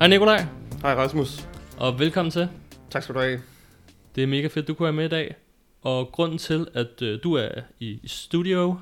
Hej 0.00 0.08
Nikolaj, 0.08 0.44
Hej 0.82 0.94
Rasmus. 0.94 1.48
og 1.78 1.98
velkommen 1.98 2.30
til. 2.30 2.48
Tak 2.90 3.02
skal 3.02 3.14
du 3.14 3.20
have. 3.20 3.40
Det 4.14 4.22
er 4.22 4.26
mega 4.26 4.46
fedt, 4.46 4.68
du 4.68 4.74
kunne 4.74 4.84
være 4.84 4.92
med 4.92 5.04
i 5.04 5.08
dag. 5.08 5.34
Og 5.82 6.12
grunden 6.12 6.38
til, 6.38 6.66
at 6.74 7.02
øh, 7.02 7.18
du 7.22 7.34
er 7.34 7.48
i, 7.80 8.00
studio, 8.06 8.78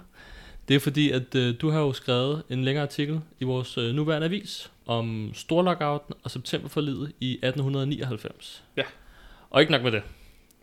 det 0.68 0.76
er 0.76 0.80
fordi, 0.80 1.10
at 1.10 1.34
øh, 1.34 1.54
du 1.60 1.70
har 1.70 1.80
jo 1.80 1.92
skrevet 1.92 2.42
en 2.48 2.64
længere 2.64 2.82
artikel 2.82 3.20
i 3.40 3.44
vores 3.44 3.78
øh, 3.78 3.94
nuværende 3.94 4.24
avis 4.24 4.70
om 4.86 5.30
storlockouten 5.34 6.14
og 6.24 6.30
septemberforlidet 6.30 7.12
i 7.20 7.32
1899. 7.32 8.64
Ja. 8.76 8.84
Og 9.50 9.60
ikke 9.60 9.72
nok 9.72 9.82
med 9.82 9.92
det. 9.92 10.02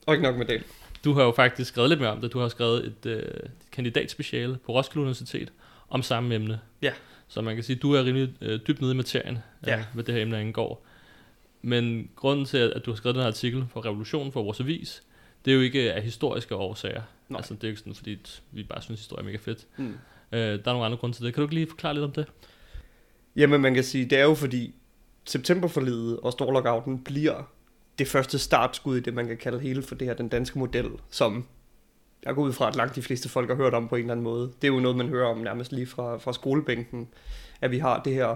Og 0.06 0.14
ikke 0.14 0.24
nok 0.24 0.36
med 0.36 0.46
det. 0.46 0.64
Du 1.06 1.14
har 1.14 1.24
jo 1.24 1.32
faktisk 1.32 1.72
skrevet 1.72 1.90
lidt 1.90 2.00
mere 2.00 2.12
om 2.12 2.22
det. 2.22 2.34
Du 2.34 2.40
har 2.40 2.48
skrevet 2.48 2.86
et 2.86 3.06
øh, 3.06 3.24
kandidatspeciale 3.72 4.58
på 4.66 4.72
Roskilde 4.72 5.02
Universitet 5.02 5.52
om 5.90 6.02
samme 6.02 6.36
emne. 6.36 6.60
Ja. 6.82 6.92
Så 7.28 7.42
man 7.42 7.56
kan 7.56 7.64
sige, 7.64 7.76
at 7.76 7.82
du 7.82 7.94
er 7.94 8.04
rimelig 8.06 8.34
øh, 8.42 8.60
dybt 8.68 8.82
nede 8.82 8.92
i 8.94 8.96
materien, 8.96 9.38
Ja. 9.68 9.78
øh, 9.78 9.84
hvad 9.94 10.04
det 10.04 10.16
her 10.16 10.22
emne 10.22 10.38
angår. 10.38 10.86
Men 11.62 12.10
grunden 12.16 12.46
til, 12.46 12.58
at 12.58 12.86
du 12.86 12.92
har 12.92 12.96
skrevet 12.96 13.16
den 13.16 13.22
her 13.22 13.28
artikel 13.28 13.66
for 13.70 13.86
Revolutionen 13.86 14.32
for 14.32 14.44
vores 14.44 14.60
avis, 14.60 15.04
det 15.46 15.52
er 15.52 15.56
jo 15.56 15.62
ikke 15.62 15.94
af 15.94 16.02
historiske 16.02 16.56
årsager. 16.56 17.02
Nej. 17.30 17.38
Altså, 17.38 17.54
det 17.54 17.64
er 17.64 17.68
jo 17.68 17.72
ikke 17.72 17.80
sådan, 17.80 17.96
fordi 17.96 18.18
vi 18.52 18.64
bare 18.64 18.82
synes, 18.82 19.00
historie 19.00 19.22
er 19.22 19.26
mega 19.26 19.38
fedt. 19.38 19.66
Mm. 19.78 19.94
Øh, 20.32 20.40
der 20.40 20.52
er 20.54 20.58
nogle 20.74 20.86
andre 20.86 20.98
grunde 20.98 21.16
til 21.16 21.26
det. 21.26 21.34
Kan 21.34 21.42
du 21.42 21.46
ikke 21.46 21.56
lige 21.56 21.68
forklare 21.70 21.94
lidt 21.94 22.04
om 22.06 22.12
det? 22.12 22.26
Jamen 23.36 23.62
man 23.62 23.74
kan 23.74 23.84
sige, 23.84 24.06
det 24.06 24.18
er 24.20 24.24
jo 24.24 24.34
fordi 24.34 24.76
septemberforlidet 25.26 26.20
og 26.20 26.32
storlockouten 26.32 27.00
bliver 27.04 27.52
det 28.00 28.08
første 28.08 28.40
startskud 28.40 28.98
i 28.98 29.00
det, 29.00 29.14
man 29.14 29.28
kan 29.28 29.38
kalde 29.38 29.60
hele 29.60 29.82
for 29.82 29.96
det 29.96 30.08
her, 30.08 30.14
den 30.14 30.30
danske 30.30 30.60
model, 30.60 30.90
som 31.10 31.46
jeg 32.26 32.36
går 32.36 32.42
ud 32.42 32.54
fra, 32.54 32.68
at 32.68 32.76
langt 32.76 32.96
de 32.96 33.02
fleste 33.02 33.30
folk 33.30 33.50
har 33.50 33.56
hørt 33.56 33.74
om 33.74 33.88
på 33.88 33.96
en 33.96 34.02
eller 34.02 34.12
anden 34.12 34.24
måde. 34.24 34.52
Det 34.62 34.68
er 34.68 34.74
jo 34.74 34.80
noget, 34.80 34.98
man 34.98 35.10
hører 35.10 35.28
om 35.28 35.38
nærmest 35.38 35.72
lige 35.72 35.88
fra, 35.88 36.18
fra 36.18 36.34
skolebænken, 36.34 37.08
at 37.62 37.72
vi 37.72 37.80
har 37.80 38.02
det 38.02 38.14
her 38.14 38.36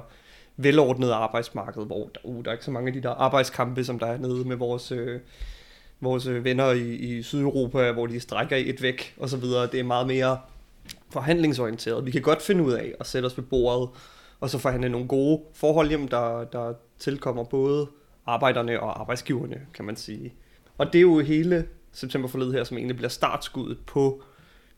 velordnede 0.57 1.13
arbejdsmarked, 1.13 1.85
hvor 1.85 2.09
der, 2.13 2.19
uh, 2.23 2.43
der 2.43 2.49
er 2.49 2.53
ikke 2.53 2.65
så 2.65 2.71
mange 2.71 2.87
af 2.87 2.93
de 2.93 3.01
der 3.01 3.09
arbejdskampe, 3.09 3.83
som 3.83 3.99
der 3.99 4.07
er 4.07 4.17
nede 4.17 4.47
med 4.47 4.55
vores, 4.55 4.91
øh, 4.91 5.19
vores 5.99 6.27
øh, 6.27 6.43
venner 6.43 6.71
i, 6.71 6.95
i 6.95 7.23
Sydeuropa, 7.23 7.91
hvor 7.91 8.07
de 8.07 8.19
strækker 8.19 8.55
i 8.55 8.69
et 8.69 8.81
væk 8.81 9.15
og 9.17 9.29
så 9.29 9.37
videre. 9.37 9.67
Det 9.67 9.79
er 9.79 9.83
meget 9.83 10.07
mere 10.07 10.37
forhandlingsorienteret. 11.09 12.05
Vi 12.05 12.11
kan 12.11 12.21
godt 12.21 12.41
finde 12.41 12.63
ud 12.63 12.71
af 12.73 12.93
at 12.99 13.07
sætte 13.07 13.25
os 13.25 13.37
ved 13.37 13.43
bordet, 13.43 13.89
og 14.39 14.49
så 14.49 14.57
forhandle 14.57 14.89
nogle 14.89 15.07
gode 15.07 15.41
forhold 15.53 15.89
hjem, 15.89 16.07
der, 16.07 16.43
der 16.43 16.73
tilkommer 16.99 17.43
både 17.43 17.87
arbejderne 18.25 18.79
og 18.79 18.99
arbejdsgiverne, 18.99 19.61
kan 19.73 19.85
man 19.85 19.95
sige. 19.95 20.33
Og 20.77 20.85
det 20.85 20.95
er 20.95 21.01
jo 21.01 21.19
hele 21.19 21.67
septemberforledet 21.93 22.53
her, 22.53 22.63
som 22.63 22.77
egentlig 22.77 22.95
bliver 22.95 23.09
startskuddet 23.09 23.77
på 23.87 24.23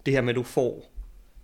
det 0.06 0.14
her 0.14 0.22
med, 0.22 0.30
at 0.30 0.36
du 0.36 0.44
får 0.44 0.92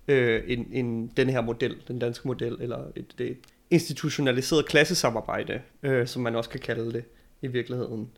øh, 0.08 0.44
en, 0.48 0.68
en, 0.72 1.08
den 1.18 1.30
her 1.30 1.42
model, 1.42 1.76
den 1.88 2.00
danske 2.00 2.28
model, 2.28 2.58
eller 2.60 2.78
et, 2.96 3.16
et 3.20 3.38
institutionaliseret 3.70 4.66
klassesamarbejde, 4.66 5.62
øh, 5.84 6.08
som 6.08 6.22
man 6.22 6.36
også 6.36 6.50
kan 6.50 6.60
kalde 6.60 6.94
det 6.94 7.04
i 7.42 7.48
virkeligheden. 7.48 8.10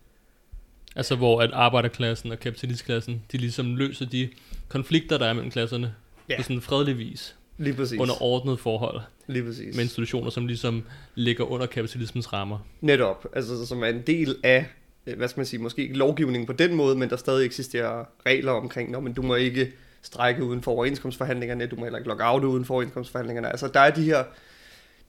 Altså, 0.95 1.15
hvor 1.15 1.41
at 1.41 1.49
arbejderklassen 1.53 2.31
og 2.31 2.39
kapitalistklassen, 2.39 3.23
de 3.31 3.37
ligesom 3.37 3.75
løser 3.75 4.05
de 4.05 4.29
konflikter, 4.67 5.17
der 5.17 5.25
er 5.25 5.33
mellem 5.33 5.51
klasserne 5.51 5.93
Ja. 6.29 6.37
på 6.37 6.43
sådan 6.43 6.55
en 6.55 6.61
fredelig 6.61 6.97
vis, 6.97 7.35
Lige 7.57 7.73
præcis. 7.73 7.99
under 7.99 8.21
ordnede 8.23 8.57
forhold, 8.57 9.01
Lige 9.27 9.43
præcis. 9.43 9.75
med 9.75 9.83
institutioner, 9.83 10.29
som 10.29 10.47
ligesom 10.47 10.83
ligger 11.15 11.43
under 11.43 11.65
kapitalismens 11.65 12.33
rammer. 12.33 12.59
Netop, 12.81 13.25
altså 13.33 13.65
som 13.65 13.83
er 13.83 13.87
en 13.87 14.01
del 14.07 14.35
af, 14.43 14.65
Øh, 15.09 15.17
hvad 15.17 15.27
skal 15.27 15.39
man 15.39 15.45
sige, 15.45 15.61
måske 15.61 15.81
ikke 15.81 15.97
lovgivning 15.97 16.47
på 16.47 16.53
den 16.53 16.75
måde, 16.75 16.95
men 16.95 17.09
der 17.09 17.15
stadig 17.15 17.45
eksisterer 17.45 18.05
regler 18.25 18.51
omkring, 18.51 18.91
når 18.91 18.99
men 18.99 19.13
du 19.13 19.21
må 19.21 19.35
ikke 19.35 19.73
strække 20.01 20.43
uden 20.43 20.61
for 20.61 20.71
overenskomstforhandlingerne, 20.71 21.67
du 21.67 21.75
må 21.75 21.83
heller 21.83 21.97
ikke 21.97 22.09
logge 22.09 22.25
out 22.25 22.43
uden 22.43 22.65
for 22.65 22.73
overenskomstforhandlingerne. 22.73 23.49
Altså 23.49 23.67
der 23.67 23.79
er 23.79 23.91
de 23.91 24.03
her, 24.03 24.23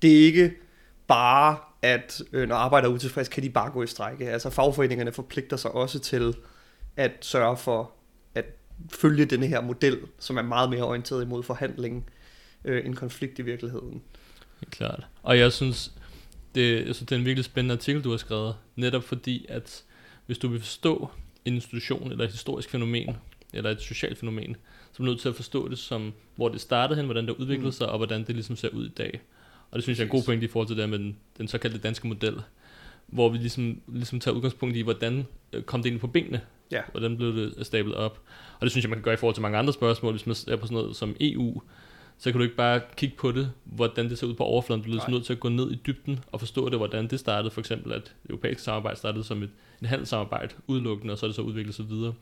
det 0.03 0.12
er 0.12 0.25
ikke 0.25 0.53
bare, 1.06 1.56
at 1.83 2.22
øh, 2.33 2.49
når 2.49 2.56
arbejdere 2.56 2.91
er 2.91 2.94
utilfredse, 2.94 3.31
kan 3.31 3.43
de 3.43 3.50
bare 3.50 3.71
gå 3.71 3.83
i 3.83 3.87
strække. 3.87 4.31
Altså 4.31 4.50
fagforeningerne 4.50 5.12
forpligter 5.12 5.56
sig 5.56 5.71
også 5.71 5.99
til 5.99 6.34
at 6.97 7.12
sørge 7.21 7.56
for 7.56 7.93
at 8.34 8.44
følge 8.93 9.25
denne 9.25 9.47
her 9.47 9.60
model, 9.60 9.99
som 10.19 10.37
er 10.37 10.43
meget 10.43 10.71
mere 10.71 10.84
orienteret 10.84 11.22
imod 11.22 11.43
forhandling 11.43 12.10
øh, 12.65 12.87
end 12.87 12.94
konflikt 12.94 13.39
i 13.39 13.43
virkeligheden. 13.43 14.03
Helt 14.60 14.72
klart. 14.72 15.06
Og 15.22 15.39
jeg 15.39 15.53
synes, 15.53 15.93
det, 16.55 16.87
jeg 16.87 16.94
synes, 16.94 17.09
det 17.09 17.12
er 17.12 17.19
en 17.19 17.25
virkelig 17.25 17.44
spændende 17.44 17.72
artikel, 17.72 18.05
du 18.05 18.10
har 18.10 18.16
skrevet. 18.16 18.55
Netop 18.77 19.03
fordi, 19.03 19.47
at 19.49 19.84
hvis 20.31 20.39
du 20.39 20.49
vil 20.49 20.61
forstå 20.61 21.11
en 21.45 21.55
institution, 21.55 22.11
eller 22.13 22.25
et 22.25 22.31
historisk 22.31 22.71
fænomen, 22.71 23.17
eller 23.53 23.71
et 23.71 23.81
socialt 23.81 24.19
fænomen, 24.19 24.57
så 24.93 24.95
er 24.95 24.97
du 24.99 25.05
nødt 25.05 25.21
til 25.21 25.29
at 25.29 25.35
forstå 25.35 25.69
det 25.69 25.79
som, 25.79 26.13
hvor 26.37 26.49
det 26.49 26.61
startede 26.61 26.97
hen, 26.97 27.05
hvordan 27.07 27.27
det 27.27 27.33
udviklede 27.33 27.67
Mm. 27.69 27.73
sig, 27.73 27.89
og 27.89 27.97
hvordan 27.97 28.25
det 28.25 28.35
ligesom 28.35 28.57
ser 28.57 28.69
ud 28.69 28.87
i 28.87 28.89
dag. 28.89 29.21
Og 29.71 29.77
det 29.77 29.83
synes 29.83 29.99
jeg 29.99 30.05
er 30.05 30.07
en 30.07 30.11
god 30.11 30.23
pointe 30.25 30.45
i 30.47 30.49
forhold 30.49 30.69
til 30.69 30.77
det 30.77 30.89
med 30.89 30.99
den, 30.99 31.17
den 31.39 31.49
såkaldte 31.49 31.79
danske 31.79 32.09
model, 32.09 32.35
hvor 33.07 33.29
vi 33.29 33.39
ligesom, 33.39 33.81
ligesom 33.89 34.21
tager 34.21 34.35
udgangspunkt 34.35 34.77
i, 34.77 34.81
hvordan 34.81 35.27
øh, 35.53 35.63
kom 35.63 35.81
det 35.81 35.87
egentlig 35.87 36.01
på 36.01 36.07
benene, 36.07 36.41
Ja. 36.71 36.81
hvordan 36.91 37.17
blev 37.17 37.37
det 37.37 37.67
stablet 37.67 37.95
op. 37.95 38.21
Og 38.61 38.65
det 38.67 38.71
synes 38.71 38.85
jeg, 38.85 38.91
man 38.91 38.97
kan 38.99 39.05
gøre 39.05 39.15
i 39.15 39.17
forhold 39.17 39.35
til 39.35 39.43
mange 39.43 39.59
andre 39.59 39.73
spørgsmål, 39.73 40.13
hvis 40.13 40.27
man 40.27 40.37
er 40.49 40.57
på 40.57 40.67
sådan 40.67 40.75
noget 40.83 40.97
som 40.97 41.17
EU, 41.21 41.63
så 42.21 42.31
kan 42.31 42.39
du 42.39 42.43
ikke 42.43 42.57
bare 42.57 42.81
kigge 42.97 43.17
på 43.17 43.33
det, 43.33 43.53
hvordan 43.65 44.11
det 44.11 44.19
ser 44.19 44.27
ud 44.27 44.35
på 44.35 44.45
overfladen. 44.45 44.83
Du 44.83 44.89
er 44.89 44.93
ligesom 44.93 45.13
nødt 45.13 45.25
til 45.25 45.33
at 45.33 45.41
gå 45.41 45.49
ned 45.49 45.71
i 45.71 45.75
dybden 45.87 46.21
og 46.33 46.41
forstå 46.41 46.69
det, 46.69 46.79
hvordan 46.79 47.07
det 47.07 47.21
startede. 47.21 47.51
For 47.51 47.61
eksempel, 47.61 47.93
at 47.93 48.03
det 48.23 48.31
europæiske 48.31 48.63
samarbejde 48.63 48.99
startede 48.99 49.25
som 49.25 49.43
et, 49.43 49.51
et 49.83 49.89
handelssamarbejde 49.89 50.55
udelukkende, 50.67 51.13
og 51.13 51.19
så 51.19 51.27
er 51.27 51.29
det 51.29 51.35
så 51.35 51.43
udviklet 51.43 51.75
sig 51.75 51.89
videre. 51.89 52.15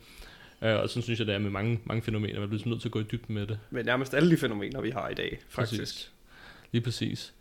Uh, 0.61 0.67
og 0.67 0.89
sådan 0.89 1.03
synes 1.03 1.19
jeg, 1.19 1.27
det 1.27 1.35
er 1.35 1.39
med 1.39 1.49
mange, 1.49 1.79
mange 1.85 2.01
fænomener. 2.01 2.39
Man 2.39 2.49
bliver 2.49 2.57
ligesom 2.57 2.69
nødt 2.69 2.81
til 2.81 2.87
at 2.87 2.91
gå 2.91 2.99
i 2.99 3.03
dybden 3.03 3.35
med 3.35 3.47
det. 3.47 3.59
Med 3.69 3.83
nærmest 3.83 4.13
alle 4.13 4.31
de 4.31 4.37
fænomener, 4.37 4.81
vi 4.81 4.89
har 4.89 5.09
i 5.09 5.13
dag, 5.13 5.39
faktisk. 5.49 5.81
Præcis. 5.81 6.11
Lige 6.71 6.81
præcis. 6.81 7.33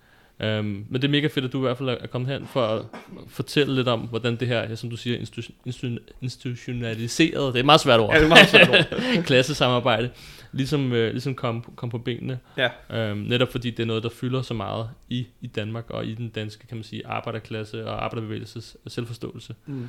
Um, 0.45 0.65
men 0.65 0.95
det 0.95 1.05
er 1.05 1.09
mega 1.09 1.27
fedt, 1.27 1.45
at 1.45 1.53
du 1.53 1.59
i 1.59 1.61
hvert 1.61 1.79
fald 1.79 1.89
er 1.89 2.07
kommet 2.07 2.31
hen 2.31 2.47
for 2.47 2.67
at 2.67 2.83
fortælle 3.29 3.75
lidt 3.75 3.89
om, 3.89 4.01
hvordan 4.01 4.37
det 4.37 4.49
her, 4.49 4.75
som 4.75 4.91
du 4.91 4.97
siger, 4.97 5.19
institu- 5.19 5.53
institu- 5.67 5.99
institutionaliseret, 6.21 7.55
det 7.55 7.59
er 7.59 7.63
et 7.63 7.67
meget 7.67 7.81
svært 7.81 8.01
ord, 8.01 8.11
Ja, 8.13 8.19
det 8.19 8.25
er 8.25 8.29
meget 8.29 8.49
svært 8.49 8.69
ord. 8.69 9.03
klassesamarbejde, 9.27 10.11
ligesom, 10.53 10.93
øh, 10.93 11.11
ligesom 11.11 11.35
kom, 11.35 11.73
kom 11.77 11.91
på 11.91 11.99
benene. 11.99 12.39
Ja. 12.57 12.69
Øhm, 12.91 13.19
netop 13.19 13.53
fordi 13.53 13.71
det 13.71 13.83
er 13.83 13.87
noget, 13.87 14.03
der 14.03 14.09
fylder 14.09 14.43
så 14.43 14.55
meget 14.55 14.91
i, 15.09 15.27
i 15.41 15.47
Danmark 15.47 15.91
og 15.91 16.07
i 16.07 16.15
den 16.15 16.29
danske, 16.29 16.67
kan 16.67 16.77
man 16.77 16.85
sige, 16.85 17.07
arbejderklasse 17.07 17.87
og 17.87 18.05
arbejderbevægelses 18.05 18.77
selvforståelse. 18.87 19.55
Mm. 19.67 19.89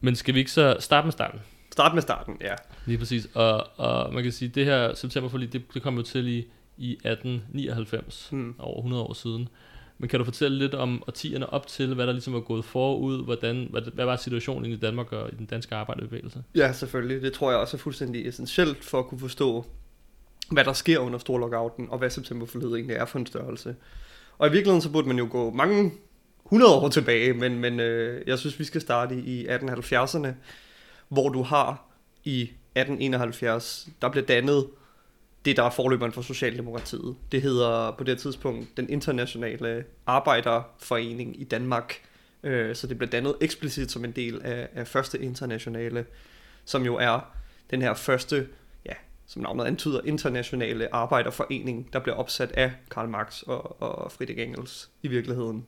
Men 0.00 0.16
skal 0.16 0.34
vi 0.34 0.38
ikke 0.38 0.52
så 0.52 0.76
starte 0.80 1.06
med 1.06 1.12
starten? 1.12 1.40
Start 1.72 1.94
med 1.94 2.02
starten, 2.02 2.36
ja. 2.40 2.54
Lige 2.86 2.98
præcis. 2.98 3.28
Og, 3.34 3.66
og 3.76 4.14
man 4.14 4.22
kan 4.22 4.32
sige, 4.32 4.48
det 4.48 4.64
her 4.64 4.94
septemberforlig, 4.94 5.52
det, 5.52 5.62
det 5.74 5.82
kom 5.82 5.96
jo 5.96 6.02
til 6.02 6.28
i, 6.28 6.46
i 6.80 6.92
1899, 6.92 8.28
Mm. 8.32 8.54
over 8.58 8.76
100 8.78 9.02
år 9.02 9.12
siden. 9.12 9.48
Men 9.98 10.08
kan 10.08 10.18
du 10.18 10.24
fortælle 10.24 10.58
lidt 10.58 10.74
om 10.74 11.02
årtierne 11.08 11.52
op 11.52 11.66
til, 11.66 11.94
hvad 11.94 12.06
der 12.06 12.12
ligesom 12.12 12.32
var 12.32 12.40
gået 12.40 12.64
forud, 12.64 13.24
hvordan, 13.24 13.66
hvad, 13.70 13.82
hvad 13.94 14.04
var 14.04 14.16
situationen 14.16 14.72
i 14.72 14.76
Danmark 14.76 15.12
og 15.12 15.32
i 15.32 15.36
den 15.36 15.46
danske 15.46 15.74
arbejderbevægelse? 15.74 16.42
Ja, 16.54 16.72
selvfølgelig. 16.72 17.22
Det 17.22 17.32
tror 17.32 17.50
jeg 17.50 17.60
også 17.60 17.76
er 17.76 17.78
fuldstændig 17.78 18.28
essentielt 18.28 18.84
for 18.84 18.98
at 18.98 19.06
kunne 19.06 19.20
forstå, 19.20 19.64
hvad 20.50 20.64
der 20.64 20.72
sker 20.72 20.98
under 20.98 21.18
storlockouten, 21.18 21.90
og 21.90 21.98
hvad 21.98 22.10
septemberforledet 22.10 22.74
egentlig 22.74 22.96
er 22.96 23.04
for 23.04 23.18
en 23.18 23.26
størrelse. 23.26 23.76
Og 24.38 24.48
i 24.48 24.50
virkeligheden 24.50 24.82
så 24.82 24.90
burde 24.90 25.08
man 25.08 25.18
jo 25.18 25.28
gå 25.30 25.50
mange 25.50 25.92
100 26.46 26.74
år 26.74 26.88
tilbage, 26.88 27.32
men, 27.32 27.58
men 27.58 27.80
øh, 27.80 28.22
jeg 28.26 28.38
synes, 28.38 28.58
vi 28.58 28.64
skal 28.64 28.80
starte 28.80 29.14
i 29.20 29.46
1870'erne, 29.46 30.28
hvor 31.08 31.28
du 31.28 31.42
har 31.42 31.90
i 32.24 32.40
1871, 32.42 33.88
der 34.02 34.08
blev 34.08 34.24
dannet 34.24 34.66
det, 35.44 35.56
der 35.56 35.62
er 35.62 35.70
forløberen 35.70 36.12
for 36.12 36.22
Socialdemokratiet. 36.22 37.16
Det 37.32 37.42
hedder 37.42 37.90
på 37.98 38.04
det 38.04 38.18
tidspunkt 38.18 38.76
den 38.76 38.90
internationale 38.90 39.84
arbejderforening 40.06 41.40
i 41.40 41.44
Danmark. 41.44 41.94
Øh, 42.42 42.76
så 42.76 42.86
det 42.86 42.98
blev 42.98 43.10
dannet 43.10 43.34
eksplicit 43.40 43.90
som 43.90 44.04
en 44.04 44.12
del 44.12 44.40
af, 44.44 44.68
af 44.74 44.86
første 44.86 45.18
internationale, 45.18 46.06
som 46.64 46.84
jo 46.84 46.96
er 46.96 47.20
den 47.70 47.82
her 47.82 47.94
første, 47.94 48.48
ja, 48.86 48.94
som 49.26 49.42
navnet 49.42 49.64
antyder, 49.64 50.00
internationale 50.04 50.94
arbejderforening, 50.94 51.92
der 51.92 51.98
blev 51.98 52.14
opsat 52.18 52.52
af 52.52 52.72
Karl 52.90 53.08
Marx 53.08 53.42
og, 53.42 53.82
og 53.82 54.12
Friedrich 54.12 54.40
Engels 54.40 54.90
i 55.02 55.08
virkeligheden. 55.08 55.66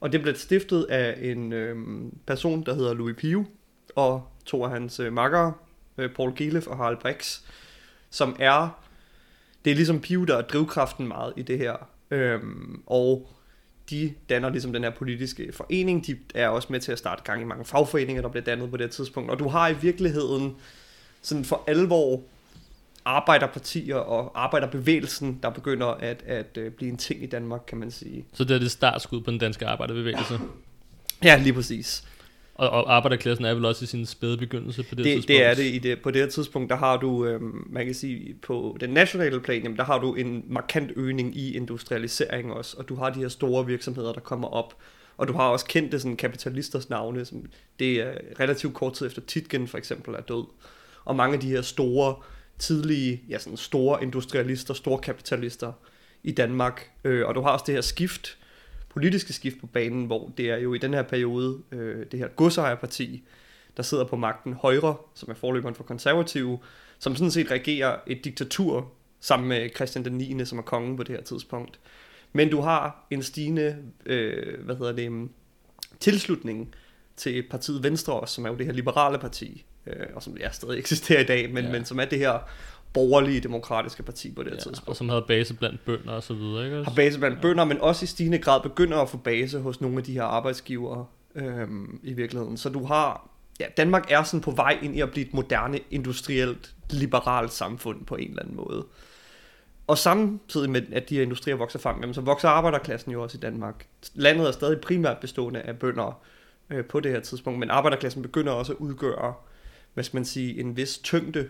Og 0.00 0.12
det 0.12 0.22
blev 0.22 0.34
stiftet 0.34 0.84
af 0.84 1.18
en 1.20 1.52
øh, 1.52 1.76
person, 2.26 2.66
der 2.66 2.74
hedder 2.74 2.94
Louis 2.94 3.16
Pio, 3.16 3.44
og 3.94 4.28
to 4.44 4.64
af 4.64 4.70
hans 4.70 5.00
øh, 5.00 5.12
makkere, 5.12 5.52
øh, 5.98 6.10
Paul 6.10 6.36
Gelef 6.36 6.66
og 6.66 6.76
Harald 6.76 6.96
Brix, 6.96 7.40
som 8.14 8.36
er, 8.38 8.68
det 9.64 9.70
er 9.70 9.74
ligesom 9.74 10.00
Pio, 10.00 10.24
der 10.24 10.36
er 10.36 10.42
drivkraften 10.42 11.08
meget 11.08 11.32
i 11.36 11.42
det 11.42 11.58
her. 11.58 11.76
Øhm, 12.10 12.82
og 12.86 13.28
de 13.90 14.14
danner 14.28 14.50
ligesom 14.50 14.72
den 14.72 14.82
her 14.82 14.90
politiske 14.90 15.52
forening. 15.52 16.06
De 16.06 16.16
er 16.34 16.48
også 16.48 16.68
med 16.70 16.80
til 16.80 16.92
at 16.92 16.98
starte 16.98 17.22
gang 17.22 17.42
i 17.42 17.44
mange 17.44 17.64
fagforeninger, 17.64 18.22
der 18.22 18.28
bliver 18.28 18.44
dannet 18.44 18.70
på 18.70 18.76
det 18.76 18.90
tidspunkt. 18.90 19.30
Og 19.30 19.38
du 19.38 19.48
har 19.48 19.68
i 19.68 19.74
virkeligheden 19.80 20.56
sådan 21.22 21.44
for 21.44 21.64
alvor 21.66 22.22
arbejderpartier 23.04 23.96
og 23.96 24.44
arbejderbevægelsen, 24.44 25.38
der 25.42 25.50
begynder 25.50 25.86
at, 25.86 26.22
at 26.26 26.58
øh, 26.58 26.72
blive 26.72 26.90
en 26.90 26.96
ting 26.96 27.22
i 27.22 27.26
Danmark, 27.26 27.60
kan 27.66 27.78
man 27.78 27.90
sige. 27.90 28.24
Så 28.32 28.44
det 28.44 28.54
er 28.54 28.58
det 28.58 28.70
startskud 28.70 29.20
på 29.20 29.30
den 29.30 29.38
danske 29.38 29.66
arbejderbevægelse. 29.66 30.38
Ja, 31.24 31.36
lige 31.36 31.52
præcis. 31.52 32.04
Og, 32.54 32.70
og 32.70 32.96
arbejderklassen 32.96 33.44
er 33.44 33.54
vel 33.54 33.64
også 33.64 33.84
i 33.84 33.86
sin 33.86 34.06
spæde 34.06 34.38
begyndelse 34.38 34.82
på 34.82 34.94
det, 34.94 35.04
Det, 35.04 35.12
tidspunkt. 35.12 35.28
det 35.28 35.42
er 35.44 35.54
det, 35.54 35.64
i 35.64 35.78
det. 35.78 36.02
På 36.02 36.10
det 36.10 36.22
her 36.22 36.28
tidspunkt, 36.28 36.70
der 36.70 36.76
har 36.76 36.96
du, 36.96 37.26
øhm, 37.26 37.66
man 37.70 37.84
kan 37.86 37.94
sige, 37.94 38.34
på 38.42 38.76
den 38.80 38.90
nationale 38.90 39.40
plan, 39.40 39.62
jamen, 39.62 39.76
der 39.78 39.84
har 39.84 39.98
du 39.98 40.14
en 40.14 40.44
markant 40.48 40.90
øgning 40.96 41.36
i 41.36 41.56
industrialisering 41.56 42.52
også, 42.52 42.76
og 42.78 42.88
du 42.88 42.94
har 42.94 43.10
de 43.10 43.20
her 43.20 43.28
store 43.28 43.66
virksomheder, 43.66 44.12
der 44.12 44.20
kommer 44.20 44.48
op, 44.48 44.74
Og 45.16 45.28
du 45.28 45.32
har 45.32 45.48
også 45.48 45.66
kendte 45.66 46.00
sådan 46.00 46.16
kapitalisters 46.16 46.90
navne, 46.90 47.24
som 47.24 47.44
det 47.78 47.92
er 48.00 48.12
relativt 48.40 48.74
kort 48.74 48.92
tid 48.92 49.06
efter 49.06 49.22
Titgen 49.26 49.68
for 49.68 49.78
eksempel 49.78 50.14
er 50.14 50.20
død. 50.20 50.44
Og 51.04 51.16
mange 51.16 51.34
af 51.34 51.40
de 51.40 51.48
her 51.48 51.62
store, 51.62 52.14
tidlige, 52.58 53.22
ja 53.28 53.38
sådan 53.38 53.56
store 53.56 54.02
industrialister, 54.02 54.74
store 54.74 54.98
kapitalister 54.98 55.72
i 56.22 56.32
Danmark. 56.32 56.90
Øh, 57.04 57.26
og 57.26 57.34
du 57.34 57.40
har 57.40 57.50
også 57.50 57.64
det 57.66 57.74
her 57.74 57.82
skift, 57.82 58.36
politiske 58.94 59.32
skift 59.32 59.60
på 59.60 59.66
banen, 59.66 60.06
hvor 60.06 60.32
det 60.36 60.50
er 60.50 60.56
jo 60.56 60.74
i 60.74 60.78
den 60.78 60.94
her 60.94 61.02
periode, 61.02 61.58
øh, 61.72 62.06
det 62.12 62.18
her 62.18 62.28
godsejerparti, 62.28 63.24
der 63.76 63.82
sidder 63.82 64.04
på 64.04 64.16
magten, 64.16 64.52
Højre, 64.52 64.96
som 65.14 65.30
er 65.30 65.34
forløberen 65.34 65.74
for 65.74 65.84
konservative, 65.84 66.58
som 66.98 67.16
sådan 67.16 67.30
set 67.30 67.50
regerer 67.50 67.96
et 68.06 68.24
diktatur 68.24 68.92
sammen 69.20 69.48
med 69.48 69.70
Christian 69.76 70.04
den 70.04 70.12
9., 70.12 70.44
som 70.44 70.58
er 70.58 70.62
kongen 70.62 70.96
på 70.96 71.02
det 71.02 71.16
her 71.16 71.22
tidspunkt. 71.22 71.80
Men 72.32 72.50
du 72.50 72.60
har 72.60 73.06
en 73.10 73.22
stigende, 73.22 73.76
øh, 74.06 74.64
hvad 74.64 74.76
hedder 74.76 74.92
det, 74.92 75.28
tilslutning 76.00 76.74
til 77.16 77.44
partiet 77.50 77.82
Venstre 77.82 78.26
som 78.26 78.44
er 78.44 78.50
jo 78.50 78.56
det 78.56 78.66
her 78.66 78.72
liberale 78.72 79.18
parti, 79.18 79.64
øh, 79.86 80.06
og 80.14 80.22
som 80.22 80.36
ja, 80.36 80.50
stadig 80.50 80.78
eksisterer 80.78 81.20
i 81.20 81.24
dag, 81.24 81.52
men, 81.52 81.64
ja. 81.64 81.72
men 81.72 81.84
som 81.84 82.00
er 82.00 82.04
det 82.04 82.18
her 82.18 82.48
borgerlige 82.94 83.40
demokratiske 83.40 84.02
parti 84.02 84.32
på 84.32 84.42
det 84.42 84.50
her 84.50 84.56
ja, 84.56 84.62
tidspunkt. 84.62 84.88
Og 84.88 84.96
som 84.96 85.08
havde 85.08 85.24
base 85.28 85.54
blandt 85.54 85.84
bønder 85.84 86.12
og 86.12 86.22
så 86.22 86.34
videre, 86.34 86.64
ikke? 86.64 86.84
Har 86.84 86.94
base 86.96 87.18
blandt 87.18 87.36
ja. 87.36 87.42
bønder, 87.42 87.64
men 87.64 87.80
også 87.80 88.04
i 88.04 88.06
stigende 88.06 88.38
grad 88.38 88.62
begynder 88.62 88.98
at 88.98 89.08
få 89.08 89.16
base 89.16 89.60
hos 89.60 89.80
nogle 89.80 89.98
af 89.98 90.04
de 90.04 90.12
her 90.12 90.22
arbejdsgivere 90.22 91.06
øhm, 91.34 92.00
i 92.02 92.12
virkeligheden. 92.12 92.56
Så 92.56 92.68
du 92.68 92.84
har, 92.84 93.28
ja, 93.60 93.66
Danmark 93.76 94.10
er 94.10 94.22
sådan 94.22 94.40
på 94.40 94.50
vej 94.50 94.78
ind 94.82 94.96
i 94.96 95.00
at 95.00 95.10
blive 95.10 95.26
et 95.26 95.34
moderne, 95.34 95.78
industrielt, 95.90 96.74
liberalt 96.90 97.52
samfund 97.52 98.04
på 98.04 98.16
en 98.16 98.28
eller 98.28 98.42
anden 98.42 98.56
måde. 98.56 98.86
Og 99.86 99.98
samtidig 99.98 100.70
med, 100.70 100.82
at 100.92 101.08
de 101.08 101.14
her 101.14 101.22
industrier 101.22 101.56
vokser 101.56 101.78
frem, 101.78 102.00
jamen, 102.00 102.14
så 102.14 102.20
vokser 102.20 102.48
arbejderklassen 102.48 103.12
jo 103.12 103.22
også 103.22 103.38
i 103.38 103.40
Danmark. 103.40 103.86
Landet 104.14 104.48
er 104.48 104.52
stadig 104.52 104.80
primært 104.80 105.18
bestående 105.18 105.60
af 105.60 105.78
bønder 105.78 106.22
øh, 106.70 106.84
på 106.84 107.00
det 107.00 107.12
her 107.12 107.20
tidspunkt, 107.20 107.58
men 107.58 107.70
arbejderklassen 107.70 108.22
begynder 108.22 108.52
også 108.52 108.72
at 108.72 108.78
udgøre, 108.78 109.34
hvad 109.94 110.04
skal 110.04 110.16
man 110.16 110.24
sige, 110.24 110.60
en 110.60 110.76
vis 110.76 110.98
tyngde 110.98 111.48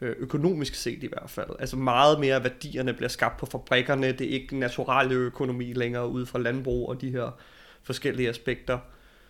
Øh, 0.00 0.16
økonomisk 0.18 0.74
set 0.74 1.02
i 1.02 1.06
hvert 1.06 1.30
fald. 1.30 1.50
Altså 1.58 1.76
meget 1.76 2.20
mere 2.20 2.44
værdierne 2.44 2.92
bliver 2.92 3.08
skabt 3.08 3.36
på 3.36 3.46
fabrikkerne, 3.46 4.12
det 4.12 4.20
er 4.20 4.30
ikke 4.30 4.58
naturale 4.58 5.14
økonomi 5.14 5.72
længere 5.72 6.08
ud 6.08 6.26
fra 6.26 6.38
landbrug 6.38 6.88
og 6.88 7.00
de 7.00 7.10
her 7.10 7.38
forskellige 7.82 8.28
aspekter. 8.28 8.78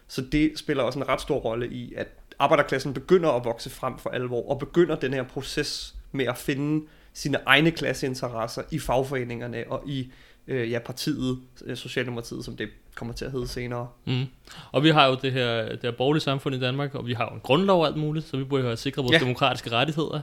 Så 0.08 0.20
det 0.32 0.58
spiller 0.58 0.82
også 0.82 0.98
en 0.98 1.08
ret 1.08 1.20
stor 1.20 1.38
rolle 1.38 1.68
i, 1.68 1.94
at 1.96 2.08
arbejderklassen 2.38 2.94
begynder 2.94 3.30
at 3.30 3.44
vokse 3.44 3.70
frem 3.70 3.98
for 3.98 4.10
alvor, 4.10 4.50
og 4.50 4.58
begynder 4.58 4.96
den 4.96 5.14
her 5.14 5.22
proces 5.22 5.94
med 6.12 6.24
at 6.24 6.38
finde 6.38 6.86
sine 7.12 7.38
egne 7.46 7.70
klasseinteresser 7.70 8.62
i 8.70 8.78
fagforeningerne 8.78 9.64
og 9.68 9.82
i 9.86 10.12
øh, 10.48 10.70
ja, 10.70 10.78
partiet, 10.78 11.38
øh, 11.64 11.76
Socialdemokratiet, 11.76 12.44
som 12.44 12.56
det 12.56 12.68
kommer 12.94 13.14
til 13.14 13.24
at 13.24 13.32
hedde 13.32 13.48
senere. 13.48 13.88
Mm. 14.04 14.24
Og 14.72 14.84
vi 14.84 14.90
har 14.90 15.06
jo 15.06 15.16
det 15.22 15.32
her, 15.32 15.68
det 15.68 15.82
her 15.82 15.90
borgerlige 15.90 16.22
samfund 16.22 16.54
i 16.54 16.60
Danmark, 16.60 16.94
og 16.94 17.06
vi 17.06 17.12
har 17.12 17.28
jo 17.30 17.34
en 17.34 17.40
grundlov 17.40 17.80
og 17.80 17.86
alt 17.86 17.96
muligt, 17.96 18.26
så 18.26 18.36
vi 18.36 18.44
burde 18.44 18.62
jo 18.62 18.68
have 18.68 18.76
sikret 18.76 19.02
vores 19.02 19.12
ja. 19.12 19.18
demokratiske 19.18 19.70
rettigheder. 19.70 20.20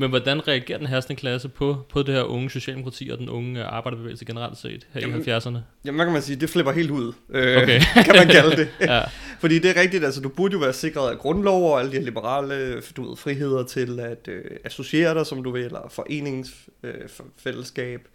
Men 0.00 0.10
hvordan 0.10 0.48
reagerer 0.48 0.78
den 0.78 0.86
herskende 0.86 1.20
klasse 1.20 1.48
på, 1.48 1.76
på 1.88 2.02
det 2.02 2.14
her 2.14 2.22
unge 2.22 2.50
socialdemokrati 2.50 3.08
og 3.12 3.18
den 3.18 3.28
unge 3.28 3.64
arbejderbevægelse 3.64 4.24
generelt 4.24 4.58
set 4.58 4.86
her 4.92 5.00
jamen, 5.00 5.20
i 5.20 5.24
70'erne? 5.30 5.58
Jamen, 5.84 6.06
kan 6.06 6.12
man 6.12 6.22
sige? 6.22 6.36
Det 6.36 6.50
flipper 6.50 6.72
helt 6.72 6.90
ud, 6.90 7.12
øh, 7.30 7.56
okay. 7.62 7.80
kan 8.04 8.14
man 8.16 8.28
kalde 8.28 8.56
det. 8.56 8.68
ja. 8.90 9.02
Fordi 9.40 9.58
det 9.58 9.76
er 9.76 9.80
rigtigt, 9.80 10.04
altså 10.04 10.20
du 10.20 10.28
burde 10.28 10.52
jo 10.52 10.58
være 10.58 10.72
sikret 10.72 11.10
af 11.10 11.18
grundlov 11.18 11.72
og 11.72 11.80
alle 11.80 11.92
de 11.92 11.96
her 11.96 12.04
liberale 12.04 12.80
du 12.80 13.08
ved, 13.08 13.16
friheder 13.16 13.64
til 13.64 14.00
at 14.00 14.28
øh, 14.28 14.44
associere 14.64 15.14
dig, 15.14 15.26
som 15.26 15.42
du 15.42 15.50
vil, 15.50 15.64
eller 15.64 15.88
foreningsfællesskab 15.90 18.00
øh, 18.00 18.06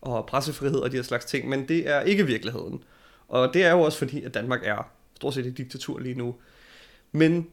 og 0.00 0.26
pressefrihed 0.26 0.78
og 0.78 0.90
de 0.92 0.96
her 0.96 1.02
slags 1.02 1.24
ting, 1.24 1.48
men 1.48 1.68
det 1.68 1.88
er 1.88 2.00
ikke 2.00 2.26
virkeligheden. 2.26 2.82
Og 3.28 3.54
det 3.54 3.64
er 3.64 3.70
jo 3.70 3.80
også 3.80 3.98
fordi, 3.98 4.22
at 4.22 4.34
Danmark 4.34 4.60
er 4.64 4.90
stort 5.16 5.34
set 5.34 5.46
et 5.46 5.58
diktatur 5.58 5.98
lige 5.98 6.14
nu. 6.14 6.34
Men 7.12 7.46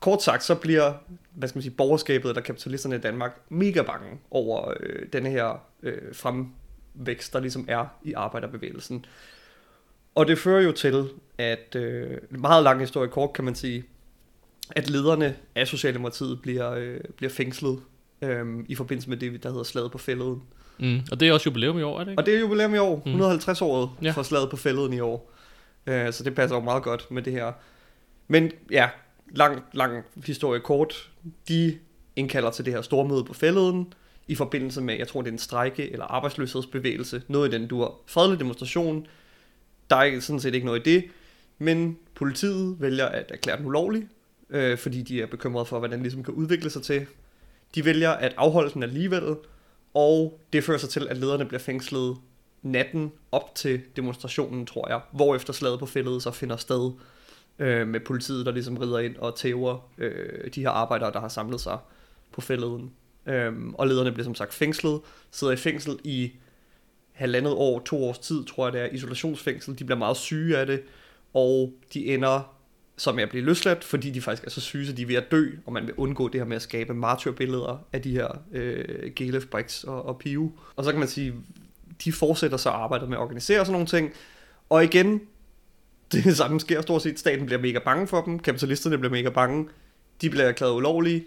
kort 0.00 0.22
sagt, 0.22 0.44
så 0.44 0.54
bliver 0.54 0.92
hvad 1.36 1.48
skal 1.48 1.56
man 1.56 1.62
sige, 1.62 1.74
borgerskabet 1.74 2.28
eller 2.28 2.42
kapitalisterne 2.42 2.96
i 2.96 2.98
Danmark 2.98 3.40
mega 3.48 3.82
bange 3.82 4.18
over 4.30 4.72
øh, 4.80 5.06
denne 5.12 5.30
her 5.30 5.62
øh, 5.82 6.14
fremvækst, 6.14 7.32
der 7.32 7.40
ligesom 7.40 7.64
er 7.68 7.86
i 8.02 8.12
arbejderbevægelsen. 8.12 9.04
Og 10.14 10.26
det 10.26 10.38
fører 10.38 10.62
jo 10.62 10.72
til, 10.72 11.08
at 11.38 11.74
øh, 11.76 12.18
meget 12.30 12.64
lang 12.64 12.80
historie 12.80 13.08
kort 13.08 13.32
kan 13.32 13.44
man 13.44 13.54
sige, 13.54 13.84
at 14.70 14.90
lederne 14.90 15.36
af 15.54 15.66
Socialdemokratiet 15.66 16.42
bliver, 16.42 16.70
øh, 16.70 17.00
bliver 17.16 17.30
fængslet 17.30 17.80
øh, 18.22 18.64
i 18.68 18.74
forbindelse 18.74 19.08
med 19.08 19.16
det, 19.16 19.42
der 19.42 19.48
hedder 19.48 19.64
slaget 19.64 19.92
på 19.92 19.98
fælleden. 19.98 20.42
Mm. 20.78 21.00
Og 21.12 21.20
det 21.20 21.28
er 21.28 21.32
også 21.32 21.48
jubilæum 21.48 21.78
i 21.78 21.82
år, 21.82 22.00
er 22.00 22.04
det 22.04 22.10
ikke? 22.10 22.22
Og 22.22 22.26
det 22.26 22.34
er 22.34 22.40
jubilæum 22.40 22.74
i 22.74 22.78
år, 22.78 23.02
mm. 23.04 23.10
150 23.10 23.62
året 23.62 23.90
ja. 24.02 24.10
for 24.10 24.22
slaget 24.22 24.50
på 24.50 24.56
fælleden 24.56 24.92
i 24.92 25.00
år. 25.00 25.32
Øh, 25.86 26.12
så 26.12 26.24
det 26.24 26.34
passer 26.34 26.56
jo 26.56 26.62
meget 26.62 26.82
godt 26.82 27.10
med 27.10 27.22
det 27.22 27.32
her. 27.32 27.52
Men 28.28 28.50
ja, 28.70 28.88
lang, 29.34 29.62
lang 29.72 30.04
historie 30.26 30.60
kort, 30.60 31.10
de 31.48 31.78
indkalder 32.16 32.50
til 32.50 32.64
det 32.64 32.72
her 32.72 32.82
stormøde 32.82 33.24
på 33.24 33.34
fælleden, 33.34 33.92
i 34.28 34.34
forbindelse 34.34 34.80
med, 34.80 34.96
jeg 34.96 35.08
tror 35.08 35.22
det 35.22 35.28
er 35.28 35.32
en 35.32 35.38
strejke 35.38 35.92
eller 35.92 36.04
arbejdsløshedsbevægelse, 36.04 37.22
noget 37.28 37.48
i 37.48 37.58
den 37.58 37.68
du 37.68 37.80
har 37.80 37.92
fredelig 38.06 38.38
demonstration, 38.38 39.06
der 39.90 39.96
er 39.96 40.20
sådan 40.20 40.40
set 40.40 40.54
ikke 40.54 40.66
noget 40.66 40.86
i 40.86 40.94
det, 40.94 41.04
men 41.58 41.98
politiet 42.14 42.76
vælger 42.80 43.06
at 43.06 43.30
erklære 43.30 43.56
den 43.56 43.66
ulovlig, 43.66 44.08
øh, 44.50 44.78
fordi 44.78 45.02
de 45.02 45.22
er 45.22 45.26
bekymrede 45.26 45.66
for, 45.66 45.78
hvad 45.78 45.88
den 45.88 46.02
ligesom 46.02 46.24
kan 46.24 46.34
udvikle 46.34 46.70
sig 46.70 46.82
til. 46.82 47.06
De 47.74 47.84
vælger 47.84 48.10
at 48.10 48.34
afholde 48.36 48.74
den 48.74 48.82
alligevel, 48.82 49.36
og 49.96 50.40
det 50.52 50.64
fører 50.64 50.78
sig 50.78 50.88
til, 50.88 51.08
at 51.08 51.16
lederne 51.16 51.44
bliver 51.44 51.60
fængslet 51.60 52.16
natten 52.62 53.12
op 53.32 53.54
til 53.54 53.80
demonstrationen, 53.96 54.66
tror 54.66 54.88
jeg, 54.88 55.00
hvor 55.12 55.34
efter 55.34 55.52
slaget 55.52 55.78
på 55.78 55.86
fældet 55.86 56.22
så 56.22 56.30
finder 56.30 56.56
sted 56.56 56.92
øh, 57.58 57.88
med 57.88 58.00
politiet, 58.00 58.46
der 58.46 58.52
ligesom 58.52 58.76
rider 58.76 58.98
ind 58.98 59.16
og 59.16 59.36
tæver 59.36 59.90
øh, 59.98 60.50
de 60.54 60.60
her 60.60 60.70
arbejdere, 60.70 61.12
der 61.12 61.20
har 61.20 61.28
samlet 61.28 61.60
sig 61.60 61.78
på 62.32 62.40
fælleden. 62.40 62.92
Øh, 63.26 63.52
og 63.74 63.86
lederne 63.86 64.12
bliver 64.12 64.24
som 64.24 64.34
sagt 64.34 64.54
fængslet, 64.54 65.00
sidder 65.30 65.52
i 65.52 65.56
fængsel 65.56 65.98
i 66.04 66.32
halvandet 67.12 67.52
år, 67.52 67.80
to 67.80 68.04
års 68.04 68.18
tid, 68.18 68.44
tror 68.44 68.66
jeg 68.66 68.72
det 68.72 68.80
er, 68.80 68.86
isolationsfængsel. 68.86 69.78
De 69.78 69.84
bliver 69.84 69.98
meget 69.98 70.16
syge 70.16 70.58
af 70.58 70.66
det, 70.66 70.82
og 71.34 71.72
de 71.94 72.06
ender 72.06 72.55
som 72.96 73.18
er 73.18 73.26
bliver 73.26 73.44
løsladt, 73.44 73.84
fordi 73.84 74.10
de 74.10 74.22
faktisk 74.22 74.46
er 74.46 74.50
så 74.50 74.60
syge, 74.60 74.86
så 74.86 74.92
de 74.92 75.02
er 75.02 75.06
ved 75.06 75.14
at 75.14 75.30
dø, 75.30 75.50
og 75.66 75.72
man 75.72 75.86
vil 75.86 75.94
undgå 75.96 76.28
det 76.28 76.40
her 76.40 76.46
med 76.46 76.56
at 76.56 76.62
skabe 76.62 76.94
martyrbilleder 76.94 77.86
af 77.92 78.02
de 78.02 78.10
her 78.10 78.28
øh, 78.52 79.12
Gelef, 79.16 79.46
Brix 79.46 79.84
og, 79.84 80.06
og 80.06 80.18
Piu. 80.18 80.52
Og 80.76 80.84
så 80.84 80.90
kan 80.90 80.98
man 80.98 81.08
sige, 81.08 81.34
de 82.04 82.12
fortsætter 82.12 82.56
så 82.56 82.70
arbejdet 82.70 83.08
med 83.08 83.16
at 83.16 83.20
organisere 83.20 83.58
sådan 83.58 83.72
nogle 83.72 83.86
ting, 83.86 84.12
og 84.68 84.84
igen, 84.84 85.20
det 86.12 86.36
samme 86.36 86.60
sker 86.60 86.82
stort 86.82 87.02
set. 87.02 87.18
Staten 87.18 87.46
bliver 87.46 87.60
mega 87.60 87.78
bange 87.78 88.06
for 88.06 88.20
dem, 88.20 88.38
kapitalisterne 88.38 88.98
bliver 88.98 89.12
mega 89.12 89.28
bange, 89.28 89.68
de 90.20 90.30
bliver 90.30 90.46
erklæret 90.46 90.74
ulovlige, 90.74 91.24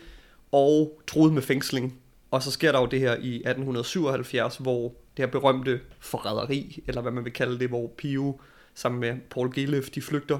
og 0.52 1.02
truet 1.08 1.34
med 1.34 1.42
fængsling. 1.42 2.00
Og 2.32 2.44
så 2.44 2.52
sker 2.52 2.72
der 2.72 2.80
jo 2.80 2.86
det 2.86 3.00
her 3.00 3.12
i 3.12 3.36
1877, 3.36 4.58
hvor 4.58 4.94
det 5.18 5.26
her 5.26 5.28
berømte 5.28 5.80
forræderi, 6.00 6.84
eller 6.88 7.02
hvad 7.02 7.12
man 7.12 7.26
vil 7.26 7.34
kalde 7.34 7.60
det, 7.60 7.70
hvor 7.70 7.92
Pio 7.98 8.40
sammen 8.74 9.02
med 9.02 9.16
Paul 9.30 9.54
Gelef, 9.56 9.90
de 9.90 10.02
flygter 10.02 10.38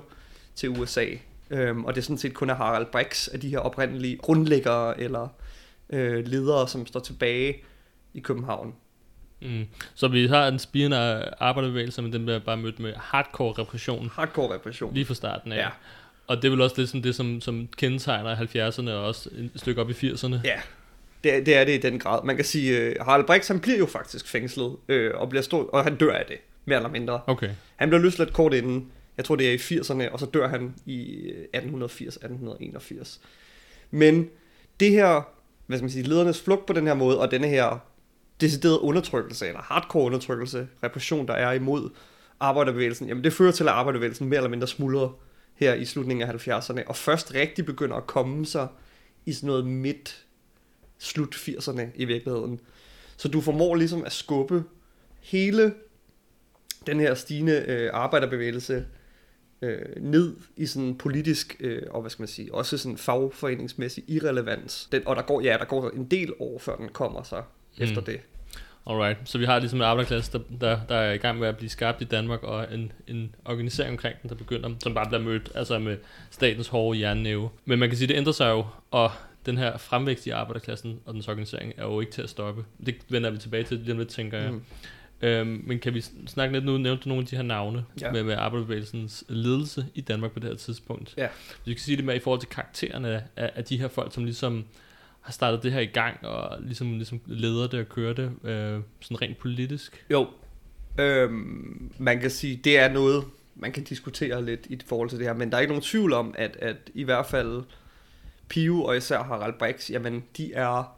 til 0.60 0.70
USA. 0.70 1.06
Øhm, 1.50 1.86
og 1.86 1.96
det 1.96 2.02
er 2.02 2.04
sådan 2.04 2.18
set 2.18 2.34
kun 2.34 2.50
er 2.50 2.56
Harald 2.56 2.86
Brix 2.86 3.28
af 3.28 3.40
de 3.40 3.50
her 3.50 3.60
oprindelige 3.60 4.18
grundlæggere 4.18 5.00
eller 5.00 5.28
øh, 5.90 6.28
ledere, 6.28 6.68
som 6.68 6.86
står 6.86 7.00
tilbage 7.00 7.56
i 8.14 8.20
København. 8.20 8.76
Mm. 9.42 9.66
Så 9.96 10.08
vi 10.08 10.28
har 10.28 10.48
en 10.48 10.60
spirende 10.60 10.98
arbejderbevægelse, 11.40 12.02
men 12.02 12.14
den 12.14 12.26
bliver 12.26 12.40
bare 12.40 12.58
mødt 12.58 12.80
med 12.80 12.94
hardcore 12.96 13.54
repression. 13.62 14.10
Hardcore 14.14 14.54
repression. 14.54 14.94
Lige 14.94 15.06
fra 15.06 15.14
starten 15.14 15.52
af. 15.52 15.58
Ja. 15.58 15.70
Og 16.28 16.38
det 16.38 16.46
er 16.46 16.50
vel 16.50 16.62
også 16.62 16.76
lidt 16.78 16.90
sådan 16.90 17.04
det, 17.04 17.16
som, 17.16 17.42
som 17.42 17.68
kendetegner 17.78 18.36
70'erne 18.36 18.90
og 18.90 19.06
også 19.06 19.30
et 19.34 19.52
stykke 19.56 19.82
op 19.82 19.90
i 19.90 19.94
80'erne. 19.94 20.36
Ja, 20.44 20.62
det, 21.24 21.46
det 21.46 21.56
er 21.56 21.64
det 21.64 21.74
i 21.74 21.78
den 21.78 22.00
grad. 22.00 22.24
Man 22.24 22.36
kan 22.36 22.46
sige, 22.46 22.96
uh, 23.00 23.06
Harald 23.06 23.26
Brix, 23.26 23.48
han 23.48 23.60
bliver 23.60 23.78
jo 23.78 23.86
faktisk 23.86 24.28
fængslet, 24.28 24.76
øh, 24.88 25.12
og, 25.16 25.30
bliver 25.30 25.44
stor, 25.44 25.70
og 25.70 25.84
han 25.84 25.96
dør 25.96 26.14
af 26.14 26.26
det, 26.28 26.38
mere 26.66 26.78
eller 26.78 26.90
mindre. 26.90 27.22
Okay. 27.28 27.50
Han 27.76 27.90
bliver 27.90 28.02
løsladt 28.02 28.34
kort 28.34 28.54
inden, 28.54 28.92
jeg 29.20 29.26
tror 29.26 29.36
det 29.36 29.50
er 29.50 29.54
i 29.54 29.80
80'erne, 29.80 30.12
og 30.12 30.20
så 30.20 30.26
dør 30.26 30.48
han 30.48 30.76
i 30.86 31.16
øh, 31.30 31.46
1880-1881. 31.56 33.20
Men 33.92 34.30
det 34.80 34.92
her, 34.92 35.30
hvad 35.68 35.78
skal 35.78 35.84
man 35.84 35.92
sige, 35.92 36.04
ledernes 36.04 36.42
flugt 36.42 36.66
på 36.66 36.74
den 36.74 36.88
her 36.88 36.94
måde, 36.94 37.20
og 37.20 37.32
denne 37.32 37.48
her 37.48 37.86
decideret 38.42 38.78
undertrykkelse, 38.78 39.48
eller 39.48 39.62
hardcore 39.62 40.04
undertrykkelse, 40.04 40.68
repression, 40.84 41.28
der 41.28 41.34
er 41.34 41.52
imod 41.52 41.90
arbejderbevægelsen, 42.40 43.08
jamen 43.08 43.24
det 43.24 43.34
fører 43.34 43.52
til, 43.52 43.64
at 43.64 43.70
arbejderbevægelsen 43.70 44.30
mere 44.30 44.38
eller 44.38 44.50
mindre 44.50 44.68
smuldrer 44.68 45.10
her 45.56 45.74
i 45.74 45.86
slutningen 45.86 46.30
af 46.30 46.48
70'erne, 46.48 46.84
og 46.88 46.96
først 46.96 47.34
rigtig 47.34 47.66
begynder 47.66 47.96
at 47.96 48.08
komme 48.08 48.46
sig 48.46 48.68
i 49.26 49.34
sådan 49.34 49.48
noget 49.48 49.66
midt, 49.66 50.26
slut 50.98 51.36
80'erne 51.36 51.82
i 51.96 52.06
virkeligheden. 52.06 52.60
Så 53.18 53.28
du 53.28 53.42
formår 53.42 53.76
ligesom 53.76 54.04
at 54.06 54.12
skubbe 54.12 54.64
hele 55.22 55.74
den 56.88 57.00
her 57.00 57.14
stigende 57.14 57.66
øh, 57.68 57.90
arbejderbevægelse 57.94 58.86
øh, 59.62 59.82
ned 59.98 60.36
i 60.56 60.66
sådan 60.66 60.96
politisk 60.96 61.56
øh, 61.60 61.82
og 61.90 62.02
hvad 62.02 62.12
skal 62.12 62.22
man 62.22 62.28
sige, 62.28 62.54
også 62.54 62.78
sådan 62.78 62.98
fagforeningsmæssig 62.98 64.04
irrelevans. 64.08 64.88
Den, 64.92 65.02
og 65.06 65.16
der 65.16 65.22
går, 65.22 65.42
ja, 65.42 65.58
der 65.60 65.66
går 65.66 65.90
en 65.90 66.06
del 66.06 66.34
år, 66.40 66.60
før 66.60 66.76
den 66.76 66.90
kommer 66.90 67.24
sig 67.24 67.44
mm. 67.78 67.84
efter 67.84 68.02
det. 68.02 68.20
Alright, 68.88 69.18
så 69.26 69.38
vi 69.38 69.46
har 69.46 69.60
ligesom 69.60 69.80
en 69.80 69.84
arbejderklasse, 69.86 70.32
der, 70.32 70.40
der, 70.62 70.80
der 70.90 70.96
er 70.96 71.14
i 71.14 71.18
gang 71.18 71.40
med 71.40 71.48
at 71.48 71.58
blive 71.58 71.70
skabt 71.70 72.02
i 72.02 72.06
Danmark, 72.06 72.44
og 72.44 72.74
en, 72.74 72.92
en 73.08 73.36
organisering 73.46 73.92
omkring 73.92 74.16
den, 74.22 74.30
der 74.30 74.36
begynder, 74.36 74.70
som 74.84 74.94
bare 74.94 75.06
bliver 75.06 75.22
mødt 75.22 75.52
altså 75.56 75.80
med 75.80 75.98
statens 76.30 76.68
hårde 76.68 77.00
jernnæve. 77.00 77.50
Men 77.66 77.80
man 77.80 77.90
kan 77.90 77.98
sige, 77.98 78.08
det 78.08 78.18
ændrer 78.18 78.34
sig 78.34 78.50
jo, 78.50 78.66
og 78.92 79.12
den 79.46 79.58
her 79.58 79.78
fremvækst 79.78 80.28
i 80.28 80.30
arbejderklassen 80.30 81.00
og 81.06 81.14
dens 81.14 81.28
organisering 81.28 81.74
er 81.78 81.84
jo 81.84 82.00
ikke 82.00 82.12
til 82.12 82.22
at 82.22 82.30
stoppe. 82.30 82.66
Det 82.86 82.96
vender 83.10 83.30
vi 83.30 83.38
tilbage 83.38 83.64
til 83.64 83.78
lige 83.78 83.92
om 83.92 83.98
lidt, 83.98 84.10
tænker 84.10 84.38
jeg. 84.38 84.52
Mm. 84.52 84.62
Øhm, 85.22 85.64
men 85.68 85.80
kan 85.80 85.94
vi 85.94 86.02
snakke 86.28 86.54
lidt 86.54 86.66
nu, 86.66 86.78
nævnte 86.78 87.04
du 87.04 87.10
nogle 87.10 87.22
af 87.22 87.28
de 87.28 87.36
her 87.36 87.44
navne 87.44 87.86
ja. 88.02 88.12
med, 88.12 88.24
med 88.24 88.34
arbejderbevægelsens 88.34 89.24
ledelse 89.28 89.86
i 89.96 90.02
Danmark 90.02 90.32
på 90.32 90.40
det 90.40 90.50
her 90.50 90.58
tidspunkt. 90.58 91.14
Ja. 91.18 91.28
Vi 91.66 91.74
kan 91.74 91.82
sige 91.82 91.98
det 91.98 92.06
med 92.06 92.16
i 92.16 92.20
forhold 92.20 92.40
til 92.40 92.50
karaktererne 92.50 93.24
af, 93.36 93.52
af 93.56 93.64
de 93.64 93.78
her 93.78 93.88
folk, 93.88 94.14
som 94.14 94.24
ligesom 94.24 94.66
har 95.22 95.32
startet 95.32 95.64
det 95.64 95.72
her 95.72 95.80
i 95.80 95.86
gang, 95.86 96.26
og 96.26 96.62
ligesom, 96.62 96.94
ligesom 96.94 97.22
leder 97.26 97.68
det 97.68 97.80
og 97.80 97.90
kører 97.90 98.14
det, 98.14 98.32
øh, 98.44 98.80
sådan 99.00 99.22
rent 99.22 99.38
politisk? 99.38 100.06
Jo, 100.12 100.28
øhm, 101.00 101.92
man 101.98 102.20
kan 102.20 102.30
sige, 102.30 102.62
det 102.64 102.80
er 102.80 102.94
noget, 102.94 103.26
man 103.56 103.72
kan 103.72 103.84
diskutere 103.84 104.46
lidt 104.46 104.66
i 104.66 104.80
forhold 104.86 105.10
til 105.10 105.20
det 105.20 105.28
her, 105.28 105.34
men 105.34 105.52
der 105.52 105.58
er 105.58 105.62
ikke 105.62 105.72
nogen 105.72 105.84
tvivl 105.84 106.14
om, 106.14 106.36
at, 106.38 106.58
at 106.62 106.78
i 106.94 107.04
hvert 107.04 107.26
fald 107.26 107.64
Pio 108.50 108.84
og 108.84 108.98
især 108.98 109.24
Harald 109.24 109.54
Brix, 109.60 109.90
jamen 109.90 110.24
de 110.38 110.54
er 110.54 110.98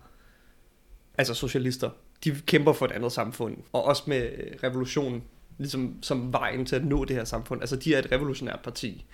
altså 1.17 1.33
socialister. 1.33 1.89
De 2.23 2.41
kæmper 2.45 2.73
for 2.73 2.85
et 2.85 2.91
andet 2.91 3.11
samfund, 3.11 3.57
og 3.73 3.85
også 3.85 4.03
med 4.07 4.31
øh, 4.37 4.57
revolutionen 4.63 5.23
ligesom 5.57 5.95
som 6.01 6.33
vejen 6.33 6.65
til 6.65 6.75
at 6.75 6.85
nå 6.85 7.05
det 7.05 7.15
her 7.15 7.23
samfund. 7.23 7.61
Altså 7.61 7.75
de 7.75 7.95
er 7.95 7.99
et 7.99 8.11
revolutionært 8.11 8.59
parti. 8.63 9.05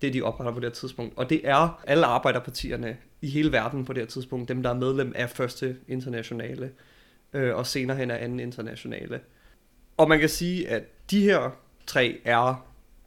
Det 0.00 0.08
er 0.08 0.12
de 0.12 0.22
opretter 0.22 0.52
på 0.52 0.60
det 0.60 0.68
her 0.68 0.74
tidspunkt. 0.74 1.18
Og 1.18 1.30
det 1.30 1.40
er 1.44 1.82
alle 1.86 2.06
arbejderpartierne 2.06 2.96
i 3.20 3.30
hele 3.30 3.52
verden 3.52 3.84
på 3.84 3.92
det 3.92 4.02
her 4.02 4.06
tidspunkt, 4.06 4.48
dem 4.48 4.62
der 4.62 4.70
er 4.70 4.74
medlem 4.74 5.12
af 5.16 5.30
første 5.30 5.76
internationale, 5.88 6.70
øh, 7.32 7.56
og 7.56 7.66
senere 7.66 7.96
hen 7.96 8.10
af 8.10 8.24
anden 8.24 8.40
internationale. 8.40 9.20
Og 9.96 10.08
man 10.08 10.20
kan 10.20 10.28
sige, 10.28 10.68
at 10.68 10.82
de 11.10 11.22
her 11.22 11.50
tre 11.86 12.20
er 12.24 12.66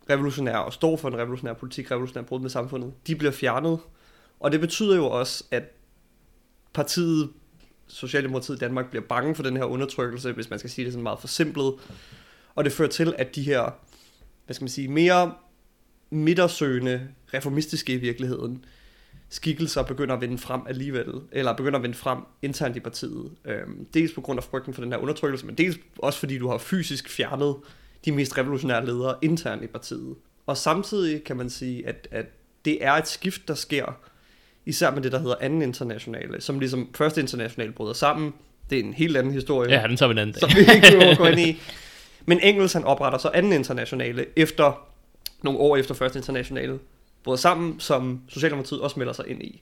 revolutionære 0.10 0.64
og 0.66 0.74
står 0.74 0.98
for 0.98 1.08
en 1.08 1.18
revolutionær 1.18 1.54
politik, 1.54 1.92
revolutionær 1.92 2.24
brud 2.24 2.40
med 2.40 2.50
samfundet. 2.50 2.94
De 3.08 3.16
bliver 3.16 3.32
fjernet, 3.32 3.80
og 4.40 4.52
det 4.52 4.60
betyder 4.60 4.96
jo 4.96 5.06
også, 5.06 5.44
at 5.52 5.64
partiet, 6.74 7.30
Socialdemokratiet 7.88 8.56
i 8.56 8.60
Danmark, 8.60 8.90
bliver 8.90 9.04
bange 9.04 9.36
for 9.36 9.44
den 9.44 9.58
her 9.58 9.64
undertrykkelse, 9.64 10.32
hvis 10.32 10.50
man 10.50 10.60
skal 10.60 10.72
sige 10.72 10.86
det 10.86 10.94
sådan 10.94 11.04
meget 11.04 11.20
forsimplet. 11.20 11.74
Og 12.56 12.64
det 12.64 12.74
fører 12.74 12.90
til, 12.90 13.16
at 13.18 13.36
de 13.36 13.44
her, 13.44 13.80
hvad 14.46 14.54
skal 14.54 14.64
man 14.64 14.70
sige, 14.70 14.88
mere 14.88 15.34
midtersøgende, 16.10 17.08
reformistiske 17.34 17.94
i 17.94 17.98
virkeligheden, 17.98 18.66
skikkelser 19.30 19.84
begynder 19.84 20.16
at 20.16 20.22
vende 20.22 20.38
frem 20.38 20.62
alligevel, 20.68 21.14
eller 21.32 21.54
begynder 21.54 21.80
at 21.80 21.84
vende 21.84 21.98
frem 21.98 22.20
internt 22.42 22.76
i 22.76 22.80
partiet. 22.80 23.32
Øhm, 23.46 23.86
dels 23.94 24.14
på 24.14 24.22
grund 24.22 24.40
af 24.40 24.44
frygten 24.44 24.74
for 24.74 24.82
den 24.82 24.92
her 24.92 25.00
undertrykkelse, 25.00 25.46
men 25.46 25.56
dels 25.56 25.78
også 26.00 26.20
fordi 26.20 26.38
du 26.38 26.50
har 26.50 26.58
fysisk 26.58 27.10
fjernet 27.10 27.56
de 28.06 28.12
mest 28.12 28.38
revolutionære 28.38 28.86
ledere 28.86 29.16
internt 29.22 29.64
i 29.64 29.68
partiet. 29.68 30.16
Og 30.46 30.58
samtidig 30.58 31.24
kan 31.24 31.38
man 31.38 31.50
sige, 31.50 31.88
at, 31.88 32.08
at 32.12 32.26
det 32.66 32.86
er 32.86 32.92
et 32.92 33.08
skift, 33.08 33.48
der 33.48 33.54
sker, 33.54 34.00
især 34.66 34.92
med 34.92 35.02
det, 35.02 35.12
der 35.12 35.20
hedder 35.20 35.36
anden 35.42 35.62
internationale, 35.62 36.42
som 36.42 36.60
ligesom 36.60 36.90
første 36.96 37.22
internationale 37.22 37.72
bryder 37.72 37.94
sammen. 37.94 38.34
Det 38.70 38.80
er 38.80 38.84
en 38.84 38.94
helt 38.94 39.18
anden 39.18 39.34
historie. 39.34 39.72
Ja, 39.72 39.88
den 39.88 39.98
tager 39.98 40.08
vi 40.08 40.12
en 40.12 40.18
anden 40.18 40.34
dag. 40.34 40.40
Som 40.40 40.50
vi 40.56 40.74
ikke 40.76 41.16
gå 41.18 41.26
ind 41.26 41.40
i. 41.40 41.62
Men 42.26 42.40
Engels 42.40 42.74
han 42.74 42.84
opretter 42.84 43.20
så 43.20 43.30
anden 43.34 43.54
internationale 43.54 44.26
efter 44.36 44.88
nogle 45.44 45.60
år 45.60 45.78
efter 45.78 45.94
første 45.94 46.20
internationale 46.20 46.80
bryder 47.24 47.38
sammen, 47.38 47.80
som 47.80 48.22
Socialdemokratiet 48.30 48.82
også 48.82 49.00
melder 49.00 49.14
sig 49.14 49.26
ind 49.28 49.44
i. 49.44 49.62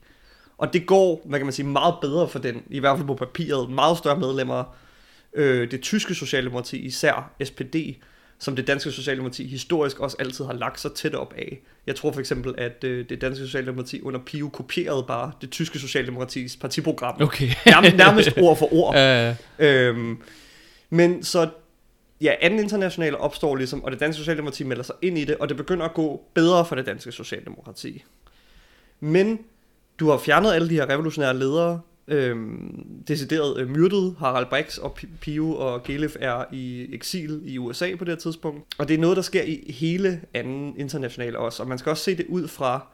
Og 0.58 0.74
det 0.74 0.86
går, 0.86 1.22
hvad 1.25 1.39
kan 1.39 1.46
man 1.46 1.53
sige, 1.53 1.65
meget 1.65 1.96
bedre 2.01 2.27
for 2.27 2.39
den, 2.39 2.63
i 2.70 2.79
hvert 2.79 2.98
fald 2.98 3.08
på 3.08 3.15
papiret, 3.15 3.70
meget 3.70 3.98
større 3.98 4.20
medlemmer. 4.20 4.63
Øh, 5.34 5.72
det 5.72 5.81
tyske 5.81 6.15
Socialdemokrati, 6.15 6.77
især 6.77 7.31
SPD, 7.43 7.75
som 8.42 8.56
det 8.56 8.68
danske 8.68 8.92
Socialdemokrati 8.92 9.48
historisk 9.48 10.00
også 10.00 10.18
altid 10.20 10.46
har 10.46 10.54
lagt 10.54 10.80
sig 10.80 10.92
tæt 10.94 11.16
op 11.16 11.34
af. 11.38 11.60
Jeg 11.88 11.96
tror 11.96 12.12
for 12.12 12.20
eksempel, 12.20 12.56
at 12.58 12.84
øh, 12.84 13.10
det 13.10 13.22
danske 13.22 13.46
Socialdemokrati 13.46 14.02
under 14.02 14.20
Pio 14.26 14.50
kopierede 14.50 15.04
bare 15.08 15.32
det 15.42 15.52
tyske 15.52 15.80
Socialdemokratis 15.80 16.56
partiprogram. 16.56 17.22
Okay. 17.22 17.50
nærmest, 17.66 17.96
nærmest 17.98 18.38
ord 18.38 18.58
for 18.58 18.74
ord. 18.74 18.96
Uh. 19.60 19.66
Øhm, 19.66 20.18
men 20.90 21.24
så 21.24 21.50
ja, 22.22 22.34
anden 22.42 22.60
internationale 22.60 23.18
opstår 23.18 23.56
ligesom, 23.56 23.84
og 23.84 23.92
det 23.92 24.00
danske 24.00 24.20
Socialdemokrati 24.20 24.64
melder 24.64 24.84
sig 24.84 24.96
ind 25.02 25.18
i 25.18 25.26
det, 25.26 25.36
og 25.38 25.50
det 25.50 25.58
begynder 25.58 25.86
at 25.86 25.94
gå 25.94 26.22
bedre 26.34 26.66
for 26.66 26.76
det 26.76 26.86
danske 26.86 27.12
Socialdemokrati. 27.12 28.04
Men 29.00 29.40
du 30.00 30.10
har 30.10 30.18
fjernet 30.18 30.54
alle 30.54 30.70
de 30.70 30.74
her 30.74 30.90
revolutionære 30.90 31.38
ledere, 31.38 31.82
øhm, 32.12 33.03
decideret 33.08 33.60
øh, 33.60 33.70
myrdet 33.70 34.15
Harald 34.20 34.46
Brix 34.46 34.77
og 34.77 34.98
Pio 35.22 35.56
og 35.56 35.84
Gelef 35.84 36.15
er 36.20 36.46
i 36.51 36.96
eksil 36.96 37.41
i 37.46 37.58
USA 37.58 37.96
på 37.96 38.06
det 38.06 38.12
her 38.12 38.20
tidspunkt. 38.20 38.75
Og 38.77 38.88
det 38.88 38.94
er 38.94 38.98
noget, 38.98 39.18
der 39.18 39.24
sker 39.24 39.44
i 39.44 39.72
hele 39.72 40.22
anden 40.34 40.74
internationale 40.77 41.39
også, 41.39 41.63
og 41.63 41.70
man 41.70 41.77
skal 41.77 41.89
også 41.89 42.03
se 42.03 42.18
det 42.18 42.25
ud 42.30 42.48
fra 42.48 42.88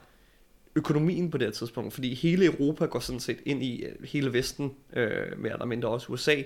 økonomien 0.74 1.30
på 1.30 1.38
det 1.38 1.46
her 1.46 1.52
tidspunkt, 1.52 1.94
fordi 1.94 2.14
hele 2.14 2.44
Europa 2.44 2.86
går 2.86 3.00
sådan 3.00 3.20
set 3.20 3.38
ind 3.46 3.62
i, 3.62 3.84
øh, 3.84 3.92
hele 4.04 4.32
Vesten, 4.32 4.72
øh, 4.96 5.38
mere 5.38 5.52
eller 5.52 5.66
mindre 5.66 5.88
også 5.88 6.12
USA, 6.12 6.42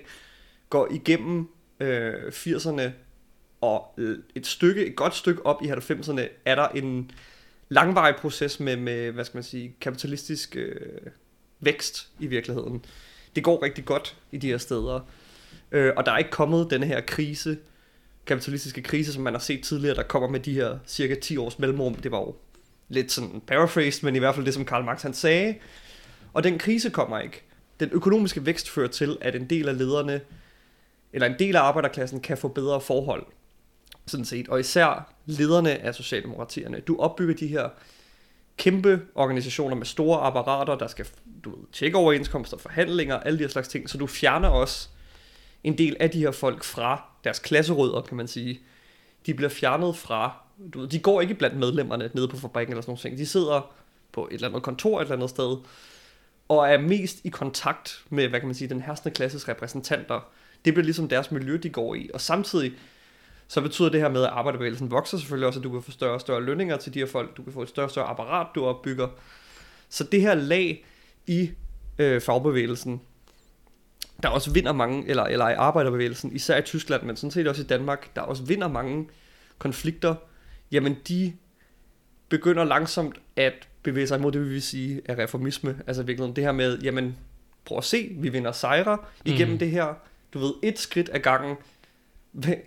går 0.71 0.89
igennem 0.91 1.49
øh, 1.81 2.15
80'erne, 2.29 2.83
og 3.61 3.95
øh, 3.99 4.19
et 4.35 4.47
stykke, 4.47 4.87
et 4.87 4.97
godt 4.97 5.15
stykke 5.15 5.47
op 5.47 5.63
i 5.63 5.67
90'erne, 5.67 6.23
er 6.45 6.55
der 6.55 6.69
en 6.69 7.11
langvarig 7.69 8.15
proces 8.17 8.61
med, 8.61 8.77
med 8.77 9.11
hvad 9.13 9.25
skal 9.25 9.37
man 9.37 9.45
sige, 9.45 9.77
kapitalistisk 9.81 10.57
øh, 10.57 10.77
vækst 11.63 12.09
i 12.19 12.27
virkeligheden. 12.27 12.85
Det 13.37 13.45
går 13.45 13.63
rigtig 13.63 13.85
godt 13.85 14.17
i 14.33 14.37
de 14.37 14.47
her 14.47 14.59
steder, 14.59 15.01
øh, 15.73 15.93
og 15.97 16.07
der 16.07 16.13
er 16.13 16.19
ikke 16.19 16.31
kommet 16.31 16.71
den 16.71 16.83
her 16.83 17.01
krise, 17.01 17.59
kapitalistiske 18.27 18.83
krise, 18.83 19.13
som 19.13 19.23
man 19.23 19.35
har 19.35 19.41
set 19.41 19.65
tidligere, 19.65 19.97
der 19.97 20.03
kommer 20.03 20.29
med 20.29 20.41
de 20.41 20.53
her 20.53 20.79
cirka 20.87 21.15
10 21.15 21.37
års 21.37 21.59
mellemrum. 21.59 21.95
Det 21.95 22.11
var 22.11 22.19
jo 22.19 22.35
lidt 22.89 23.13
sådan 23.13 23.43
paraphrased, 23.47 24.05
men 24.05 24.17
i 24.17 24.19
hvert 24.19 24.35
fald 24.35 24.47
det, 24.47 24.55
som 24.55 24.65
Karl 24.65 24.85
Marx 24.85 25.03
han 25.03 25.15
sagde. 25.15 25.55
Og 26.33 26.45
den 26.45 26.59
krise 26.59 26.91
kommer 26.91 27.19
ikke. 27.19 27.43
Den 27.81 27.91
økonomiske 27.93 28.47
vækst 28.47 28.71
fører 28.71 28.89
til, 28.89 29.19
at 29.21 29.35
en 29.35 29.51
del 29.51 29.69
af 29.69 29.79
lederne 29.79 30.21
eller 31.13 31.27
en 31.27 31.35
del 31.39 31.57
af 31.57 31.61
arbejderklassen 31.61 32.21
kan 32.21 32.39
få 32.39 32.49
bedre 32.49 32.81
forhold, 32.81 33.27
sådan 34.07 34.25
set. 34.25 34.49
Og 34.49 34.61
især 34.61 35.13
lederne 35.27 35.79
af 35.79 35.95
Socialdemokratierne. 35.95 36.81
Du 36.81 37.01
opbygger 37.01 37.35
de 37.35 37.47
her 37.47 37.69
kæmpe 38.57 39.03
organisationer 39.15 39.77
med 39.77 39.87
store 39.87 40.21
apparater, 40.21 40.75
der 40.75 40.87
skal 40.87 41.07
du 41.45 41.51
ved, 41.51 41.67
tjekke 41.73 41.99
overenskomster, 41.99 42.57
forhandlinger, 42.57 43.17
alle 43.17 43.39
de 43.39 43.45
her 43.45 43.51
slags 43.51 43.69
ting. 43.69 43.91
Så 43.91 43.99
du 43.99 44.07
fjerner 44.07 44.49
også 44.49 44.89
en 45.65 45.79
del 45.79 45.97
af 46.01 46.11
de 46.11 46.19
her 46.19 46.31
folk 46.31 46.65
fra 46.65 47.05
deres 47.25 47.39
klasserødder, 47.39 48.01
kan 48.01 48.17
man 48.17 48.29
sige. 48.29 48.61
De 49.27 49.35
bliver 49.35 49.49
fjernet 49.49 49.97
fra, 49.97 50.37
du 50.75 50.81
ved, 50.81 50.89
de 50.89 50.99
går 50.99 51.21
ikke 51.21 51.35
blandt 51.35 51.57
medlemmerne 51.57 52.11
nede 52.15 52.29
på 52.29 52.37
fabrikken 52.37 52.73
eller 52.73 52.83
sådan 52.83 52.99
noget. 53.05 53.19
De 53.19 53.27
sidder 53.27 53.75
på 54.13 54.27
et 54.27 54.35
eller 54.35 54.49
andet 54.49 54.63
kontor 54.63 54.99
et 54.99 55.03
eller 55.03 55.15
andet 55.15 55.31
sted, 55.31 55.57
og 56.49 56.69
er 56.69 56.79
mest 56.79 57.21
i 57.25 57.29
kontakt 57.29 58.05
med, 58.11 58.29
hvad 58.29 58.41
kan 58.41 58.49
man 58.49 58.55
sige, 58.55 58.69
den 58.69 58.81
herskende 58.81 59.15
klasses 59.15 59.49
repræsentanter, 59.49 60.21
det 60.65 60.75
bliver 60.75 60.85
ligesom 60.85 61.09
deres 61.09 61.31
miljø, 61.31 61.57
de 61.63 61.71
går 61.71 61.95
i. 61.95 62.11
Og 62.15 62.21
samtidig, 62.21 62.73
så 63.49 63.61
betyder 63.61 63.89
det 63.89 64.01
her 64.01 64.09
med, 64.09 64.23
at 64.23 64.29
arbejderbevægelsen 64.29 64.91
vokser 64.91 65.19
selvfølgelig 65.19 65.47
også, 65.47 65.61
at 65.61 65.65
du 65.65 65.71
kan 65.71 65.83
få 65.83 65.91
større 65.91 66.15
og 66.15 66.21
større 66.21 66.43
lønninger 66.43 66.77
til 66.77 66.95
de 66.95 66.99
her 66.99 67.07
folk, 67.07 67.37
du 67.37 67.43
kan 67.43 67.53
få 67.53 67.63
et 67.63 67.69
større 67.69 67.87
og 67.87 67.91
større 67.91 68.07
apparat, 68.07 68.47
du 68.55 68.65
opbygger. 68.65 69.09
Så 69.89 70.05
det 70.05 70.21
her 70.21 70.35
lag 70.35 70.87
i 71.27 71.51
øh, 71.99 72.21
fagbevægelsen, 72.21 73.01
der 74.23 74.29
også 74.29 74.53
vinder 74.53 74.73
mange, 74.73 75.09
eller, 75.09 75.23
eller 75.23 75.49
i 75.49 75.55
arbejderbevægelsen, 75.55 76.33
især 76.33 76.59
i 76.59 76.63
Tyskland, 76.63 77.03
men 77.03 77.17
sådan 77.17 77.31
set 77.31 77.49
også 77.49 77.63
i 77.63 77.67
Danmark, 77.67 78.17
der 78.17 78.23
også 78.23 78.43
vinder 78.43 78.69
mange 78.69 79.09
konflikter, 79.59 80.15
jamen 80.73 80.97
de 81.09 81.33
begynder 82.29 82.65
langsomt 82.65 83.17
at 83.37 83.69
bevæge 83.83 84.07
sig 84.07 84.19
imod 84.19 84.33
det, 84.33 84.41
vi 84.41 84.49
vil 84.49 84.63
sige, 84.63 85.03
er 85.05 85.19
reformisme. 85.19 85.79
Altså 85.87 86.03
virkelig 86.03 86.37
det 86.37 86.45
her 86.45 86.53
med, 86.53 86.79
jamen 86.79 87.17
prøv 87.65 87.79
at 87.79 87.85
se, 87.85 88.17
vi 88.19 88.29
vinder 88.29 88.53
sejre 88.53 88.99
igennem 89.25 89.53
mm. 89.53 89.59
det 89.59 89.71
her, 89.71 89.95
du 90.35 90.39
ved, 90.39 90.53
et 90.63 90.79
skridt 90.79 91.11
ad 91.13 91.21
gangen, 91.21 91.57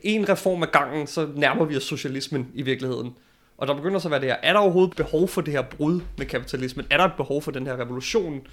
en 0.03 0.29
reform 0.29 0.63
ad 0.63 0.67
gangen, 0.67 1.07
så 1.07 1.29
nærmer 1.35 1.65
vi 1.65 1.77
os 1.77 1.83
socialismen 1.83 2.51
i 2.53 2.62
virkeligheden. 2.62 3.15
Og 3.57 3.67
der 3.67 3.74
begynder 3.74 4.00
så 4.00 4.07
at 4.07 4.12
være 4.12 4.21
det 4.21 4.29
her, 4.29 4.38
er 4.43 4.53
der 4.53 4.59
overhovedet 4.59 4.95
behov 4.95 5.27
for 5.27 5.41
det 5.41 5.53
her 5.53 5.62
brud 5.62 6.01
med 6.17 6.25
kapitalismen? 6.25 6.85
Er 6.89 6.97
der 6.97 7.03
et 7.03 7.13
behov 7.17 7.41
for 7.41 7.51
den 7.51 7.67
her 7.67 7.79
revolution? 7.79 8.47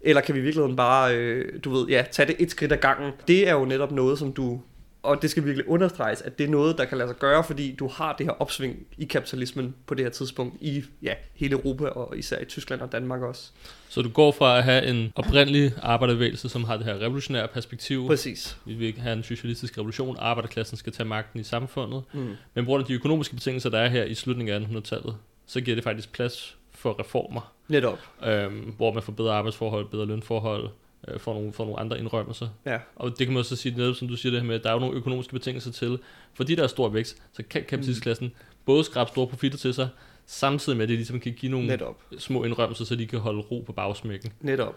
Eller 0.00 0.22
kan 0.22 0.34
vi 0.34 0.40
i 0.40 0.42
virkeligheden 0.42 0.76
bare, 0.76 1.16
øh, 1.16 1.60
du 1.64 1.70
ved, 1.70 1.86
ja, 1.88 2.04
tage 2.10 2.26
det 2.26 2.36
et 2.38 2.50
skridt 2.50 2.72
ad 2.72 2.76
gangen? 2.76 3.12
Det 3.28 3.48
er 3.48 3.52
jo 3.52 3.64
netop 3.64 3.92
noget, 3.92 4.18
som 4.18 4.32
du 4.32 4.60
og 5.02 5.22
det 5.22 5.30
skal 5.30 5.44
virkelig 5.44 5.68
understreges, 5.68 6.22
at 6.22 6.38
det 6.38 6.44
er 6.44 6.48
noget, 6.48 6.78
der 6.78 6.84
kan 6.84 6.98
lade 6.98 7.08
sig 7.08 7.16
gøre, 7.16 7.44
fordi 7.44 7.74
du 7.74 7.88
har 7.88 8.16
det 8.16 8.26
her 8.26 8.32
opsving 8.32 8.86
i 8.98 9.04
kapitalismen 9.04 9.74
på 9.86 9.94
det 9.94 10.04
her 10.04 10.10
tidspunkt 10.10 10.56
i 10.60 10.84
ja, 11.02 11.14
hele 11.34 11.52
Europa, 11.52 11.84
og 11.84 12.18
især 12.18 12.38
i 12.38 12.44
Tyskland 12.44 12.80
og 12.80 12.92
Danmark 12.92 13.22
også. 13.22 13.50
Så 13.88 14.02
du 14.02 14.08
går 14.08 14.32
fra 14.32 14.58
at 14.58 14.64
have 14.64 14.86
en 14.86 15.12
oprindelig 15.14 15.72
arbejderbevægelse, 15.82 16.48
som 16.48 16.64
har 16.64 16.76
det 16.76 16.86
her 16.86 16.94
revolutionære 16.94 17.48
perspektiv. 17.48 18.06
Præcis. 18.06 18.56
Vi 18.64 18.74
vil 18.74 18.94
have 18.98 19.12
en 19.12 19.22
socialistisk 19.22 19.78
revolution, 19.78 20.16
arbejderklassen 20.18 20.76
skal 20.76 20.92
tage 20.92 21.08
magten 21.08 21.40
i 21.40 21.44
samfundet. 21.44 22.02
Mm. 22.12 22.36
Men 22.54 22.64
på 22.64 22.68
grund 22.68 22.82
af 22.82 22.86
de 22.86 22.94
økonomiske 22.94 23.34
betingelser, 23.34 23.70
der 23.70 23.78
er 23.78 23.88
her 23.88 24.04
i 24.04 24.14
slutningen 24.14 24.62
af 24.62 24.80
1800-tallet, 24.80 25.16
så 25.46 25.60
giver 25.60 25.74
det 25.74 25.84
faktisk 25.84 26.12
plads 26.12 26.56
for 26.70 27.00
reformer. 27.00 27.52
Netop. 27.68 27.98
Øhm, 28.24 28.74
hvor 28.76 28.92
man 28.92 29.02
får 29.02 29.12
bedre 29.12 29.34
arbejdsforhold, 29.34 29.88
bedre 29.88 30.06
lønforhold, 30.06 30.68
øh, 31.08 31.20
får, 31.20 31.34
nogle, 31.34 31.52
får 31.52 31.64
nogle 31.64 31.80
andre 31.80 31.98
indrømmelser. 31.98 32.48
Ja. 32.66 32.78
Og 32.96 33.10
det 33.10 33.18
kan 33.18 33.28
man 33.28 33.38
også 33.38 33.56
sige, 33.56 33.76
netop 33.76 33.94
som 33.94 34.08
du 34.08 34.16
siger 34.16 34.30
det 34.30 34.40
her 34.40 34.46
med, 34.46 34.54
at 34.54 34.62
der 34.62 34.70
er 34.70 34.74
jo 34.74 34.80
nogle 34.80 34.96
økonomiske 34.96 35.32
betingelser 35.32 35.72
til, 35.72 35.98
fordi 36.34 36.54
der 36.54 36.62
er 36.62 36.66
stor 36.66 36.88
vækst, 36.88 37.22
så 37.32 37.42
kan 37.50 37.64
kapitalistklassen 37.64 38.26
mm. 38.26 38.34
både 38.64 38.84
skrabe 38.84 39.10
store 39.10 39.26
profitter 39.26 39.58
til 39.58 39.74
sig, 39.74 39.88
samtidig 40.26 40.76
med 40.76 40.82
at 40.82 40.88
det 40.88 40.96
ligesom 40.96 41.20
kan 41.20 41.32
give 41.32 41.52
nogle 41.52 41.66
Netop. 41.66 42.02
små 42.18 42.44
indrømmelser, 42.44 42.84
så 42.84 42.96
de 42.96 43.06
kan 43.06 43.18
holde 43.18 43.40
ro 43.40 43.62
på 43.66 43.72
bagsmækken. 43.72 44.32
Netop. 44.40 44.76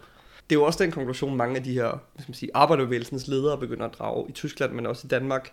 Det 0.50 0.56
er 0.56 0.60
jo 0.60 0.64
også 0.64 0.84
den 0.84 0.92
konklusion, 0.92 1.36
mange 1.36 1.56
af 1.56 1.62
de 1.62 1.72
her 1.72 1.88
hvad 1.88 2.22
skal 2.22 2.30
man 2.30 2.34
sige, 2.34 2.50
arbejderbevægelsens 2.54 3.28
ledere 3.28 3.58
begynder 3.58 3.86
at 3.86 3.94
drage 3.98 4.28
i 4.28 4.32
Tyskland, 4.32 4.72
men 4.72 4.86
også 4.86 5.02
i 5.04 5.08
Danmark, 5.08 5.52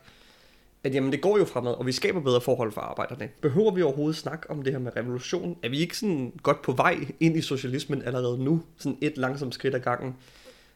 at 0.83 0.95
jamen, 0.95 1.11
det 1.11 1.21
går 1.21 1.37
jo 1.37 1.45
fremad, 1.45 1.73
og 1.73 1.85
vi 1.85 1.91
skaber 1.91 2.21
bedre 2.21 2.41
forhold 2.41 2.71
for 2.71 2.81
arbejderne. 2.81 3.29
Behøver 3.41 3.71
vi 3.71 3.81
overhovedet 3.81 4.15
snakke 4.15 4.49
om 4.51 4.61
det 4.61 4.73
her 4.73 4.79
med 4.79 4.91
revolution? 4.97 5.57
Er 5.63 5.69
vi 5.69 5.77
ikke 5.77 5.97
sådan 5.97 6.33
godt 6.43 6.61
på 6.61 6.71
vej 6.71 6.97
ind 7.19 7.37
i 7.37 7.41
socialismen 7.41 8.01
allerede 8.01 8.43
nu? 8.43 8.63
Sådan 8.77 8.97
et 9.01 9.17
langsomt 9.17 9.53
skridt 9.53 9.75
ad 9.75 9.79
gangen 9.79 10.15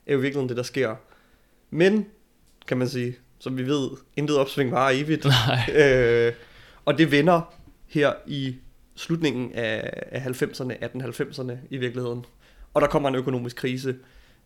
er 0.08 0.14
jo 0.14 0.20
virkelig 0.20 0.50
det, 0.50 0.58
der 0.58 0.64
sker. 0.64 0.96
Men, 1.70 2.06
kan 2.68 2.78
man 2.78 2.90
sige, 2.90 3.16
som 3.40 3.58
vi 3.58 3.68
ved, 3.68 3.90
intet 4.16 4.38
opsving 4.38 4.72
var 4.72 4.90
evigt. 4.90 5.26
Nej. 5.48 5.76
Øh, 5.76 6.34
og 6.86 6.98
det 6.98 7.12
vender 7.12 7.54
her 7.88 8.14
i 8.28 8.56
slutningen 8.96 9.54
af, 9.54 10.04
af 10.12 10.20
90'erne, 10.20 10.74
1890'erne 10.84 11.54
i 11.70 11.78
virkeligheden. 11.78 12.26
Og 12.74 12.82
der 12.82 12.88
kommer 12.88 13.10
en 13.10 13.16
økonomisk 13.16 13.56
krise. 13.56 13.96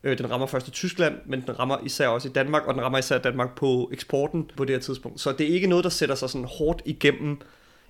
Øh, 0.03 0.18
den 0.18 0.32
rammer 0.32 0.48
først 0.48 0.68
i 0.68 0.72
Tyskland, 0.72 1.15
men 1.25 1.41
den 1.41 1.60
rammer 1.60 1.77
især 1.86 2.08
også 2.08 2.30
i 2.30 2.32
Danmark, 2.32 2.65
og 2.65 2.74
den 2.74 2.84
rammer 2.84 3.00
især 3.00 3.18
Danmark 3.18 3.56
på 3.56 3.89
eksporten 3.94 4.51
på 4.58 4.65
det 4.65 4.75
her 4.75 4.80
tidspunkt. 4.80 5.22
Så 5.22 5.32
det 5.32 5.50
er 5.50 5.53
ikke 5.53 5.68
noget, 5.68 5.84
der 5.84 5.89
sætter 5.89 6.15
sig 6.15 6.30
sådan 6.30 6.48
hårdt 6.58 6.82
igennem 6.86 7.41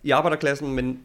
i 0.04 0.12
arbejderklassen, 0.12 0.75
men 0.75 1.00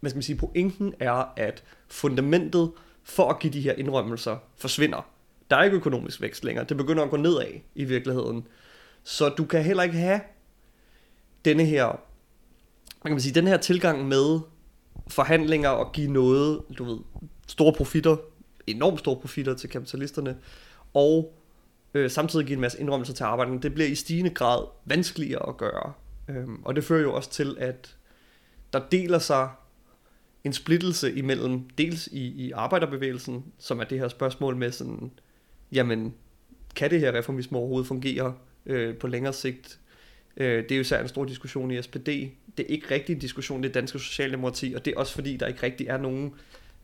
hvad 0.00 0.10
skal 0.10 0.16
man 0.16 0.22
sige, 0.22 0.36
pointen 0.36 0.94
er, 1.00 1.32
at 1.36 1.62
fundamentet 1.88 2.70
for 3.04 3.30
at 3.30 3.38
give 3.38 3.52
de 3.52 3.60
her 3.60 3.72
indrømmelser 3.72 4.36
forsvinder. 4.56 5.15
Der 5.50 5.56
er 5.56 5.64
ikke 5.64 5.76
økonomisk 5.76 6.20
vækst 6.20 6.44
længere. 6.44 6.64
Det 6.64 6.76
begynder 6.76 7.04
at 7.04 7.10
gå 7.10 7.16
nedad 7.16 7.60
i 7.74 7.84
virkeligheden. 7.84 8.46
Så 9.02 9.28
du 9.28 9.44
kan 9.44 9.62
heller 9.62 9.82
ikke 9.82 9.96
have 9.96 10.20
denne 11.44 11.64
her, 11.64 11.86
man 11.86 11.96
kan 13.04 13.12
man 13.12 13.20
sige, 13.20 13.34
den 13.34 13.46
her 13.46 13.56
tilgang 13.56 14.08
med 14.08 14.40
forhandlinger 15.08 15.68
og 15.68 15.92
give 15.92 16.10
noget, 16.12 16.62
du 16.78 16.84
ved, 16.84 16.98
store 17.46 17.72
profitter, 17.72 18.16
enormt 18.66 18.98
store 18.98 19.16
profitter 19.16 19.54
til 19.54 19.70
kapitalisterne, 19.70 20.36
og 20.94 21.34
øh, 21.94 22.10
samtidig 22.10 22.46
give 22.46 22.54
en 22.54 22.60
masse 22.60 22.80
indrømmelser 22.80 23.14
til 23.14 23.24
arbejderne. 23.24 23.60
Det 23.60 23.74
bliver 23.74 23.88
i 23.88 23.94
stigende 23.94 24.30
grad 24.30 24.64
vanskeligere 24.84 25.48
at 25.48 25.56
gøre. 25.56 25.92
Øhm, 26.28 26.62
og 26.64 26.76
det 26.76 26.84
fører 26.84 27.02
jo 27.02 27.14
også 27.14 27.30
til, 27.30 27.56
at 27.58 27.96
der 28.72 28.80
deler 28.90 29.18
sig 29.18 29.48
en 30.44 30.52
splittelse 30.52 31.14
imellem, 31.14 31.68
dels 31.78 32.06
i, 32.06 32.46
i 32.46 32.50
arbejderbevægelsen, 32.50 33.44
som 33.58 33.80
er 33.80 33.84
det 33.84 33.98
her 33.98 34.08
spørgsmål 34.08 34.56
med 34.56 34.72
sådan, 34.72 35.10
jamen, 35.72 36.14
kan 36.76 36.90
det 36.90 37.00
her 37.00 37.14
reformisme 37.14 37.58
overhovedet 37.58 37.88
fungere 37.88 38.34
øh, 38.66 38.96
på 38.96 39.06
længere 39.06 39.32
sigt? 39.32 39.78
Øh, 40.36 40.62
det 40.62 40.72
er 40.72 40.76
jo 40.76 40.80
især 40.80 41.02
en 41.02 41.08
stor 41.08 41.24
diskussion 41.24 41.70
i 41.70 41.82
SPD. 41.82 42.08
Det 42.56 42.60
er 42.60 42.66
ikke 42.68 42.94
rigtig 42.94 43.12
en 43.12 43.18
diskussion 43.18 43.64
i 43.64 43.66
det 43.66 43.74
danske 43.74 43.98
socialdemokrati, 43.98 44.74
og 44.76 44.84
det 44.84 44.94
er 44.94 44.98
også 44.98 45.14
fordi, 45.14 45.36
der 45.36 45.46
ikke 45.46 45.62
rigtig 45.62 45.86
er 45.86 45.96
nogen 45.96 46.34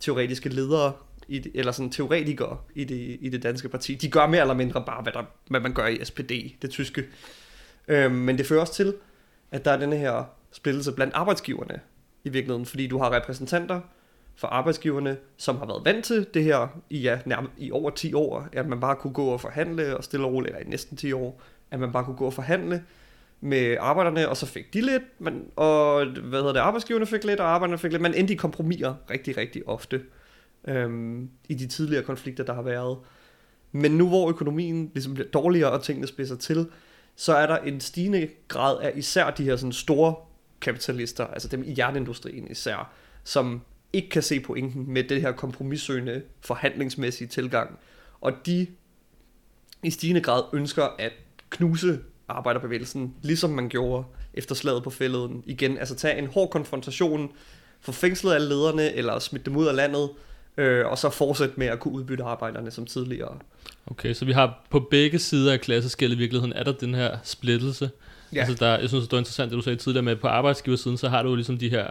teoretiske 0.01 0.49
ledere, 0.49 0.93
i 1.29 1.39
det, 1.39 1.53
eller 1.55 1.73
sådan 1.73 1.91
teoretikere 1.91 2.59
i 2.75 2.85
det, 2.85 3.19
i 3.21 3.29
det 3.29 3.43
danske 3.43 3.69
parti. 3.69 3.95
De 3.95 4.11
gør 4.11 4.27
mere 4.27 4.41
eller 4.41 4.55
mindre 4.55 4.85
bare, 4.87 5.03
hvad, 5.03 5.13
der, 5.13 5.25
hvad 5.47 5.61
man 5.61 5.73
gør 5.73 5.87
i 5.87 6.05
SPD, 6.05 6.33
det 6.63 6.71
tyske. 6.71 7.05
Øh, 7.89 8.13
men 8.13 8.39
det 8.39 8.47
fører 8.47 8.61
også 8.61 8.75
til, 8.75 8.95
at 9.51 9.65
der 9.65 9.71
er 9.71 9.77
denne 9.77 9.97
her 9.97 10.25
splittelse 10.53 10.93
blandt 10.93 11.15
arbejdsgiverne 11.15 11.81
i 12.25 12.29
virkeligheden, 12.29 12.67
fordi 12.67 12.87
du 12.87 12.99
har 12.99 13.13
repræsentanter 13.13 13.81
for 14.37 14.49
arbejdsgiverne, 14.49 15.17
som 15.37 15.57
har 15.57 15.67
været 15.67 15.85
vant 15.85 16.05
til 16.05 16.27
det 16.35 16.45
her 16.45 16.81
i, 16.91 17.01
ja, 17.01 17.19
nærmest 17.27 17.53
i 17.59 17.71
over 17.71 17.91
10 17.91 18.15
år, 18.15 18.49
at 18.53 18.69
man 18.69 18.81
bare 18.81 18.97
kunne 18.97 19.13
gå 19.13 19.27
og 19.27 19.41
forhandle, 19.41 19.97
og 19.97 20.05
stille 20.05 20.27
og 20.27 20.33
roligt, 20.33 20.55
eller 20.55 20.67
i 20.67 20.71
næsten 20.71 20.97
10 20.97 21.13
år, 21.13 21.43
at 21.71 21.81
man 21.81 21.93
bare 21.93 22.05
kunne 22.05 22.17
gå 22.17 22.27
og 22.27 22.33
forhandle 22.33 22.83
med 23.41 23.77
arbejderne, 23.81 24.29
og 24.29 24.37
så 24.37 24.47
fik 24.47 24.75
de 24.75 24.81
lidt, 24.81 25.03
men, 25.19 25.45
og 25.57 26.07
hvad 26.07 26.39
hedder 26.39 26.53
det, 26.53 26.61
arbejdsgiverne 26.61 27.07
fik 27.07 27.25
lidt, 27.25 27.41
og 27.41 27.47
arbejderne 27.47 27.79
fik 27.79 27.93
lidt. 27.93 28.03
Man 28.03 28.15
endte 28.15 28.35
i 28.35 28.37
kompromiser 28.37 28.95
rigtig, 29.11 29.37
rigtig 29.37 29.69
ofte 29.69 30.03
øhm, 30.69 31.31
i 31.49 31.55
de 31.55 31.67
tidligere 31.67 32.03
konflikter, 32.03 32.45
der 32.45 32.55
har 32.55 32.63
været. 32.63 32.99
Men 33.73 33.91
nu 33.91 34.09
hvor 34.09 34.29
økonomien 34.29 34.91
ligesom 34.95 35.15
bliver 35.15 35.29
dårligere, 35.29 35.71
og 35.71 35.83
tingene 35.83 36.07
spidser 36.07 36.37
til, 36.37 36.67
så 37.17 37.35
er 37.35 37.47
der 37.47 37.57
en 37.57 37.81
stigende 37.81 38.29
grad 38.49 38.81
af 38.81 38.93
især 38.95 39.31
de 39.31 39.45
her 39.45 39.57
sådan 39.57 39.73
store 39.73 40.15
kapitalister, 40.61 41.27
altså 41.27 41.49
dem 41.49 41.63
i 41.67 41.75
jernindustrien 41.79 42.51
især, 42.51 42.93
som 43.25 43.61
ikke 43.93 44.09
kan 44.09 44.23
se 44.23 44.41
pointen 44.41 44.93
med 44.93 45.05
det 45.05 45.21
her 45.21 45.33
kompromissøgende 45.33 46.23
forhandlingsmæssige 46.41 47.29
tilgang. 47.29 47.79
Og 48.21 48.33
de 48.47 48.67
i 49.83 49.91
stigende 49.91 50.21
grad 50.21 50.43
ønsker 50.53 50.89
at 50.99 51.13
knuse 51.51 51.99
arbejderbevægelsen, 52.29 53.15
ligesom 53.23 53.51
man 53.51 53.69
gjorde 53.69 54.05
efter 54.35 54.55
slaget 54.55 54.83
på 54.83 54.91
fælleden 54.91 55.43
igen. 55.47 55.79
Altså 55.79 55.95
tage 55.95 56.19
en 56.19 56.27
hård 56.27 56.51
konfrontation, 56.51 57.31
få 57.81 57.93
fængslet 57.93 58.35
alle 58.35 58.49
lederne, 58.49 58.93
eller 58.95 59.19
smidt 59.19 59.47
dem 59.47 59.57
ud 59.57 59.67
af 59.67 59.77
landet, 59.77 60.11
øh, 60.57 60.87
og 60.87 60.99
så 60.99 61.11
fortsætte 61.11 61.55
med 61.57 61.67
at 61.67 61.81
kunne 61.81 61.95
udbytte 61.95 62.25
arbejderne 62.25 62.71
som 62.71 62.87
tidligere. 62.87 63.39
Okay, 63.87 64.15
så 64.15 64.25
vi 64.25 64.33
har 64.33 64.65
på 64.71 64.81
begge 64.81 65.19
sider 65.19 65.53
af 65.53 65.61
klasseskældet 65.61 66.17
i 66.17 66.19
virkeligheden, 66.19 66.53
er 66.53 66.63
der 66.63 66.73
den 66.73 66.95
her 66.95 67.19
splittelse. 67.25 67.91
Ja. 68.33 68.41
Altså 68.41 68.55
der, 68.65 68.79
jeg 68.79 68.89
synes, 68.89 69.05
det 69.05 69.13
var 69.13 69.19
interessant, 69.19 69.51
det 69.51 69.57
du 69.57 69.63
sagde 69.63 69.79
tidligere 69.79 70.03
med, 70.03 70.13
at 70.13 70.21
på 70.21 70.29
arbejdsgiversiden, 70.29 70.99
så 70.99 71.09
har 71.09 71.23
du 71.23 71.29
jo 71.29 71.35
ligesom 71.35 71.59
de 71.59 71.69
her, 71.69 71.87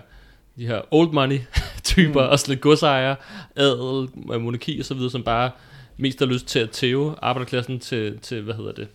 de 0.58 0.68
her 0.68 0.82
old 0.92 1.12
money 1.12 1.40
typer, 1.84 2.26
mm. 2.26 2.32
også 2.32 2.46
lidt 2.48 2.62
godsejere, 2.62 3.16
adel, 3.56 4.08
monarki 4.40 4.80
og 4.80 4.86
så 4.86 4.94
videre, 4.94 5.12
som 5.12 5.24
bare 5.24 5.52
mest 5.98 6.20
har 6.20 6.26
lyst 6.26 6.48
til 6.48 6.60
at 6.60 6.70
tæve 6.70 7.16
arbejderklassen 7.22 7.80
til, 7.80 8.20
til 8.20 8.42
hvad 8.42 8.54
hedder 8.56 8.72
det, 8.72 8.88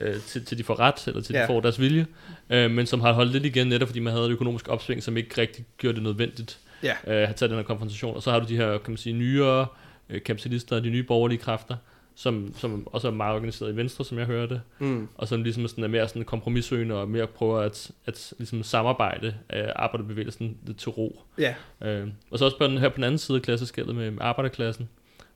øh, 0.00 0.14
til, 0.20 0.44
til 0.44 0.58
de 0.58 0.64
får 0.64 0.80
ret, 0.80 1.06
eller 1.08 1.22
til 1.22 1.32
Ja. 1.34 1.42
de 1.42 1.46
får 1.46 1.60
deres 1.60 1.80
vilje, 1.80 2.06
øh, 2.50 2.70
men 2.70 2.86
som 2.86 3.00
har 3.00 3.12
holdt 3.12 3.32
lidt 3.32 3.44
igen, 3.46 3.66
netop 3.66 3.88
fordi 3.88 4.00
man 4.00 4.12
havde 4.12 4.26
et 4.26 4.30
økonomisk 4.30 4.68
opsving, 4.68 5.02
som 5.02 5.16
ikke 5.16 5.40
rigtig 5.40 5.64
gjorde 5.78 5.94
det 5.94 6.02
nødvendigt 6.02 6.58
Ja. 6.82 6.92
øh, 7.06 7.28
at 7.30 7.36
tage 7.36 7.48
den 7.48 7.56
her 7.56 7.62
konfrontation. 7.64 8.16
Og 8.16 8.22
så 8.22 8.30
har 8.30 8.40
du 8.40 8.46
de 8.48 8.56
her, 8.56 8.70
kan 8.78 8.90
man 8.90 8.96
sige, 8.96 9.12
nyere 9.12 9.66
øh, 10.10 10.22
kapitalister, 10.22 10.80
de 10.80 10.90
nye 10.90 11.02
borgerlige 11.02 11.38
kræfter, 11.38 11.76
som, 12.20 12.54
som 12.56 12.86
også 12.86 13.08
er 13.08 13.12
meget 13.12 13.34
organiseret 13.34 13.72
i 13.72 13.76
Venstre, 13.76 14.04
som 14.04 14.18
jeg 14.18 14.26
hørte, 14.26 14.60
Mm. 14.78 15.08
og 15.14 15.28
som 15.28 15.42
ligesom 15.42 15.68
sådan 15.68 15.84
er 15.84 15.88
mere 15.88 16.08
sådan 16.08 16.24
kompromissøgende 16.24 16.94
og 16.94 17.08
mere 17.08 17.26
prøver 17.26 17.58
at, 17.60 17.90
at 18.06 18.32
ligesom 18.38 18.62
samarbejde 18.62 19.34
øh, 19.52 19.64
arbejderbevægelsen 19.76 20.58
til 20.78 20.90
ro. 20.90 21.22
Ja. 21.38 21.54
Øh, 21.84 22.08
og 22.30 22.38
så 22.38 22.44
også 22.44 22.58
på 22.58 22.64
den 22.64 22.78
her 22.78 22.88
på 22.88 22.96
den 22.96 23.04
anden 23.04 23.18
side 23.18 23.36
af 23.36 23.42
klasseskældet 23.42 23.94
med, 23.94 24.12
arbejderklassen, 24.20 24.88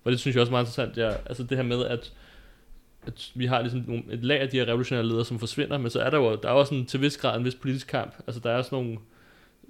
hvor 0.03 0.11
det 0.11 0.20
synes 0.20 0.35
jeg 0.35 0.40
også 0.40 0.51
er 0.51 0.53
meget 0.53 0.64
interessant, 0.64 0.97
ja, 0.97 1.11
altså 1.27 1.42
det 1.42 1.57
her 1.57 1.64
med, 1.64 1.85
at, 1.85 2.12
at 3.07 3.31
vi 3.35 3.47
har 3.47 3.61
ligesom 3.61 3.85
nogle, 3.87 4.03
et 4.11 4.25
lag 4.25 4.40
af 4.40 4.49
de 4.49 4.57
her 4.57 4.68
revolutionære 4.68 5.07
ledere, 5.07 5.25
som 5.25 5.38
forsvinder, 5.38 5.79
men 5.79 5.90
så 5.90 6.01
er 6.01 6.11
der 6.11 6.18
jo 6.18 6.37
der 6.37 6.49
er 6.49 6.53
også 6.53 6.75
en, 6.75 6.87
til 6.87 7.01
vis 7.01 7.16
grad 7.16 7.38
en 7.38 7.44
vis 7.44 7.55
politisk 7.55 7.87
kamp. 7.87 8.14
Altså 8.27 8.40
der 8.40 8.51
er 8.51 8.62
sådan 8.62 8.79
nogle, 8.79 8.99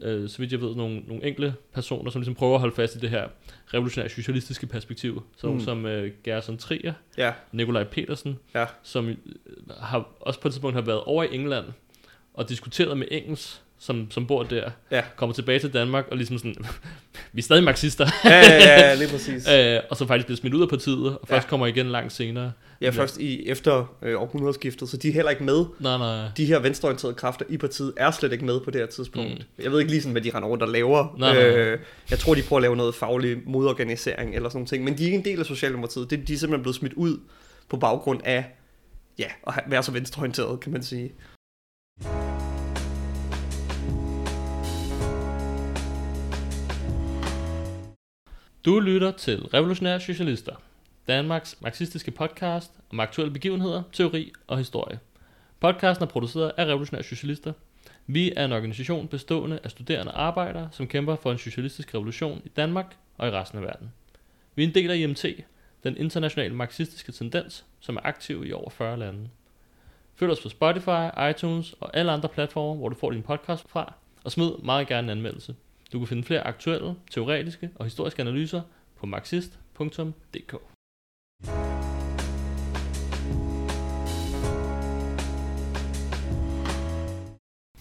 øh, 0.02 0.28
så 0.28 0.38
vidt 0.38 0.52
jeg 0.52 0.60
ved, 0.60 0.74
nogle, 0.74 1.00
nogle 1.06 1.24
enkle 1.24 1.54
personer, 1.72 2.10
som 2.10 2.20
ligesom 2.20 2.34
prøver 2.34 2.54
at 2.54 2.60
holde 2.60 2.74
fast 2.74 2.96
i 2.96 2.98
det 2.98 3.10
her 3.10 3.28
revolutionære 3.74 4.08
socialistiske 4.10 4.66
perspektiv. 4.66 5.22
Så 5.36 5.52
Mm. 5.52 5.60
som 5.60 5.86
øh, 5.86 6.12
Gerson 6.24 6.58
Trier, 6.58 6.92
Ja. 7.18 7.32
Nikolaj 7.52 7.84
Petersen, 7.84 8.38
Ja. 8.54 8.66
som 8.82 9.08
øh, 9.08 9.16
har 9.80 10.08
også 10.20 10.40
på 10.40 10.48
et 10.48 10.52
tidspunkt 10.54 10.74
har 10.74 10.82
været 10.82 11.00
over 11.00 11.24
i 11.24 11.34
England 11.34 11.64
og 12.34 12.48
diskuteret 12.48 12.98
med 12.98 13.06
Engels, 13.10 13.62
som, 13.84 14.10
som 14.10 14.26
bor 14.26 14.42
der, 14.42 14.70
Ja. 14.90 15.02
kommer 15.16 15.34
tilbage 15.34 15.58
til 15.58 15.72
Danmark 15.72 16.04
og 16.10 16.16
ligesom 16.16 16.38
sådan, 16.38 16.54
vi 17.32 17.38
er 17.38 17.42
stadig 17.42 17.64
marxister, 17.64 18.06
Ja, 18.24 18.30
ja, 18.40 18.56
ja, 18.80 18.94
lige 18.94 19.08
præcis. 19.16 19.48
øh, 19.48 19.80
og 19.90 19.96
så 19.96 20.06
faktisk 20.06 20.26
bliver 20.26 20.36
smidt 20.36 20.54
ud 20.54 20.62
af 20.62 20.68
partiet, 20.68 21.18
og 21.18 21.28
først 21.28 21.44
Ja. 21.44 21.48
kommer 21.48 21.66
igen 21.66 21.86
langt 21.90 22.12
senere. 22.12 22.52
Ja, 22.80 22.90
først 22.90 23.18
i, 23.18 23.48
efter 23.48 23.96
øh, 24.02 24.20
århundredeskiftet, 24.22 24.88
så 24.88 24.96
de 24.96 25.08
er 25.08 25.12
heller 25.12 25.30
ikke 25.30 25.44
med. 25.44 25.64
Nej, 25.80 25.98
nej, 25.98 26.28
De 26.36 26.44
her 26.44 26.58
venstreorienterede 26.58 27.14
kræfter 27.14 27.44
i 27.48 27.56
partiet 27.56 27.92
er 27.96 28.10
slet 28.10 28.32
ikke 28.32 28.44
med 28.44 28.60
på 28.60 28.70
det 28.70 28.80
her 28.80 28.86
tidspunkt. 28.86 29.30
Mm. 29.58 29.62
Jeg 29.64 29.72
ved 29.72 29.78
ikke 29.80 29.90
lige 29.90 30.02
sådan, 30.02 30.12
hvad 30.12 30.22
de 30.22 30.30
render 30.34 30.48
rundt 30.48 30.62
og 30.62 30.68
laver. 30.68 31.14
Nej, 31.18 31.32
nej. 31.34 31.42
Øh, 31.44 31.78
jeg 32.10 32.18
tror, 32.18 32.34
de 32.34 32.42
prøver 32.42 32.58
at 32.58 32.62
lave 32.62 32.76
noget 32.76 32.94
faglig 32.94 33.36
modorganisering 33.46 34.34
eller 34.34 34.48
sådan 34.48 34.58
noget 34.58 34.68
ting, 34.68 34.84
men 34.84 34.98
de 34.98 35.02
er 35.02 35.04
ikke 35.06 35.18
en 35.18 35.24
del 35.24 35.40
af 35.40 35.46
Socialdemokratiet. 35.46 36.10
Det, 36.10 36.28
de 36.28 36.34
er 36.34 36.38
simpelthen 36.38 36.62
blevet 36.62 36.76
smidt 36.76 36.92
ud 36.94 37.18
på 37.68 37.76
baggrund 37.76 38.20
af 38.24 38.44
ja, 39.18 39.26
at 39.46 39.54
være 39.66 39.82
så 39.82 39.92
venstreorienteret, 39.92 40.60
kan 40.60 40.72
man 40.72 40.82
sige. 40.82 41.12
Du 48.64 48.80
lytter 48.80 49.10
til 49.10 49.42
Revolutionære 49.42 50.00
Socialister, 50.00 50.54
Danmarks 51.08 51.56
marxistiske 51.60 52.10
podcast 52.10 52.72
om 52.90 53.00
aktuelle 53.00 53.32
begivenheder, 53.32 53.82
teori 53.92 54.32
og 54.46 54.58
historie. 54.58 54.98
Podcasten 55.60 56.04
er 56.04 56.08
produceret 56.08 56.52
af 56.56 56.64
Revolutionære 56.64 57.02
Socialister. 57.02 57.52
Vi 58.06 58.32
er 58.36 58.44
en 58.44 58.52
organisation 58.52 59.08
bestående 59.08 59.58
af 59.64 59.70
studerende 59.70 60.12
og 60.12 60.22
arbejdere, 60.22 60.68
som 60.72 60.86
kæmper 60.86 61.16
for 61.16 61.32
en 61.32 61.38
socialistisk 61.38 61.94
revolution 61.94 62.42
i 62.44 62.48
Danmark 62.48 62.96
og 63.18 63.28
i 63.28 63.30
resten 63.30 63.58
af 63.58 63.64
verden. 63.64 63.92
Vi 64.54 64.64
er 64.64 64.68
en 64.68 64.74
del 64.74 64.90
af 64.90 64.96
IMT, 64.96 65.24
den 65.82 65.96
internationale 65.96 66.54
marxistiske 66.54 67.12
tendens, 67.12 67.64
som 67.80 67.96
er 67.96 68.00
aktiv 68.04 68.44
i 68.46 68.52
over 68.52 68.70
40 68.70 68.98
lande. 68.98 69.28
Følg 70.14 70.32
os 70.32 70.40
på 70.40 70.48
Spotify, 70.48 71.30
iTunes 71.30 71.74
og 71.80 71.96
alle 71.96 72.12
andre 72.12 72.28
platforme, 72.28 72.78
hvor 72.78 72.88
du 72.88 72.94
får 72.94 73.10
din 73.10 73.22
podcast 73.22 73.68
fra, 73.68 73.94
og 74.24 74.32
smid 74.32 74.50
meget 74.62 74.86
gerne 74.86 75.12
en 75.12 75.18
anmeldelse. 75.18 75.54
Du 75.94 75.98
kan 75.98 76.08
finde 76.08 76.24
flere 76.24 76.40
aktuelle, 76.46 76.94
teoretiske 77.10 77.70
og 77.74 77.84
historiske 77.84 78.22
analyser 78.22 78.60
på 78.96 79.06
marxist.dk. 79.06 80.54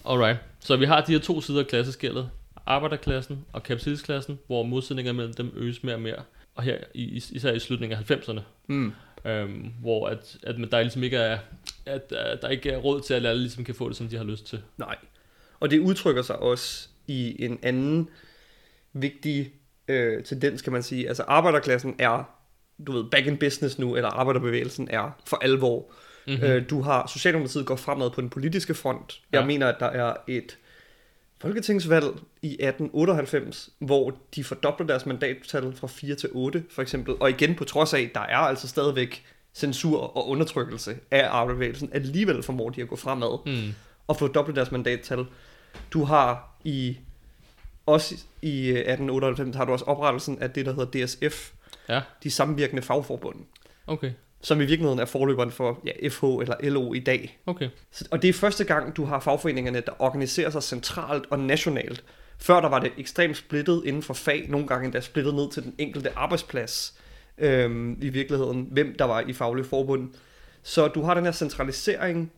Alright, 0.05 0.39
så 0.59 0.75
vi 0.77 0.85
har 0.85 1.01
de 1.01 1.11
her 1.11 1.19
to 1.19 1.41
sider 1.41 1.59
af 1.59 1.67
klasseskældet. 1.67 2.29
Arbejderklassen 2.65 3.45
og 3.53 3.63
kapitalistklassen, 3.63 4.39
hvor 4.47 4.63
modsætninger 4.63 5.13
mellem 5.13 5.33
dem 5.33 5.51
øges 5.55 5.83
mere 5.83 5.95
og 5.95 6.01
mere. 6.01 6.23
Og 6.55 6.63
her 6.63 6.77
is- 6.93 7.31
især 7.31 7.51
i 7.53 7.59
slutningen 7.59 7.99
af 7.99 8.11
90'erne. 8.11 8.39
Mm. 8.67 8.93
Øhm, 9.25 9.73
hvor 9.81 10.07
at, 10.07 10.37
at 10.43 10.55
der 10.71 10.81
ligesom 10.81 11.03
ikke 11.03 11.17
er, 11.17 11.39
at, 11.85 12.11
at 12.11 12.41
der 12.41 12.49
ikke 12.49 12.69
er 12.69 12.77
råd 12.77 13.01
til, 13.01 13.13
at 13.13 13.25
alle 13.25 13.41
ligesom 13.41 13.63
kan 13.63 13.75
få 13.75 13.89
det, 13.89 13.97
som 13.97 14.07
de 14.07 14.17
har 14.17 14.23
lyst 14.23 14.45
til. 14.45 14.61
Nej, 14.77 14.95
og 15.59 15.71
det 15.71 15.79
udtrykker 15.79 16.21
sig 16.21 16.39
også 16.39 16.89
i 17.07 17.45
en 17.45 17.59
anden 17.63 18.09
vigtig 18.93 19.53
øh, 19.87 20.23
tendens, 20.23 20.61
kan 20.61 20.73
man 20.73 20.83
sige. 20.83 21.07
Altså 21.07 21.23
arbejderklassen 21.27 21.95
er, 21.99 22.29
du 22.87 22.91
ved, 22.91 23.03
back 23.11 23.25
in 23.27 23.37
business 23.37 23.79
nu, 23.79 23.95
eller 23.95 24.09
arbejderbevægelsen 24.09 24.87
er 24.91 25.11
for 25.25 25.37
alvor. 25.41 25.91
Mm-hmm. 26.27 26.43
Øh, 26.43 26.69
du 26.69 26.81
har, 26.81 27.07
Socialdemokratiet 27.13 27.65
går 27.65 27.75
fremad 27.75 28.09
på 28.09 28.21
den 28.21 28.29
politiske 28.29 28.73
front. 28.73 29.21
Jeg 29.31 29.39
Ja. 29.41 29.45
mener, 29.45 29.67
at 29.67 29.75
der 29.79 29.85
er 29.85 30.13
et 30.27 30.57
folketingsvalg 31.41 32.05
i 32.41 32.47
1898, 32.59 33.69
hvor 33.79 34.17
de 34.35 34.43
fordobler 34.43 34.87
deres 34.87 35.05
mandattal 35.05 35.73
fra 35.75 35.87
4 35.87 36.15
til 36.15 36.29
8, 36.31 36.63
for 36.69 36.81
eksempel. 36.81 37.15
Og 37.19 37.29
igen 37.29 37.55
på 37.55 37.63
trods 37.63 37.93
af, 37.93 38.11
der 38.13 38.19
er 38.21 38.37
altså 38.37 38.67
stadigvæk 38.67 39.23
censur 39.53 40.17
og 40.17 40.29
undertrykkelse 40.29 40.95
af 41.11 41.27
arbejderbevægelsen, 41.29 41.89
alligevel 41.93 42.43
formår 42.43 42.69
de 42.69 42.81
at 42.81 42.87
gå 42.87 42.95
fremad 42.95 43.37
Mm. 43.45 43.73
og 44.07 44.17
fordoble 44.17 44.55
deres 44.55 44.71
mandattal. 44.71 45.25
Du 45.91 46.03
har 46.03 46.55
i 46.63 46.97
også 47.85 48.15
i 48.41 48.67
øh, 48.69 48.77
1898 48.77 49.55
har 49.55 49.65
du 49.65 49.71
også 49.71 49.85
oprettelsen 49.85 50.39
af 50.39 50.51
det, 50.51 50.65
der 50.65 50.73
hedder 50.73 51.05
DSF, 51.05 51.51
Ja, 51.89 52.01
de 52.23 52.31
samvirkende 52.31 52.81
fagforbund, 52.81 53.35
okay. 53.87 54.11
som 54.41 54.61
i 54.61 54.65
virkeligheden 54.65 54.99
er 54.99 55.05
forløberen 55.05 55.51
for 55.51 55.79
ja, 55.85 56.07
FH 56.09 56.23
eller 56.23 56.55
LO 56.69 56.93
i 56.93 56.99
dag. 56.99 57.39
Okay. 57.45 57.69
Og 58.11 58.21
det 58.21 58.29
er 58.29 58.33
første 58.33 58.63
gang, 58.63 58.97
du 58.97 59.05
har 59.05 59.19
fagforeningerne, 59.19 59.81
der 59.81 60.01
organiserer 60.01 60.49
sig 60.49 60.63
centralt 60.63 61.25
og 61.29 61.39
nationalt. 61.39 62.03
Før 62.37 62.61
der 62.61 62.69
var 62.69 62.79
det 62.79 62.91
ekstremt 62.97 63.37
splittet 63.37 63.81
inden 63.85 64.03
for 64.03 64.13
fag, 64.13 64.45
nogle 64.49 64.67
gange 64.67 64.85
endda 64.85 65.01
splittet 65.01 65.35
ned 65.35 65.51
til 65.51 65.63
den 65.63 65.75
enkelte 65.77 66.17
arbejdsplads 66.17 66.99
øhm, 67.37 67.97
i 68.01 68.09
virkeligheden, 68.09 68.67
hvem 68.71 68.95
der 68.99 69.05
var 69.05 69.21
i 69.21 69.33
faglige 69.33 69.65
forbund. 69.65 70.09
Så 70.63 70.87
du 70.87 71.01
har 71.01 71.13
den 71.13 71.25
her 71.25 71.31
centralisering 71.31 72.31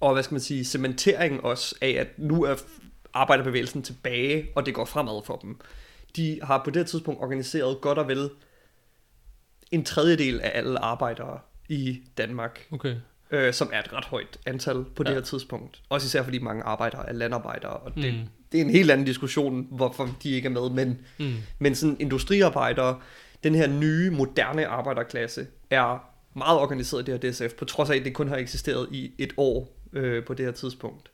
og 0.00 0.12
hvad 0.12 0.22
skal 0.22 0.34
man 0.34 0.40
sige, 0.40 0.64
cementering 0.64 1.44
også 1.44 1.74
af, 1.80 1.88
at 1.90 2.08
nu 2.18 2.42
er 2.44 2.54
arbejderbevægelsen 3.14 3.82
tilbage, 3.82 4.46
og 4.54 4.66
det 4.66 4.74
går 4.74 4.84
fremad 4.84 5.20
for 5.24 5.36
dem. 5.36 5.60
De 6.16 6.40
har 6.42 6.62
på 6.64 6.70
det 6.70 6.76
her 6.80 6.86
tidspunkt 6.86 7.20
organiseret 7.22 7.80
godt 7.80 7.98
og 7.98 8.08
vel 8.08 8.30
en 9.70 9.84
tredjedel 9.84 10.40
af 10.40 10.50
alle 10.54 10.78
arbejdere 10.78 11.38
i 11.68 12.00
Danmark 12.18 12.66
Okay. 12.72 12.94
øh, 13.30 13.52
som 13.54 13.70
er 13.72 13.78
et 13.80 13.92
ret 13.92 14.04
højt 14.04 14.38
antal 14.46 14.84
på 14.96 15.02
det 15.02 15.10
Ja. 15.10 15.14
her 15.14 15.20
tidspunkt. 15.22 15.80
Også 15.88 16.04
især 16.06 16.22
fordi 16.22 16.38
mange 16.38 16.62
arbejdere 16.62 17.08
er 17.08 17.12
landarbejdere, 17.12 17.72
og 17.72 17.94
det, 17.94 18.14
Mm. 18.14 18.20
det 18.52 18.60
er 18.60 18.64
en 18.64 18.70
helt 18.70 18.90
anden 18.90 19.06
diskussion, 19.06 19.66
hvorfor 19.70 20.16
de 20.22 20.30
ikke 20.30 20.46
er 20.46 20.50
med, 20.50 20.70
men, 20.70 20.98
Mm. 21.18 21.34
men 21.58 21.74
sådan 21.74 21.96
industriarbejdere, 22.00 23.00
den 23.44 23.54
her 23.54 23.66
nye, 23.66 24.10
moderne 24.10 24.66
arbejderklasse, 24.66 25.46
er 25.70 26.10
meget 26.34 26.58
organiseret 26.58 27.08
i 27.08 27.12
det 27.12 27.22
her 27.24 27.30
DSF, 27.30 27.54
på 27.54 27.64
trods 27.64 27.90
af, 27.90 27.96
at 27.96 28.04
det 28.04 28.14
kun 28.14 28.28
har 28.28 28.36
eksisteret 28.36 28.88
i 28.92 29.12
et 29.18 29.32
år 29.36 29.77
øh, 29.98 30.24
på 30.24 30.34
det 30.34 30.44
her 30.46 30.52
tidspunkt. 30.52 31.10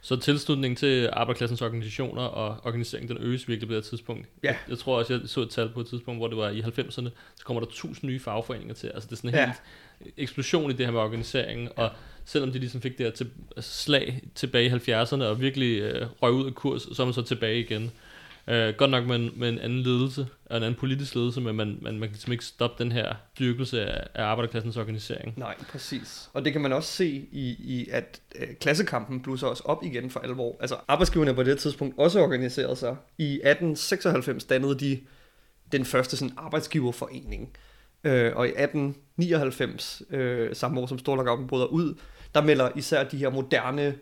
Så 0.00 0.16
tilslutningen 0.16 0.76
til 0.76 1.08
arbejderklassens 1.12 1.62
organisationer 1.62 2.22
og 2.22 2.56
organiseringen, 2.64 3.16
den 3.16 3.24
øges 3.26 3.48
virkelig 3.48 3.68
på 3.68 3.74
det 3.74 3.82
her 3.84 3.88
tidspunkt. 3.90 4.26
Ja. 4.42 4.48
Jeg, 4.48 4.56
jeg 4.68 4.78
tror 4.78 4.98
også, 4.98 5.12
jeg 5.12 5.22
så 5.26 5.40
et 5.40 5.50
tal 5.50 5.68
på 5.68 5.80
et 5.80 5.86
tidspunkt, 5.86 6.20
hvor 6.20 6.28
det 6.28 6.36
var 6.36 6.48
i 6.50 6.60
90'erne, 6.60 6.90
så 7.36 7.44
kommer 7.44 7.60
der 7.60 7.66
1000 7.66 8.08
nye 8.10 8.20
fagforeninger 8.20 8.74
til. 8.74 8.86
Altså 8.94 9.06
det 9.06 9.12
er 9.12 9.16
sådan 9.16 9.30
en 9.30 9.34
Ja. 9.36 9.44
helt 9.46 10.12
eksplosion 10.16 10.70
i 10.70 10.74
det 10.74 10.86
her 10.86 10.92
med 10.92 11.00
organiseringen, 11.00 11.68
og 11.76 11.90
selvom 12.24 12.52
de 12.52 12.58
ligesom 12.58 12.80
fik 12.80 12.98
det 12.98 13.06
her 13.06 13.10
til, 13.12 13.30
altså 13.56 13.72
slag 13.72 14.22
tilbage 14.34 14.66
i 14.66 14.92
70'erne 14.92 15.22
og 15.22 15.40
virkelig 15.40 15.80
øh, 15.80 16.06
røg 16.22 16.32
ud 16.32 16.46
af 16.46 16.54
kurs, 16.54 16.82
så 16.92 17.02
er 17.02 17.04
man 17.06 17.14
så 17.14 17.22
tilbage 17.22 17.60
igen. 17.60 17.90
Øh, 18.48 18.74
godt 18.74 18.90
nok 18.90 19.06
med 19.06 19.16
en, 19.16 19.30
med 19.36 19.48
en 19.48 19.58
anden 19.58 19.78
ledelse, 19.78 20.26
og 20.44 20.56
en 20.56 20.62
anden 20.62 20.80
politisk 20.80 21.14
ledelse, 21.14 21.40
men 21.40 21.56
man, 21.56 21.78
man, 21.82 21.92
man 21.92 22.08
kan 22.08 22.12
ligesom 22.12 22.32
ikke 22.32 22.44
stoppe 22.44 22.84
den 22.84 22.92
her 22.92 23.14
styrkelse 23.34 23.86
af, 23.86 24.06
af 24.14 24.24
arbejderklassens 24.24 24.76
organisering. 24.76 25.34
Nej, 25.36 25.54
præcis. 25.70 26.30
Og 26.32 26.44
det 26.44 26.52
kan 26.52 26.62
man 26.62 26.72
også 26.72 26.92
se 26.92 27.06
i, 27.32 27.56
i 27.58 27.88
at 27.90 28.20
øh, 28.34 28.48
klassekampen 28.60 29.22
blusser 29.22 29.46
også 29.46 29.62
op 29.66 29.84
igen 29.84 30.10
for 30.10 30.20
alvor. 30.20 30.56
Altså 30.60 30.76
arbejdsgiverne 30.88 31.34
på 31.34 31.42
det 31.42 31.58
tidspunkt 31.58 31.98
også 31.98 32.20
organiserede 32.20 32.76
sig. 32.76 32.96
I 33.18 33.24
1896 33.24 34.44
dannede 34.44 34.78
de 34.78 35.00
den 35.72 35.84
første 35.84 36.16
sådan 36.16 36.34
arbejdsgiverforening. 36.36 37.56
Øh, 38.04 38.36
og 38.36 38.46
i 38.46 38.50
1899, 38.50 40.02
øh, 40.10 40.54
samme 40.56 40.80
år 40.80 40.86
som 40.86 40.98
Storlockouten 40.98 41.46
bryder 41.46 41.66
ud, 41.66 41.94
der 42.34 42.42
melder 42.42 42.70
især 42.76 43.04
de 43.04 43.16
her 43.16 43.30
moderne 43.30 43.94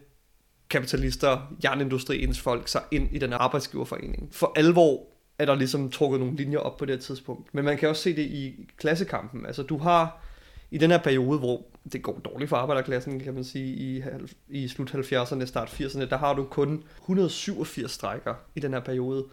kapitalister, 0.70 1.54
jernindustriens 1.64 2.40
folk 2.40 2.68
sig 2.68 2.82
ind 2.90 3.08
i 3.12 3.18
den 3.18 3.30
her 3.30 3.38
arbejdsgiverforening. 3.38 4.28
For 4.32 4.52
alvor 4.56 5.02
er 5.38 5.44
der 5.44 5.54
ligesom 5.54 5.90
trukket 5.90 6.20
nogle 6.20 6.36
linjer 6.36 6.58
op 6.58 6.76
på 6.76 6.84
det 6.84 6.94
her 6.94 7.00
tidspunkt. 7.00 7.54
Men 7.54 7.64
man 7.64 7.78
kan 7.78 7.88
også 7.88 8.02
se 8.02 8.16
det 8.16 8.22
i 8.22 8.68
klassekampen. 8.76 9.46
Altså 9.46 9.62
du 9.62 9.78
har 9.78 10.24
i 10.70 10.78
den 10.78 10.90
her 10.90 10.98
periode, 10.98 11.38
hvor 11.38 11.62
det 11.92 12.02
går 12.02 12.18
dårligt 12.18 12.48
for 12.48 12.56
arbejderklassen, 12.56 13.20
kan 13.20 13.34
man 13.34 13.44
sige, 13.44 13.74
i, 13.74 14.02
i 14.48 14.68
slut 14.68 14.94
70'erne, 14.94 15.46
start 15.46 15.68
80'erne, 15.68 16.04
der 16.04 16.16
har 16.16 16.34
du 16.34 16.44
kun 16.44 16.84
187 17.00 17.90
strækker 17.90 18.34
i 18.54 18.60
den 18.60 18.72
her 18.72 18.80
periode. 18.80 19.24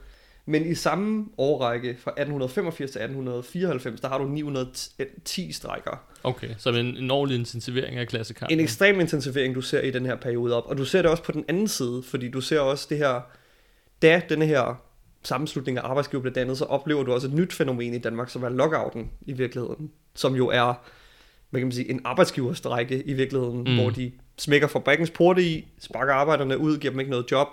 Men 0.45 0.65
i 0.65 0.75
samme 0.75 1.25
årrække, 1.38 1.88
fra 1.88 2.12
1885 2.12 2.91
til 2.91 2.99
1894, 2.99 4.01
der 4.01 4.08
har 4.08 4.17
du 4.17 4.23
910 4.25 5.51
strækker. 5.51 6.04
Okay, 6.23 6.49
så 6.58 6.69
en, 6.69 6.97
en 6.97 7.12
ordentlig 7.12 7.39
intensivering 7.39 7.97
af 7.97 8.08
klassekampen. 8.08 8.60
En 8.60 8.63
ekstrem 8.63 8.99
intensivering, 8.99 9.56
du 9.56 9.62
ser 9.62 9.82
i 9.82 9.91
den 9.91 10.06
her 10.06 10.15
periode 10.15 10.56
op. 10.58 10.63
Og 10.67 10.77
du 10.77 10.86
ser 10.86 11.01
det 11.01 11.12
også 11.12 11.23
på 11.23 11.32
den 11.32 11.45
anden 11.47 11.67
side, 11.67 12.04
fordi 12.06 12.30
du 12.30 12.41
ser 12.41 12.60
også 12.60 12.88
det 12.89 12.97
her, 12.97 13.21
da 14.01 14.21
denne 14.30 14.45
her 14.45 14.82
sammenslutning 15.23 15.77
af 15.77 15.82
arbejdsgiver 15.84 16.21
blev 16.21 16.34
dannet, 16.34 16.58
så 16.58 16.65
oplever 16.65 17.04
du 17.04 17.13
også 17.13 17.27
et 17.27 17.34
nyt 17.34 17.54
fænomen 17.54 17.93
i 17.93 17.97
Danmark, 17.97 18.30
som 18.30 18.43
er 18.43 18.49
lockouten 18.49 19.12
i 19.25 19.34
virkeligheden. 19.34 19.91
Som 20.15 20.36
jo 20.36 20.47
er, 20.47 20.73
hvad 21.49 21.62
kan 21.62 21.67
man 21.67 21.71
sige, 21.71 21.89
en 21.89 22.01
arbejdsgiverstrække 22.06 23.04
i 23.04 23.13
virkeligheden, 23.13 23.58
Mm. 23.63 23.75
hvor 23.75 23.89
de 23.89 24.12
smækker 24.38 24.67
fabrikkens 24.67 25.10
porte 25.10 25.43
i, 25.43 25.67
sparker 25.80 26.13
arbejderne 26.13 26.58
ud, 26.58 26.77
giver 26.77 26.91
dem 26.91 26.99
ikke 26.99 27.12
noget 27.12 27.32
job, 27.32 27.47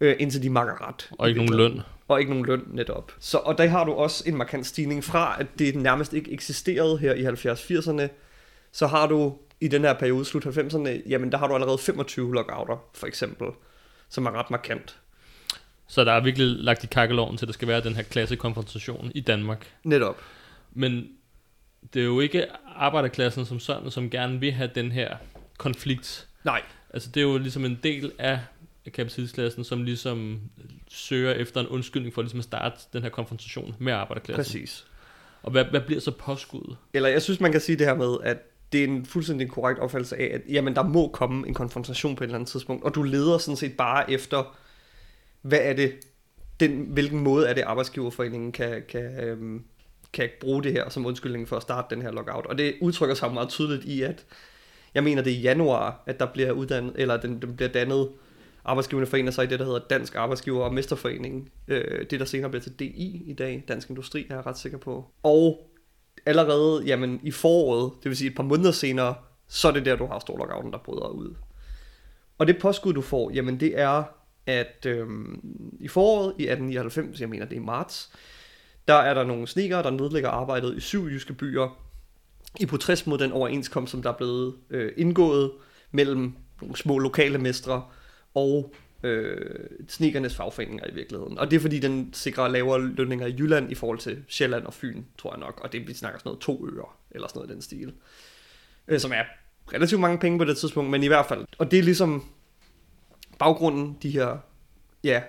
øh, 0.00 0.16
indtil 0.18 0.42
de 0.42 0.50
makker 0.50 0.88
ret. 0.88 1.10
Og 1.18 1.28
ikke 1.28 1.44
nogen 1.44 1.56
løn. 1.56 1.80
Og 2.10 2.20
ikke 2.20 2.30
nogen 2.30 2.46
løn 2.46 2.62
netop. 2.66 3.12
Så, 3.18 3.38
og 3.38 3.58
der 3.58 3.66
har 3.66 3.84
du 3.84 3.92
også 3.92 4.24
en 4.26 4.36
markant 4.36 4.66
stigning 4.66 5.04
fra, 5.04 5.36
at 5.40 5.46
det 5.58 5.76
nærmest 5.76 6.12
ikke 6.12 6.32
eksisterede 6.32 6.98
her 6.98 7.14
i 7.14 7.24
70-80'erne, 7.24 8.08
så 8.72 8.86
har 8.86 9.06
du 9.06 9.38
i 9.60 9.68
den 9.68 9.82
her 9.82 9.92
periode, 9.92 10.24
slut 10.24 10.46
90'erne, 10.46 10.88
jamen 11.08 11.32
der 11.32 11.38
har 11.38 11.46
du 11.46 11.54
allerede 11.54 11.78
25 11.78 12.34
lockouter, 12.34 12.76
for 12.94 13.06
eksempel, 13.06 13.46
som 14.08 14.26
er 14.26 14.30
ret 14.30 14.50
markant. 14.50 14.96
Så 15.86 16.04
der 16.04 16.12
er 16.12 16.20
virkelig 16.20 16.46
lagt 16.46 16.84
i 16.84 16.86
kakkeloven 16.86 17.36
til, 17.36 17.44
at 17.44 17.48
der 17.48 17.52
skal 17.52 17.68
være 17.68 17.80
den 17.80 17.94
her 17.94 18.02
klassekonfrontation 18.02 19.12
i 19.14 19.20
Danmark. 19.20 19.66
Netop. 19.84 20.20
Men 20.72 21.08
det 21.94 22.00
er 22.00 22.06
jo 22.06 22.20
ikke 22.20 22.46
arbejderklassen 22.76 23.46
som 23.46 23.60
sådan, 23.60 23.90
som 23.90 24.10
gerne 24.10 24.40
vil 24.40 24.52
have 24.52 24.70
den 24.74 24.92
her 24.92 25.16
konflikt. 25.58 26.28
Nej, 26.44 26.62
Altså 26.90 27.10
det 27.14 27.20
er 27.20 27.24
jo 27.24 27.38
ligesom 27.38 27.64
en 27.64 27.78
del 27.82 28.12
af 28.18 28.38
kapitalistklassen, 28.92 29.64
som 29.64 29.82
ligesom 29.82 30.40
søger 30.88 31.32
efter 31.32 31.60
en 31.60 31.66
undskyldning 31.66 32.14
for 32.14 32.22
ligesom 32.22 32.38
at 32.38 32.44
starte 32.44 32.76
den 32.92 33.02
her 33.02 33.08
konfrontation 33.08 33.74
med 33.78 33.92
arbejderklassen. 33.92 34.60
præcis. 34.60 34.86
Og 35.42 35.50
hvad, 35.50 35.64
hvad 35.64 35.80
bliver 35.80 36.00
så 36.00 36.10
påskuddet? 36.10 36.76
Eller 36.94 37.08
jeg 37.08 37.22
synes, 37.22 37.40
man 37.40 37.52
kan 37.52 37.60
sige 37.60 37.78
det 37.78 37.86
her 37.86 37.94
med, 37.94 38.16
at 38.22 38.38
det 38.72 38.80
er 38.80 38.84
en 38.84 39.06
fuldstændig 39.06 39.48
korrekt 39.48 39.80
opfattelse 39.80 40.16
af, 40.16 40.30
at 40.34 40.40
jamen, 40.48 40.74
der 40.74 40.82
må 40.82 41.08
komme 41.08 41.48
en 41.48 41.54
konfrontation 41.54 42.16
på 42.16 42.24
et 42.24 42.28
eller 42.28 42.38
andet 42.38 42.48
tidspunkt, 42.48 42.84
og 42.84 42.94
du 42.94 43.02
leder 43.02 43.38
sådan 43.38 43.56
set 43.56 43.76
bare 43.76 44.10
efter, 44.10 44.56
hvad 45.42 45.58
er 45.62 45.72
det, 45.72 45.92
den, 46.60 46.86
hvilken 46.88 47.20
måde 47.20 47.48
er 47.48 47.54
det, 47.54 47.62
arbejdsgiverforeningen 47.62 48.52
kan, 48.52 48.82
kan, 48.88 49.24
øhm, 49.24 49.64
kan 50.12 50.28
bruge 50.40 50.62
det 50.62 50.72
her 50.72 50.88
som 50.88 51.06
undskyldning 51.06 51.48
for 51.48 51.56
at 51.56 51.62
starte 51.62 51.94
den 51.94 52.02
her 52.02 52.10
lockout. 52.10 52.46
Og 52.46 52.58
det 52.58 52.74
udtrykker 52.80 53.14
sig 53.14 53.32
meget 53.32 53.48
tydeligt 53.48 53.84
i, 53.84 54.02
at 54.02 54.26
jeg 54.94 55.04
mener, 55.04 55.22
det 55.22 55.32
er 55.32 55.36
i 55.36 55.40
januar, 55.40 56.02
at 56.06 56.20
der 56.20 56.26
bliver 56.26 56.52
uddannet, 56.52 56.92
eller 56.96 57.16
den, 57.16 57.42
den 57.42 57.56
bliver 57.56 57.68
dannet, 57.68 58.08
arbejdsgiverne 58.70 59.06
forener 59.06 59.30
sig 59.30 59.44
i 59.44 59.46
det, 59.46 59.58
der 59.58 59.64
hedder 59.64 59.80
Dansk 59.90 60.14
Arbejdsgiver- 60.14 60.64
og 60.64 60.74
Mesterforeningen. 60.74 61.48
Øh, 61.68 62.06
det, 62.10 62.20
der 62.20 62.26
senere 62.26 62.50
bliver 62.50 62.62
til 62.62 62.72
DI 62.78 63.22
i 63.26 63.32
dag, 63.32 63.64
Dansk 63.68 63.90
Industri, 63.90 64.26
er 64.30 64.34
jeg 64.34 64.46
ret 64.46 64.58
sikker 64.58 64.78
på. 64.78 65.10
Og 65.22 65.70
allerede 66.26 66.82
jamen, 66.86 67.20
i 67.22 67.30
foråret, 67.30 67.92
det 68.02 68.08
vil 68.08 68.16
sige 68.16 68.30
et 68.30 68.36
par 68.36 68.42
måneder 68.42 68.70
senere, 68.70 69.14
så 69.48 69.68
er 69.68 69.72
det 69.72 69.84
der, 69.84 69.96
du 69.96 70.06
har 70.06 70.18
storlockouten, 70.18 70.72
der 70.72 70.78
bryder 70.78 71.08
ud. 71.08 71.34
Og 72.38 72.46
det 72.46 72.58
påskud, 72.58 72.92
du 72.92 73.00
får, 73.02 73.30
jamen 73.30 73.60
det 73.60 73.80
er, 73.80 74.02
at 74.46 74.86
øhm, 74.86 75.40
i 75.80 75.88
foråret 75.88 76.34
i 76.38 76.42
1899, 76.42 77.20
jeg 77.20 77.28
mener 77.28 77.44
det 77.44 77.56
er 77.56 77.60
i 77.60 77.64
marts, 77.64 78.12
der 78.88 78.94
er 78.94 79.14
der 79.14 79.24
nogle 79.24 79.46
snikere, 79.46 79.82
der 79.82 79.90
nedlægger 79.90 80.28
arbejdet 80.28 80.76
i 80.76 80.80
syv 80.80 81.06
jyske 81.06 81.32
byer, 81.32 81.78
i 82.60 82.66
protest 82.66 83.06
mod 83.06 83.18
den 83.18 83.32
overenskomst, 83.32 83.90
som 83.90 84.02
der 84.02 84.10
er 84.10 84.16
blevet 84.16 84.54
øh, 84.70 84.92
indgået 84.96 85.50
mellem 85.90 86.32
nogle 86.60 86.76
små 86.76 86.98
lokale 86.98 87.38
mestre 87.38 87.84
og 88.34 88.74
øh, 89.02 89.66
snikernes 89.88 90.36
fagforeninger 90.36 90.86
i 90.90 90.94
virkeligheden. 90.94 91.38
Og 91.38 91.50
det 91.50 91.56
er 91.56 91.60
fordi, 91.60 91.78
den 91.78 92.10
sikrer 92.12 92.48
lavere 92.48 92.80
lønninger 92.80 93.26
i 93.26 93.34
Jylland 93.38 93.72
i 93.72 93.74
forhold 93.74 93.98
til 93.98 94.24
Sjælland 94.28 94.64
og 94.64 94.74
Fyn, 94.74 95.04
tror 95.18 95.32
jeg 95.32 95.40
nok. 95.40 95.60
Og 95.62 95.72
det 95.72 95.88
vi 95.88 95.94
snakker 95.94 96.18
sådan 96.18 96.28
noget 96.28 96.40
to 96.40 96.66
øre, 96.66 96.86
eller 97.10 97.28
sådan 97.28 97.38
noget 97.38 97.50
i 97.50 97.52
den 97.52 97.62
stil. 97.62 97.92
Øh, 98.88 99.00
som 99.00 99.12
er 99.12 99.22
relativt 99.72 100.00
mange 100.00 100.18
penge 100.18 100.38
på 100.38 100.44
det 100.44 100.56
tidspunkt, 100.56 100.90
men 100.90 101.02
i 101.02 101.06
hvert 101.06 101.26
fald. 101.26 101.46
Og 101.58 101.70
det 101.70 101.78
er 101.78 101.82
ligesom 101.82 102.24
baggrunden, 103.38 103.96
de 104.02 104.10
her, 104.10 104.36
ja, 105.04 105.22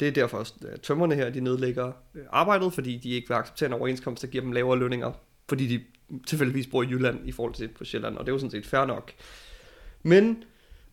det 0.00 0.08
er 0.08 0.12
derfor, 0.12 0.38
at 0.38 0.80
tømmerne 0.80 1.14
her, 1.14 1.30
de 1.30 1.40
nedlægger 1.40 1.92
øh, 2.14 2.24
arbejdet, 2.30 2.72
fordi 2.72 2.96
de 2.96 3.10
ikke 3.10 3.28
vil 3.28 3.34
acceptere 3.34 3.66
en 3.66 3.72
overenskomst, 3.72 4.22
der 4.22 4.28
giver 4.28 4.44
dem 4.44 4.52
lavere 4.52 4.78
lønninger, 4.78 5.12
fordi 5.48 5.66
de 5.66 5.84
tilfældigvis 6.26 6.66
bor 6.66 6.82
i 6.82 6.86
Jylland 6.86 7.28
i 7.28 7.32
forhold 7.32 7.54
til 7.54 7.68
på 7.68 7.84
Sjælland, 7.84 8.16
og 8.16 8.26
det 8.26 8.30
er 8.30 8.34
jo 8.34 8.38
sådan 8.38 8.50
set 8.50 8.66
fair 8.66 8.84
nok. 8.84 9.12
Men 10.02 10.44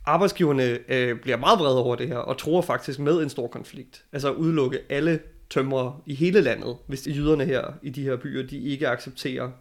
arbejdsgiverne 0.09 0.79
øh, 0.87 1.19
bliver 1.19 1.37
meget 1.37 1.59
vrede 1.59 1.83
over 1.83 1.95
det 1.95 2.07
her, 2.07 2.17
og 2.17 2.37
tror 2.37 2.61
faktisk 2.61 2.99
med 2.99 3.23
en 3.23 3.29
stor 3.29 3.47
konflikt. 3.47 4.05
Altså 4.11 4.29
at 4.29 4.35
udelukke 4.35 4.79
alle 4.89 5.19
tømrere 5.49 5.97
i 6.05 6.15
hele 6.15 6.41
landet, 6.41 6.77
hvis 6.87 7.01
de 7.01 7.11
jyderne 7.11 7.45
her 7.45 7.73
i 7.81 7.89
de 7.89 8.03
her 8.03 8.15
byer, 8.15 8.47
de 8.47 8.59
ikke 8.59 8.87
accepterer 8.87 9.51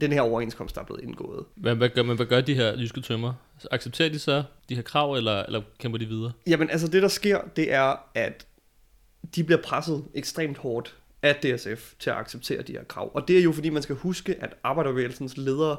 den 0.00 0.12
her 0.12 0.20
overenskomst, 0.20 0.74
der 0.74 0.80
er 0.80 0.84
blevet 0.84 1.02
indgået. 1.02 1.44
Hvad, 1.56 1.74
hvad, 1.74 1.88
gør, 1.88 2.02
men 2.02 2.16
hvad 2.16 2.26
gør 2.26 2.40
de 2.40 2.54
her 2.54 2.78
jyske 2.78 3.00
tømmer? 3.00 3.32
Altså, 3.54 3.68
accepterer 3.70 4.08
de 4.08 4.18
så 4.18 4.42
de 4.68 4.74
her 4.74 4.82
krav, 4.82 5.14
eller, 5.14 5.42
eller 5.42 5.62
kæmper 5.78 5.98
de 5.98 6.06
videre? 6.06 6.32
Jamen 6.46 6.70
altså 6.70 6.88
det, 6.88 7.02
der 7.02 7.08
sker, 7.08 7.40
det 7.56 7.72
er, 7.72 7.96
at 8.14 8.46
de 9.34 9.44
bliver 9.44 9.62
presset 9.62 10.04
ekstremt 10.14 10.58
hårdt 10.58 10.96
af 11.22 11.34
DSF 11.34 11.94
til 11.98 12.10
at 12.10 12.16
acceptere 12.16 12.62
de 12.62 12.72
her 12.72 12.84
krav. 12.84 13.10
Og 13.14 13.28
det 13.28 13.38
er 13.38 13.42
jo 13.42 13.52
fordi, 13.52 13.70
man 13.70 13.82
skal 13.82 13.96
huske, 13.96 14.36
at 14.40 14.54
arbejderbevægelsens 14.62 15.36
ledere 15.36 15.76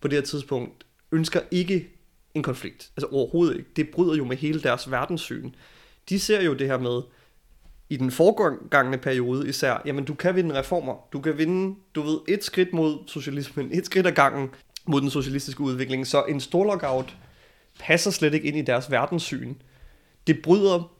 på 0.00 0.08
det 0.08 0.16
her 0.16 0.22
tidspunkt 0.22 0.86
ønsker 1.12 1.40
ikke 1.50 1.93
en 2.34 2.42
konflikt. 2.42 2.90
Altså 2.96 3.06
overhovedet 3.12 3.56
ikke. 3.56 3.70
Det 3.76 3.88
bryder 3.88 4.14
jo 4.14 4.24
med 4.24 4.36
hele 4.36 4.62
deres 4.62 4.90
verdenssyn. 4.90 5.50
De 6.08 6.18
ser 6.20 6.42
jo 6.42 6.54
det 6.54 6.66
her 6.66 6.78
med, 6.78 7.02
i 7.88 7.96
den 7.96 8.10
foregående 8.10 8.98
periode 8.98 9.48
især, 9.48 9.82
jamen 9.86 10.04
du 10.04 10.14
kan 10.14 10.36
vinde 10.36 10.58
reformer. 10.58 11.08
Du 11.12 11.20
kan 11.20 11.38
vinde, 11.38 11.74
du 11.94 12.02
ved, 12.02 12.18
et 12.28 12.44
skridt 12.44 12.72
mod 12.72 12.98
socialismen, 13.06 13.70
et 13.72 13.86
skridt 13.86 14.06
ad 14.06 14.12
gangen 14.12 14.50
mod 14.86 15.00
den 15.00 15.10
socialistiske 15.10 15.60
udvikling. 15.60 16.06
Så 16.06 16.22
en 16.28 16.40
stor 16.40 16.64
lockout 16.64 17.16
passer 17.80 18.10
slet 18.10 18.34
ikke 18.34 18.48
ind 18.48 18.56
i 18.56 18.62
deres 18.62 18.90
verdenssyn. 18.90 19.54
Det 20.26 20.42
bryder 20.42 20.90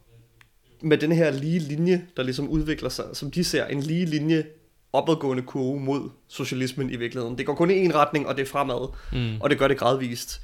med 0.83 0.99
den 0.99 1.13
her 1.13 1.31
lige 1.31 1.59
linje, 1.59 2.07
der 2.17 2.23
ligesom 2.23 2.49
udvikler 2.49 2.89
sig, 2.89 3.05
som 3.13 3.31
de 3.31 3.45
ser, 3.45 3.67
en 3.67 3.81
lige 3.81 4.07
linje 4.07 4.45
opadgående 4.93 5.43
kurve 5.43 5.81
mod 5.81 6.11
socialismen 6.29 6.91
i 6.91 6.97
virkeligheden. 6.97 7.39
Det 7.39 7.47
går 7.47 7.55
kun 7.55 7.71
i 7.71 7.75
en 7.75 7.95
retning, 7.95 8.27
og 8.27 8.37
det 8.37 8.43
er 8.43 8.47
fremad, 8.47 8.89
Mm. 9.13 9.41
og 9.41 9.51
det 9.51 9.59
gør 9.59 9.69
det 9.69 9.79
gradvist. 9.79 10.41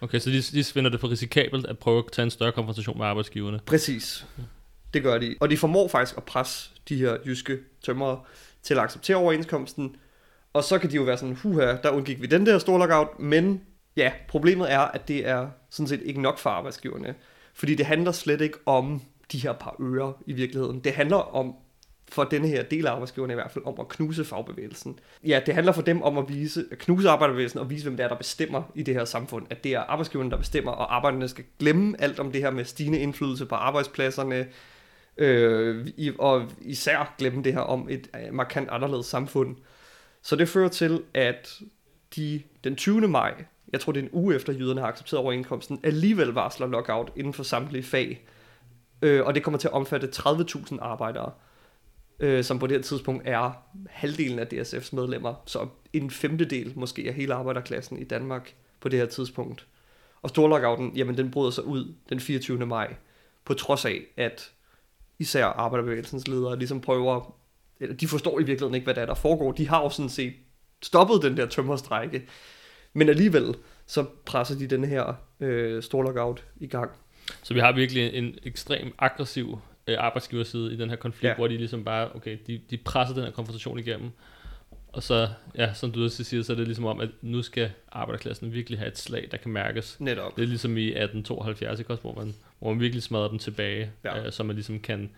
Okay, 0.00 0.18
så 0.18 0.30
de, 0.30 0.42
de 0.42 0.64
finder 0.64 0.90
det 0.90 1.00
for 1.00 1.10
risikabelt 1.10 1.66
at 1.66 1.78
prøve 1.78 1.98
at 1.98 2.12
tage 2.12 2.24
en 2.24 2.30
større 2.30 2.52
konfrontation 2.52 2.98
med 2.98 3.06
arbejdsgiverne. 3.06 3.60
Præcis. 3.66 4.26
Det 4.94 5.02
gør 5.02 5.18
de. 5.18 5.34
Og 5.40 5.50
de 5.50 5.56
formår 5.56 5.88
faktisk 5.88 6.16
at 6.16 6.24
presse 6.24 6.70
de 6.88 6.96
her 6.96 7.16
jyske 7.26 7.58
tømrere 7.84 8.20
til 8.62 8.74
at 8.74 8.80
acceptere 8.80 9.16
overenskomsten. 9.16 9.96
Og 10.52 10.64
så 10.64 10.78
kan 10.78 10.90
de 10.90 10.96
jo 10.96 11.02
være 11.02 11.18
sådan, 11.18 11.34
huha, 11.34 11.76
der 11.82 11.90
undgik 11.90 12.22
vi 12.22 12.26
den 12.26 12.46
der 12.46 12.58
store 12.58 12.78
lockout. 12.78 13.20
Men 13.20 13.62
ja, 13.96 14.12
problemet 14.28 14.72
er, 14.72 14.80
at 14.80 15.08
det 15.08 15.28
er 15.28 15.48
sådan 15.70 15.88
set 15.88 16.02
ikke 16.04 16.22
nok 16.22 16.38
for 16.38 16.50
arbejdsgiverne. 16.50 17.14
Fordi 17.54 17.74
det 17.74 17.86
handler 17.86 18.12
slet 18.12 18.40
ikke 18.40 18.58
om 18.66 19.02
de 19.32 19.38
her 19.38 19.52
par 19.52 19.76
øre 19.80 20.12
i 20.26 20.32
virkeligheden. 20.32 20.80
Det 20.80 20.92
handler 20.92 21.16
om, 21.16 21.54
for 22.08 22.24
denne 22.24 22.48
her 22.48 22.62
del 22.62 22.86
af 22.86 22.92
arbejdsgiverne 22.92 23.32
i 23.32 23.34
hvert 23.34 23.50
fald, 23.50 23.64
om 23.64 23.74
at 23.80 23.88
knuse 23.88 24.24
fagbevægelsen. 24.24 24.98
Ja, 25.24 25.40
det 25.46 25.54
handler 25.54 25.72
for 25.72 25.82
dem 25.82 26.02
om 26.02 26.18
at, 26.18 26.28
vise, 26.28 26.64
at 26.70 26.78
knuse 26.78 27.08
arbejderbevægelsen 27.08 27.60
og 27.60 27.70
vise, 27.70 27.84
hvem 27.84 27.96
det 27.96 28.04
er, 28.04 28.08
der 28.08 28.16
bestemmer 28.16 28.62
i 28.74 28.82
det 28.82 28.94
her 28.94 29.04
samfund. 29.04 29.46
At 29.50 29.64
det 29.64 29.74
er 29.74 29.80
arbejdsgiverne, 29.80 30.30
der 30.30 30.36
bestemmer, 30.36 30.72
og 30.72 30.96
arbejderne 30.96 31.28
skal 31.28 31.44
glemme 31.58 32.00
alt 32.00 32.20
om 32.20 32.32
det 32.32 32.40
her 32.40 32.50
med 32.50 32.64
stigende 32.64 32.98
indflydelse 32.98 33.46
på 33.46 33.54
arbejdspladserne, 33.54 34.46
øh, 35.16 35.86
og 36.18 36.50
især 36.60 37.14
glemme 37.18 37.42
det 37.42 37.52
her 37.52 37.60
om 37.60 37.88
et 37.90 38.08
øh, 38.14 38.34
markant 38.34 38.68
anderledes 38.70 39.06
samfund. 39.06 39.56
Så 40.22 40.36
det 40.36 40.48
fører 40.48 40.68
til, 40.68 41.02
at 41.14 41.60
de 42.16 42.42
den 42.64 42.76
20. 42.76 43.08
maj, 43.08 43.34
jeg 43.72 43.80
tror 43.80 43.92
det 43.92 44.00
er 44.00 44.04
en 44.04 44.10
uge 44.12 44.34
efter 44.34 44.52
jyderne 44.52 44.80
har 44.80 44.88
accepteret 44.88 45.22
overenskomsten, 45.22 45.80
alligevel 45.82 46.28
varsler 46.28 46.66
lockout 46.66 47.12
inden 47.16 47.32
for 47.32 47.42
samtlige 47.42 47.82
fag. 47.82 48.26
Øh, 49.02 49.26
og 49.26 49.34
det 49.34 49.42
kommer 49.42 49.58
til 49.58 49.68
at 49.68 49.74
omfatte 49.74 50.08
30.000 50.16 50.78
arbejdere, 50.80 51.32
øh, 52.20 52.44
som 52.44 52.58
på 52.58 52.66
det 52.66 52.76
her 52.76 52.82
tidspunkt 52.82 53.22
er 53.26 53.52
halvdelen 53.90 54.38
af 54.38 54.46
DSF's 54.54 54.96
medlemmer. 54.96 55.34
Så 55.46 55.68
en 55.92 56.10
femtedel 56.10 56.72
måske 56.76 57.04
af 57.08 57.14
hele 57.14 57.34
arbejderklassen 57.34 57.98
i 57.98 58.04
Danmark 58.04 58.54
på 58.80 58.88
det 58.88 58.98
her 58.98 59.06
tidspunkt. 59.06 59.66
Og 60.22 60.28
storlockouten, 60.28 60.92
jamen 60.96 61.16
den 61.16 61.30
bryder 61.30 61.50
sig 61.50 61.64
ud 61.64 61.94
den 62.08 62.20
24. 62.20 62.66
maj, 62.66 62.94
på 63.44 63.54
trods 63.54 63.84
af, 63.84 64.00
at 64.16 64.50
især 65.18 65.44
arbejderbevægelsens 65.44 66.28
ledere 66.28 66.58
ligesom 66.58 66.80
prøver, 66.80 67.36
eller 67.80 67.96
de 67.96 68.08
forstår 68.08 68.40
i 68.40 68.42
virkeligheden 68.42 68.74
ikke, 68.74 68.84
hvad 68.84 68.94
der 68.94 69.02
er, 69.02 69.06
der 69.06 69.14
foregår. 69.14 69.52
De 69.52 69.68
har 69.68 69.82
jo 69.82 69.90
sådan 69.90 70.08
set 70.08 70.32
stoppet 70.82 71.22
den 71.22 71.36
der 71.36 71.46
tømmerstrække, 71.46 72.28
men 72.92 73.08
alligevel 73.08 73.54
så 73.86 74.04
presser 74.24 74.58
de 74.58 74.66
den 74.66 74.84
her 74.84 75.14
øh, 75.40 75.82
storlockout 75.82 76.44
i 76.56 76.66
gang. 76.66 76.90
Så 77.42 77.54
vi 77.54 77.60
har 77.60 77.72
virkelig 77.72 78.14
en 78.14 78.38
ekstrem 78.42 78.94
aggressiv 78.98 79.58
øh, 79.88 79.96
arbejdsgiverside 79.98 80.72
i 80.72 80.76
den 80.76 80.88
her 80.90 80.96
konflikt, 80.96 81.30
Ja. 81.30 81.34
hvor 81.34 81.48
de 81.48 81.56
ligesom 81.56 81.84
bare, 81.84 82.14
okay, 82.14 82.38
de, 82.46 82.60
de 82.70 82.76
presser 82.76 83.14
den 83.14 83.24
her 83.24 83.30
konfrontation 83.30 83.78
igennem. 83.78 84.10
Og 84.92 85.02
så, 85.02 85.28
ja, 85.54 85.74
som 85.74 85.92
du 85.92 86.04
også 86.04 86.24
siger, 86.24 86.42
så 86.42 86.52
er 86.52 86.56
det 86.56 86.66
ligesom 86.66 86.84
om, 86.84 87.00
at 87.00 87.08
nu 87.22 87.42
skal 87.42 87.70
arbejderklassen 87.92 88.52
virkelig 88.52 88.78
have 88.78 88.88
et 88.88 88.98
slag, 88.98 89.28
der 89.30 89.36
kan 89.36 89.50
mærkes. 89.52 90.00
Netop. 90.00 90.36
Det 90.36 90.42
er 90.42 90.46
ligesom 90.46 90.76
i 90.76 90.86
1872, 90.86 91.78
ikke 91.78 91.90
også, 91.92 92.02
hvor 92.02 92.14
man, 92.14 92.34
hvor 92.58 92.70
man 92.72 92.80
virkelig 92.80 93.02
smadrer 93.02 93.28
dem 93.28 93.38
tilbage, 93.38 93.90
Ja. 94.04 94.26
øh, 94.26 94.32
så 94.32 94.42
man 94.42 94.56
ligesom 94.56 94.80
kan, 94.80 95.10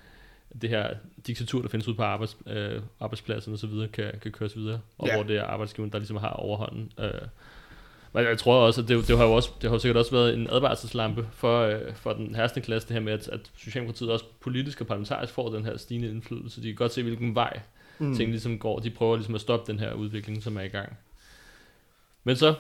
det 0.63 0.71
her 0.71 0.95
diktatur, 1.27 1.63
der 1.63 1.69
findes 1.69 1.89
ud 1.89 1.95
på 1.95 2.03
arbejds, 2.03 2.37
øh, 2.47 2.83
arbejdspladsen 3.01 3.53
og 3.53 3.59
så 3.59 3.67
videre, 3.67 3.89
kan, 3.89 4.13
kan 4.23 4.33
køres 4.33 4.57
videre, 4.57 4.81
og 4.99 5.07
ja. 5.09 5.15
hvor 5.15 5.23
det 5.23 5.37
er 5.37 5.45
arbejdsgiveren, 5.45 5.93
der 5.93 5.99
ligesom 5.99 6.17
har 6.17 6.31
overhånden. 6.31 6.93
Øh, 7.01 7.11
men 8.13 8.25
jeg 8.25 8.39
tror 8.39 8.67
også, 8.67 8.81
at 8.83 8.89
det, 8.89 9.09
det, 9.09 9.17
har 9.19 9.25
jo 9.25 9.33
også, 9.33 9.51
det 9.63 9.71
har 9.71 9.75
jo 9.77 9.81
sikkert 9.81 9.97
også 9.97 10.11
været 10.13 10.35
en 10.35 10.47
advarselslampe 10.51 11.29
for, 11.33 11.63
øh, 11.63 11.95
for 11.95 12.13
den 12.13 12.35
herskende 12.35 12.65
klasse, 12.65 12.89
det 12.89 12.95
her 12.95 13.01
med, 13.01 13.13
at, 13.13 13.29
at 13.29 13.51
Socialdemokratiet 13.57 14.11
også 14.11 14.25
politisk 14.41 14.81
og 14.81 14.87
parlamentarisk 14.87 15.33
får 15.33 15.49
den 15.51 15.65
her 15.65 15.77
stigende 15.77 16.09
indflydelse. 16.11 16.63
De 16.63 16.67
kan 16.67 16.75
godt 16.75 16.93
se, 16.93 17.03
hvilken 17.03 17.35
vej 17.35 17.61
mm. 17.99 18.17
ting 18.17 18.31
ligesom 18.31 18.59
går. 18.59 18.79
De 18.79 18.91
prøver 18.91 19.17
ligesom 19.17 19.35
at 19.35 19.41
stoppe 19.41 19.73
den 19.73 19.81
her 19.81 19.93
udvikling, 19.93 20.43
som 20.43 20.57
er 20.57 20.61
i 20.63 20.69
gang. 20.69 20.97
Men 22.25 22.37
så 22.37 22.55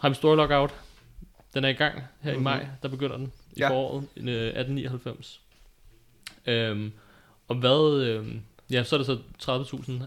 har 0.00 0.08
vi 0.08 0.14
stor 0.14 0.34
lockout. 0.34 0.74
Den 1.54 1.64
er 1.64 1.68
i 1.68 1.72
gang 1.72 2.02
her 2.20 2.32
Mhm. 2.32 2.40
i 2.40 2.42
maj, 2.44 2.66
der 2.82 2.88
begynder 2.88 3.16
den 3.16 3.32
i 3.52 3.60
Ja. 3.60 3.70
foråret 3.70 4.04
øh, 4.16 4.24
1899. 4.46 5.40
Øhm, 6.46 6.92
og 7.48 7.56
hvad, 7.56 8.02
øhm, 8.06 8.40
ja, 8.70 8.84
så 8.84 8.96
er 8.96 8.98
der 8.98 9.04
så 9.04 9.18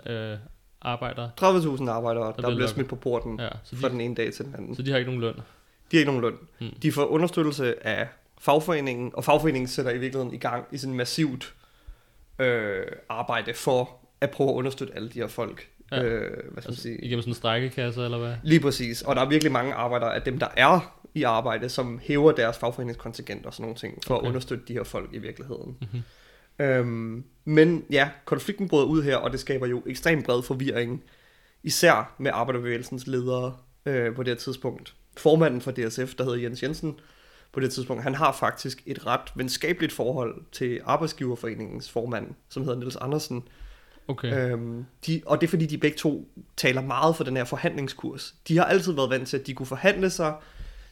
30.000 0.06 0.10
øh, 0.12 0.38
arbejdere. 0.82 1.32
30.000 1.41 1.89
arbejdere, 1.89 2.26
der, 2.26 2.32
bliver 2.34 2.34
bliver 2.34 2.50
lukket. 2.50 2.70
smidt 2.70 2.88
på 2.88 2.96
porten 2.96 3.39
Ja, 3.39 3.50
så, 3.63 3.76
fra 3.76 3.88
de, 3.88 3.94
den 3.94 4.02
ene 4.02 4.15
dag 4.15 4.34
til 4.34 4.46
den 4.46 4.56
anden. 4.56 4.76
så 4.76 4.82
de 4.82 4.91
har 4.91 4.98
ikke 4.98 5.12
nogen 5.12 5.22
løn. 5.22 5.34
De 5.91 5.98
har 5.98 6.00
ikke 6.00 6.12
nogen 6.12 6.22
løn. 6.22 6.38
Mm. 6.70 6.80
De 6.82 6.91
får 6.91 7.06
understøttelse 7.06 7.88
af 7.88 8.08
fagforeningen, 8.39 9.12
og 9.13 9.24
fagforeningen 9.24 9.67
sætter 9.67 9.91
i 9.91 9.98
virkeligheden 9.98 10.34
i 10.34 10.38
gang 10.38 10.65
i 10.72 10.78
sådan 10.78 10.96
massivt 10.96 11.54
øh, 12.39 12.86
arbejde 13.10 13.54
for 13.54 13.98
at 14.22 14.30
prøve 14.32 14.50
at 14.50 14.54
understøtte 14.54 14.96
alle 14.96 15.10
de 15.10 15.20
her 15.20 15.28
folk. 15.28 15.67
Ja. 15.91 16.04
Øh, 16.04 16.22
hvad 16.22 16.30
skal 16.32 16.46
man 16.54 16.58
Altså, 16.65 16.82
sige? 16.82 16.98
igennem 16.98 17.22
sådan 17.22 17.32
en 17.32 17.36
strækkekasse, 17.36 18.04
eller 18.06 18.17
hvad? 18.17 18.34
Lige 18.44 18.60
præcis. 18.60 19.02
Og 19.02 19.15
der 19.15 19.22
er 19.22 19.30
virkelig 19.30 19.52
mange 19.52 19.74
arbejdere 19.74 20.15
af 20.15 20.22
dem, 20.22 20.39
der 20.39 20.48
er 20.58 20.98
i 21.15 21.24
arbejde, 21.24 21.70
som 21.70 22.00
hæver 22.04 22.32
deres 22.32 22.58
fagforeningskontingent 22.58 23.46
og 23.46 23.54
sådan 23.54 23.63
nogle 23.63 23.76
ting, 23.76 24.00
for 24.08 24.15
okay. 24.15 24.26
At 24.26 24.30
understøtte 24.30 24.63
de 24.67 24.74
her 24.74 24.84
folk 24.84 25.10
i 25.13 25.17
virkeligheden. 25.17 25.78
Mhm. 25.82 26.02
Øhm, 26.62 27.24
men 27.45 27.86
ja, 27.89 28.10
konflikten 28.26 28.67
bryder 28.67 28.86
ud 28.86 29.04
her, 29.04 29.15
og 29.15 29.32
det 29.32 29.39
skaber 29.39 29.67
jo 29.67 29.84
ekstremt 29.86 30.26
bred 30.26 30.43
forvirring, 30.43 31.04
især 31.63 32.15
med 32.17 32.32
arbejderbevægelsens 32.34 33.08
ledere 33.08 33.58
øh, 33.86 34.15
på 34.15 34.24
det 34.24 34.38
tidspunkt. 34.38 34.95
Formanden 35.17 35.62
for 35.62 35.71
DSF, 35.71 36.15
der 36.15 36.24
hedder 36.24 36.39
Jens 36.39 36.63
Jensen, 36.63 37.00
på 37.54 37.60
det 37.60 37.74
tidspunkt, 37.74 38.04
han 38.04 38.15
har 38.15 38.32
faktisk 38.32 38.84
et 38.86 39.06
ret 39.06 39.32
venskabeligt 39.36 39.93
forhold 39.93 40.41
til 40.52 40.82
Arbejdsgiverforeningens 40.86 41.91
formand, 41.91 42.28
som 42.50 42.63
hedder 42.63 42.80
Niels 42.80 42.95
Andersen. 42.95 43.43
Okay. 44.08 44.52
Øhm, 44.52 44.86
de, 45.06 45.21
og 45.26 45.41
det 45.41 45.47
er 45.47 45.50
fordi, 45.50 45.65
de 45.65 45.78
begge 45.78 45.97
to 45.97 46.28
taler 46.58 46.82
meget 46.82 47.15
for 47.15 47.24
den 47.24 47.38
her 47.38 47.43
forhandlingskurs. 47.43 48.36
De 48.47 48.58
har 48.58 48.65
altid 48.65 48.93
været 48.93 49.10
vant 49.10 49.28
til, 49.28 49.38
at 49.38 49.47
de 49.47 49.54
kunne 49.54 49.65
forhandle 49.65 50.10
sig 50.10 50.36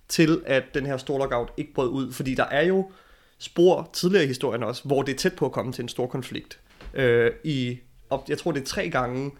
til, 0.08 0.44
at 0.46 0.64
den 0.74 0.86
her 0.86 0.98
stor 0.98 1.18
lockout 1.18 1.52
ikke 1.58 1.74
brød 1.74 1.90
ud. 1.90 2.12
Fordi 2.12 2.36
der 2.36 2.46
er 2.46 2.66
jo 2.66 2.92
spor 3.40 3.90
tidligere 3.94 4.24
i 4.24 4.28
historien 4.28 4.64
også, 4.64 4.84
hvor 4.86 5.02
det 5.02 5.14
er 5.14 5.18
tæt 5.18 5.34
på 5.34 5.46
at 5.46 5.52
komme 5.52 5.74
til 5.74 5.82
en 5.82 5.90
stor 5.90 6.08
konflikt. 6.08 6.60
Øh, 6.94 7.32
i, 7.44 7.80
op, 8.10 8.30
jeg 8.30 8.38
tror, 8.38 8.52
det 8.52 8.62
er 8.62 8.66
tre 8.66 8.90
gange 8.90 9.32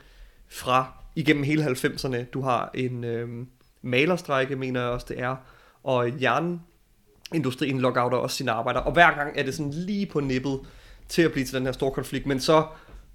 fra 0.48 0.94
igennem 1.16 1.44
hele 1.44 1.66
90'erne. 1.66 2.18
Du 2.34 2.42
har 2.42 2.72
en 2.74 3.04
øh, 3.04 3.46
malerstrække, 3.82 4.56
mener 4.56 4.82
jeg 4.82 4.90
også 4.90 5.06
det 5.10 5.20
er, 5.20 5.36
og 5.84 6.12
jernindustrien 6.22 7.80
lockouter 7.80 8.18
også 8.18 8.36
sine 8.36 8.52
arbejdere. 8.52 8.84
Og 8.84 8.92
hver 8.92 9.16
gang 9.16 9.38
er 9.38 9.44
det 9.44 9.56
sådan 9.56 9.72
lige 9.72 10.06
på 10.06 10.20
nippet 10.20 10.60
til 11.08 11.22
at 11.22 11.32
blive 11.32 11.46
til 11.46 11.56
den 11.56 11.66
her 11.66 11.72
store 11.72 11.92
konflikt. 11.92 12.26
Men 12.26 12.40
så 12.40 12.66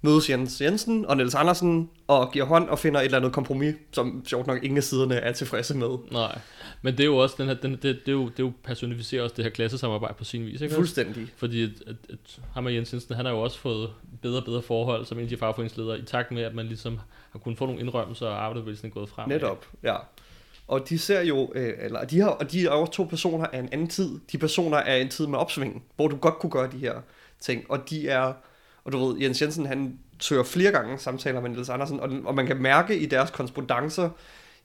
mødes 0.05 0.29
Jens 0.29 0.61
Jensen 0.61 1.05
og 1.05 1.17
Niels 1.17 1.35
Andersen 1.35 1.89
og 2.07 2.31
giver 2.31 2.45
hånd 2.45 2.69
og 2.69 2.79
finder 2.79 2.99
et 2.99 3.05
eller 3.05 3.17
andet 3.17 3.33
kompromis, 3.33 3.75
som 3.91 4.23
sjovt 4.27 4.47
nok 4.47 4.63
ingen 4.63 4.77
af 4.77 4.83
siderne 4.83 5.15
er 5.15 5.31
tilfredse 5.31 5.77
med. 5.77 5.97
Nej, 6.11 6.39
men 6.81 6.93
det 6.93 6.99
er 6.99 7.05
jo 7.05 7.17
også 7.17 7.35
den 7.37 7.47
her, 7.47 7.53
den, 7.53 7.71
det, 7.71 7.83
det, 7.83 8.07
er 8.07 8.11
jo, 8.11 8.25
det 8.25 8.39
er 8.39 8.43
jo 8.43 8.51
personificerer 8.63 9.23
også 9.23 9.35
det 9.35 9.45
her 9.45 9.51
klassesamarbejde 9.51 10.13
på 10.17 10.23
sin 10.23 10.45
vis, 10.45 10.61
ikke? 10.61 10.75
Fuldstændig. 10.75 11.27
Fordi 11.37 11.63
at, 11.63 11.69
at, 11.87 11.95
at 12.09 12.39
ham 12.53 12.65
og 12.65 12.75
Jens 12.75 12.93
Jensen, 12.93 13.15
han 13.15 13.25
har 13.25 13.33
jo 13.33 13.41
også 13.41 13.59
fået 13.59 13.89
bedre 14.21 14.37
og 14.37 14.45
bedre 14.45 14.61
forhold 14.61 15.05
som 15.05 15.17
en 15.17 15.23
af 15.23 15.29
de 15.29 15.37
fagforeningsledere, 15.37 15.99
i 15.99 16.01
takt 16.01 16.31
med, 16.31 16.43
at 16.43 16.55
man 16.55 16.65
ligesom 16.65 16.99
har 17.31 17.39
kunnet 17.39 17.57
få 17.57 17.65
nogle 17.65 17.81
indrømmelser, 17.81 18.27
og 18.27 18.43
arbejderbevægelsen 18.43 18.87
er 18.87 18.93
gået 18.93 19.09
frem. 19.09 19.29
Netop, 19.29 19.67
ja. 19.83 19.95
Og 20.67 20.89
de 20.89 20.99
ser 20.99 21.21
jo, 21.21 21.51
øh, 21.55 21.73
eller 21.79 22.03
de, 22.05 22.19
har, 22.19 22.29
og 22.29 22.51
de 22.51 22.65
er 22.65 22.79
jo 22.79 22.85
to 22.85 23.03
personer 23.03 23.45
af 23.45 23.59
en 23.59 23.69
anden 23.71 23.87
tid. 23.87 24.19
De 24.31 24.37
personer 24.37 24.77
er 24.77 24.95
en 24.95 25.09
tid 25.09 25.27
med 25.27 25.39
opsving, 25.39 25.83
hvor 25.95 26.07
du 26.07 26.15
godt 26.15 26.39
kunne 26.39 26.49
gøre 26.49 26.71
de 26.71 26.77
her 26.77 26.93
ting. 27.39 27.71
Og 27.71 27.89
de 27.89 28.07
er, 28.07 28.33
og 28.85 28.91
du 28.91 29.05
ved, 29.05 29.21
Jens 29.21 29.41
Jensen, 29.41 29.65
han 29.65 29.99
tør 30.19 30.43
flere 30.43 30.71
gange 30.71 30.97
samtaler 30.97 31.41
med 31.41 31.49
Niels 31.49 31.69
Andersen, 31.69 31.99
og, 31.99 32.09
og 32.25 32.35
man 32.35 32.47
kan 32.47 32.57
mærke 32.57 32.97
i 32.97 33.05
deres 33.05 33.31
korrespondencer, 33.31 34.09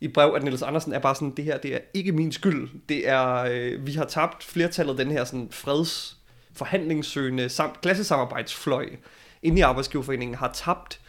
i 0.01 0.09
brev, 0.09 0.35
at 0.37 0.43
Niels 0.43 0.63
Andersen 0.63 0.93
er 0.93 0.99
bare 0.99 1.15
sådan, 1.15 1.31
det 1.37 1.45
her, 1.45 1.59
det 1.59 1.75
er 1.75 1.79
ikke 1.95 2.13
min 2.13 2.33
skyld. 2.33 2.69
Det 2.89 3.09
er, 3.09 3.35
øh, 3.51 3.87
vi 3.87 3.93
har 3.93 4.05
tabt 4.05 4.45
flertallet 4.45 4.99
den 4.99 5.11
her 5.11 5.25
sådan 5.25 5.49
freds 5.51 6.17
forhandlingssøgende 6.53 7.49
samt 7.49 7.81
klassesamarbejdsfløj 7.81 8.89
inde 9.43 9.59
i 9.59 9.61
Arbejdsgiverforeningen 9.61 10.35
har 10.35 10.51
tabt 10.55 11.01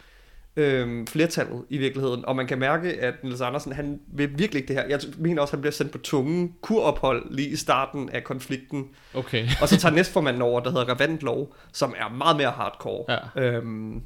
øh, 0.56 1.06
flertallet 1.06 1.64
i 1.68 1.78
virkeligheden, 1.78 2.24
og 2.24 2.36
man 2.36 2.46
kan 2.46 2.58
mærke, 2.58 2.88
at 3.00 3.14
Niels 3.24 3.40
Andersen, 3.40 3.72
han 3.72 4.00
vil 4.06 4.38
virkelig 4.38 4.60
ikke 4.60 4.68
det 4.68 4.76
her. 4.76 4.88
Jeg 4.88 5.00
mener 5.18 5.42
også, 5.42 5.50
at 5.52 5.56
han 5.56 5.60
bliver 5.60 5.72
sendt 5.72 5.92
på 5.92 5.98
tunge 5.98 6.52
kurophold 6.60 7.34
lige 7.34 7.48
i 7.48 7.56
starten 7.56 8.08
af 8.08 8.24
konflikten. 8.24 8.88
Okay. 9.14 9.46
og 9.62 9.68
så 9.68 9.76
tager 9.76 9.94
næstformanden 10.00 10.42
over, 10.42 10.60
der 10.60 10.70
hedder 10.70 10.94
Revent 10.94 11.22
Lov, 11.22 11.54
som 11.72 11.94
er 11.98 12.08
meget 12.08 12.36
mere 12.36 12.50
hardcore. 12.50 13.18
Ja. 13.36 13.42
Øhm, 13.42 14.02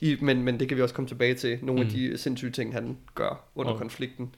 i, 0.00 0.16
men, 0.20 0.42
men 0.42 0.60
det 0.60 0.68
kan 0.68 0.76
vi 0.76 0.82
også 0.82 0.94
komme 0.94 1.08
tilbage 1.08 1.34
til. 1.34 1.58
Nogle 1.62 1.82
mm. 1.82 1.86
af 1.88 1.92
de 1.92 2.18
sindssyge 2.18 2.52
ting, 2.52 2.72
han 2.74 2.96
gør 3.14 3.48
under 3.54 3.72
Og- 3.72 3.78
konflikten. 3.78 4.34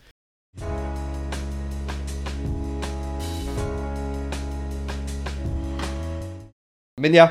Men 7.00 7.14
ja, 7.14 7.28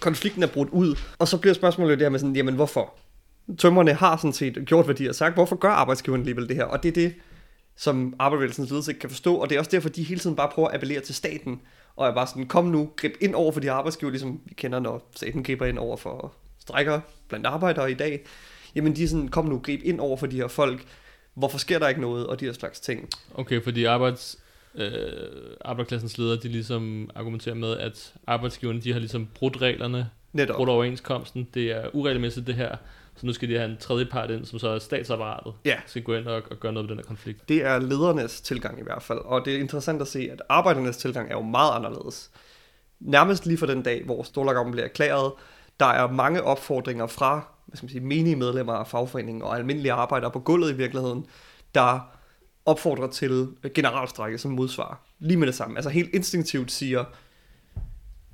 konflikten 0.00 0.42
er 0.42 0.46
brudt 0.46 0.70
ud, 0.70 0.96
og 1.18 1.28
så 1.28 1.38
bliver 1.38 1.54
spørgsmålet 1.54 1.90
jo 1.90 1.94
det 1.96 2.04
her 2.04 2.10
med 2.10 2.18
sådan, 2.18 2.36
jamen 2.36 2.54
hvorfor? 2.54 2.94
Tømmerne 3.58 3.92
har 3.92 4.16
sådan 4.16 4.32
set 4.32 4.58
gjort, 4.66 4.84
hvad 4.84 4.94
de 4.94 5.04
har 5.04 5.12
sagt. 5.12 5.34
Hvorfor 5.34 5.56
gør 5.56 5.68
arbejdsgiveren 5.68 6.20
alligevel 6.20 6.48
det 6.48 6.56
her? 6.56 6.64
Og 6.64 6.82
det 6.82 6.88
er 6.88 6.92
det, 6.92 7.14
som 7.76 8.14
arbejdsbevægelsens 8.18 8.70
ledelse 8.70 8.90
ikke 8.90 9.00
kan 9.00 9.10
forstå, 9.10 9.34
og 9.34 9.48
det 9.48 9.54
er 9.54 9.58
også 9.58 9.70
derfor, 9.70 9.88
de 9.88 10.02
hele 10.02 10.20
tiden 10.20 10.36
bare 10.36 10.48
prøver 10.54 10.68
at 10.68 10.74
appellere 10.74 11.00
til 11.00 11.14
staten, 11.14 11.60
og 11.96 12.08
er 12.08 12.14
bare 12.14 12.26
sådan, 12.26 12.46
kom 12.46 12.64
nu, 12.64 12.90
grib 12.96 13.12
ind 13.20 13.34
over 13.34 13.52
for 13.52 13.60
de 13.60 13.70
arbejdsgiver, 13.70 14.10
ligesom 14.10 14.40
vi 14.44 14.54
kender, 14.54 14.80
når 14.80 15.10
staten 15.16 15.42
griber 15.42 15.66
ind 15.66 15.78
over 15.78 15.96
for 15.96 16.34
strækker 16.58 17.00
blandt 17.28 17.46
arbejdere 17.46 17.90
i 17.90 17.94
dag. 17.94 18.20
Jamen 18.74 18.96
de 18.96 19.04
er 19.04 19.08
sådan, 19.08 19.28
kom 19.28 19.44
nu, 19.44 19.58
grib 19.58 19.80
ind 19.84 20.00
over 20.00 20.16
for 20.16 20.26
de 20.26 20.36
her 20.36 20.48
folk. 20.48 20.84
Hvorfor 21.34 21.58
sker 21.58 21.78
der 21.78 21.88
ikke 21.88 22.00
noget, 22.00 22.26
og 22.26 22.40
de 22.40 22.44
her 22.44 22.52
slags 22.52 22.80
ting. 22.80 23.08
Okay, 23.34 23.62
fordi 23.62 23.84
arbejds, 23.84 24.38
øh, 24.74 24.92
arbejdsklassens 25.60 26.18
ledere, 26.18 26.36
de 26.36 26.48
ligesom 26.48 27.10
argumenterer 27.14 27.54
med, 27.54 27.76
at 27.76 28.14
arbejdsgiverne, 28.26 28.80
de 28.80 28.92
har 28.92 28.98
ligesom 28.98 29.28
brudt 29.34 29.62
reglerne, 29.62 30.10
Netop. 30.32 30.56
brudt 30.56 30.68
overenskomsten. 30.68 31.48
Det 31.54 31.72
er 31.72 31.84
uregelmæssigt 31.92 32.46
det 32.46 32.54
her, 32.54 32.76
så 33.20 33.26
nu 33.26 33.32
skal 33.32 33.48
de 33.48 33.54
have 33.58 33.70
en 33.70 33.76
tredje 33.80 34.04
part 34.04 34.30
ind, 34.30 34.44
som 34.44 34.58
så 34.58 34.68
er 34.68 34.78
statsapparatet, 34.78 35.52
Ja. 35.64 35.76
skal 35.86 36.02
gå 36.02 36.14
ind 36.14 36.26
og, 36.26 36.42
og 36.50 36.56
gøre 36.60 36.72
noget 36.72 36.88
ved 36.88 36.96
den 36.96 37.02
her 37.04 37.06
konflikt. 37.06 37.48
Det 37.48 37.64
er 37.64 37.78
ledernes 37.78 38.40
tilgang 38.40 38.80
i 38.80 38.82
hvert 38.82 39.02
fald, 39.02 39.18
og 39.18 39.44
det 39.44 39.54
er 39.54 39.58
interessant 39.58 40.02
at 40.02 40.08
se, 40.08 40.28
at 40.32 40.42
arbejdernes 40.48 40.96
tilgang 40.96 41.30
er 41.30 41.34
jo 41.34 41.42
meget 41.42 41.72
anderledes. 41.74 42.30
Nærmest 43.00 43.46
lige 43.46 43.58
for 43.58 43.66
den 43.66 43.82
dag, 43.82 44.04
hvor 44.04 44.22
storlockouten 44.22 44.72
bliver 44.72 44.84
erklæret, 44.84 45.32
der 45.80 45.86
er 45.86 46.10
mange 46.12 46.42
opfordringer 46.42 47.06
fra 47.06 47.46
hvad 47.68 47.76
skal 47.76 47.84
man 47.84 47.90
sige, 47.90 48.00
menige 48.00 48.36
medlemmer 48.36 48.72
af 48.72 48.86
fagforeningen 48.86 49.42
og 49.42 49.56
almindelige 49.56 49.92
arbejdere 49.92 50.30
på 50.30 50.38
gulvet 50.38 50.70
i 50.70 50.76
virkeligheden, 50.76 51.26
der 51.74 52.10
opfordrer 52.66 53.06
til 53.06 53.48
generalstrække 53.74 54.38
som 54.38 54.50
modsvar. 54.50 55.00
Lige 55.18 55.36
med 55.36 55.46
det 55.46 55.54
samme. 55.54 55.76
Altså 55.76 55.90
helt 55.90 56.14
instinktivt 56.14 56.72
siger, 56.72 57.04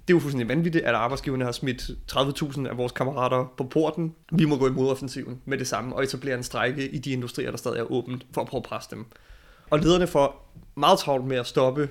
det 0.08 0.12
er 0.12 0.16
jo 0.16 0.20
fuldstændig 0.20 0.48
vanvittigt, 0.48 0.84
at 0.84 0.94
arbejdsgiverne 0.94 1.44
har 1.44 1.52
smidt 1.52 1.90
30.000 2.12 2.68
af 2.68 2.76
vores 2.76 2.92
kammerater 2.92 3.54
på 3.56 3.64
porten. 3.64 4.14
Vi 4.32 4.44
må 4.44 4.56
gå 4.56 4.68
i 4.68 4.70
modoffensiven 4.70 5.40
med 5.44 5.58
det 5.58 5.66
samme 5.66 5.96
og 5.96 6.04
etablere 6.04 6.36
en 6.36 6.42
strække 6.42 6.88
i 6.88 6.98
de 6.98 7.10
industrier, 7.10 7.50
der 7.50 7.58
stadig 7.58 7.78
er 7.78 7.92
åbent, 7.92 8.26
for 8.34 8.40
at 8.40 8.46
prøve 8.46 8.58
at 8.58 8.64
presse 8.64 8.90
dem. 8.90 9.06
Og 9.70 9.78
lederne 9.78 10.06
får 10.06 10.52
meget 10.74 10.98
travlt 10.98 11.26
med 11.26 11.36
at 11.36 11.46
stoppe 11.46 11.88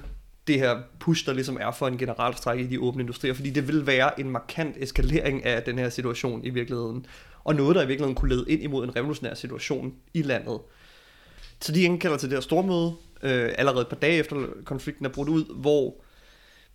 det 0.47 0.59
her 0.59 0.77
push, 0.99 1.25
der 1.25 1.33
ligesom 1.33 1.57
er 1.61 1.71
for 1.71 1.87
en 1.87 1.97
generalstrække 1.97 2.63
i 2.63 2.67
de 2.67 2.79
åbne 2.79 3.01
industrier, 3.01 3.33
fordi 3.33 3.49
det 3.49 3.67
vil 3.67 3.87
være 3.87 4.19
en 4.19 4.29
markant 4.29 4.75
eskalering 4.77 5.45
af 5.45 5.63
den 5.63 5.79
her 5.79 5.89
situation 5.89 6.45
i 6.45 6.49
virkeligheden, 6.49 7.05
og 7.43 7.55
noget, 7.55 7.75
der 7.75 7.81
i 7.81 7.87
virkeligheden 7.87 8.15
kunne 8.15 8.35
lede 8.35 8.51
ind 8.51 8.63
imod 8.63 8.83
en 8.83 8.95
revolutionær 8.95 9.33
situation 9.33 9.93
i 10.13 10.21
landet. 10.21 10.59
Så 11.61 11.71
de 11.71 11.81
indkalder 11.81 12.17
til 12.17 12.29
det 12.29 12.35
her 12.35 12.41
stormøde, 12.41 12.93
øh, 13.23 13.51
allerede 13.57 13.81
et 13.81 13.87
par 13.87 13.95
dage 13.95 14.17
efter 14.17 14.35
konflikten 14.65 15.05
er 15.05 15.09
brudt 15.09 15.29
ud, 15.29 15.61
hvor 15.61 15.95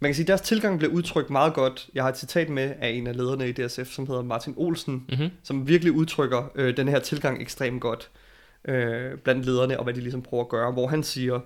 man 0.00 0.08
kan 0.08 0.14
sige, 0.14 0.24
at 0.24 0.28
deres 0.28 0.40
tilgang 0.40 0.78
bliver 0.78 0.92
udtrykt 0.92 1.30
meget 1.30 1.54
godt. 1.54 1.88
Jeg 1.94 2.02
har 2.04 2.11
et 2.11 2.18
citat 2.18 2.48
med 2.48 2.74
af 2.80 2.88
en 2.88 3.06
af 3.06 3.16
lederne 3.16 3.48
i 3.48 3.52
DSF, 3.52 3.87
som 3.92 4.06
hedder 4.06 4.22
Martin 4.22 4.54
Olsen, 4.56 5.04
Mm-hmm. 5.08 5.30
som 5.42 5.68
virkelig 5.68 5.92
udtrykker 5.92 6.50
øh, 6.54 6.76
den 6.76 6.88
her 6.88 6.98
tilgang 6.98 7.42
ekstremt 7.42 7.80
godt 7.80 8.11
øh, 8.64 9.18
blandt 9.18 9.46
lederne, 9.46 9.78
og 9.78 9.84
hvad 9.84 9.94
de 9.94 10.00
ligesom 10.00 10.22
prøver 10.22 10.44
at 10.44 10.48
gøre, 10.48 10.72
hvor 10.72 10.87
han 10.87 11.02
siger, 11.02 11.40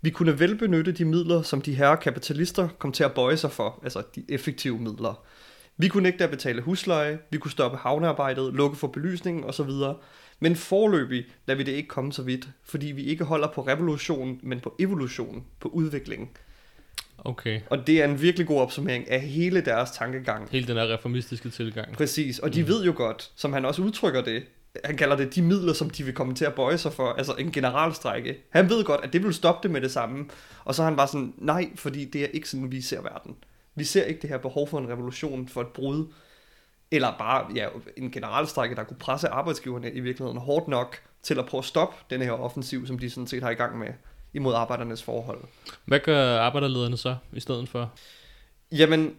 vi 0.00 0.10
kunne 0.10 0.40
vel 0.40 0.56
benytte 0.58 0.92
de 0.92 1.04
midler, 1.04 1.42
som 1.42 1.62
de 1.62 1.74
her 1.74 1.96
kapitalister 1.96 2.68
kom 2.78 2.92
til 2.92 3.04
at 3.04 3.12
bøje 3.12 3.36
sig 3.36 3.50
for, 3.52 3.80
altså 3.82 4.02
de 4.14 4.24
effektive 4.28 4.78
midler. 4.78 5.24
Vi 5.76 5.88
kunne 5.88 6.08
ikke 6.08 6.18
der 6.18 6.26
betale 6.26 6.62
husleje, 6.62 7.18
vi 7.30 7.38
kunne 7.38 7.50
stoppe 7.50 7.78
havnearbejdet, 7.78 8.54
lukke 8.54 8.76
for 8.76 8.86
belysningen 8.88 9.44
osv., 9.44 9.70
men 10.40 10.56
forløbig 10.56 11.24
lader 11.46 11.58
vi 11.58 11.64
det 11.64 11.72
ikke 11.72 11.88
komme 11.88 12.12
så 12.12 12.22
vidt, 12.22 12.48
fordi 12.64 12.86
vi 12.86 13.02
ikke 13.02 13.24
holder 13.24 13.48
på 13.54 13.60
revolution, 13.62 14.40
men 14.42 14.60
på 14.60 14.76
evolution, 14.78 15.44
på 15.60 15.68
udvikling. 15.68 16.30
Okay. 17.24 17.60
Og 17.70 17.86
det 17.86 18.00
er 18.00 18.04
en 18.04 18.22
virkelig 18.22 18.46
god 18.46 18.60
opsummering 18.60 19.10
af 19.10 19.20
hele 19.20 19.60
deres 19.60 19.90
tankegang. 19.90 20.48
Hele 20.50 20.66
den 20.66 20.76
her 20.76 20.94
reformistiske 20.94 21.50
tilgang. 21.50 21.92
Præcis, 21.92 22.38
og 22.38 22.54
de 22.54 22.62
Mm. 22.62 22.68
ved 22.68 22.84
jo 22.84 22.92
godt, 22.96 23.30
som 23.36 23.52
han 23.52 23.64
også 23.64 23.82
udtrykker 23.82 24.22
det, 24.22 24.42
han 24.84 24.96
kalder 24.96 25.16
det 25.16 25.34
de 25.34 25.42
midler, 25.42 25.72
som 25.72 25.90
de 25.90 26.04
vil 26.04 26.14
komme 26.14 26.34
til 26.34 26.44
at 26.44 26.54
bøje 26.54 26.78
sig 26.78 26.92
for, 26.92 27.12
altså 27.12 27.34
en 27.38 27.52
generalstrække. 27.52 28.36
Han 28.50 28.68
ved 28.70 28.84
godt, 28.84 29.00
at 29.04 29.12
det 29.12 29.22
vil 29.24 29.34
stoppe 29.34 29.62
det 29.62 29.70
med 29.72 29.80
det 29.80 29.90
samme, 29.90 30.26
og 30.64 30.74
så 30.74 30.82
er 30.82 30.86
han 30.86 30.96
bare 30.96 31.08
sådan, 31.08 31.34
nej, 31.36 31.70
fordi 31.74 32.04
det 32.04 32.22
er 32.22 32.26
ikke 32.32 32.48
sådan, 32.48 32.72
vi 32.72 32.80
ser 32.80 33.00
verden. 33.02 33.36
Vi 33.74 33.84
ser 33.84 34.04
ikke 34.04 34.20
det 34.22 34.30
her 34.30 34.38
behov 34.38 34.68
for 34.68 34.78
en 34.78 34.88
revolution, 34.88 35.48
for 35.48 35.60
et 35.60 35.66
brud, 35.68 36.06
eller 36.90 37.14
bare 37.18 37.46
ja, 37.54 37.66
en 37.96 38.10
generalstrække, 38.10 38.76
der 38.76 38.84
kunne 38.84 38.96
presse 38.96 39.28
arbejdsgiverne 39.28 39.92
i 39.92 40.00
virkeligheden 40.00 40.38
hårdt 40.38 40.68
nok 40.68 40.96
til 41.22 41.38
at 41.38 41.46
prøve 41.46 41.58
at 41.58 41.64
stoppe 41.64 41.96
den 42.10 42.22
her 42.22 42.32
offensiv, 42.32 42.86
som 42.86 42.98
de 42.98 43.10
sådan 43.10 43.26
set 43.26 43.42
har 43.42 43.50
i 43.50 43.54
gang 43.54 43.78
med 43.78 43.88
imod 44.32 44.54
arbejdernes 44.54 45.02
forhold. 45.02 45.40
Hvad 45.84 46.00
gør 46.00 46.38
arbejderlederne 46.38 46.96
så 46.96 47.16
i 47.32 47.40
stedet 47.40 47.68
for? 47.68 47.92
Jamen, 48.72 49.16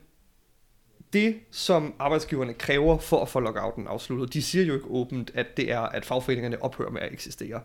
det 1.14 1.40
som 1.52 1.96
arbejdsgiverne 2.00 2.54
kræver 2.54 3.00
for 3.00 3.22
at 3.22 3.30
få 3.30 3.40
lockouten 3.40 3.88
afsluttet, 3.88 4.34
de 4.34 4.42
siger 4.42 4.66
jo 4.66 4.74
ikke 4.74 4.88
åbent, 4.88 5.32
at 5.34 5.58
det 5.58 5.72
er, 5.72 5.80
at 5.80 6.06
fagforeningerne 6.06 6.64
ophører 6.64 6.92
med 6.92 7.02
at 7.02 7.14
eksistere. 7.14 7.62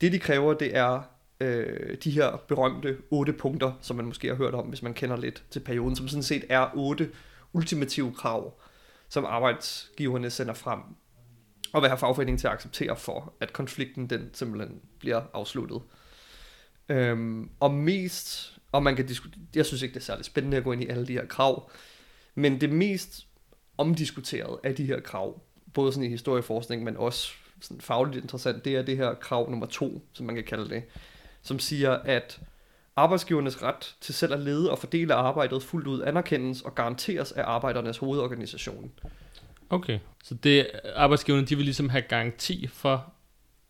Det 0.00 0.12
de 0.12 0.18
kræver, 0.18 0.54
det 0.54 0.76
er 0.76 1.02
øh, 1.40 1.96
de 2.04 2.10
her 2.10 2.36
berømte 2.48 2.96
otte 3.10 3.32
punkter, 3.32 3.72
som 3.80 3.96
man 3.96 4.06
måske 4.06 4.28
har 4.28 4.34
hørt 4.34 4.54
om, 4.54 4.66
hvis 4.66 4.82
man 4.82 4.94
kender 4.94 5.16
lidt 5.16 5.44
til 5.50 5.60
perioden, 5.60 5.96
som 5.96 6.08
sådan 6.08 6.22
set 6.22 6.44
er 6.48 6.70
otte 6.74 7.10
ultimative 7.52 8.14
krav, 8.14 8.60
som 9.08 9.24
arbejdsgiverne 9.24 10.30
sender 10.30 10.54
frem, 10.54 10.80
og 11.72 11.80
hvad 11.80 11.90
har 11.90 11.96
fagforeningen 11.96 12.38
til 12.38 12.46
at 12.46 12.52
acceptere 12.52 12.96
for, 12.96 13.32
at 13.40 13.52
konflikten 13.52 14.10
den 14.10 14.30
simpelthen 14.32 14.80
bliver 14.98 15.22
afsluttet. 15.34 15.82
Øhm, 16.88 17.50
og 17.60 17.74
mest, 17.74 18.58
og 18.72 18.82
man 18.82 18.96
kan 18.96 19.06
diskutere, 19.06 19.40
jeg 19.54 19.66
synes 19.66 19.82
ikke, 19.82 19.94
det 19.94 20.00
er 20.00 20.04
særlig 20.04 20.24
spændende 20.24 20.56
at 20.56 20.64
gå 20.64 20.72
ind 20.72 20.82
i 20.82 20.86
alle 20.86 21.06
de 21.06 21.12
her 21.12 21.26
krav, 21.26 21.70
men 22.34 22.60
det 22.60 22.70
mest 22.70 23.26
omdiskuterede 23.78 24.60
af 24.64 24.74
de 24.74 24.84
her 24.84 25.00
krav, 25.00 25.40
både 25.74 25.92
sådan 25.92 26.06
i 26.06 26.08
historieforskning, 26.08 26.84
men 26.84 26.96
også 26.96 27.32
sådan 27.60 27.80
fagligt 27.80 28.22
interessant, 28.22 28.64
det 28.64 28.76
er 28.76 28.82
det 28.82 28.96
her 28.96 29.14
krav 29.14 29.50
nummer 29.50 29.66
to, 29.66 30.08
som 30.12 30.26
man 30.26 30.34
kan 30.34 30.44
kalde 30.44 30.70
det, 30.70 30.82
som 31.42 31.58
siger, 31.58 31.90
at 31.90 32.40
arbejdsgivernes 32.96 33.62
ret 33.62 33.96
til 34.00 34.14
selv 34.14 34.32
at 34.32 34.40
lede 34.40 34.70
og 34.70 34.78
fordele 34.78 35.14
arbejdet 35.14 35.62
fuldt 35.62 35.86
ud 35.86 36.02
anerkendes 36.02 36.62
og 36.62 36.74
garanteres 36.74 37.32
af 37.32 37.42
arbejdernes 37.46 37.98
hovedorganisation. 37.98 38.92
Okay. 39.70 39.98
Så 40.24 40.34
det 40.34 40.70
arbejdsgiverne, 40.94 41.46
de 41.46 41.56
vil 41.56 41.64
ligesom 41.64 41.88
have 41.88 42.02
garanti 42.02 42.66
for 42.66 43.12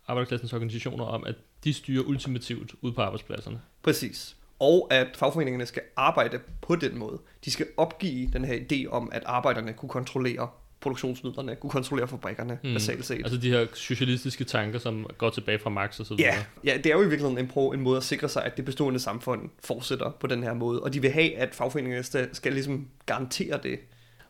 arbejderklassens 0.07 0.53
organisationer 0.53 1.05
om, 1.05 1.25
at 1.25 1.35
de 1.67 1.75
styrer 1.75 2.05
ultimativt 2.05 2.75
ud 2.81 2.93
på 2.93 3.03
arbejdspladserne. 3.03 3.61
Præcis. 3.83 4.37
Og 4.59 4.89
at 4.91 5.07
fagforeningerne 5.17 5.67
skal 5.67 5.83
arbejde 5.97 6.39
på 6.63 6.77
den 6.77 6.99
måde. 6.99 7.19
De 7.45 7.51
skal 7.51 7.67
opgive 7.77 8.31
den 8.33 8.45
her 8.45 8.59
idé 8.59 8.91
om, 8.91 9.09
at 9.13 9.23
arbejderne 9.27 9.73
kunne 9.73 9.89
kontrollere 9.89 10.49
produktionsmidlerne, 10.81 11.57
kunne 11.57 11.71
kontrollere 11.71 12.09
fabrikkerne, 12.09 12.59
Mm. 12.65 12.73
basalt 12.73 13.05
set. 13.05 13.15
Altså 13.17 13.37
de 13.37 13.51
her 13.51 13.67
socialistiske 13.75 14.45
tanker, 14.45 14.79
som 14.79 15.07
går 15.19 15.31
tilbage 15.31 15.59
fra 15.59 15.71
Marx 15.71 16.01
og 16.01 16.07
så 16.07 16.15
videre. 16.15 16.35
Ja, 16.35 16.45
ja, 16.73 16.77
det 16.77 16.87
er 16.87 16.91
jo 16.97 17.03
i 17.03 17.09
virkeligheden 17.09 17.39
en, 17.39 17.49
prøve, 17.49 17.75
en 17.75 17.81
måde 17.81 17.97
at 17.97 18.03
sikre 18.03 18.29
sig, 18.29 18.45
at 18.45 18.57
det 18.57 18.65
bestående 18.65 19.01
samfund 19.01 19.51
fortsætter 19.65 20.11
på 20.21 20.27
den 20.27 20.43
her 20.43 20.55
måde. 20.55 20.83
Og 20.83 20.95
de 20.95 21.01
vil 21.01 21.11
have, 21.11 21.37
at 21.37 21.55
fagforeningerne 21.55 22.03
skal, 22.03 22.29
skal 22.33 22.53
ligesom 22.53 22.89
garantere 23.07 23.61
det. 23.63 23.79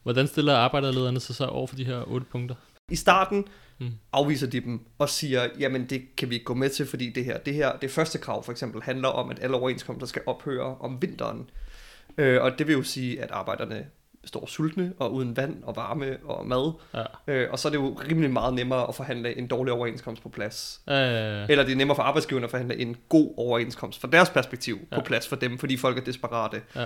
Hvordan 0.03 0.26
stiller 0.26 0.55
arbejderlederne 0.57 1.20
sig 1.20 1.34
så 1.34 1.47
over 1.47 1.66
for 1.66 1.76
de 1.76 1.84
her 1.84 2.03
otte 2.09 2.26
punkter? 2.30 2.55
I 2.91 2.97
starten 2.97 3.45
Mm. 3.78 3.91
afviser 4.12 4.47
de 4.47 4.61
dem 4.61 4.80
og 4.99 5.09
siger, 5.09 5.49
jamen 5.59 5.87
det 5.87 6.16
kan 6.16 6.30
vi 6.30 6.34
ikke 6.34 6.45
gå 6.45 6.55
med 6.55 6.70
til, 6.70 6.87
fordi 6.87 7.11
det 7.11 7.24
her, 7.24 7.39
det 7.39 7.55
her, 7.55 7.76
det 7.76 7.91
første 7.91 8.18
krav 8.18 8.45
for 8.45 8.53
eksempel 8.53 8.82
handler 8.82 9.09
om, 9.09 9.30
at 9.30 9.39
alle 9.43 9.57
overenskomster 9.57 10.07
skal 10.07 10.22
ophøre 10.26 10.76
om 10.80 11.03
vinteren. 11.03 11.51
Øh, 12.18 12.43
og 12.43 12.59
det 12.59 12.66
vil 12.66 12.72
jo 12.72 12.82
sige, 12.82 13.22
at 13.22 13.30
arbejderne 13.30 13.87
står 14.24 14.47
sultne 14.47 14.93
og 14.99 15.12
uden 15.14 15.37
vand 15.37 15.62
og 15.62 15.76
varme 15.76 16.16
og 16.24 16.47
mad. 16.47 16.72
Ja. 16.95 17.32
Øh, 17.34 17.49
og 17.53 17.59
så 17.59 17.68
er 17.68 17.70
det 17.70 17.78
jo 17.78 18.01
rimelig 18.11 18.30
meget 18.30 18.55
nemmere 18.55 18.89
at 18.89 18.95
forhandle 18.95 19.39
en 19.39 19.47
dårlig 19.47 19.72
overenskomst 19.72 20.22
på 20.22 20.28
plads. 20.28 20.80
Øh, 20.89 20.95
Eller 20.95 21.64
det 21.64 21.72
er 21.72 21.76
nemmere 21.76 21.97
for 21.97 22.03
arbejdsgiverne 22.03 22.45
at 22.45 22.51
forhandle 22.51 22.76
en 22.78 22.97
god 23.09 23.34
overenskomst 23.37 24.01
fra 24.01 24.09
deres 24.12 24.30
perspektiv 24.30 24.78
ja. 24.91 24.97
Ja. 24.97 25.03
på 25.03 25.07
plads 25.07 25.28
for 25.28 25.37
dem, 25.37 25.59
fordi 25.59 25.76
folk 25.76 25.99
er 25.99 26.03
desperate. 26.05 26.62
Ja. 26.76 26.84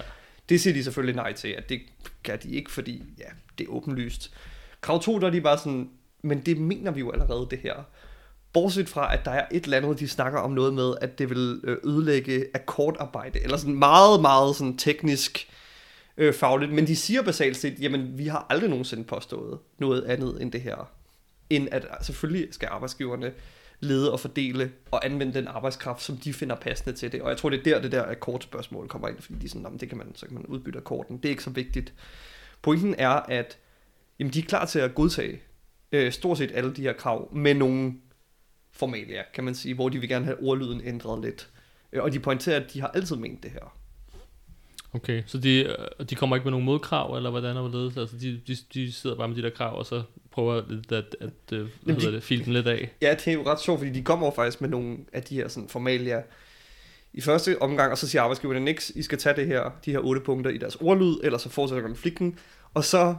Det 0.49 0.61
siger 0.61 0.75
de 0.75 0.85
selvfølgelig 0.85 1.17
nej 1.17 1.33
til, 1.33 1.49
at 1.49 1.69
det 1.69 1.81
kan 2.25 2.39
de 2.43 2.51
ikke, 2.51 2.71
fordi 2.71 3.03
ja, 3.19 3.25
det 3.59 3.65
er 3.67 3.71
åbenlyst. 3.71 4.35
Krav 4.81 5.03
2, 5.03 5.19
der 5.19 5.27
er 5.27 5.31
de 5.31 5.41
bare 5.41 5.59
sådan, 5.59 5.91
men 6.23 6.41
det 6.41 6.59
mener 6.59 6.91
vi 6.91 7.01
jo 7.01 7.11
allerede 7.11 7.47
det 7.51 7.59
her. 7.59 7.75
Bortset 8.53 8.89
fra, 8.89 9.15
at 9.15 9.25
der 9.25 9.31
er 9.31 9.47
et 9.53 9.65
eller 9.65 9.77
andet, 9.77 9.99
de 10.01 10.09
snakker 10.09 10.39
om 10.39 10.51
noget 10.51 10.75
med, 10.75 10.95
at 11.01 11.19
det 11.19 11.31
vil 11.31 11.61
øh, 11.65 11.77
ødelægge 11.85 12.47
akkordarbejde, 12.55 13.41
eller 13.41 13.57
sådan 13.57 13.75
meget, 13.75 14.21
meget 14.21 14.57
sådan 14.57 14.77
teknisk 14.77 15.49
øh, 16.17 16.35
fagligt. 16.35 16.73
Men 16.73 16.87
de 16.87 16.97
siger 16.97 17.23
basalt 17.23 17.57
set, 17.57 17.81
jamen 17.81 18.19
vi 18.19 18.27
har 18.27 18.47
aldrig 18.51 18.71
nogensinde 18.71 19.05
påstået 19.05 19.59
noget 19.79 20.05
andet 20.05 20.43
end 20.43 20.53
det 20.53 20.61
her. 20.61 20.91
End 21.51 21.69
at 21.73 21.87
selvfølgelig 22.03 22.49
skal 22.51 22.69
arbejdsgiverne 22.73 23.33
lede 23.81 24.13
og 24.13 24.21
fordele 24.21 24.73
og 24.91 25.07
anvende 25.07 25.35
den 25.35 25.49
arbejdskraft, 25.49 26.03
som 26.03 26.17
de 26.17 26.33
finder 26.33 26.57
passende 26.57 26.97
til 26.99 27.13
det. 27.13 27.23
Og 27.23 27.29
jeg 27.29 27.37
tror, 27.37 27.49
det 27.49 27.59
er 27.59 27.63
der, 27.63 27.81
det 27.81 27.93
der 27.93 28.05
akkordspørgsmål 28.11 28.89
kommer 28.89 29.09
ind, 29.09 29.21
fordi 29.21 29.39
de 29.39 29.45
er 29.45 29.49
sådan, 29.49 29.63
"Nå, 29.63 29.71
det 29.81 29.89
kan 29.89 29.99
man, 29.99 30.15
så 30.15 30.27
kan 30.27 30.35
man 30.35 30.47
udbytte 30.47 30.79
akkorden. 30.79 31.17
Det 31.17 31.25
er 31.25 31.31
ikke 31.31 31.43
så 31.43 31.51
vigtigt. 31.51 31.95
Pointen 32.63 32.95
er, 32.99 33.09
at 33.09 33.59
jamen, 34.21 34.33
de 34.33 34.39
er 34.39 34.43
klar 34.43 34.65
til 34.67 34.79
at 34.79 34.95
godtage 34.95 35.41
øh, 35.93 36.13
stort 36.13 36.39
set 36.39 36.51
alle 36.55 36.73
de 36.75 36.83
her 36.83 36.93
krav 36.93 37.35
med 37.35 37.55
nogle 37.55 37.93
formalia, 38.73 39.23
kan 39.35 39.45
man 39.45 39.55
sige, 39.55 39.75
hvor 39.75 39.89
de 39.89 39.99
vil 39.99 40.09
gerne 40.09 40.25
have 40.25 40.43
ordlyden 40.43 40.81
ændret 40.85 41.25
lidt. 41.25 41.49
Øh, 41.93 42.03
Og 42.03 42.13
de 42.13 42.21
pointerer, 42.21 42.61
at 42.61 42.73
de 42.73 42.81
har 42.81 42.89
altid 42.89 43.17
ment 43.17 43.43
det 43.43 43.51
her. 43.51 43.77
okay, 44.93 45.23
så 45.27 45.39
de, 45.39 45.61
øh, 46.01 46.07
de 46.11 46.15
kommer 46.15 46.37
ikke 46.37 46.45
med 46.45 46.51
nogen 46.51 46.65
modkrav, 46.67 47.17
eller 47.17 47.31
hvordan 47.31 47.57
er 47.57 47.63
det? 47.69 47.97
Altså, 47.99 48.17
de, 48.17 48.41
de, 48.47 48.57
de 48.75 48.93
sidder 48.93 49.17
bare 49.17 49.29
med 49.29 49.37
de 49.37 49.43
der 49.43 49.51
krav, 49.51 49.79
og 49.79 49.87
så 49.87 50.03
prøver 50.31 50.63
lidt 50.69 50.93
at, 50.93 51.05
at, 51.21 51.27
at 51.29 51.31
hvad 51.49 51.59
Jamen, 51.59 51.95
hedder 51.95 52.09
de- 52.11 52.15
det, 52.17 52.23
file 52.23 52.45
den 52.45 52.53
lidt 52.53 52.67
af. 52.67 52.93
Ja, 53.03 53.15
det 53.15 53.29
er 53.29 53.33
jo 53.33 53.43
ret 53.47 53.61
sjovt, 53.61 53.81
fordi 53.81 53.93
de 53.93 54.03
kommer 54.03 54.31
faktisk 54.31 54.61
med 54.61 54.69
nogle 54.69 54.99
af 55.13 55.23
de 55.23 55.35
her 55.35 55.49
sådan, 55.49 55.69
formalia 55.69 56.23
i 57.13 57.21
første 57.21 57.63
omgang, 57.63 57.93
og 57.93 57.99
så 57.99 58.09
siger 58.09 58.23
arbejdsgiverne, 58.23 58.61
niks, 58.61 58.91
I 58.91 59.03
skal 59.03 59.19
tage 59.19 59.37
det 59.37 59.47
her, 59.47 59.71
de 59.85 59.91
her 59.91 59.99
otte 59.99 60.21
punkter 60.21 60.51
i 60.51 60.59
deres 60.59 60.77
ordlyd, 60.77 61.17
ellers 61.23 61.43
så 61.43 61.49
fortsætter 61.49 61.87
konflikten. 61.87 62.39
Og 62.75 62.85
så, 62.85 63.17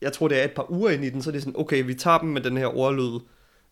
jeg 0.00 0.12
tror 0.12 0.28
det 0.28 0.40
er 0.40 0.44
et 0.44 0.52
par 0.52 0.70
uger 0.70 0.90
ind 0.90 1.04
i 1.04 1.10
den, 1.10 1.22
så 1.22 1.30
er 1.30 1.32
det 1.32 1.42
sådan, 1.42 1.60
okay, 1.60 1.84
vi 1.86 1.94
tager 1.94 2.18
dem 2.18 2.28
med 2.28 2.40
den 2.40 2.56
her 2.56 2.76
ordlyd. 2.76 3.20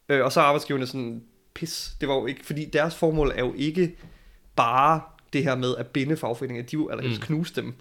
Øh, 0.08 0.24
og 0.24 0.32
så 0.32 0.40
er 0.40 0.44
arbejdsgiverne 0.44 0.86
sådan, 0.86 1.22
pis, 1.54 1.90
det 2.00 2.08
var 2.08 2.14
jo 2.14 2.26
ikke, 2.26 2.46
fordi 2.46 2.64
deres 2.64 2.94
formål 2.94 3.32
er 3.34 3.44
jo 3.44 3.54
ikke 3.56 3.96
bare 4.56 5.00
det 5.32 5.44
her 5.44 5.54
med 5.56 5.76
at 5.76 5.86
binde 5.86 6.16
fagforeninger, 6.16 6.62
de 6.62 6.76
vil 6.78 6.86
allerhelst 6.90 7.20
Mm. 7.20 7.26
knuse 7.26 7.54
dem. 7.54 7.74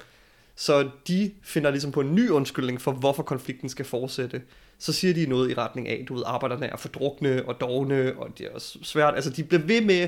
Så 0.56 0.90
de 1.08 1.32
finder 1.44 1.72
ligesom 1.72 1.92
på 1.92 2.02
en 2.02 2.16
ny 2.16 2.30
undskyldning 2.30 2.82
for, 2.82 2.92
hvorfor 2.92 3.24
konflikten 3.24 3.70
skal 3.70 3.86
fortsætte. 3.86 4.42
Så 4.80 4.94
siger 4.94 5.14
de 5.14 5.26
noget 5.26 5.52
i 5.52 5.54
retning 5.54 5.88
af, 5.90 6.06
du 6.08 6.14
ved, 6.16 6.24
arbejderne 6.26 6.66
er 6.66 6.78
fordrukne 6.78 7.44
og 7.48 7.62
dogne, 7.62 8.14
og 8.18 8.30
det 8.38 8.46
er 8.46 8.50
også 8.50 8.80
svært. 8.82 9.16
Altså, 9.16 9.30
de 9.30 9.44
bliver 9.44 9.62
ved 9.62 9.82
med 9.82 10.08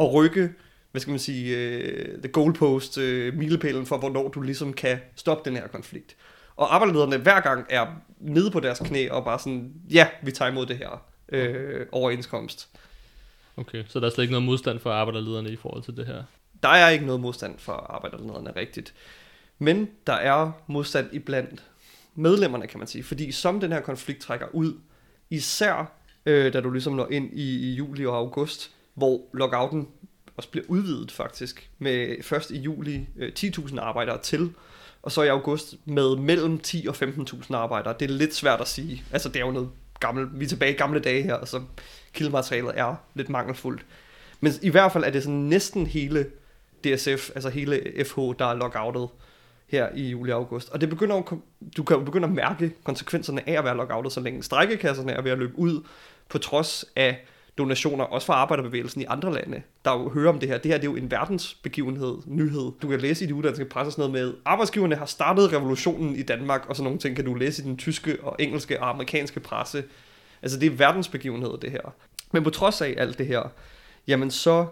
at 0.00 0.12
rykke, 0.12 0.50
hvad 0.90 1.00
skal 1.00 1.10
man 1.10 1.18
sige, 1.18 1.56
uh, 1.56 2.22
the 2.22 2.28
goalpost, 2.32 2.98
uh, 2.98 3.34
milepælen 3.34 3.86
for, 3.86 3.98
hvornår 3.98 4.28
du 4.28 4.40
ligesom 4.40 4.72
kan 4.72 4.98
stoppe 5.16 5.50
den 5.50 5.58
her 5.58 5.66
konflikt. 5.68 6.16
Og 6.56 6.74
arbejderlederne 6.74 7.16
hver 7.16 7.40
gang 7.40 7.66
er 7.70 7.86
nede 8.18 8.50
på 8.50 8.60
deres 8.60 8.78
knæ 8.78 9.08
og 9.10 9.24
bare 9.24 9.38
sådan, 9.38 9.72
ja, 9.90 10.08
vi 10.22 10.32
tager 10.32 10.50
imod 10.50 10.66
det 10.66 10.78
her 10.78 11.04
øh, 11.28 11.86
overenskomst. 11.92 12.68
Okay, 13.56 13.84
så 13.88 14.00
der 14.00 14.06
er 14.06 14.10
slet 14.10 14.24
ikke 14.24 14.32
noget 14.32 14.46
modstand 14.46 14.78
for 14.78 14.90
arbejderlederne 14.90 15.50
i 15.50 15.56
forhold 15.56 15.82
til 15.82 15.96
det 15.96 16.06
her. 16.06 16.22
Der 16.62 16.68
er 16.68 16.88
ikke 16.88 17.06
noget 17.06 17.20
modstand 17.20 17.58
for 17.58 17.72
arbejderlederne 17.72 18.52
rigtigt. 18.56 18.94
Men 19.58 19.90
der 20.06 20.12
er 20.12 20.52
modstand 20.66 21.08
iblandt 21.12 21.62
medlemmerne, 22.14 22.66
kan 22.66 22.78
man 22.78 22.88
sige. 22.88 23.04
Fordi 23.04 23.32
som 23.32 23.60
den 23.60 23.72
her 23.72 23.80
konflikt 23.80 24.20
trækker 24.20 24.46
ud, 24.52 24.74
især 25.30 25.92
øh, 26.26 26.52
da 26.52 26.60
du 26.60 26.70
ligesom 26.70 26.92
når 26.92 27.08
ind 27.10 27.30
i, 27.32 27.70
i 27.70 27.74
juli 27.74 28.06
og 28.06 28.16
august, 28.16 28.70
hvor 28.94 29.20
lockouten 29.32 29.88
også 30.36 30.48
bliver 30.48 30.64
udvidet 30.68 31.12
faktisk, 31.12 31.70
med 31.78 32.22
først 32.22 32.50
i 32.50 32.58
juli 32.58 33.08
øh, 33.16 33.32
10.000 33.38 33.80
arbejdere 33.80 34.18
til, 34.18 34.52
og 35.02 35.12
så 35.12 35.22
i 35.22 35.28
august 35.28 35.74
med 35.84 36.16
mellem 36.16 36.58
10 36.58 36.86
og 36.88 36.94
15.000 36.94 37.54
arbejdere. 37.54 37.94
Det 38.00 38.10
er 38.10 38.14
lidt 38.14 38.34
svært 38.34 38.60
at 38.60 38.68
sige. 38.68 39.04
Altså 39.12 39.28
det 39.28 39.36
er 39.36 39.46
jo 39.46 39.52
noget 39.52 39.70
gammelt, 40.00 40.40
vi 40.40 40.44
er 40.44 40.48
tilbage 40.48 40.72
i 40.72 40.76
gamle 40.76 41.00
dage 41.00 41.22
her, 41.22 41.44
så 41.44 41.60
kildematerialet 42.12 42.72
er 42.74 42.94
lidt 43.14 43.28
mangelfuldt. 43.28 43.86
Men 44.40 44.52
i 44.62 44.68
hvert 44.68 44.92
fald 44.92 45.04
er 45.04 45.10
det 45.10 45.22
sådan 45.22 45.38
næsten 45.38 45.86
hele 45.86 46.26
DSF, 46.84 47.30
altså 47.34 47.48
hele 47.48 48.04
FH, 48.04 48.18
der 48.38 48.46
er 48.46 48.54
lockoutet 48.54 49.08
her 49.68 49.88
i 49.94 50.10
juli 50.10 50.32
og 50.32 50.38
august. 50.38 50.70
Og 50.70 50.80
det 50.80 50.88
begynder 50.88 51.16
at, 51.16 51.24
du 51.76 51.82
kan 51.82 51.96
jo 51.96 52.04
begynde 52.04 52.26
at 52.26 52.32
mærke 52.32 52.72
konsekvenserne 52.84 53.48
af 53.48 53.58
at 53.58 53.64
være 53.64 53.76
lockoutet, 53.76 54.12
så 54.12 54.20
længe 54.20 54.42
strækkekasserne 54.42 55.12
er 55.12 55.22
ved 55.22 55.30
at 55.30 55.38
løbe 55.38 55.58
ud, 55.58 55.82
på 56.28 56.38
trods 56.38 56.84
af 56.96 57.26
donationer, 57.58 58.04
også 58.04 58.26
fra 58.26 58.34
arbejderbevægelsen 58.34 59.00
i 59.00 59.04
andre 59.04 59.34
lande, 59.34 59.62
der 59.84 59.92
jo 59.92 60.08
hører 60.08 60.28
om 60.28 60.38
det 60.38 60.48
her. 60.48 60.58
Det 60.58 60.70
her 60.70 60.78
det 60.78 60.86
er 60.86 60.90
jo 60.90 60.96
en 60.96 61.10
verdensbegivenhed, 61.10 62.18
nyhed. 62.26 62.72
Du 62.82 62.88
kan 62.88 63.00
læse 63.00 63.24
i 63.24 63.28
de 63.28 63.34
uddanske 63.34 63.64
presse 63.64 63.92
sådan 63.92 64.10
noget 64.10 64.26
med, 64.26 64.34
arbejdsgiverne 64.44 64.94
har 64.94 65.06
startet 65.06 65.52
revolutionen 65.52 66.16
i 66.16 66.22
Danmark, 66.22 66.68
og 66.68 66.76
sådan 66.76 66.84
nogle 66.84 66.98
ting 66.98 67.16
kan 67.16 67.24
du 67.24 67.34
læse 67.34 67.62
i 67.62 67.66
den 67.66 67.76
tyske 67.76 68.18
og 68.22 68.36
engelske 68.38 68.80
og 68.80 68.88
amerikanske 68.88 69.40
presse. 69.40 69.84
Altså 70.42 70.58
det 70.58 70.66
er 70.66 70.76
verdensbegivenhed, 70.76 71.58
det 71.62 71.70
her. 71.70 71.94
Men 72.32 72.44
på 72.44 72.50
trods 72.50 72.80
af 72.80 72.94
alt 72.98 73.18
det 73.18 73.26
her, 73.26 73.42
jamen 74.06 74.30
så 74.30 74.66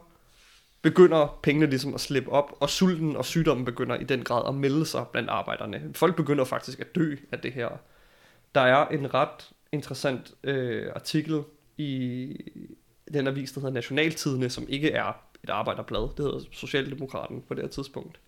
begynder 0.83 1.39
pengene 1.43 1.67
ligesom 1.67 1.95
at 1.95 2.01
slippe 2.01 2.33
op, 2.33 2.57
og 2.61 2.71
sulten 2.71 3.17
og 3.17 3.25
sygdommen 3.25 3.65
begynder 3.65 3.97
i 3.97 4.05
den 4.05 4.23
grad 4.25 4.49
at 4.49 4.55
melde 4.55 4.87
sig 4.87 5.07
blandt 5.13 5.31
arbejderne. 5.31 5.91
Folk 5.95 6.17
begynder 6.17 6.45
faktisk 6.45 6.81
at 6.81 6.95
dø 6.95 7.17
af 7.33 7.39
det 7.39 7.53
her. 7.53 7.69
Der 8.55 8.61
er 8.61 8.89
en 8.89 9.15
ret 9.15 9.51
interessant 9.73 10.33
øh, 10.45 10.87
artikel 10.95 11.43
i 11.81 12.37
den 13.15 13.27
avis, 13.27 13.53
der 13.53 13.61
hedder 13.61 13.75
Nationaltidene, 13.75 14.51
som 14.51 14.67
ikke 14.69 14.91
er 14.91 15.13
et 15.45 15.51
arbejderblad. 15.51 16.01
Det 16.01 16.25
hedder 16.25 16.41
Socialdemokraten 16.53 17.43
på 17.49 17.55
det 17.55 17.63
her 17.63 17.69
tidspunkt. 17.69 18.21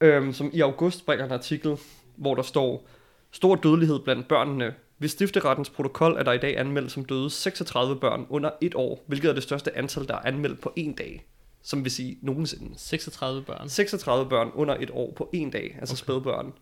Øhm, 0.00 0.32
som 0.32 0.50
i 0.52 0.60
august 0.60 1.06
bringer 1.06 1.24
en 1.24 1.32
artikel, 1.32 1.76
hvor 2.16 2.34
der 2.34 2.42
står, 2.42 2.88
stor 3.30 3.54
dødelighed 3.54 3.98
blandt 3.98 4.28
børnene. 4.28 4.74
Ved 4.98 5.08
stifterettens 5.08 5.70
protokol 5.70 6.12
er 6.12 6.22
der 6.22 6.32
i 6.32 6.38
dag 6.38 6.58
anmeldt 6.58 6.92
som 6.92 7.04
døde 7.04 7.30
36 7.30 7.96
børn 7.96 8.26
under 8.28 8.50
et 8.60 8.74
år, 8.74 9.04
hvilket 9.06 9.28
er 9.28 9.34
det 9.34 9.42
største 9.42 9.76
antal, 9.76 10.08
der 10.08 10.14
er 10.14 10.26
anmeldt 10.26 10.60
på 10.60 10.72
en 10.76 10.92
dag. 10.92 11.26
Som 11.62 11.84
vil 11.84 11.92
sige 11.92 12.18
nogensinde. 12.22 12.78
36 12.78 13.42
børn. 13.42 13.68
36 13.68 14.28
børn 14.28 14.50
under 14.54 14.76
et 14.80 14.90
år 14.92 15.12
på 15.16 15.30
en 15.32 15.50
dag, 15.50 15.76
altså 15.80 15.94
okay. 15.94 15.98
spædbørn, 15.98 16.52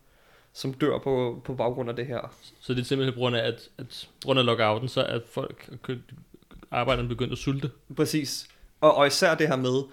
som 0.57 0.73
dør 0.73 0.97
på, 0.97 1.41
på 1.45 1.53
baggrund 1.53 1.89
af 1.89 1.95
det 1.95 2.05
her. 2.05 2.33
Så 2.59 2.73
det 2.73 2.81
er 2.81 2.85
simpelthen 2.85 3.13
på 3.13 3.19
grund 3.19 3.35
af, 3.35 3.47
at, 3.47 3.69
at 3.77 4.07
på 4.21 4.25
grund 4.25 4.39
af 4.39 4.45
lockouten, 4.45 4.89
så 4.89 5.01
er 5.01 5.19
folk, 5.31 5.69
arbejderne 6.71 7.09
begyndt 7.09 7.31
at 7.31 7.37
sulte. 7.37 7.71
Præcis. 7.95 8.47
Og, 8.81 8.95
og 8.95 9.07
især 9.07 9.35
det 9.35 9.47
her 9.47 9.55
med, 9.55 9.83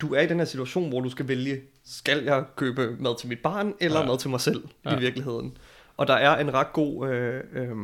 du 0.00 0.14
er 0.14 0.20
i 0.20 0.26
den 0.26 0.38
her 0.38 0.44
situation, 0.44 0.88
hvor 0.88 1.00
du 1.00 1.10
skal 1.10 1.28
vælge, 1.28 1.60
skal 1.84 2.24
jeg 2.24 2.44
købe 2.56 2.96
mad 2.98 3.18
til 3.18 3.28
mit 3.28 3.38
barn, 3.38 3.74
eller 3.80 4.00
Ja. 4.00 4.06
mad 4.06 4.18
til 4.18 4.30
mig 4.30 4.40
selv. 4.40 4.64
Ja. 4.84 4.96
i 4.96 5.00
virkeligheden. 5.00 5.56
Og 5.96 6.06
der 6.06 6.14
er 6.14 6.38
en 6.38 6.54
ret 6.54 6.72
god, 6.72 7.08
øh, 7.08 7.44
øh, 7.52 7.76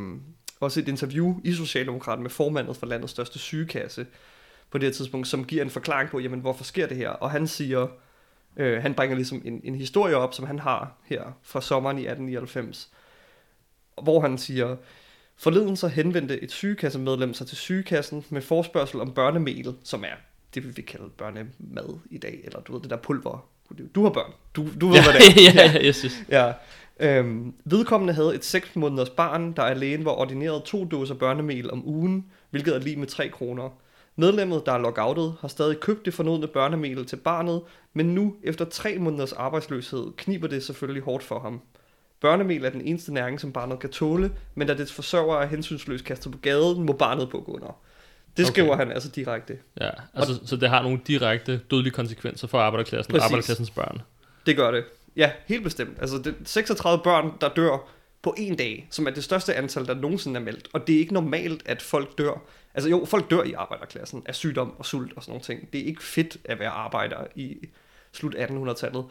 også 0.61 0.81
et 0.81 0.89
interview 0.89 1.41
i 1.45 1.53
Socialdemokraten 1.53 2.23
med 2.23 2.31
formandet 2.31 2.77
for 2.77 2.87
landets 2.87 3.13
største 3.13 3.39
sygekasse 3.39 4.07
på 4.71 4.79
det 4.79 4.87
her 4.87 4.93
tidspunkt, 4.93 5.29
som 5.29 5.45
giver 5.45 5.63
en 5.65 5.71
forklaring 5.71 6.11
på, 6.11 6.19
jamen 6.21 6.41
hvorfor 6.41 6.65
sker 6.65 6.87
det 6.87 6.97
her? 6.97 7.09
Og 7.11 7.31
han 7.31 7.47
siger, 7.47 7.87
øh, 8.57 8.83
han 8.83 8.95
bringer 8.95 9.17
ligesom 9.17 9.43
en, 9.45 9.61
en 9.65 9.75
historie 9.75 10.17
op, 10.17 10.35
som 10.35 10.47
han 10.47 10.59
har 10.59 10.93
her 11.05 11.23
fra 11.43 11.61
sommeren 11.61 11.99
i 11.99 12.01
1899, 12.01 12.91
hvor 14.03 14.21
han 14.21 14.39
siger, 14.39 14.77
Forleden 15.37 15.77
så 15.77 15.89
henvendte 15.89 16.43
et 16.43 16.53
sygekassemedlem 16.53 17.35
sig 17.35 17.47
til 17.47 17.57
sygekassen 17.57 18.25
med 18.31 18.43
forspørgsel 18.43 19.01
om 19.01 19.13
børnemel, 19.13 19.75
som 19.83 20.05
er 20.05 20.17
det, 20.55 20.65
vi 20.65 20.69
vil 20.77 20.87
kalde 20.87 21.09
børnemad 21.19 21.99
i 22.11 22.19
dag, 22.19 22.41
eller 22.45 22.61
du 22.61 22.73
ved, 22.73 22.81
det 22.81 22.91
der 22.91 22.97
pulver. 22.97 23.49
Du 23.95 24.03
har 24.03 24.11
børn. 24.11 24.33
Du, 24.55 24.67
du 24.81 24.87
ved, 24.87 24.97
ja, 24.97 25.03
hvad 25.03 25.13
det 25.13 25.49
er. 25.49 25.53
ja, 25.65 25.73
ja, 25.73 25.87
yes, 25.87 26.03
yes. 26.03 26.25
ja. 26.29 26.53
Øhm, 27.01 27.55
vedkommende 27.65 28.15
havde 28.15 28.35
et 28.35 28.45
6 28.45 28.77
måneders 28.77 29.11
barn, 29.11 29.53
der 29.53 29.75
lægen 29.75 30.05
var 30.05 30.11
ordineret 30.11 30.63
to 30.63 30.85
doser 30.85 31.15
børnemel 31.15 31.71
om 31.71 31.89
ugen, 31.89 32.27
hvilket 32.51 32.75
er 32.75 32.79
lige 32.79 32.97
med 32.97 33.07
3 33.07 33.29
kroner. 33.29 33.79
Medlemmet, 34.17 34.67
der 34.67 34.73
er 34.73 34.79
lockoutet, 34.79 35.35
har 35.41 35.49
stadig 35.49 35.81
købt 35.81 36.05
det 36.05 36.15
fornodne 36.15 36.47
børnemel 36.47 37.07
til 37.07 37.17
barnet, 37.17 37.63
men 37.95 38.07
nu, 38.15 38.35
efter 38.43 38.65
tre 38.65 38.99
måneders 38.99 39.33
arbejdsløshed, 39.33 40.07
kniber 40.17 40.49
det 40.49 40.63
selvfølgelig 40.65 41.03
hårdt 41.03 41.25
for 41.25 41.39
ham. 41.41 41.61
Børnemel 42.21 42.65
er 42.65 42.71
den 42.71 42.81
eneste 42.81 43.15
næring, 43.15 43.41
som 43.41 43.53
barnet 43.53 43.79
kan 43.79 43.91
tåle, 43.91 44.33
men 44.55 44.67
da 44.69 44.75
dets 44.75 44.93
forsørger 44.93 45.41
er 45.41 45.47
hensynsløst 45.47 46.05
kastet 46.05 46.33
på 46.33 46.39
gaden, 46.39 46.83
må 46.83 46.93
barnet 46.93 47.31
bukke 47.31 47.49
under. 47.53 47.77
Det 48.37 48.45
Okay. 48.45 48.53
skriver 48.53 48.77
han 48.77 48.93
altså 48.93 49.09
direkte. 49.09 49.59
Ja, 49.81 49.91
altså, 50.15 50.41
så 50.45 50.57
det 50.57 50.69
har 50.69 50.83
nogle 50.83 51.01
direkte 51.07 51.61
dødelige 51.71 51.93
konsekvenser 51.93 52.47
for 52.49 52.59
arbejderklassen 52.59 53.13
Præcis. 53.13 53.21
og 53.21 53.25
arbejderklassens 53.25 53.71
børn. 53.71 54.03
Det 54.47 54.57
gør 54.57 54.71
det. 54.71 54.85
Ja, 55.17 55.31
helt 55.47 55.65
bestemt. 55.65 55.99
Altså 56.01 56.19
det, 56.19 56.35
36 56.45 57.03
børn, 57.05 57.33
der 57.41 57.49
dør 57.49 57.89
på 58.23 58.35
en 58.39 58.57
dag, 58.57 58.89
som 58.91 59.07
er 59.07 59.11
det 59.11 59.25
største 59.25 59.55
antal, 59.55 59.87
der 59.87 59.95
nogensinde 59.95 60.41
er 60.41 60.45
meldt. 60.45 60.69
Og 60.73 60.87
det 60.87 60.95
er 60.95 60.99
ikke 60.99 61.15
normalt, 61.15 61.63
at 61.67 61.83
folk 61.83 62.19
dør. 62.19 62.43
Altså 62.77 62.91
jo, 62.91 63.05
folk 63.05 63.31
dør 63.31 63.43
i 63.43 63.53
arbejderklassen 63.53 64.23
af 64.27 64.35
sygdom 64.35 64.75
og 64.79 64.87
sult 64.87 65.13
og 65.17 65.23
sådan 65.23 65.33
nogle 65.33 65.45
ting. 65.45 65.73
Det 65.73 65.81
er 65.81 65.85
ikke 65.85 66.03
fedt 66.03 66.37
at 66.45 66.59
være 66.59 66.71
arbejder 66.71 67.27
i 67.35 67.57
slut 68.13 68.35
1800-tallet. 68.35 69.05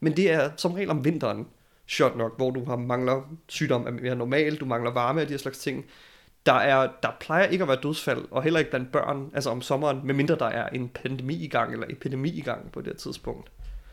Men 0.00 0.16
det 0.16 0.30
er 0.30 0.50
som 0.56 0.72
regel 0.72 0.90
om 0.90 1.04
vinteren. 1.04 1.46
sjovt 1.86 2.16
nok, 2.16 2.36
hvor 2.36 2.50
du 2.50 2.64
har 2.64 2.76
mangler 2.76 3.22
sygdom 3.48 3.86
er 3.86 3.90
mere 3.90 4.16
normal, 4.16 4.56
du 4.56 4.64
mangler 4.64 4.90
varme 4.90 5.20
og 5.20 5.26
de 5.26 5.32
her 5.32 5.38
slags 5.38 5.58
ting. 5.58 5.84
Der, 6.46 6.52
er, 6.52 6.88
der 7.02 7.08
plejer 7.20 7.44
ikke 7.44 7.62
at 7.62 7.68
være 7.68 7.80
dødsfald, 7.82 8.24
og 8.30 8.42
heller 8.42 8.58
ikke 8.58 8.70
blandt 8.70 8.92
børn, 8.92 9.30
altså 9.34 9.50
om 9.50 9.62
sommeren, 9.62 10.00
medmindre 10.04 10.34
der 10.34 10.46
er 10.46 10.68
en 10.68 10.88
pandemi 10.88 11.34
i 11.44 11.48
gang, 11.48 11.72
eller 11.72 11.86
epidemi 11.90 12.30
i 12.30 12.40
gang 12.40 12.72
på 12.72 12.80
det 12.80 12.86
her 12.86 12.96
tidspunkt. 12.96 13.50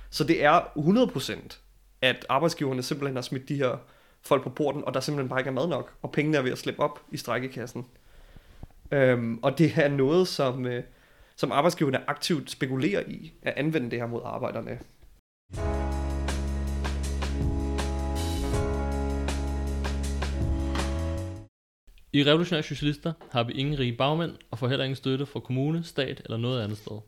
Så 0.10 0.24
det 0.24 0.44
er 0.44 0.60
100%, 0.78 1.60
at 2.02 2.26
arbejdsgiverne 2.30 2.84
simpelthen 2.84 3.16
har 3.16 3.22
smidt 3.22 3.50
de 3.50 3.56
her 3.56 3.78
folk 4.22 4.44
på 4.44 4.50
porten, 4.50 4.84
og 4.86 4.94
der 4.94 5.00
simpelthen 5.00 5.30
bare 5.30 5.40
ikke 5.40 5.50
er 5.50 5.54
mad 5.54 5.68
nok, 5.68 5.94
og 6.02 6.12
pengene 6.12 6.38
er 6.38 6.42
ved 6.42 6.52
at 6.52 6.58
slippe 6.58 6.82
op 6.82 7.02
i 7.12 7.18
strækkekassen. 7.18 7.86
Øhm, 8.92 9.40
og 9.44 9.58
det 9.58 9.72
er 9.78 9.88
noget, 9.88 10.28
som, 10.28 10.66
øh, 10.66 10.84
som 11.36 11.52
arbejdsgiverne 11.52 12.10
aktivt 12.10 12.52
spekulerer 12.52 13.04
i, 13.08 13.34
at 13.42 13.54
anvende 13.58 13.92
det 13.92 14.00
her 14.00 14.08
mod 14.08 14.22
arbejderne. 14.24 14.80
I 22.14 22.24
Revolutionære 22.24 22.64
Socialister 22.64 23.14
har 23.32 23.44
vi 23.44 23.54
ingen 23.54 23.80
rige 23.80 23.94
bagmænd 23.94 24.32
og 24.52 24.60
får 24.60 24.68
heller 24.68 24.86
ingen 24.86 24.96
støtte 24.96 25.26
fra 25.26 25.40
kommune, 25.40 25.84
stat 25.84 26.22
eller 26.26 26.38
noget 26.38 26.64
andet 26.64 26.78
sted. 26.78 27.00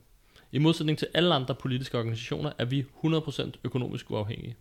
I 0.52 0.58
modsætning 0.58 0.98
til 0.98 1.08
alle 1.14 1.34
andre 1.34 1.54
politiske 1.54 1.98
organisationer 1.98 2.52
er 2.58 2.64
vi 2.64 2.86
100% 3.04 3.50
økonomisk 3.64 4.10
uafhængige. 4.10 4.56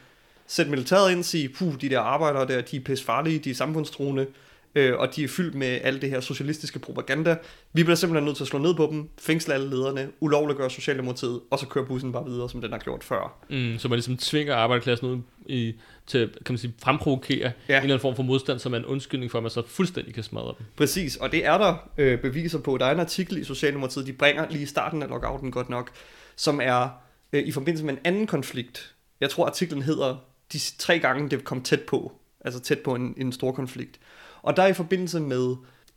sætte 0.47 0.71
militæret 0.71 1.11
ind 1.11 1.19
og 1.19 1.25
sige, 1.25 1.49
puh, 1.49 1.73
de 1.81 1.89
der 1.89 1.99
arbejdere 1.99 2.47
der, 2.47 2.61
de 2.61 2.77
er 2.77 2.81
pisse 2.81 3.05
farlige, 3.05 3.39
de 3.39 3.49
er 3.49 3.55
samfundstruende, 3.55 4.27
øh, 4.75 4.97
og 4.97 5.15
de 5.15 5.23
er 5.23 5.27
fyldt 5.27 5.55
med 5.55 5.79
alt 5.83 6.01
det 6.01 6.09
her 6.09 6.19
socialistiske 6.19 6.79
propaganda. 6.79 7.37
Vi 7.73 7.83
bliver 7.83 7.95
simpelthen 7.95 8.25
nødt 8.25 8.37
til 8.37 8.43
at 8.43 8.47
slå 8.47 8.59
ned 8.59 8.75
på 8.75 8.87
dem, 8.91 9.09
fængsle 9.19 9.53
alle 9.53 9.69
lederne, 9.69 10.09
ulovliggøre 10.19 10.69
Socialdemokratiet, 10.69 11.39
og 11.51 11.59
så 11.59 11.65
køre 11.65 11.85
bussen 11.85 12.11
bare 12.11 12.25
videre, 12.25 12.49
som 12.49 12.61
den 12.61 12.71
har 12.71 12.79
gjort 12.79 13.03
før. 13.03 13.45
Mm, 13.49 13.77
så 13.77 13.87
man 13.87 13.95
ligesom 13.95 14.17
tvinger 14.17 14.55
arbejderklassen 14.55 15.07
ud 15.07 15.19
i, 15.45 15.73
til 16.07 16.29
kan 16.45 16.53
man 16.53 16.57
sige, 16.57 16.73
fremprovokere 16.83 17.39
ja. 17.39 17.47
en 17.47 17.53
eller 17.67 17.83
anden 17.83 17.99
form 17.99 18.15
for 18.15 18.23
modstand, 18.23 18.59
som 18.59 18.73
er 18.73 18.77
en 18.77 18.85
undskyldning 18.85 19.31
for, 19.31 19.37
at 19.39 19.43
man 19.43 19.51
så 19.51 19.63
fuldstændig 19.67 20.13
kan 20.13 20.23
smadre 20.23 20.55
dem. 20.57 20.65
Præcis, 20.75 21.15
og 21.15 21.31
det 21.31 21.45
er 21.45 21.57
der 21.57 21.89
øh, 21.97 22.21
beviser 22.21 22.59
på. 22.59 22.77
Der 22.77 22.85
er 22.85 22.91
en 22.91 22.99
artikel 22.99 23.37
i 23.37 23.43
Socialdemokratiet, 23.43 24.07
de 24.07 24.13
bringer 24.13 24.49
lige 24.49 24.63
i 24.63 24.65
starten 24.65 25.03
af 25.03 25.09
lockouten 25.09 25.51
godt 25.51 25.69
nok, 25.69 25.91
som 26.35 26.59
er 26.63 26.89
øh, 27.33 27.43
i 27.43 27.51
forbindelse 27.51 27.85
med 27.85 27.93
en 27.93 27.99
anden 28.03 28.27
konflikt. 28.27 28.93
Jeg 29.21 29.29
tror 29.29 29.45
artiklen 29.45 29.81
hedder 29.81 30.15
de 30.53 30.59
tre 30.77 30.99
gange 30.99 31.29
det 31.29 31.43
kom 31.43 31.63
tæt 31.63 31.81
på, 31.81 32.11
altså 32.45 32.59
tæt 32.59 32.79
på 32.79 32.95
en, 32.95 33.13
en 33.17 33.31
stor 33.31 33.51
konflikt. 33.51 33.99
Og 34.41 34.57
der 34.57 34.63
er 34.63 34.67
i 34.67 34.73
forbindelse 34.73 35.19
med 35.19 35.55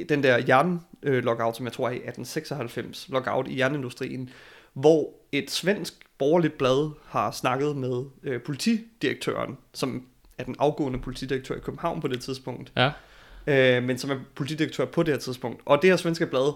den 0.08 0.22
der 0.22 0.38
jern-lockout, 0.48 1.56
som 1.56 1.66
jeg 1.66 1.72
tror 1.72 1.86
er 1.86 1.90
i 1.92 1.94
1896, 1.96 3.08
lockout 3.08 3.48
i 3.48 3.58
jernindustrien, 3.58 4.30
hvor 4.72 5.10
et 5.32 5.50
svensk 5.50 5.94
borgerligt 6.18 6.58
blad 6.58 6.90
har 7.06 7.30
snakket 7.30 7.76
med 7.76 8.04
øh, 8.22 8.42
politidirektøren, 8.42 9.58
som 9.74 10.06
er 10.38 10.44
den 10.44 10.56
afgående 10.58 10.98
politidirektør 10.98 11.54
i 11.56 11.60
København 11.60 12.00
på 12.00 12.08
det 12.08 12.20
tidspunkt, 12.20 12.72
Ja. 12.76 12.90
øh, 13.46 13.82
men 13.82 13.98
som 13.98 14.10
er 14.10 14.16
politidirektør 14.34 14.84
på 14.84 15.02
det 15.02 15.14
her 15.14 15.18
tidspunkt. 15.20 15.62
Og 15.64 15.82
det 15.82 15.90
her 15.90 15.96
svenske 15.96 16.26
blad, 16.26 16.54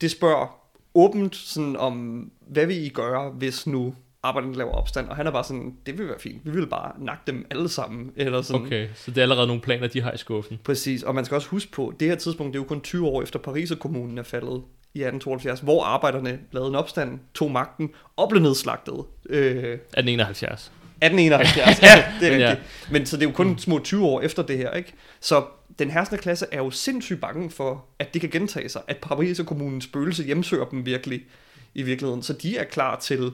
det 0.00 0.10
spørger 0.10 0.60
åbent 0.94 1.36
sådan 1.36 1.76
om, 1.76 2.30
hvad 2.40 2.66
vil 2.66 2.76
I 2.76 2.88
gøre, 2.88 3.30
hvis 3.30 3.66
nu 3.66 3.94
arbejderne 4.22 4.56
laver 4.56 4.72
opstand? 4.72 5.08
Og 5.08 5.16
han 5.16 5.26
er 5.26 5.30
bare 5.30 5.44
sådan, 5.44 5.74
det 5.86 5.98
vil 5.98 6.08
være 6.08 6.20
fint, 6.20 6.40
vi 6.44 6.50
vil 6.50 6.66
bare 6.66 6.92
nakke 6.98 7.22
dem 7.26 7.46
alle 7.50 7.68
sammen. 7.68 8.12
Eller 8.16 8.42
sådan. 8.42 8.66
Okay, 8.66 8.88
så 8.94 9.10
det 9.10 9.18
er 9.18 9.22
allerede 9.22 9.46
nogle 9.46 9.62
planer, 9.62 9.86
de 9.86 10.00
har 10.00 10.12
i 10.12 10.16
skuffen. 10.16 10.58
Præcis, 10.64 11.02
og 11.02 11.14
man 11.14 11.24
skal 11.24 11.34
også 11.34 11.48
huske 11.48 11.72
på, 11.72 11.94
det 12.00 12.08
her 12.08 12.14
tidspunkt, 12.14 12.52
det 12.52 12.58
er 12.58 12.62
jo 12.62 12.68
kun 12.68 12.80
20 12.80 13.06
år 13.06 13.22
efter 13.22 13.38
Pariserkommunen 13.38 14.18
er 14.18 14.22
faldet 14.22 14.62
i 14.94 14.98
1872, 14.98 15.60
hvor 15.60 15.84
arbejderne 15.84 16.38
lavede 16.52 16.68
en 16.68 16.74
opstand, 16.74 17.18
tog 17.34 17.50
magten 17.50 17.90
og 18.16 18.28
blev 18.28 18.42
nedslagtet. 18.42 19.04
Øh, 19.30 19.46
1871. 19.46 20.72
1871, 21.02 21.82
ja, 21.82 22.04
det 22.20 22.26
er 22.26 22.32
Men 22.32 22.40
ja. 22.40 22.50
rigtigt. 22.50 22.90
Men 22.92 23.06
så 23.06 23.16
det 23.16 23.22
er 23.22 23.28
jo 23.28 23.34
kun 23.34 23.58
små 23.58 23.78
20 23.78 24.06
år 24.06 24.20
efter 24.20 24.42
det 24.42 24.58
her, 24.58 24.70
ikke? 24.70 24.92
Så 25.20 25.44
den 25.78 25.90
herskende 25.90 26.22
klasse 26.22 26.46
er 26.52 26.58
jo 26.58 26.70
sindssygt 26.70 27.20
bange 27.20 27.50
for, 27.50 27.84
at 27.98 28.14
det 28.14 28.20
kan 28.20 28.30
gentage 28.30 28.68
sig, 28.68 28.82
at 28.88 28.96
Paris 28.96 29.40
og 29.40 29.46
kommunens 29.46 29.84
spøgelse 29.84 30.24
hjemsøger 30.24 30.64
dem 30.64 30.86
virkelig 30.86 31.20
i 31.74 31.82
virkeligheden. 31.82 32.22
Så 32.22 32.32
de 32.32 32.58
er 32.58 32.64
klar 32.64 32.98
til 32.98 33.32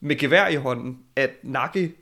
med 0.00 0.16
gevær 0.16 0.48
i 0.48 0.56
hånden 0.56 0.98
at 1.16 1.30
nakke 1.42 1.92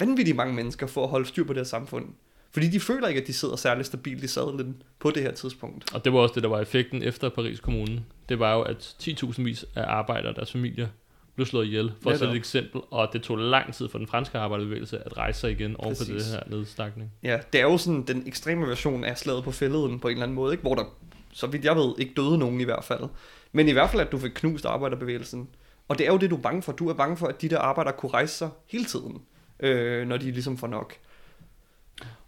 vanvittigt 0.00 0.36
mange 0.36 0.54
mennesker 0.54 0.86
for 0.86 1.04
at 1.04 1.08
holde 1.08 1.26
styr 1.26 1.44
på 1.44 1.52
det 1.52 1.60
her 1.60 1.64
samfund. 1.64 2.06
Fordi 2.52 2.68
de 2.68 2.80
føler 2.80 3.08
ikke, 3.08 3.20
at 3.20 3.26
de 3.26 3.32
sidder 3.32 3.56
særlig 3.56 3.86
stabilt 3.86 4.24
i 4.24 4.26
sadlen 4.26 4.82
på 4.98 5.10
det 5.10 5.22
her 5.22 5.32
tidspunkt. 5.32 5.94
Og 5.94 6.04
det 6.04 6.12
var 6.12 6.18
også 6.18 6.34
det, 6.34 6.42
der 6.42 6.48
var 6.48 6.60
effekten 6.60 7.02
efter 7.02 7.28
Paris 7.28 7.60
Kommune. 7.60 8.04
Det 8.28 8.38
var 8.38 8.54
jo, 8.54 8.62
at 8.62 8.96
10.000 9.02 9.42
vis 9.42 9.64
af 9.76 9.84
arbejdere 9.86 10.32
og 10.32 10.36
deres 10.36 10.52
familier 10.52 10.88
blev 11.34 11.46
slået 11.46 11.66
ihjel, 11.66 11.92
for 12.02 12.10
at 12.10 12.18
sætte 12.18 12.32
et 12.32 12.38
eksempel. 12.38 12.80
Og 12.90 13.08
det 13.12 13.22
tog 13.22 13.38
lang 13.38 13.74
tid 13.74 13.88
for 13.88 13.98
den 13.98 14.06
franske 14.06 14.38
arbejderbevægelse 14.38 14.98
at 14.98 15.16
rejse 15.16 15.40
sig 15.40 15.50
igen 15.50 15.76
oven 15.78 15.96
på 15.98 16.04
det 16.04 16.24
her 16.24 16.42
nedstakning. 16.46 17.10
Ja, 17.22 17.38
det 17.52 17.60
er 17.60 17.64
jo 17.64 17.78
sådan 17.78 18.02
den 18.02 18.22
ekstreme 18.26 18.66
version 18.66 19.04
af 19.04 19.18
slaget 19.18 19.44
på 19.44 19.52
fælleden 19.52 20.00
på 20.00 20.08
en 20.08 20.12
eller 20.12 20.22
anden 20.22 20.34
måde, 20.34 20.52
ikke? 20.52 20.62
hvor 20.62 20.74
der, 20.74 20.84
så 21.32 21.46
vidt 21.46 21.64
jeg 21.64 21.76
ved, 21.76 21.94
ikke 21.98 22.12
døde 22.16 22.38
nogen 22.38 22.60
i 22.60 22.64
hvert 22.64 22.84
fald. 22.84 23.02
Men 23.52 23.68
i 23.68 23.72
hvert 23.72 23.90
fald, 23.90 24.02
at 24.02 24.12
du 24.12 24.18
fik 24.18 24.30
knust 24.34 24.64
arbejderbevægelsen. 24.64 25.48
Og 25.88 25.98
det 25.98 26.06
er 26.06 26.12
jo 26.12 26.18
det, 26.18 26.30
du 26.30 26.36
er 26.36 26.40
bange 26.40 26.62
for. 26.62 26.72
Du 26.72 26.88
er 26.88 26.94
bange 26.94 27.16
for, 27.16 27.26
at 27.26 27.42
de 27.42 27.48
der 27.48 27.58
arbejdere 27.58 27.94
kunne 27.98 28.12
rejse 28.12 28.34
sig 28.36 28.50
hele 28.66 28.84
tiden, 28.84 29.22
øh, 29.60 30.08
når 30.08 30.16
de 30.16 30.30
ligesom 30.30 30.58
får 30.58 30.66
nok. 30.66 30.94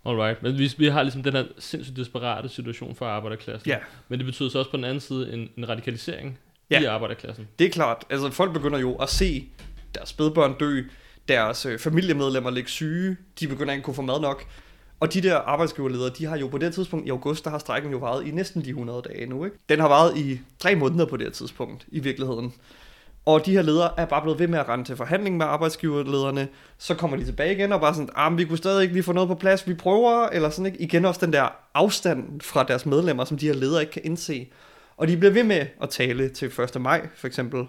Alright, 0.07 0.43
men 0.43 0.59
vi, 0.59 0.73
vi 0.79 0.87
har 0.89 1.03
ligesom 1.03 1.23
den 1.23 1.33
her 1.33 1.45
sindssygt 1.59 1.97
desperate 1.97 2.49
situation 2.49 2.95
for 2.95 3.07
arbejderklassen. 3.07 3.71
Ja. 3.71 3.79
Men 4.09 4.19
det 4.19 4.27
betyder 4.27 4.49
så 4.49 4.59
også 4.59 4.71
på 4.71 4.77
den 4.77 4.85
anden 4.85 5.01
side 5.01 5.33
en, 5.33 5.49
en 5.57 5.69
radikalisering 5.69 6.39
Ja. 6.71 6.81
i 6.81 6.85
arbejderklassen. 6.85 7.49
Det 7.59 7.67
er 7.67 7.71
klart. 7.71 8.05
Altså, 8.11 8.31
folk 8.31 8.53
begynder 8.53 8.79
jo 8.79 8.95
at 8.95 9.09
se 9.09 9.49
deres 9.95 10.09
spædbørn 10.09 10.55
dø, 10.61 10.83
deres 11.29 11.67
øh, 11.67 11.79
familiemedlemmer 11.79 12.51
ligge 12.51 12.71
syge, 12.71 13.17
de 13.41 13.49
begynder 13.49 13.73
ikke 13.73 13.81
at 13.81 13.85
kunne 13.85 13.95
få 13.95 14.03
mad 14.03 14.21
nok. 14.21 14.45
Og 15.01 15.15
de 15.15 15.21
der 15.21 15.37
arbejdsgiverledere, 15.37 16.11
de 16.19 16.25
har 16.25 16.39
jo 16.39 16.49
på 16.49 16.59
det 16.59 16.75
tidspunkt 16.75 17.07
i 17.07 17.11
august, 17.11 17.45
der 17.45 17.51
har 17.51 17.59
strækken 17.59 17.93
jo 17.93 17.99
varet 17.99 18.27
i 18.27 18.31
næsten 18.31 18.65
de 18.65 18.69
100 18.69 19.03
dage 19.09 19.27
nu, 19.27 19.45
ikke? 19.45 19.57
Den 19.69 19.81
har 19.81 19.89
varet 19.89 20.17
i 20.19 20.41
tre 20.59 20.75
måneder 20.77 21.07
på 21.07 21.17
det 21.17 21.33
tidspunkt, 21.33 21.85
i 21.89 22.01
virkeligheden. 22.01 22.53
Og 23.27 23.47
de 23.47 23.53
her 23.53 23.63
ledere 23.63 23.91
er 23.97 24.05
bare 24.05 24.23
blevet 24.23 24.39
ved 24.39 24.49
med 24.49 24.59
at 24.59 24.69
rende 24.69 24.85
til 24.85 24.97
forhandling 24.97 25.37
med 25.37 25.47
arbejdsgiverlederne. 25.47 26.49
Så 26.79 26.95
kommer 26.95 27.17
de 27.17 27.25
tilbage 27.25 27.55
igen 27.55 27.73
og 27.73 27.81
bare 27.81 27.95
sådan, 27.95 28.09
ah, 28.17 28.33
men 28.33 28.39
vi 28.39 28.45
kunne 28.45 28.59
stadig 28.59 28.83
ikke 28.83 28.95
lige 28.95 29.03
få 29.03 29.13
noget 29.13 29.29
på 29.29 29.35
plads, 29.35 29.69
vi 29.69 29.75
prøver, 29.75 30.29
eller 30.29 30.51
sådan 30.51 30.67
ikke. 30.67 30.83
Igen 30.83 31.05
også 31.05 31.27
den 31.27 31.33
der 31.33 31.49
afstand 31.75 32.41
fra 32.41 32.63
deres 32.63 32.87
medlemmer, 32.87 33.25
som 33.25 33.39
de 33.39 33.47
her 33.47 33.55
ledere 33.55 33.81
ikke 33.81 33.93
kan 33.93 34.03
indse. 34.05 34.49
Og 34.97 35.09
de 35.09 35.17
bliver 35.17 35.33
ved 35.33 35.45
med 35.45 35.67
at 35.83 35.91
tale 35.91 36.29
til 36.29 36.53
1. 36.75 36.81
maj, 36.81 37.09
for 37.17 37.27
eksempel, 37.27 37.65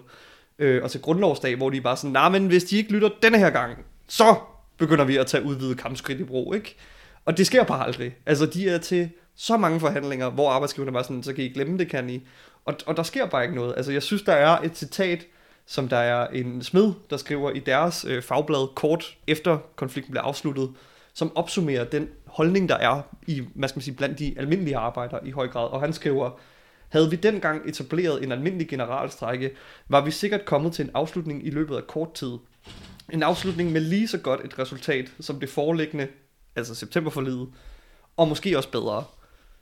øh, 0.58 0.82
og 0.82 0.90
til 0.90 1.00
grundlovsdag, 1.00 1.56
hvor 1.56 1.70
de 1.70 1.80
bare 1.80 1.96
sådan, 1.96 2.12
nej, 2.12 2.28
men 2.28 2.46
hvis 2.46 2.64
de 2.64 2.76
ikke 2.76 2.92
lytter 2.92 3.10
denne 3.22 3.38
her 3.38 3.50
gang, 3.50 3.78
så 4.08 4.34
begynder 4.78 5.04
vi 5.04 5.16
at 5.16 5.26
tage 5.26 5.44
udvidet 5.44 5.78
kampskridt 5.78 6.20
i 6.20 6.24
brug, 6.24 6.54
ikke? 6.54 6.76
Og 7.24 7.38
det 7.38 7.46
sker 7.46 7.64
bare 7.64 7.86
aldrig. 7.86 8.16
Altså, 8.26 8.46
de 8.46 8.68
er 8.68 8.78
til 8.78 9.10
så 9.36 9.56
mange 9.56 9.80
forhandlinger, 9.80 10.30
hvor 10.30 10.50
arbejdsgiverne 10.50 10.92
bare 10.92 11.04
sådan, 11.04 11.22
så 11.22 11.32
kan 11.32 11.44
I 11.44 11.48
glemme 11.48 11.78
det, 11.78 11.88
kan 11.90 12.10
I. 12.10 12.26
Og, 12.64 12.74
og 12.86 12.96
der 12.96 13.02
sker 13.02 13.26
bare 13.26 13.42
ikke 13.42 13.54
noget. 13.54 13.74
Altså, 13.76 13.92
jeg 13.92 14.02
synes, 14.02 14.22
der 14.22 14.32
er 14.32 14.58
et 14.58 14.76
citat, 14.76 15.26
som 15.66 15.88
der 15.88 15.96
er 15.96 16.28
en 16.28 16.62
smed, 16.62 16.92
der 17.10 17.16
skriver 17.16 17.50
i 17.50 17.58
deres 17.58 18.04
øh, 18.08 18.22
fagblad 18.22 18.74
kort 18.74 19.16
efter 19.26 19.58
konflikten 19.76 20.10
blev 20.10 20.20
afsluttet, 20.20 20.70
som 21.14 21.36
opsummerer 21.36 21.84
den 21.84 22.08
holdning, 22.26 22.68
der 22.68 22.76
er 22.76 23.02
i, 23.26 23.42
hvad 23.54 23.68
skal 23.68 23.78
man 23.78 23.82
sige, 23.82 23.94
blandt 23.94 24.18
de 24.18 24.34
almindelige 24.38 24.76
arbejdere 24.76 25.28
i 25.28 25.30
høj 25.30 25.48
grad. 25.48 25.68
Og 25.68 25.80
han 25.80 25.92
skriver, 25.92 26.30
havde 26.88 27.10
vi 27.10 27.16
dengang 27.16 27.68
etableret 27.68 28.22
en 28.22 28.32
almindelig 28.32 28.68
generalstrække, 28.68 29.50
var 29.88 30.04
vi 30.04 30.10
sikkert 30.10 30.44
kommet 30.44 30.72
til 30.72 30.84
en 30.84 30.90
afslutning 30.94 31.46
i 31.46 31.50
løbet 31.50 31.76
af 31.76 31.86
kort 31.86 32.14
tid. 32.14 32.32
En 33.12 33.22
afslutning 33.22 33.72
med 33.72 33.80
lige 33.80 34.08
så 34.08 34.18
godt 34.18 34.40
et 34.44 34.58
resultat 34.58 35.12
som 35.20 35.40
det 35.40 35.48
foreliggende, 35.48 36.08
altså 36.56 36.74
septemberforledet, 36.74 37.48
og 38.16 38.28
måske 38.28 38.56
også 38.56 38.70
bedre. 38.70 39.04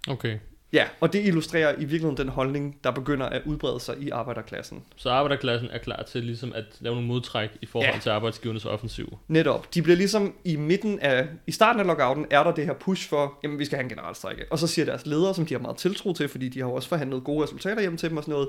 Okay. 0.09 0.39
Ja, 0.75 0.85
og 1.01 1.13
det 1.13 1.27
illustrerer 1.27 1.73
i 1.73 1.79
virkeligheden 1.79 2.17
den 2.17 2.29
holdning, 2.29 2.77
der 2.85 2.91
begynder 2.91 3.27
at 3.27 3.43
udbrede 3.47 3.81
sig 3.81 3.97
i 4.01 4.11
arbejderklassen. 4.11 4.83
Så 4.97 5.11
arbejderklassen 5.11 5.71
er 5.73 5.79
klar 5.79 6.03
til 6.03 6.23
ligesom 6.25 6.53
at 6.55 6.65
lave 6.81 6.95
nogle 6.95 7.09
modtræk 7.09 7.51
i 7.63 7.67
forhold 7.67 7.93
Ja. 7.95 7.99
til 7.99 8.11
arbejdsgivernes 8.11 8.65
offensiv. 8.65 9.19
Netop. 9.29 9.75
De 9.75 9.83
bliver 9.83 9.97
ligesom 9.97 10.35
i 10.45 10.57
midten 10.57 10.99
af, 11.01 11.29
i 11.47 11.53
starten 11.53 11.81
af 11.81 11.87
lockouten, 11.87 12.27
er 12.31 12.43
der 12.43 12.53
det 12.53 12.67
her 12.67 12.73
push 12.75 13.09
for, 13.09 13.39
jamen 13.43 13.59
vi 13.59 13.65
skal 13.65 13.77
have 13.77 13.83
en 13.83 13.89
generalstrække. 13.89 14.45
Og 14.51 14.59
så 14.59 14.67
siger 14.67 14.85
deres 14.85 15.07
ledere, 15.07 15.35
som 15.35 15.47
de 15.47 15.55
har 15.55 15.59
meget 15.61 15.77
tiltro 15.77 16.13
til, 16.13 16.29
fordi 16.29 16.49
de 16.49 16.61
har 16.61 16.67
også 16.67 16.89
forhandlet 16.89 17.25
gode 17.25 17.43
resultater 17.43 17.81
hjem 17.81 17.97
til 17.97 18.09
dem 18.09 18.17
og 18.17 18.23
sådan 18.25 18.33
noget, 18.33 18.49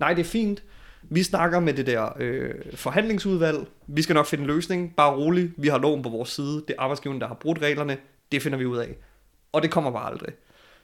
nej 0.00 0.14
det 0.14 0.20
er 0.20 0.30
fint, 0.30 0.62
vi 1.02 1.22
snakker 1.22 1.60
med 1.60 1.74
det 1.74 1.86
der 1.86 2.08
øh, 2.20 2.54
forhandlingsudvalg, 2.74 3.58
vi 3.86 4.02
skal 4.02 4.14
nok 4.14 4.26
finde 4.26 4.42
en 4.42 4.46
løsning, 4.50 4.96
bare 4.96 5.14
rolig, 5.16 5.50
vi 5.56 5.68
har 5.68 5.78
loven 5.78 6.02
på 6.02 6.08
vores 6.08 6.28
side, 6.28 6.54
det 6.68 6.70
er 6.78 6.82
arbejdsgiveren, 6.82 7.20
der 7.20 7.26
har 7.26 7.34
brudt 7.34 7.62
reglerne, 7.62 7.96
det 8.32 8.42
finder 8.42 8.58
vi 8.58 8.66
ud 8.66 8.76
af. 8.78 8.96
Og 9.52 9.62
det 9.62 9.70
kommer 9.70 9.90
bare 9.90 10.10
aldrig. 10.10 10.32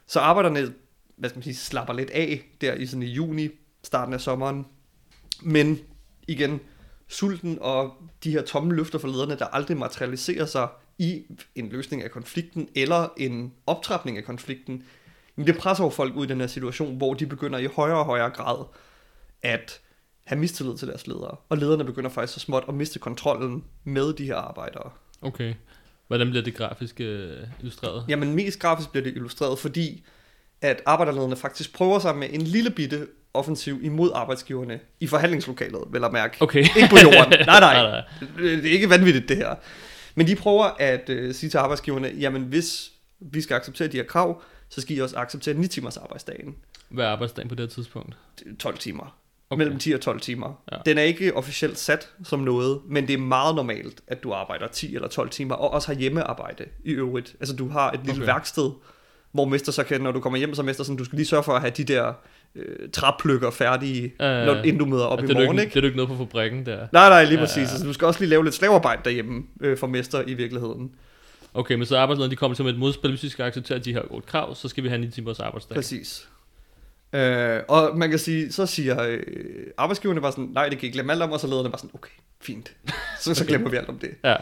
Så 0.07 0.19
arbejderne, 0.19 0.73
hvad 1.17 1.29
skal 1.29 1.37
man 1.37 1.43
sige, 1.43 1.55
slapper 1.55 1.93
lidt 1.93 2.09
af 2.09 2.43
der 2.61 2.73
i 2.73 2.85
sådan 2.85 3.03
i 3.03 3.11
juni, 3.11 3.49
starten 3.83 4.13
af 4.13 4.21
sommeren. 4.21 4.65
Men 5.41 5.79
igen, 6.27 6.59
sulten 7.07 7.57
og 7.61 7.93
de 8.23 8.31
her 8.31 8.41
tomme 8.41 8.75
løfter 8.75 8.99
for 8.99 9.07
lederne, 9.07 9.37
der 9.39 9.45
aldrig 9.45 9.77
materialiserer 9.77 10.45
sig 10.45 10.67
i 10.97 11.23
en 11.55 11.69
løsning 11.69 12.03
af 12.03 12.11
konflikten 12.11 12.69
eller 12.75 13.13
en 13.17 13.53
optrapning 13.67 14.17
af 14.17 14.23
konflikten, 14.23 14.83
jamen 15.37 15.47
det 15.47 15.57
presser 15.57 15.83
jo 15.83 15.89
folk 15.89 16.15
ud 16.15 16.25
i 16.25 16.29
den 16.29 16.39
her 16.39 16.47
situation, 16.47 16.97
hvor 16.97 17.13
de 17.13 17.25
begynder 17.25 17.59
i 17.59 17.65
højere 17.65 17.97
og 17.97 18.05
højere 18.05 18.29
grad 18.29 18.65
at 19.41 19.81
have 20.23 20.39
mistillid 20.39 20.77
til 20.77 20.87
deres 20.87 21.07
ledere. 21.07 21.35
Og 21.49 21.57
lederne 21.57 21.83
begynder 21.83 22.09
faktisk 22.09 22.33
så 22.33 22.39
småt 22.39 22.63
at 22.67 22.73
miste 22.73 22.99
kontrollen 22.99 23.63
med 23.83 24.13
de 24.13 24.25
her 24.25 24.35
arbejdere. 24.35 24.91
Okay. 25.21 25.53
Hvordan 26.07 26.29
bliver 26.29 26.43
det 26.43 26.55
grafisk 26.55 27.01
øh, 27.01 27.37
illustreret? 27.59 28.05
Jamen 28.07 28.35
mest 28.35 28.59
grafisk 28.59 28.91
bliver 28.91 29.03
det 29.03 29.15
illustreret, 29.15 29.59
fordi 29.59 30.05
at 30.61 30.81
arbejderlederne 30.85 31.35
faktisk 31.35 31.73
prøver 31.73 31.99
sig 31.99 32.15
med 32.15 32.27
en 32.31 32.41
lille 32.41 32.69
bitte 32.69 33.07
offensiv 33.33 33.79
imod 33.83 34.11
arbejdsgiverne 34.15 34.79
i 34.99 35.07
forhandlingslokalet, 35.07 35.81
vel 35.89 36.03
at 36.03 36.11
mærke. 36.11 36.37
Okay. 36.41 36.59
Ikke 36.59 36.89
på 36.89 36.97
jorden. 37.03 37.31
Nej, 37.47 37.59
nej. 37.59 37.73
nej, 37.73 37.91
nej. 37.91 38.03
Det 38.37 38.65
er 38.65 38.71
ikke 38.71 38.89
vanvittigt, 38.89 39.29
det 39.29 39.37
her. 39.37 39.55
Men 40.15 40.27
de 40.27 40.35
prøver 40.35 40.63
at 40.79 41.09
øh, 41.09 41.33
sige 41.33 41.49
til 41.49 41.57
arbejdsgiverne, 41.57 42.11
jamen 42.19 42.41
hvis 42.43 42.91
vi 43.19 43.41
skal 43.41 43.55
acceptere 43.55 43.87
de 43.87 43.97
her 43.97 44.03
krav, 44.03 44.41
så 44.69 44.81
skal 44.81 44.97
I 44.97 45.01
også 45.01 45.17
acceptere 45.17 45.53
9 45.53 45.67
timers 45.67 45.97
arbejdsdagen. 45.97 46.55
Hvad 46.89 47.05
er 47.05 47.09
arbejdsdagen 47.09 47.49
på 47.49 47.55
det 47.55 47.63
her 47.63 47.69
tidspunkt? 47.69 48.17
12 48.59 48.77
timer. 48.77 49.17
Okay. 49.49 49.57
Mellem 49.63 49.79
10 49.79 49.91
og 49.91 50.01
12 50.01 50.19
timer. 50.19 50.61
Ja. 50.71 50.77
Den 50.85 50.97
er 50.97 51.01
ikke 51.01 51.35
officielt 51.37 51.77
sat 51.79 52.09
som 52.23 52.39
noget, 52.39 52.79
men 52.89 53.07
det 53.07 53.13
er 53.13 53.17
meget 53.17 53.55
normalt, 53.55 54.01
at 54.07 54.23
du 54.23 54.33
arbejder 54.33 54.67
10 54.67 54.95
eller 54.95 55.07
12 55.07 55.29
timer, 55.29 55.55
og 55.55 55.73
også 55.73 55.87
har 55.87 55.95
hjemmearbejde 55.99 56.65
i 56.85 56.91
øvrigt. 56.91 57.35
Altså 57.39 57.55
du 57.55 57.69
har 57.69 57.91
et 57.91 57.99
lille 58.05 58.21
Okay. 58.21 58.33
værksted, 58.33 58.69
hvor 59.31 59.45
mester 59.45 59.71
så 59.71 59.83
kan, 59.83 60.01
når 60.01 60.11
du 60.11 60.19
kommer 60.19 60.37
hjem 60.37 60.55
som 60.55 60.65
mester, 60.65 60.83
sådan, 60.83 60.97
du 60.97 61.03
skal 61.05 61.15
lige 61.15 61.27
sørge 61.27 61.43
for 61.43 61.53
at 61.53 61.61
have 61.61 61.71
de 61.71 61.83
der 61.83 62.13
øh, 62.55 62.89
træplykker 62.93 63.51
færdige, 63.51 64.03
Øh, 64.03 64.45
når, 64.45 64.53
inden 64.55 64.77
du 64.77 64.85
møder 64.85 65.05
op 65.05 65.19
i 65.19 65.21
morgen, 65.21 65.41
ikke, 65.41 65.61
ikke? 65.61 65.69
det 65.73 65.77
er 65.77 65.81
du 65.81 65.87
ikke 65.87 65.97
noget 65.97 66.09
på 66.09 66.17
fabrikken 66.17 66.65
der. 66.65 66.87
Nej, 66.91 67.09
nej, 67.09 67.23
lige 67.23 67.33
Ja, 67.33 67.39
præcis. 67.39 67.57
Altså, 67.71 67.85
du 67.85 67.93
skal 67.93 68.07
også 68.07 68.19
lige 68.19 68.29
lave 68.29 68.43
lidt 68.43 68.55
slavearbejde 68.55 69.01
derhjemme 69.05 69.43
øh, 69.61 69.77
for 69.77 69.87
mester 69.87 70.23
i 70.27 70.33
virkeligheden. 70.33 70.91
Okay, 71.53 71.75
men 71.75 71.85
så 71.85 71.97
arbejdslederne 71.97 72.31
de 72.31 72.35
kommer 72.35 72.55
til 72.55 72.65
med 72.65 72.73
et 72.73 72.79
modspil. 72.79 73.09
Hvis 73.11 73.23
vi 73.23 73.29
skal 73.29 73.43
acceptere 73.43 73.79
de 73.79 73.93
her 73.93 74.01
otte 74.11 74.27
krav, 74.27 74.55
så 74.55 74.67
skal 74.67 74.83
vi 74.83 74.89
have 74.89 75.01
9 75.01 75.09
timers 75.09 75.39
arbejdsdag. 75.39 75.75
Præcis. 75.75 76.27
Øh, 77.13 77.61
og 77.67 77.97
man 77.97 78.09
kan 78.09 78.19
sige, 78.19 78.51
så 78.51 78.65
siger 78.65 79.03
øh, 79.03 79.19
arbejdsgiverne 79.77 80.21
bare 80.21 80.31
sådan, 80.31 80.49
nej, 80.53 80.69
det 80.69 80.79
kan 80.79 80.89
I 80.89 80.91
glemme 80.91 81.11
alt 81.11 81.21
om, 81.21 81.31
og 81.31 81.39
så 81.39 81.47
lederne 81.47 81.69
bare 81.69 81.79
sådan, 81.79 81.91
okay, 81.93 82.11
fint. 82.41 82.75
Så, 83.21 83.33
så 83.33 83.45
glemmer 83.45 83.69
vi 83.69 83.77
alt 83.77 83.89
om 83.89 83.99
det. 83.99 84.09
Ja. 84.23 84.35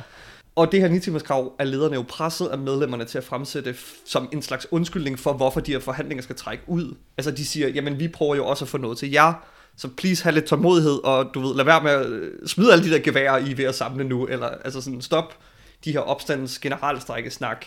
Og 0.56 0.72
det 0.72 0.82
her 0.82 0.88
9 0.88 1.00
timers 1.00 1.24
krav 1.24 1.56
er 1.60 1.64
lederne 1.64 1.96
jo 1.96 2.06
presset 2.08 2.48
af 2.48 2.58
medlemmerne 2.58 3.06
til 3.06 3.18
at 3.18 3.24
fremsætte 3.24 3.76
som 4.06 4.30
en 4.34 4.42
slags 4.42 4.68
undskyldning 4.72 5.20
for, 5.20 5.34
hvorfor 5.34 5.60
de 5.60 5.72
her 5.72 5.80
forhandlinger 5.80 6.22
skal 6.22 6.36
trække 6.36 6.64
ud. 6.68 6.96
Altså 7.18 7.32
de 7.32 7.46
siger, 7.46 7.68
jamen 7.68 8.00
vi 8.00 8.08
prøver 8.08 8.36
jo 8.36 8.46
også 8.46 8.66
at 8.66 8.70
få 8.70 8.78
noget 8.78 8.98
til 8.98 9.12
jer, 9.12 9.34
så 9.78 9.90
please 9.98 10.24
have 10.24 10.34
lidt 10.34 10.46
tålmodighed, 10.46 11.04
og 11.04 11.30
du 11.34 11.40
ved, 11.40 11.56
lad 11.56 11.66
være 11.66 11.84
med 11.84 11.92
at 11.92 12.06
øh, 12.06 12.48
smide 12.48 12.74
alle 12.74 12.86
de 12.86 12.92
der 12.92 13.00
geværer, 13.00 13.38
I 13.38 13.52
er 13.52 13.56
ved 13.56 13.66
at 13.66 13.76
samle 13.76 14.04
nu, 14.04 14.28
eller 14.28 14.48
altså 14.48 14.82
sådan, 14.82 15.02
stop 15.02 15.38
de 15.86 15.92
her 15.92 16.00
opstandens 16.00 16.60
generalstrække 16.60 17.32
snak. 17.32 17.66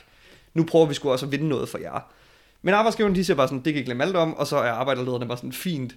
Nu 0.55 0.65
prøver 0.65 0.87
vi 0.87 0.95
sgu 0.95 1.11
også 1.11 1.27
at 1.27 1.33
vinde 1.33 1.49
noget 1.49 1.69
for 1.69 1.79
jer. 1.79 2.13
Men 2.63 2.75
arbejdsgiveren, 2.75 3.15
de 3.15 3.25
siger 3.25 3.37
bare 3.37 3.49
sådan, 3.49 3.65
det 3.65 3.73
kan 3.73 3.83
I 3.83 3.85
glemme 3.85 4.05
alt 4.05 4.17
om, 4.17 4.35
og 4.35 4.47
så 4.47 4.57
er 4.57 4.71
arbejderlederne 4.71 5.27
bare 5.27 5.37
sådan 5.37 5.53
fint, 5.53 5.97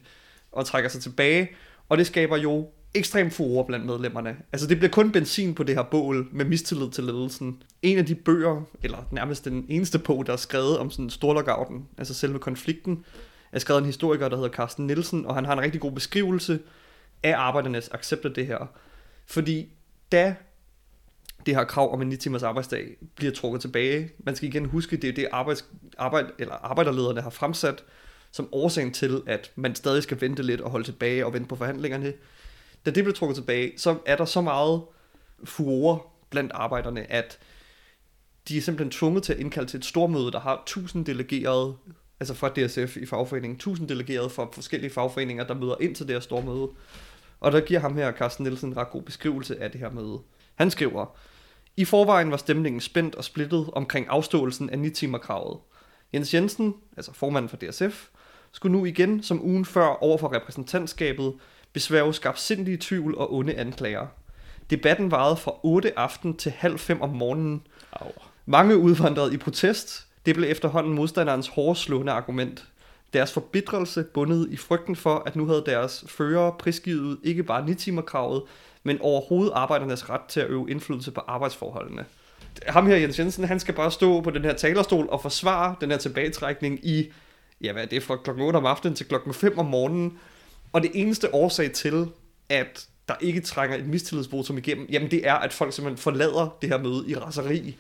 og 0.52 0.66
trækker 0.66 0.90
sig 0.90 1.02
tilbage, 1.02 1.50
og 1.90 1.98
det 1.98 2.08
skaber 2.08 2.38
jo 2.38 2.68
ekstrem 2.94 3.32
furore 3.32 3.66
blandt 3.66 3.86
medlemmerne. 3.86 4.36
Altså 4.54 4.68
det 4.68 4.78
bliver 4.78 4.92
kun 4.92 5.12
benzin 5.12 5.56
på 5.56 5.64
det 5.64 5.76
her 5.76 5.84
bål 5.84 6.28
med 6.32 6.46
mistillid 6.46 6.90
til 6.90 7.04
ledelsen. 7.04 7.64
En 7.82 7.98
af 7.98 8.06
de 8.06 8.16
bøger, 8.16 8.62
eller 8.84 8.98
nærmest 9.12 9.46
den 9.46 9.66
eneste 9.70 10.00
bog, 10.00 10.26
der 10.26 10.34
er 10.34 10.38
skrevet 10.38 10.78
om 10.78 10.92
sådan 10.92 11.10
storlockouten, 11.10 11.88
altså 11.98 12.14
selve 12.14 12.40
konflikten, 12.40 13.06
er 13.52 13.60
skrevet 13.60 13.78
af 13.78 13.82
en 13.82 13.86
historiker, 13.86 14.30
der 14.30 14.36
hedder 14.36 14.50
Carsten 14.50 14.88
Nielsen, 14.88 15.26
og 15.26 15.36
han 15.36 15.46
har 15.46 15.54
en 15.54 15.62
rigtig 15.62 15.82
god 15.82 15.92
beskrivelse 15.92 16.60
af 17.24 17.34
arbejdernes 17.38 17.90
accept 17.92 18.26
af 18.26 18.34
det 18.34 18.48
her. 18.48 18.72
Fordi 19.26 19.70
da 20.12 20.36
det 21.46 21.56
her 21.56 21.64
krav 21.64 21.94
om 21.94 22.02
en 22.02 22.10
9 22.10 22.16
timers 22.16 22.44
arbejdsdag 22.44 22.88
bliver 23.16 23.34
trukket 23.34 23.62
tilbage, 23.62 24.12
man 24.20 24.36
skal 24.36 24.50
igen 24.50 24.66
huske, 24.66 24.98
det 24.98 25.10
er 25.10 25.14
det 25.14 25.28
arbejds, 25.32 25.66
arbejde, 25.98 26.32
eller 26.40 26.54
arbejderlederne 26.54 27.22
har 27.22 27.30
fremsat 27.30 27.84
som 28.32 28.50
årsagen 28.52 28.94
til, 28.94 29.22
at 29.28 29.52
man 29.56 29.76
stadig 29.76 30.04
skal 30.04 30.22
vente 30.22 30.44
lidt 30.44 30.62
og 30.62 30.72
holde 30.72 30.86
tilbage 30.86 31.26
og 31.26 31.34
vente 31.34 31.48
på 31.48 31.56
forhandlingerne. 31.56 32.14
Da 32.86 32.92
det 32.92 33.04
bliver 33.04 33.16
trukket 33.16 33.36
tilbage, 33.36 33.74
så 33.78 33.98
er 34.06 34.16
der 34.16 34.26
så 34.26 34.42
meget 34.42 34.82
furore 35.44 36.00
blandt 36.30 36.52
arbejderne, 36.56 37.12
at 37.12 37.40
de 38.48 38.58
er 38.58 38.62
simpelthen 38.62 38.92
tvunget 38.92 39.24
til 39.24 39.34
at 39.34 39.40
indkalde 39.40 39.70
til 39.70 39.78
et 39.78 39.86
stormøde, 39.86 40.32
der 40.32 40.40
har 40.40 40.62
1000 40.62 41.06
delegerede, 41.06 41.76
altså 42.20 42.34
fra 42.34 42.50
DSF 42.50 42.98
i 42.98 43.06
fagforeningen, 43.06 43.56
1000 43.56 43.88
delegerede 43.88 44.30
fra 44.30 44.48
forskellige 44.54 44.92
fagforeninger, 44.92 45.44
der 45.44 45.54
møder 45.54 45.76
ind 45.82 45.96
til 45.96 46.08
det 46.08 46.16
her 46.16 46.20
stormøde. 46.20 46.70
Og 47.40 47.52
der 47.52 47.62
giver 47.62 47.80
ham 47.80 47.98
her, 47.98 48.12
Carsten 48.12 48.44
Nielsen, 48.44 48.70
en 48.70 48.78
ret 48.78 48.90
god 48.90 49.02
beskrivelse 49.02 49.62
af 49.62 49.72
det 49.72 49.80
her 49.80 49.92
møde. 49.92 50.20
Han 50.56 50.72
skriver, 50.72 51.18
i 51.78 51.86
forvejen 51.86 52.32
var 52.32 52.38
stemningen 52.38 52.82
spændt 52.82 53.16
og 53.16 53.24
splittet 53.24 53.70
omkring 53.74 54.06
afståelsen 54.10 54.70
af 54.70 54.80
9 54.80 54.90
timer 54.90 55.18
kravet. 55.18 55.58
Jens 56.14 56.34
Jensen, 56.34 56.76
altså 56.98 57.14
formanden 57.14 57.50
for 57.50 57.58
DSF, 57.58 58.08
skulle 58.52 58.78
nu 58.78 58.86
igen, 58.86 59.24
som 59.24 59.46
ugen 59.46 59.66
før 59.66 59.86
overfor 59.86 60.36
repræsentantskabet, 60.36 61.34
besværge 61.74 62.14
skabsindige 62.14 62.78
tvivl 62.82 63.16
og 63.18 63.34
onde 63.34 63.56
anklager. 63.56 64.08
Debatten 64.70 65.12
varede 65.12 65.38
fra 65.38 65.54
8 65.64 66.00
aften 66.00 66.38
til 66.38 66.52
halv 66.52 66.80
5 66.80 67.02
om 67.02 67.10
morgenen. 67.10 67.62
Au. 67.92 68.12
Mange 68.46 68.78
udvandrede 68.78 69.34
i 69.34 69.38
protest. 69.38 70.08
Det 70.26 70.36
blev 70.36 70.52
efterhånden 70.52 70.94
modstanderens 70.94 71.48
hårde 71.48 71.80
slående 71.80 72.12
argument. 72.12 72.68
Deres 73.14 73.34
forbitrelse 73.34 74.04
bundet 74.04 74.48
i 74.52 74.58
frygten 74.58 74.96
for, 74.96 75.24
at 75.26 75.36
nu 75.36 75.46
havde 75.46 75.64
deres 75.66 76.06
fører 76.08 76.52
prisgivet 76.52 77.20
ikke 77.24 77.44
bare 77.44 77.66
9 77.66 77.76
timer 77.76 78.02
kravet, 78.02 78.44
men 78.84 78.98
overhovedet 79.02 79.52
arbejdernes 79.56 80.10
ret 80.10 80.22
til 80.30 80.40
at 80.40 80.50
øve 80.50 80.72
indflydelse 80.72 81.12
på 81.12 81.22
arbejdsforholdene. 81.28 82.06
Ham 82.68 82.88
her, 82.88 82.96
Jens 82.96 83.20
Jensen, 83.20 83.44
han 83.44 83.60
skal 83.60 83.74
bare 83.74 83.92
stå 83.92 84.22
på 84.22 84.30
den 84.30 84.42
her 84.42 84.54
talerstol 84.54 85.08
og 85.10 85.22
forsvare 85.22 85.76
den 85.82 85.92
her 85.92 85.98
tilbagetrækning 85.98 86.86
i, 86.86 87.12
ja 87.62 87.72
hvad 87.72 87.84
er 87.84 87.88
det, 87.88 88.04
fra 88.04 88.16
klokken 88.16 88.46
8 88.46 88.58
om 88.58 88.66
aftenen 88.66 88.96
til 88.96 89.06
klokken 89.06 89.34
5 89.34 89.60
om 89.60 89.66
morgenen. 89.66 90.20
Og 90.74 90.82
det 90.82 90.92
eneste 90.94 91.36
årsag 91.36 91.72
til, 91.72 92.08
at 92.50 92.88
der 93.08 93.14
ikke 93.22 93.42
trænger 93.42 93.78
et 93.78 93.88
mistillidsvotum 93.88 94.58
igennem, 94.58 94.88
jamen 94.90 95.12
det 95.12 95.28
er, 95.28 95.34
at 95.34 95.54
folk 95.54 95.74
simpelthen 95.74 96.02
forlader 96.04 96.58
det 96.62 96.70
her 96.70 96.78
møde 96.78 97.04
i 97.08 97.16
raseri 97.16 97.78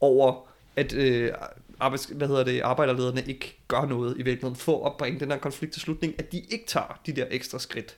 over, 0.00 0.46
at 0.76 0.92
øh, 0.92 1.32
arbejds, 1.80 2.04
hvad 2.04 2.28
hedder 2.28 2.44
det, 2.44 2.60
arbejderlederne 2.60 3.22
ikke 3.26 3.58
gør 3.68 3.86
noget 3.86 4.14
i 4.18 4.22
virkeligheden 4.22 4.56
for 4.56 4.86
at 4.86 4.96
bringe 4.96 5.20
den 5.20 5.30
her 5.30 5.38
konflikt 5.38 5.72
til 5.72 5.82
slutning, 5.82 6.14
at 6.18 6.32
de 6.32 6.38
ikke 6.38 6.64
tager 6.66 7.00
de 7.06 7.12
der 7.12 7.26
ekstra 7.30 7.58
skridt, 7.58 7.96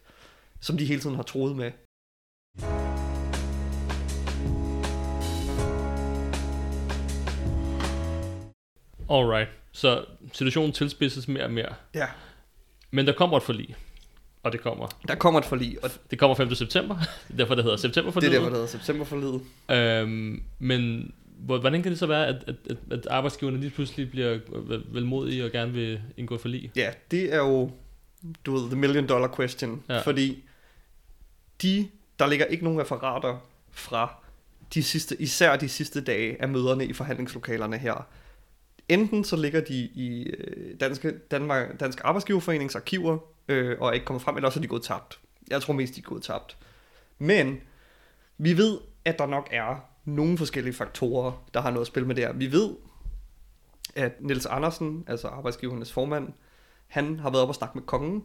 som 0.60 0.78
de 0.78 0.84
hele 0.84 1.00
tiden 1.00 1.16
har 1.16 1.22
troet 1.22 1.56
med. 1.56 1.70
Alright. 9.10 9.48
Så 9.72 10.04
situationen 10.32 10.72
tilspidses 10.72 11.28
mere 11.28 11.44
og 11.44 11.50
mere. 11.50 11.74
Ja. 11.94 12.06
Men 12.90 13.06
der 13.06 13.12
kommer 13.12 13.36
et 13.36 13.42
forlig. 13.42 13.74
Og 14.42 14.52
det 14.52 14.60
kommer. 14.60 14.86
Der 15.08 15.14
kommer 15.14 15.40
et 15.40 15.46
forlig, 15.46 15.84
og 15.84 15.90
Det 16.10 16.18
kommer 16.18 16.34
5. 16.34 16.54
september. 16.54 16.96
Det 17.28 17.32
er 17.32 17.36
derfor, 17.36 17.54
det 17.54 17.64
hedder 17.64 17.76
september 17.76 18.12
det 18.12 18.24
er 18.26 18.30
derfor, 18.30 18.44
der 18.48 18.54
hedder 18.54 18.66
septemberforliget. 18.68 19.40
Øhm, 19.70 20.42
men 20.58 21.12
hvor- 21.38 21.58
hvordan 21.58 21.82
kan 21.82 21.90
det 21.90 21.98
så 21.98 22.06
være, 22.06 22.26
at, 22.26 22.44
at, 22.46 22.54
at, 22.70 22.76
at 22.90 23.06
arbejdsgiverne 23.06 23.60
lige 23.60 23.70
pludselig 23.70 24.10
bliver 24.10 24.38
vel- 24.48 24.84
velmodige 24.88 25.44
og 25.44 25.50
gerne 25.50 25.72
vil 25.72 26.00
indgå 26.16 26.38
for 26.38 26.48
lige? 26.48 26.70
Ja, 26.76 26.90
det 27.10 27.34
er 27.34 27.38
jo, 27.38 27.70
du 28.46 28.56
ved, 28.56 28.66
the 28.70 28.76
million 28.76 29.08
dollar 29.08 29.34
question. 29.36 29.82
Ja. 29.88 30.00
Fordi 30.00 30.42
de, 31.62 31.88
der 32.18 32.26
ligger 32.26 32.46
ikke 32.46 32.64
nogen 32.64 32.80
referater 32.80 33.38
fra 33.70 34.14
de 34.74 34.82
sidste, 34.82 35.22
især 35.22 35.56
de 35.56 35.68
sidste 35.68 36.00
dage 36.00 36.42
af 36.42 36.48
møderne 36.48 36.86
i 36.86 36.92
forhandlingslokalerne 36.92 37.78
her. 37.78 38.06
Enten 38.88 39.24
så 39.24 39.36
ligger 39.36 39.60
de 39.60 39.74
i 39.74 40.22
øh, 40.22 40.80
Danske, 40.80 41.18
Danmark, 41.18 41.80
Dansk 41.80 42.00
Arbejdsgiverforenings 42.04 42.76
arkiver 42.76 43.18
øh, 43.48 43.76
og 43.80 43.88
er 43.88 43.92
ikke 43.92 44.06
kommet 44.06 44.22
frem, 44.22 44.36
eller 44.36 44.48
også 44.48 44.58
er 44.58 44.62
de 44.62 44.68
gået 44.68 44.82
tabt. 44.82 45.20
Jeg 45.50 45.62
tror 45.62 45.74
mest, 45.74 45.94
de 45.94 46.00
er 46.00 46.04
gået 46.04 46.22
tabt. 46.22 46.56
Men 47.18 47.60
vi 48.38 48.56
ved, 48.56 48.78
at 49.04 49.18
der 49.18 49.26
nok 49.26 49.48
er 49.52 49.76
nogle 50.04 50.38
forskellige 50.38 50.74
faktorer, 50.74 51.44
der 51.54 51.60
har 51.60 51.70
noget 51.70 51.80
at 51.80 51.86
spille 51.86 52.06
med 52.06 52.14
det 52.14 52.24
her. 52.24 52.32
Vi 52.32 52.52
ved, 52.52 52.70
at 53.94 54.12
Niels 54.20 54.46
Andersen, 54.46 55.04
altså 55.06 55.28
arbejdsgivernes 55.28 55.92
formand, 55.92 56.28
han 56.86 57.20
har 57.20 57.30
været 57.30 57.42
op 57.42 57.48
og 57.48 57.54
snakke 57.54 57.78
med 57.78 57.86
kongen. 57.86 58.24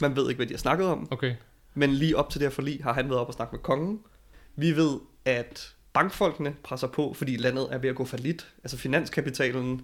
Man 0.00 0.16
ved 0.16 0.28
ikke, 0.28 0.38
hvad 0.38 0.46
de 0.46 0.52
har 0.52 0.58
snakket 0.58 0.86
om. 0.86 1.08
Okay. 1.10 1.34
Men 1.78 1.90
lige 1.90 2.16
op 2.16 2.30
til 2.30 2.40
det 2.40 2.48
her 2.48 2.54
forlig 2.54 2.80
har 2.82 2.92
han 2.92 3.08
været 3.08 3.20
op 3.20 3.28
og 3.28 3.34
snakke 3.34 3.52
med 3.52 3.62
kongen. 3.62 4.00
Vi 4.56 4.76
ved, 4.76 4.98
at 5.24 5.74
bankfolkene 5.92 6.54
presser 6.62 6.86
på, 6.86 7.12
fordi 7.16 7.36
landet 7.36 7.68
er 7.70 7.78
ved 7.78 7.90
at 7.90 7.96
gå 7.96 8.06
lidt. 8.18 8.46
Altså 8.64 8.76
finanskapitalen 8.76 9.82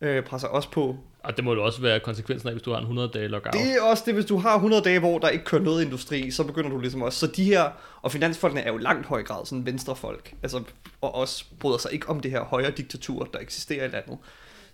øh, 0.00 0.24
presser 0.24 0.48
også 0.48 0.70
på. 0.70 0.96
Og 1.18 1.36
det 1.36 1.44
må 1.44 1.54
jo 1.54 1.64
også 1.64 1.80
være 1.80 2.00
konsekvensen 2.00 2.48
af, 2.48 2.54
hvis 2.54 2.62
du 2.62 2.70
har 2.70 2.78
en 2.78 2.82
100 2.82 3.08
dage 3.08 3.28
lockout. 3.28 3.52
Det 3.52 3.76
er 3.76 3.82
også 3.82 4.02
det, 4.06 4.14
hvis 4.14 4.24
du 4.24 4.36
har 4.36 4.54
100 4.54 4.82
dage, 4.82 4.98
hvor 4.98 5.18
der 5.18 5.28
ikke 5.28 5.44
kører 5.44 5.62
noget 5.62 5.84
industri, 5.84 6.30
så 6.30 6.44
begynder 6.44 6.70
du 6.70 6.78
ligesom 6.78 7.02
også. 7.02 7.18
Så 7.18 7.26
de 7.26 7.44
her, 7.44 7.70
og 8.02 8.12
finansfolkene 8.12 8.60
er 8.60 8.72
jo 8.72 8.76
langt 8.76 9.06
høj 9.06 9.22
grad 9.22 9.46
sådan 9.46 9.66
venstrefolk, 9.66 10.34
altså, 10.42 10.62
og 11.00 11.14
også 11.14 11.44
bryder 11.60 11.78
sig 11.78 11.92
ikke 11.92 12.08
om 12.08 12.20
det 12.20 12.30
her 12.30 12.44
højre 12.44 12.70
diktatur, 12.70 13.24
der 13.24 13.38
eksisterer 13.38 13.84
i 13.84 13.88
landet. 13.88 14.18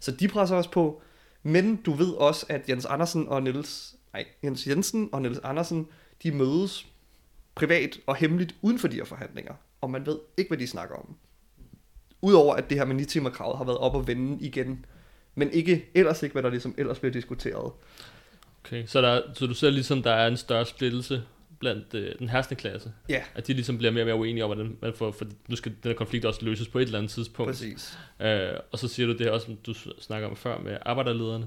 Så 0.01 0.11
de 0.11 0.29
presser 0.29 0.57
også 0.57 0.71
på. 0.71 1.03
Men 1.43 1.77
du 1.77 1.93
ved 1.93 2.13
også, 2.13 2.47
at 2.49 2.69
Jens 2.69 2.85
Andersen 2.85 3.29
og 3.29 3.43
Niels, 3.43 3.95
nej, 4.13 4.25
Jens 4.45 4.67
Jensen 4.67 5.09
og 5.13 5.23
Niels 5.23 5.39
Andersen, 5.39 5.87
de 6.23 6.31
mødes 6.33 6.87
privat 7.55 7.99
og 8.07 8.17
hemmeligt 8.17 8.55
uden 8.63 8.79
for 8.79 8.89
de 8.89 8.97
her 8.97 9.05
forhandlinger. 9.05 9.55
Og 9.81 9.91
man 9.91 10.07
ved 10.07 10.19
ikke, 10.37 10.49
hvad 10.49 10.59
de 10.59 10.67
snakker 10.67 10.95
om. 10.97 11.17
Udover 12.23 12.55
at 12.55 12.71
det 12.71 12.79
her 12.79 12.85
med 12.85 12.95
9 12.95 13.05
timer 13.05 13.31
kravet 13.31 13.57
har 13.59 13.65
været 13.65 13.79
op 13.79 13.95
og 13.95 14.07
vende 14.07 14.45
igen. 14.45 14.85
Men 15.35 15.51
ikke 15.51 15.87
ellers 15.95 16.23
ikke, 16.23 16.33
hvad 16.33 16.43
der 16.43 16.51
ligesom 16.51 16.75
ellers 16.79 16.99
bliver 16.99 17.13
diskuteret. 17.13 17.73
Okay, 18.65 18.87
så, 18.87 19.01
der, 19.03 19.23
så 19.35 19.47
du 19.47 19.55
ser 19.55 19.71
ligesom, 19.71 20.03
der 20.03 20.11
er 20.13 20.27
en 20.29 20.37
større 20.37 20.67
splittelse 20.67 21.23
blandt 21.59 21.95
øh, 21.95 22.15
den 22.19 22.29
herskende 22.29 22.61
klasse. 22.61 22.93
Ja, 23.09 23.23
At 23.35 23.47
de 23.47 23.53
ligesom 23.53 23.79
bliver 23.79 23.91
mere 23.93 24.03
og 24.03 24.07
mere 24.07 24.17
uenige 24.17 24.45
om, 24.45 24.49
hvordan 24.49 24.77
man 24.83 24.93
får, 24.95 25.13
for 25.13 25.25
nu 25.49 25.57
skal 25.57 25.73
den 25.83 25.89
her 25.91 25.97
konflikt 25.97 26.25
også 26.25 26.45
løses 26.45 26.69
på 26.69 26.79
et 26.79 26.83
eller 26.83 26.99
andet 26.99 27.13
tidspunkt. 27.13 27.49
præcis. 27.51 27.99
Øh, 28.21 28.49
og 28.73 28.79
så 28.79 28.89
siger 28.89 29.07
du 29.07 29.13
det 29.13 29.21
her 29.21 29.31
også, 29.31 29.47
som 29.47 29.57
du 29.57 29.75
snakker 30.01 30.29
om 30.29 30.37
før 30.37 30.59
med 30.59 30.77
arbejderlederne. 30.83 31.47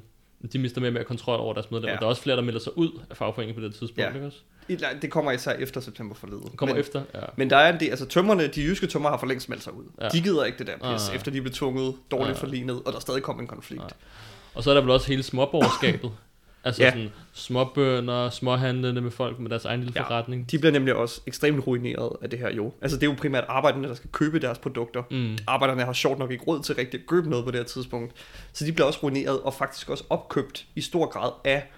De 0.53 0.59
mister 0.59 0.81
mere 0.81 0.89
og 0.89 0.93
mere 0.93 1.03
kontrol 1.03 1.39
over 1.39 1.53
deres 1.53 1.71
medlemmer. 1.71 1.89
Ja. 1.89 1.93
Ja. 1.93 1.99
Der 1.99 2.05
er 2.05 2.09
også 2.09 2.21
flere, 2.21 2.35
der 2.37 2.43
melder 2.43 2.59
sig 2.59 2.77
ud 2.77 3.01
af 3.09 3.17
fagforeningen 3.17 3.61
på 3.61 3.67
det 3.67 3.75
tidspunkt, 3.75 3.99
Ja. 3.99 4.13
ikke 4.13 4.25
også? 4.25 4.39
Et 4.69 4.85
Det 5.01 5.11
kommer 5.11 5.31
især 5.31 5.53
efter 5.53 5.81
september 5.81 6.15
forledet. 6.15 6.51
Kommer 6.55 6.75
men, 6.75 6.79
efter, 6.79 7.03
ja. 7.13 7.19
Men 7.35 7.49
der 7.49 7.57
er 7.57 7.73
en 7.73 7.79
del, 7.79 7.89
altså 7.89 8.05
tømmerne, 8.05 8.47
de 8.47 8.61
jyske 8.61 8.87
tømmer 8.87 9.09
har 9.09 9.17
for 9.17 9.25
længst 9.25 9.49
meldt 9.49 9.63
sig 9.63 9.73
ud. 9.73 9.83
Ja. 9.99 10.03
Ja. 10.03 10.09
De 10.09 10.21
gider 10.21 10.43
ikke 10.43 10.57
det 10.57 10.67
der 10.67 10.73
pis, 10.77 10.83
Ah. 11.03 11.09
ah. 11.09 11.15
efter 11.15 11.31
de 11.31 11.41
blev 11.41 11.53
tvunget 11.53 11.95
dårligt 12.11 12.29
Ah. 12.29 12.35
ah. 12.35 12.39
forlignet, 12.39 12.81
og 12.85 12.93
der 12.93 12.99
stadig 12.99 13.23
kom 13.23 13.39
en 13.39 13.47
konflikt. 13.47 13.81
Ah. 13.83 13.87
Ah. 13.87 14.55
Og 14.55 14.63
så 14.63 14.69
er 14.69 14.73
der 14.73 14.81
vel 14.81 14.91
også 14.91 15.07
hele 15.07 15.23
småborgerskabet. 15.23 16.11
altså 16.65 16.83
Ja. 16.83 16.91
sådan 16.91 17.09
småbønder, 17.33 18.29
småhandlende 18.29 19.01
med 19.01 19.11
folk 19.11 19.39
med 19.39 19.49
deres 19.49 19.65
egen 19.65 19.79
lille 19.83 19.93
Ja. 19.95 20.03
forretning. 20.03 20.51
De 20.51 20.59
bliver 20.59 20.71
nemlig 20.71 20.95
også 20.95 21.21
ekstremt 21.27 21.67
ruineret 21.67 22.09
af 22.21 22.29
det 22.29 22.39
her 22.39 22.51
jo. 22.53 22.73
Altså 22.81 22.97
det 22.97 23.03
er 23.07 23.11
jo 23.11 23.15
primært 23.17 23.43
arbejderne, 23.47 23.87
der 23.87 23.93
skal 23.95 24.09
købe 24.11 24.39
deres 24.39 24.57
produkter. 24.57 25.03
Mm. 25.11 25.37
Arbejderne 25.47 25.83
har 25.83 25.93
sjovt 25.93 26.19
nok 26.19 26.31
ikke 26.31 26.43
råd 26.43 26.63
til 26.63 26.75
rigtig 26.75 26.99
at 26.99 27.05
købe 27.07 27.29
noget 27.29 27.45
på 27.45 27.51
det 27.51 27.59
her 27.59 27.65
tidspunkt. 27.65 28.13
Så 28.53 28.65
de 28.65 28.71
bliver 28.71 28.87
også 28.87 28.99
ruineret 29.03 29.41
og 29.41 29.53
faktisk 29.53 29.89
også 29.89 30.03
opkøbt 30.09 30.65
i 30.75 30.81
stor 30.81 31.05
grad 31.05 31.31
af 31.43 31.71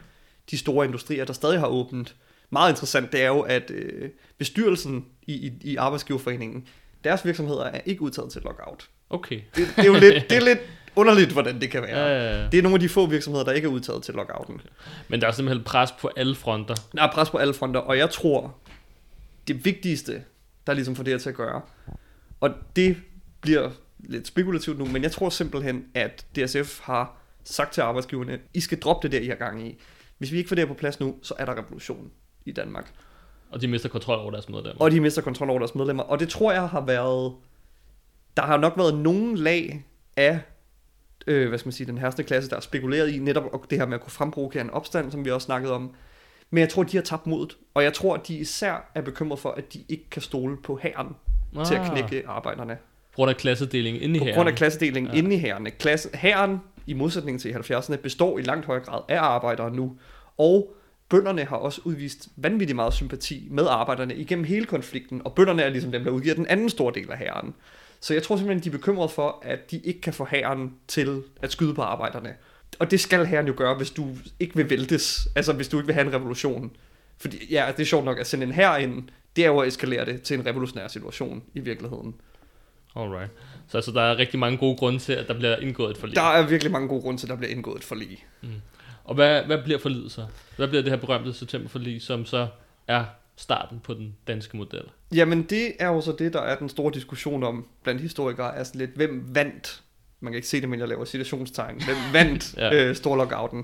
de 0.51 0.57
store 0.57 0.85
industrier, 0.85 1.25
der 1.25 1.33
stadig 1.33 1.59
har 1.59 1.67
åbent. 1.67 2.15
Meget 2.55 2.71
interessant, 2.71 3.11
det 3.11 3.21
er 3.21 3.27
jo, 3.27 3.41
at 3.41 3.71
øh, 3.71 4.09
bestyrelsen 4.37 5.05
i, 5.27 5.33
i, 5.33 5.51
i 5.61 5.75
arbejdsgiverforeningen, 5.75 6.67
deres 7.03 7.25
virksomheder 7.25 7.63
er 7.63 7.81
ikke 7.85 8.01
udtaget 8.01 8.31
til 8.31 8.41
lockout. 8.41 8.89
Okay. 9.09 9.41
Det, 9.55 9.67
det 9.75 9.83
er 9.83 9.87
jo 9.87 9.93
lidt, 9.93 10.29
det 10.29 10.37
er 10.37 10.41
lidt 10.51 10.59
underligt, 10.95 11.31
hvordan 11.31 11.61
det 11.61 11.71
kan 11.71 11.81
være. 11.81 11.99
Ja, 11.99 12.07
ja, 12.07 12.41
ja. 12.41 12.49
Det 12.49 12.57
er 12.57 12.61
nogle 12.61 12.75
af 12.75 12.79
de 12.79 12.89
få 12.89 13.05
virksomheder, 13.05 13.45
der 13.45 13.51
ikke 13.51 13.65
er 13.65 13.71
udtaget 13.71 14.03
til 14.03 14.13
lockouten. 14.13 14.61
Men 15.07 15.21
der 15.21 15.27
er 15.27 15.31
simpelthen 15.31 15.63
pres 15.63 15.91
på 15.91 16.11
alle 16.15 16.35
fronter. 16.35 16.75
Der 16.95 17.03
er 17.03 17.11
pres 17.11 17.29
på 17.29 17.37
alle 17.37 17.53
fronter, 17.53 17.79
og 17.79 17.97
jeg 17.97 18.09
tror, 18.09 18.55
det 19.47 19.65
vigtigste, 19.65 20.23
der 20.67 20.73
ligesom 20.73 20.95
får 20.95 21.03
det 21.03 21.13
her 21.13 21.19
til 21.19 21.29
at 21.29 21.35
gøre, 21.35 21.61
og 22.39 22.49
det 22.75 22.97
bliver 23.41 23.69
lidt 23.99 24.27
spekulativt 24.27 24.79
nu, 24.79 24.85
men 24.85 25.03
jeg 25.03 25.11
tror 25.11 25.29
simpelthen, 25.29 25.85
at 25.93 26.25
DSF 26.35 26.79
har 26.79 27.17
sagt 27.43 27.73
til 27.73 27.81
arbejdsgiverne, 27.81 28.39
I 28.53 28.59
skal 28.59 28.79
droppe 28.79 29.07
det 29.07 29.11
der, 29.11 29.25
I 29.25 29.27
har 29.27 29.35
gang 29.35 29.67
i. 29.67 29.77
Hvis 30.17 30.31
vi 30.31 30.37
ikke 30.37 30.47
får 30.47 30.55
det 30.55 30.63
her 30.63 30.73
på 30.73 30.79
plads 30.79 30.99
nu, 30.99 31.15
så 31.21 31.33
er 31.39 31.45
der 31.45 31.57
revolution 31.57 32.11
i 32.45 32.51
Danmark. 32.51 32.91
Og 33.51 33.61
de 33.61 33.67
mister 33.67 33.89
kontrol 33.89 34.19
over 34.19 34.31
deres 34.31 34.49
medlemmer. 34.49 34.81
Og 34.81 34.91
de 34.91 34.99
mister 34.99 35.21
kontrol 35.21 35.49
over 35.49 35.59
deres 35.59 35.75
medlemmer. 35.75 36.03
Og 36.03 36.19
det 36.19 36.29
tror 36.29 36.51
jeg 36.51 36.69
har 36.69 36.81
været... 36.81 37.33
Der 38.37 38.43
har 38.43 38.57
nok 38.57 38.73
været 38.77 38.97
nogen 38.97 39.35
lag 39.37 39.83
af, 40.17 40.39
øh, 41.27 41.49
hvad 41.49 41.59
skal 41.59 41.67
man 41.67 41.73
sige, 41.73 41.87
den 41.87 41.97
herste 41.97 42.23
klasse, 42.23 42.49
der 42.49 42.55
har 42.55 42.61
spekuleret 42.61 43.09
i 43.09 43.19
netop 43.19 43.69
det 43.69 43.77
her 43.77 43.85
med 43.85 43.93
at 43.95 44.01
kunne 44.01 44.11
fremprovokere 44.11 44.61
en 44.63 44.69
opstand, 44.69 45.11
som 45.11 45.25
vi 45.25 45.31
også 45.31 45.45
snakkede 45.45 45.73
om. 45.73 45.93
Men 46.49 46.61
jeg 46.61 46.69
tror, 46.69 46.83
de 46.83 46.97
har 46.97 47.03
tabt 47.03 47.27
modet. 47.27 47.57
Og 47.73 47.83
jeg 47.83 47.93
tror, 47.93 48.17
de 48.17 48.35
især 48.35 48.91
er 48.95 49.01
bekymret 49.01 49.39
for, 49.39 49.51
at 49.51 49.73
de 49.73 49.83
ikke 49.89 50.09
kan 50.09 50.21
stole 50.21 50.57
på 50.63 50.79
hæren 50.81 51.15
ah. 51.57 51.65
til 51.65 51.75
at 51.75 51.91
knække 51.91 52.27
arbejderne. 52.27 52.77
På 53.11 53.15
grund 53.15 53.29
af 53.29 53.37
klassedelingen 53.37 54.01
inde 54.01 54.15
i 54.15 54.19
På 54.19 54.25
hæren. 54.25 54.35
grund 54.35 54.49
af 54.49 54.55
klassedelingen 54.55 55.13
Ja. 55.13 55.17
inde 55.17 55.35
i 55.35 55.37
hærene. 55.37 55.71
Klasse, 55.71 56.09
hæren, 56.13 56.57
i 56.87 56.93
modsætning 56.93 57.41
til 57.41 57.51
i 57.51 57.53
70'erne, 57.53 57.95
består 57.95 58.39
i 58.39 58.41
langt 58.41 58.65
højere 58.65 58.83
grad 58.83 59.01
af 59.09 59.19
arbejdere 59.19 59.75
nu. 59.75 59.97
Og 60.37 60.75
bønderne 61.15 61.45
har 61.45 61.55
også 61.55 61.81
udvist 61.83 62.29
vanvittigt 62.35 62.75
meget 62.75 62.93
sympati 62.93 63.47
med 63.51 63.67
arbejderne 63.69 64.15
igennem 64.15 64.45
hele 64.45 64.65
konflikten. 64.65 65.21
Og 65.25 65.33
bønderne 65.33 65.61
er 65.61 65.69
ligesom 65.69 65.91
dem, 65.91 66.03
der 66.03 66.11
udgiver 66.11 66.35
den 66.35 66.47
anden 66.47 66.69
store 66.69 66.93
del 66.93 67.11
af 67.11 67.17
hæren. 67.17 67.53
Så 67.99 68.13
jeg 68.13 68.23
tror 68.23 68.35
simpelthen, 68.35 68.63
de 68.63 68.69
er 68.69 68.79
bekymrede 68.79 69.09
for, 69.09 69.39
at 69.41 69.71
de 69.71 69.77
ikke 69.77 70.01
kan 70.01 70.13
få 70.13 70.25
hæren 70.25 70.73
til 70.87 71.21
at 71.41 71.51
skyde 71.51 71.73
på 71.73 71.81
arbejderne. 71.81 72.33
Og 72.79 72.91
det 72.91 72.99
skal 72.99 73.25
hæren 73.25 73.47
jo 73.47 73.53
gøre, 73.57 73.75
hvis 73.75 73.91
du 73.91 74.07
ikke 74.39 74.55
vil 74.55 74.69
væltes. 74.69 75.27
Altså 75.35 75.53
hvis 75.53 75.67
du 75.67 75.77
ikke 75.77 75.85
vil 75.85 75.93
have 75.93 76.07
en 76.07 76.13
revolution. 76.13 76.71
Fordi 77.17 77.53
ja, 77.53 77.71
det 77.77 77.83
er 77.83 77.85
sjovt 77.85 78.05
nok 78.05 78.19
at 78.19 78.27
sende 78.27 78.45
en 78.45 78.51
hær 78.51 78.75
ind, 78.75 79.03
det 79.35 79.43
er 79.43 79.47
jo 79.47 79.59
at 79.59 79.67
eskalere 79.67 80.05
det 80.05 80.21
til 80.21 80.39
en 80.39 80.45
revolutionær 80.45 80.87
situation 80.87 81.43
i 81.53 81.59
virkeligheden. 81.59 82.15
Alright. 82.95 83.31
Så 83.67 83.77
altså, 83.77 83.91
der 83.91 84.01
er 84.01 84.17
rigtig 84.17 84.39
mange 84.39 84.57
gode 84.57 84.77
grunde 84.77 84.99
til, 84.99 85.13
at 85.13 85.27
der 85.27 85.33
bliver 85.33 85.55
indgået 85.57 85.91
et 85.91 85.97
forlig. 85.97 86.15
Der 86.15 86.21
er 86.21 86.47
virkelig 86.47 86.71
mange 86.71 86.87
gode 86.87 87.01
grunde 87.01 87.19
til, 87.19 87.27
at 87.27 87.29
der 87.29 87.35
bliver 87.35 87.51
indgået 87.51 87.77
et 87.77 87.83
forlig. 87.83 88.25
Og 89.05 89.15
hvad, 89.15 89.43
hvad 89.43 89.57
bliver 89.63 89.79
forliget 89.79 90.11
så? 90.11 90.25
Hvad 90.55 90.67
bliver 90.67 90.81
det 90.81 90.91
her 90.91 90.99
berømte 90.99 91.33
septemberforlig, 91.33 92.01
som 92.01 92.25
så 92.25 92.47
er 92.87 93.05
starten 93.35 93.79
på 93.79 93.93
den 93.93 94.15
danske 94.27 94.57
model? 94.57 94.83
Jamen 95.13 95.43
det 95.43 95.73
er 95.79 95.87
jo 95.87 96.01
så 96.01 96.15
det, 96.19 96.33
der 96.33 96.41
er 96.41 96.55
den 96.57 96.69
store 96.69 96.93
diskussion 96.93 97.43
om 97.43 97.67
blandt 97.83 98.01
historikere, 98.01 98.55
er 98.55 98.63
sådan 98.63 98.79
lidt, 98.79 98.91
hvem 98.91 99.35
vandt, 99.35 99.81
man 100.19 100.33
kan 100.33 100.35
ikke 100.35 100.47
se 100.47 100.61
det, 100.61 100.69
men 100.69 100.79
jeg 100.79 100.87
laver 100.87 101.05
citationstegn, 101.05 101.75
hvem 101.85 101.97
vandt 102.13 102.57
Ja. 102.57 102.75
ja. 102.75 102.85
øh, 102.85 102.95
storlockouten? 102.95 103.63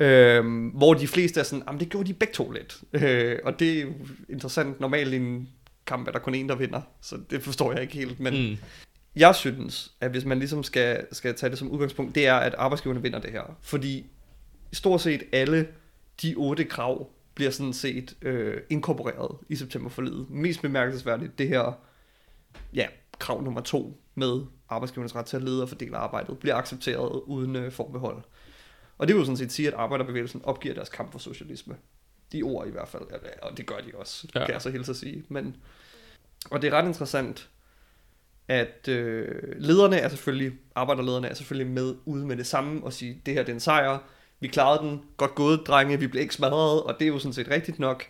Øhm, 0.00 0.68
hvor 0.68 0.94
de 0.94 1.08
fleste 1.08 1.40
er 1.40 1.44
sådan, 1.44 1.64
jamen 1.66 1.80
det 1.80 1.88
gjorde 1.88 2.08
de 2.08 2.14
begge 2.14 2.34
to 2.34 2.50
lidt. 2.50 2.80
Øh, 2.92 3.38
og 3.44 3.60
det 3.60 3.78
er 3.78 3.82
jo 3.82 3.92
interessant, 4.28 4.80
normalt 4.80 5.12
i 5.12 5.16
en 5.16 5.48
kamp 5.86 6.08
er 6.08 6.12
der 6.12 6.18
kun 6.18 6.34
en, 6.34 6.48
der 6.48 6.54
vinder, 6.54 6.80
så 7.00 7.16
det 7.30 7.42
forstår 7.42 7.72
jeg 7.72 7.82
ikke 7.82 7.94
helt, 7.94 8.20
men 8.20 8.50
mm. 8.50 8.56
jeg 9.16 9.34
synes, 9.34 9.92
at 10.00 10.10
hvis 10.10 10.24
man 10.24 10.38
ligesom 10.38 10.62
skal, 10.62 11.06
skal 11.12 11.34
tage 11.34 11.50
det 11.50 11.58
som 11.58 11.70
udgangspunkt, 11.70 12.14
det 12.14 12.26
er, 12.26 12.34
at 12.34 12.54
arbejdsgiverne 12.58 13.02
vinder 13.02 13.18
det 13.18 13.30
her. 13.30 13.56
Fordi 13.62 14.06
stort 14.72 15.00
set 15.00 15.22
alle 15.32 15.68
de 16.22 16.34
otte 16.36 16.64
krav 16.64 17.10
bliver 17.34 17.50
sådan 17.50 17.72
set 17.72 18.16
øh, 18.22 18.60
inkorporeret 18.70 19.36
i 19.48 19.56
septemberforlidet. 19.56 20.30
Mest 20.30 20.62
bemærkelsesværdigt 20.62 21.38
det 21.38 21.48
her 21.48 21.72
ja, 22.74 22.86
krav 23.18 23.42
nummer 23.42 23.60
to 23.60 24.02
med 24.14 24.40
arbejdsgivernes 24.68 25.16
ret 25.16 25.26
til 25.26 25.36
at 25.36 25.42
lede 25.42 25.62
og 25.62 25.68
fordele 25.68 25.96
arbejdet, 25.96 26.38
bliver 26.38 26.56
accepteret 26.56 27.20
uden 27.26 27.56
øh, 27.56 27.72
forbehold. 27.72 28.22
Og 28.98 29.08
det 29.08 29.16
vil 29.16 29.20
jo 29.20 29.24
sådan 29.24 29.36
set 29.36 29.52
sige, 29.52 29.68
at 29.68 29.74
arbejderbevægelsen 29.74 30.40
opgiver 30.44 30.74
deres 30.74 30.88
kamp 30.88 31.12
for 31.12 31.18
socialisme. 31.18 31.76
De 32.32 32.42
ord 32.42 32.68
i 32.68 32.70
hvert 32.70 32.88
fald, 32.88 33.02
og 33.42 33.56
det 33.56 33.66
gør 33.66 33.76
de 33.76 33.90
også, 33.94 34.28
ja. 34.34 34.44
kan 34.44 34.52
jeg 34.52 34.62
så 34.62 34.70
hilse 34.70 34.90
at 34.90 34.96
sige. 34.96 35.24
Men, 35.28 35.56
og 36.50 36.62
det 36.62 36.68
er 36.72 36.76
ret 36.78 36.86
interessant, 36.86 37.50
at 38.48 38.88
øh, 38.88 39.42
lederne 39.56 39.96
er 39.96 40.08
selvfølgelig, 40.08 40.58
arbejderlederne 40.74 41.28
er 41.28 41.34
selvfølgelig 41.34 41.72
med 41.72 41.94
ude 42.04 42.26
med 42.26 42.36
det 42.36 42.46
samme 42.46 42.84
og 42.84 42.92
sige, 42.92 43.22
det 43.26 43.34
her 43.34 43.42
det 43.42 43.48
er 43.48 43.54
en 43.54 43.60
sejr, 43.60 43.98
vi 44.40 44.48
klarede 44.48 44.82
den, 44.88 45.00
godt 45.16 45.34
gået 45.34 45.60
drenge, 45.66 45.98
vi 45.98 46.06
blev 46.06 46.22
ikke 46.22 46.34
smadret, 46.34 46.82
og 46.82 46.94
det 46.98 47.04
er 47.04 47.08
jo 47.08 47.18
sådan 47.18 47.32
set 47.32 47.50
rigtigt 47.50 47.78
nok. 47.78 48.04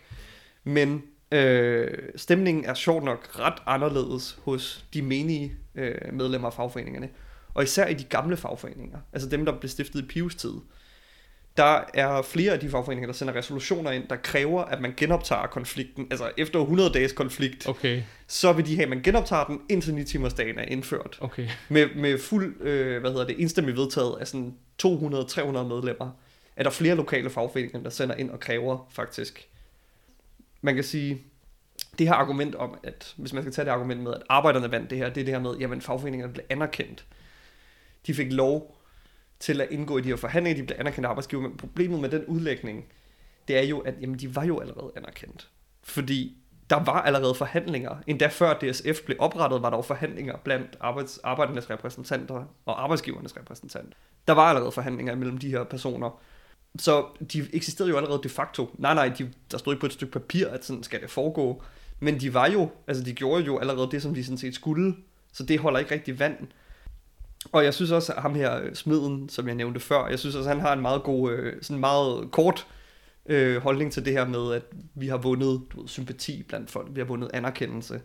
Men 0.63 1.03
øh, 1.31 1.87
stemningen 2.15 2.65
er 2.65 2.73
sjovt 2.73 3.03
nok 3.03 3.39
ret 3.39 3.61
anderledes 3.65 4.39
hos 4.43 4.85
de 4.93 5.01
menige 5.01 5.53
øh, 5.75 6.13
medlemmer 6.13 6.47
af 6.47 6.53
fagforeningerne. 6.53 7.09
Og 7.53 7.63
især 7.63 7.87
i 7.87 7.93
de 7.93 8.03
gamle 8.03 8.37
fagforeninger, 8.37 8.97
altså 9.13 9.29
dem, 9.29 9.45
der 9.45 9.59
blev 9.59 9.69
stiftet 9.69 9.99
i 10.03 10.05
Pius 10.05 10.35
tid. 10.35 10.53
der 11.57 11.79
er 11.93 12.21
flere 12.21 12.53
af 12.53 12.59
de 12.59 12.69
fagforeninger, 12.69 13.07
der 13.07 13.13
sender 13.13 13.35
resolutioner 13.35 13.91
ind, 13.91 14.07
der 14.07 14.15
kræver, 14.15 14.63
at 14.63 14.81
man 14.81 14.93
genoptager 14.97 15.47
konflikten. 15.47 16.07
Altså 16.11 16.31
efter 16.37 16.59
100 16.59 16.89
dages 16.89 17.11
konflikt, 17.11 17.69
Okay, 17.69 18.01
så 18.27 18.53
vil 18.53 18.65
de 18.67 18.75
have, 18.75 18.83
at 18.83 18.89
man 18.89 19.01
genoptager 19.01 19.43
den, 19.45 19.61
indtil 19.69 19.93
9 19.93 20.03
timers 20.03 20.33
dagen 20.33 20.57
er 20.59 20.63
indført. 20.63 21.17
okay. 21.21 21.47
Med, 21.69 21.87
med 21.95 22.17
fuld, 22.19 22.61
øh, 22.61 23.01
hvad 23.01 23.11
hedder 23.11 23.27
det, 23.27 23.41
enstemmig 23.41 23.75
vedtaget 23.75 24.17
af 24.19 24.27
sådan 24.27 24.53
200-300 24.83 24.87
medlemmer, 25.63 26.09
er 26.55 26.63
der 26.63 26.69
flere 26.69 26.95
lokale 26.95 27.29
fagforeninger, 27.29 27.83
der 27.83 27.89
sender 27.89 28.15
ind 28.15 28.29
og 28.29 28.39
kræver 28.39 28.87
faktisk. 28.89 29.47
Man 30.61 30.75
kan 30.75 30.83
sige, 30.83 31.23
det 31.99 32.07
her 32.07 32.13
argument 32.13 32.55
om, 32.55 32.77
at 32.83 33.13
hvis 33.17 33.33
man 33.33 33.43
skal 33.43 33.53
tage 33.53 33.65
det 33.65 33.71
argument 33.71 34.01
med, 34.01 34.13
at 34.13 34.21
arbejderne 34.29 34.71
vandt 34.71 34.89
det 34.89 34.97
her, 34.97 35.09
det 35.09 35.21
er 35.21 35.25
det 35.25 35.33
her 35.33 35.41
med, 35.41 35.57
jamen 35.57 35.81
fagforeningerne 35.81 36.33
blev 36.33 36.45
anerkendt. 36.49 37.05
De 38.07 38.13
fik 38.13 38.31
lov 38.31 38.77
til 39.39 39.61
at 39.61 39.67
indgå 39.71 39.97
i 39.97 40.01
de 40.01 40.07
her 40.07 40.15
forhandlinger, 40.15 40.61
de 40.61 40.65
blev 40.65 40.77
anerkendt 40.79 41.07
arbejdsgiver, 41.07 41.41
men 41.41 41.57
problemet 41.57 41.99
med 41.99 42.09
den 42.09 42.25
udlægning, 42.25 42.85
det 43.47 43.57
er 43.57 43.63
jo, 43.63 43.79
at 43.79 43.93
jamen, 44.01 44.19
de 44.19 44.35
var 44.35 44.43
jo 44.43 44.59
allerede 44.59 44.91
anerkendt. 44.95 45.49
Fordi 45.83 46.37
der 46.69 46.83
var 46.83 47.01
allerede 47.01 47.35
forhandlinger. 47.35 47.97
Endda 48.07 48.27
før 48.27 48.53
DSF 48.53 49.01
blev 49.05 49.17
oprettet, 49.19 49.61
var 49.61 49.69
der 49.69 49.77
jo 49.77 49.81
forhandlinger 49.81 50.37
blandt 50.37 50.77
arbejds, 50.79 51.17
arbejdernes 51.17 51.69
repræsentanter 51.69 52.45
og 52.65 52.83
arbejdsgivernes 52.83 53.37
repræsentanter. 53.37 53.97
Der 54.27 54.33
var 54.33 54.41
allerede 54.43 54.71
forhandlinger 54.71 55.15
mellem 55.15 55.37
de 55.37 55.49
her 55.49 55.63
personer. 55.63 56.21
Så 56.79 57.05
de 57.33 57.47
eksisterede 57.53 57.89
jo 57.89 57.97
allerede 57.97 58.23
de 58.23 58.29
facto. 58.29 58.75
Nej, 58.77 58.93
nej, 58.93 59.07
de, 59.17 59.31
der 59.51 59.57
stod 59.57 59.73
ikke 59.73 59.79
på 59.79 59.85
et 59.85 59.93
stykke 59.93 60.11
papir, 60.11 60.47
at 60.47 60.65
sådan 60.65 60.83
skal 60.83 61.01
det 61.01 61.09
foregå. 61.09 61.63
Men 61.99 62.19
de 62.19 62.33
var 62.33 62.49
jo, 62.49 62.69
altså 62.87 63.03
de 63.03 63.13
gjorde 63.13 63.43
jo 63.43 63.57
allerede 63.57 63.91
det, 63.91 64.01
som 64.01 64.13
de 64.13 64.23
sådan 64.23 64.37
set 64.37 64.55
skulle. 64.55 64.95
Så 65.33 65.43
det 65.43 65.59
holder 65.59 65.79
ikke 65.79 65.93
rigtig 65.93 66.19
vand. 66.19 66.37
Og 67.51 67.63
jeg 67.63 67.73
synes 67.73 67.91
også, 67.91 68.13
at 68.13 68.21
ham 68.21 68.35
her, 68.35 68.61
øh, 68.61 68.75
smeden, 68.75 69.29
som 69.29 69.47
jeg 69.47 69.55
nævnte 69.55 69.79
før, 69.79 70.07
jeg 70.07 70.19
synes 70.19 70.35
også, 70.35 70.49
at 70.49 70.55
han 70.55 70.65
har 70.65 70.73
en 70.73 70.81
meget 70.81 71.03
god, 71.03 71.31
øh, 71.31 71.53
sådan 71.61 71.79
meget 71.79 72.31
kort 72.31 72.67
øh, 73.25 73.61
holdning 73.61 73.91
til 73.91 74.05
det 74.05 74.13
her 74.13 74.25
med, 74.25 74.53
at 74.53 74.63
vi 74.95 75.07
har 75.07 75.17
vundet 75.17 75.61
du 75.71 75.81
ved, 75.81 75.87
sympati 75.87 76.43
blandt 76.43 76.71
folk, 76.71 76.87
vi 76.91 76.99
har 76.99 77.05
vundet 77.05 77.31
anerkendelse. 77.33 78.01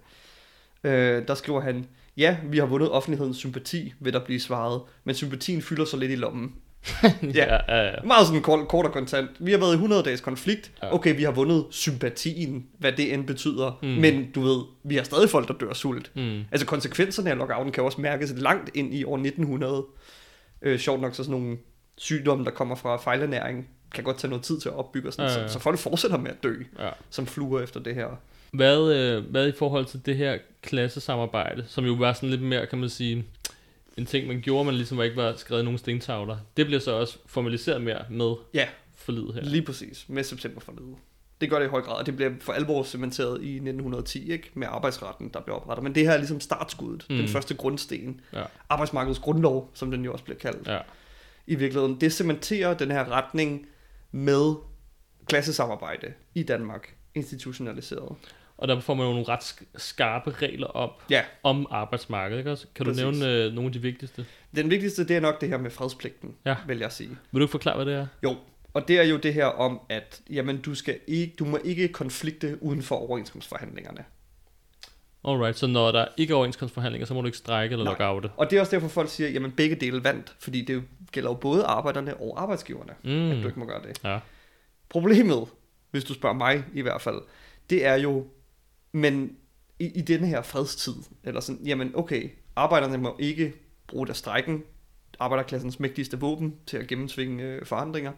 Øh, 0.84 1.28
der 1.28 1.34
skriver 1.34 1.60
han, 1.60 1.86
ja, 2.16 2.36
vi 2.44 2.58
har 2.58 2.66
vundet 2.66 2.90
offentlighedens 2.90 3.36
sympati, 3.36 3.94
vil 4.00 4.12
der 4.12 4.24
blive 4.24 4.40
svaret, 4.40 4.82
men 5.04 5.14
sympatien 5.14 5.62
fylder 5.62 5.84
så 5.84 5.96
lidt 5.96 6.12
i 6.12 6.16
lommen. 6.16 6.54
ja, 7.34 7.54
ja, 7.68 7.84
ja. 7.84 7.92
Meget 8.04 8.26
sådan 8.26 8.42
kort, 8.42 8.68
kort 8.68 8.86
og 8.86 8.92
kontant. 8.92 9.30
Vi 9.38 9.50
har 9.50 9.58
været 9.58 9.70
i 9.70 9.74
100 9.74 10.02
dages 10.02 10.20
konflikt. 10.20 10.70
Ja. 10.82 10.94
Okay, 10.94 11.16
vi 11.16 11.22
har 11.22 11.30
vundet 11.30 11.64
sympatien, 11.70 12.66
hvad 12.78 12.92
det 12.92 13.14
end 13.14 13.26
betyder. 13.26 13.78
Mm. 13.82 13.88
Men 13.88 14.30
du 14.34 14.40
ved, 14.40 14.62
vi 14.84 14.96
har 14.96 15.04
stadig 15.04 15.30
folk, 15.30 15.48
der 15.48 15.54
dør 15.54 15.72
sult. 15.72 16.10
Mm. 16.14 16.40
Altså 16.52 16.66
konsekvenserne 16.66 17.30
af 17.30 17.38
lockouten 17.38 17.72
kan 17.72 17.84
også 17.84 18.00
mærkes 18.00 18.32
langt 18.36 18.70
ind 18.74 18.94
i 18.94 19.04
år 19.04 19.16
1900. 19.16 19.84
Øh, 20.62 20.78
sjovt 20.78 21.00
nok 21.00 21.14
så 21.14 21.24
sådan 21.24 21.40
nogle 21.40 21.56
sygdomme, 21.98 22.44
der 22.44 22.50
kommer 22.50 22.74
fra 22.74 22.96
fejlernæring, 22.96 23.68
kan 23.94 24.04
godt 24.04 24.18
tage 24.18 24.28
noget 24.28 24.44
tid 24.44 24.60
til 24.60 24.68
at 24.68 24.74
opbygge. 24.74 25.08
Og 25.08 25.12
sådan, 25.12 25.30
Ja, 25.30 25.36
ja, 25.36 25.42
ja. 25.42 25.48
Så, 25.48 25.52
så 25.52 25.58
folk 25.58 25.78
fortsætter 25.78 26.18
med 26.18 26.30
at 26.30 26.42
dø 26.42 26.54
ja. 26.78 26.88
som 27.10 27.26
fluer 27.26 27.60
efter 27.60 27.80
det 27.80 27.94
her. 27.94 28.06
Hvad, 28.50 28.92
øh, 28.94 29.30
hvad 29.30 29.48
i 29.48 29.52
forhold 29.58 29.84
til 29.84 30.06
det 30.06 30.16
her 30.16 30.38
klassesamarbejde, 30.62 31.64
som 31.68 31.84
jo 31.84 31.92
var 31.92 32.12
sådan 32.12 32.28
lidt 32.28 32.42
mere, 32.42 32.66
kan 32.66 32.78
man 32.78 32.88
sige, 32.88 33.24
en 33.96 34.06
ting, 34.06 34.26
man 34.28 34.40
gjorde, 34.40 34.64
man 34.64 34.74
ligesom 34.74 35.02
ikke 35.02 35.16
var 35.16 35.34
skrevet 35.36 35.62
i 35.62 35.64
nogle 35.64 35.78
stentavler. 35.78 36.36
Det 36.56 36.66
bliver 36.66 36.80
så 36.80 36.92
også 36.92 37.18
formaliseret 37.26 37.82
mere 37.82 38.04
med 38.10 38.34
Ja. 38.54 38.66
forlidet 38.94 39.34
her. 39.34 39.42
Lige 39.42 39.62
præcis, 39.62 40.04
med 40.08 40.24
septemberforledet. 40.24 40.94
Det 41.40 41.50
gør 41.50 41.58
det 41.58 41.66
i 41.66 41.68
høj 41.68 41.80
grad, 41.80 41.94
og 41.96 42.06
det 42.06 42.16
bliver 42.16 42.30
for 42.40 42.52
alvor 42.52 42.82
cementeret 42.82 43.42
i 43.42 43.54
1910, 43.54 44.32
ikke? 44.32 44.50
med 44.54 44.66
arbejdsretten, 44.70 45.28
der 45.34 45.40
bliver 45.40 45.56
oprettet. 45.56 45.82
Men 45.84 45.94
det 45.94 46.02
her 46.02 46.12
er 46.12 46.16
ligesom 46.16 46.40
startskuddet. 46.40 47.06
Mm. 47.10 47.16
den 47.16 47.28
første 47.28 47.54
grundsten. 47.54 48.20
Ja. 48.32 48.42
Arbejdsmarkedets 48.68 49.18
grundlov, 49.20 49.70
som 49.74 49.90
den 49.90 50.04
jo 50.04 50.12
også 50.12 50.24
bliver 50.24 50.38
kaldt. 50.38 50.68
Ja. 50.68 50.78
I 51.46 51.54
virkeligheden, 51.54 52.00
det 52.00 52.12
cementerer 52.12 52.74
den 52.74 52.90
her 52.90 53.10
retning 53.10 53.66
med 54.12 54.54
klassesamarbejde 55.26 56.12
i 56.34 56.42
Danmark, 56.42 56.96
institutionaliseret. 57.14 58.12
Og 58.58 58.68
der 58.68 58.80
får 58.80 58.94
man 58.94 59.06
jo 59.06 59.12
nogle 59.12 59.28
ret 59.28 59.38
sk- 59.38 59.64
skarpe 59.76 60.30
regler 60.30 60.66
op 60.66 61.02
Ja, 61.10 61.22
om 61.42 61.66
arbejdsmarkedet. 61.70 62.38
Ikke? 62.38 62.56
Kan 62.74 62.86
Præcis. 62.86 63.02
du 63.02 63.10
nævne 63.10 63.32
øh, 63.32 63.52
nogle 63.52 63.66
af 63.66 63.72
de 63.72 63.82
vigtigste? 63.82 64.26
den 64.56 64.70
vigtigste, 64.70 65.08
det 65.08 65.16
er 65.16 65.20
nok 65.20 65.40
det 65.40 65.48
her 65.48 65.56
med 65.58 65.70
fredspligten, 65.70 66.34
Ja. 66.46 66.56
vil 66.66 66.78
jeg 66.78 66.92
sige. 66.92 67.08
Vil 67.08 67.40
du 67.40 67.44
ikke 67.44 67.50
forklare, 67.50 67.76
hvad 67.76 67.86
det 67.86 67.94
er? 67.94 68.06
Jo, 68.24 68.36
og 68.74 68.88
det 68.88 68.98
er 68.98 69.02
jo 69.02 69.16
det 69.16 69.34
her 69.34 69.46
om, 69.46 69.80
at 69.88 70.20
jamen, 70.30 70.60
du, 70.60 70.74
skal 70.74 70.98
ikke, 71.06 71.34
du 71.38 71.44
må 71.44 71.58
ikke 71.64 71.88
konflikte 71.88 72.58
uden 72.62 72.82
for 72.82 72.96
overenskomstforhandlingerne. 72.96 74.04
Alright, 75.28 75.58
så 75.58 75.66
når 75.66 75.92
der 75.92 76.06
ikke 76.16 76.32
er 76.32 76.36
overenskomstforhandlinger, 76.36 77.06
så 77.06 77.14
må 77.14 77.20
du 77.20 77.26
ikke 77.26 77.38
strække 77.38 77.72
eller 77.72 77.84
lockoute. 77.84 78.30
Og 78.36 78.50
det 78.50 78.56
er 78.56 78.60
også 78.60 78.70
derfor, 78.76 78.88
folk 78.88 79.08
siger, 79.10 79.30
jamen 79.30 79.52
begge 79.52 79.76
dele 79.76 80.04
vandt, 80.04 80.34
fordi 80.38 80.64
det 80.64 80.82
gælder 81.12 81.30
jo 81.30 81.34
både 81.34 81.64
arbejderne 81.64 82.16
og 82.16 82.42
arbejdsgiverne, 82.42 82.92
mm. 83.04 83.30
at 83.30 83.42
du 83.42 83.46
ikke 83.48 83.58
må 83.58 83.66
gøre 83.66 83.82
det. 83.82 84.00
Ja. 84.04 84.18
Problemet, 84.88 85.48
hvis 85.90 86.04
du 86.04 86.14
spørger 86.14 86.34
mig 86.36 86.64
i 86.74 86.80
hvert 86.80 87.00
fald, 87.00 87.20
det 87.70 87.84
er 87.86 87.94
jo, 87.94 88.26
men 88.96 89.36
i, 89.78 89.86
i 89.86 90.00
denne 90.00 90.26
her 90.26 90.42
fredstid, 90.42 90.94
eller 91.24 91.40
sådan, 91.40 91.60
jamen 91.64 91.92
okay, 91.94 92.30
arbejderne 92.56 92.98
må 92.98 93.16
ikke 93.18 93.52
bruge 93.88 94.06
deres 94.06 94.18
strækken, 94.18 94.62
arbejderklassens 95.18 95.80
mægtigste 95.80 96.20
våben 96.20 96.54
til 96.66 96.76
at 96.76 96.86
gennemtvinge 96.86 97.44
øh, 97.44 97.66
forandringer, 97.66 98.12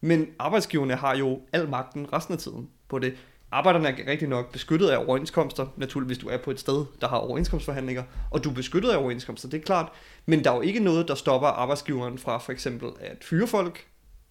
men 0.00 0.26
arbejdsgiverne 0.38 0.94
har 0.94 1.16
jo 1.16 1.40
al 1.52 1.68
magten 1.68 2.12
resten 2.12 2.34
af 2.34 2.38
tiden 2.38 2.70
på 2.88 2.98
det. 2.98 3.14
Arbejderne 3.50 3.88
er 3.88 4.10
rigtig 4.10 4.28
nok 4.28 4.52
beskyttet 4.52 4.88
af 4.88 4.96
overenskomster, 4.96 5.66
naturligvis 5.76 6.16
hvis 6.16 6.24
du 6.24 6.28
er 6.28 6.36
på 6.36 6.50
et 6.50 6.60
sted, 6.60 6.84
der 7.00 7.08
har 7.08 7.16
overenskomstforhandlinger, 7.16 8.02
og 8.30 8.44
du 8.44 8.50
er 8.50 8.54
beskyttet 8.54 8.90
af 8.90 8.96
overenskomster, 8.96 9.48
det 9.48 9.60
er 9.60 9.64
klart, 9.64 9.92
men 10.26 10.44
der 10.44 10.50
er 10.50 10.54
jo 10.54 10.60
ikke 10.60 10.80
noget, 10.80 11.08
der 11.08 11.14
stopper 11.14 11.48
arbejdsgiveren 11.48 12.18
fra 12.18 12.38
for 12.38 12.52
eksempel 12.52 12.88
at 13.00 13.24
fyre 13.24 13.46
folk, 13.46 13.86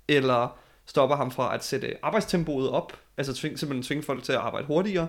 eller 0.08 0.58
stopper 0.86 1.16
ham 1.16 1.32
fra 1.32 1.56
at 1.56 1.64
sætte 1.64 1.94
arbejdstempoet 2.04 2.70
op, 2.70 2.94
altså 3.18 3.34
tving, 3.34 3.60
simpelthen 3.60 3.84
tvinge 3.84 4.04
folk 4.04 4.24
til 4.24 4.32
at 4.32 4.40
arbejde 4.40 4.68
hurtigere. 4.68 5.08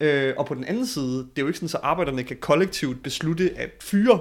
Øh, 0.00 0.34
og 0.36 0.46
på 0.46 0.54
den 0.54 0.64
anden 0.64 0.86
side, 0.86 1.16
det 1.18 1.32
er 1.36 1.42
jo 1.42 1.46
ikke 1.46 1.58
sådan, 1.58 1.68
så 1.68 1.78
arbejderne 1.82 2.22
kan 2.22 2.36
kollektivt 2.36 3.02
beslutte 3.02 3.52
at 3.56 3.70
fyre 3.80 4.20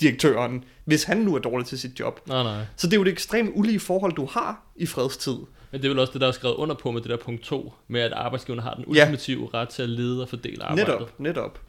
direktøren, 0.00 0.64
hvis 0.84 1.04
han 1.04 1.16
nu 1.16 1.34
er 1.34 1.38
dårlig 1.38 1.66
til 1.66 1.78
sit 1.78 2.00
job. 2.00 2.20
Nej, 2.28 2.42
nej. 2.42 2.64
Så 2.76 2.86
det 2.86 2.92
er 2.92 2.96
jo 2.98 3.04
det 3.04 3.12
ekstremt 3.12 3.50
ulige 3.54 3.80
forhold, 3.80 4.12
du 4.12 4.26
har 4.26 4.62
i 4.76 4.86
fredstid. 4.86 5.36
Men 5.72 5.80
det 5.82 5.84
er 5.84 5.88
vel 5.88 5.98
også 5.98 6.12
det, 6.12 6.20
der 6.20 6.28
er 6.28 6.32
skrevet 6.32 6.54
under 6.54 6.74
på 6.74 6.90
med 6.90 7.00
det 7.00 7.10
der 7.10 7.16
punkt 7.16 7.42
2, 7.42 7.72
med 7.88 8.00
at 8.00 8.12
arbejdsgiverne 8.12 8.62
har 8.62 8.74
den 8.74 8.84
Ja. 8.84 8.88
ultimative 8.90 9.48
ret 9.54 9.68
til 9.68 9.82
at 9.82 9.88
lede 9.88 10.22
og 10.22 10.28
fordele 10.28 10.64
arbejdet. 10.64 10.88
Netop, 10.94 11.20
netop. 11.20 11.60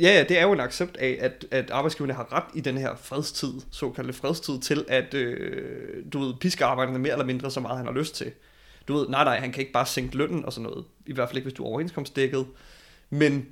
Ja, 0.00 0.08
ja, 0.18 0.24
det 0.28 0.38
er 0.38 0.42
jo 0.42 0.52
en 0.52 0.60
accept 0.60 0.96
af, 0.96 1.18
at, 1.20 1.46
at 1.50 1.70
arbejdsgiverne 1.70 2.12
har 2.14 2.32
ret 2.32 2.44
i 2.54 2.60
den 2.60 2.78
her 2.78 2.90
fredstid, 3.02 3.52
såkaldte 3.70 4.12
fredstid, 4.12 4.60
til 4.60 4.84
at, 4.88 5.14
øh, 5.14 6.04
du 6.12 6.18
ved, 6.18 6.34
piske 6.40 6.64
arbejderne 6.64 6.98
mere 6.98 7.12
eller 7.12 7.24
mindre 7.24 7.50
så 7.50 7.60
meget, 7.60 7.76
han 7.76 7.86
har 7.86 7.92
lyst 7.94 8.14
til. 8.14 8.32
Du 8.88 8.94
ved, 8.94 9.08
nej, 9.08 9.24
nej, 9.24 9.38
han 9.40 9.52
kan 9.52 9.60
ikke 9.60 9.72
bare 9.72 9.86
sænke 9.86 10.16
lønnen 10.16 10.44
og 10.44 10.52
sådan 10.52 10.70
noget. 10.70 10.84
I 11.06 11.12
hvert 11.12 11.28
fald 11.28 11.36
ikke, 11.36 11.44
hvis 11.44 11.54
du 11.54 11.64
er 11.64 11.68
overenskomstdækket. 11.68 12.46
Men 13.10 13.46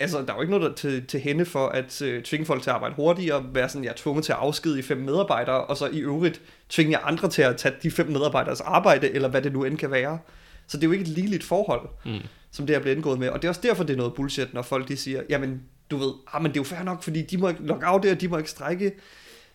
altså, 0.00 0.22
der 0.22 0.30
er 0.32 0.34
jo 0.36 0.40
ikke 0.40 0.58
noget 0.58 0.70
der 0.70 0.76
til, 0.76 1.06
til 1.06 1.20
hende 1.20 1.44
for 1.44 1.68
at 1.68 2.02
øh, 2.02 2.22
tvinge 2.22 2.46
folk 2.46 2.62
til 2.62 2.70
at 2.70 2.74
arbejde 2.74 2.94
hurtigere, 2.94 3.44
være 3.54 3.68
sådan, 3.68 3.84
jeg 3.84 3.90
er 3.90 3.94
tvunget 3.96 4.24
til 4.24 4.32
at 4.32 4.38
afskedige 4.38 4.82
fem 4.82 4.98
medarbejdere, 4.98 5.64
og 5.64 5.76
så 5.76 5.86
i 5.92 5.98
øvrigt 5.98 6.40
tvinge 6.68 6.92
jer 6.92 6.98
andre 7.04 7.28
til 7.30 7.42
at 7.42 7.56
tage 7.56 7.74
de 7.82 7.90
fem 7.90 8.06
medarbejderes 8.06 8.60
arbejde, 8.60 9.10
eller 9.10 9.28
hvad 9.28 9.42
det 9.42 9.52
nu 9.52 9.64
end 9.64 9.78
kan 9.78 9.90
være. 9.90 10.18
Så 10.66 10.76
det 10.76 10.82
er 10.84 10.86
jo 10.88 10.92
ikke 10.92 11.02
et 11.02 11.08
ligeligt 11.08 11.44
forhold 11.44 11.88
Mm. 12.04 12.18
som 12.50 12.66
det 12.66 12.76
her 12.76 12.80
bliver 12.80 12.94
indgået 12.96 13.18
med. 13.18 13.28
Og 13.28 13.42
det 13.42 13.44
er 13.44 13.50
også 13.50 13.60
derfor, 13.64 13.84
det 13.84 13.92
er 13.92 13.96
noget 13.96 14.14
bullshit, 14.14 14.54
når 14.54 14.62
folk 14.62 14.88
de 14.88 14.96
siger, 14.96 15.22
jamen, 15.28 15.62
du 15.90 15.96
ved, 15.96 16.12
ah, 16.32 16.42
men 16.42 16.50
det 16.52 16.56
er 16.56 16.60
jo 16.60 16.64
fair 16.64 16.82
nok, 16.82 17.02
fordi 17.02 17.22
de 17.22 17.38
må 17.38 17.48
ikke 17.48 17.62
logge 17.66 17.86
af 17.86 18.00
det, 18.02 18.10
og 18.12 18.20
de 18.20 18.28
må 18.28 18.38
ikke 18.38 18.50
strække. 18.50 18.92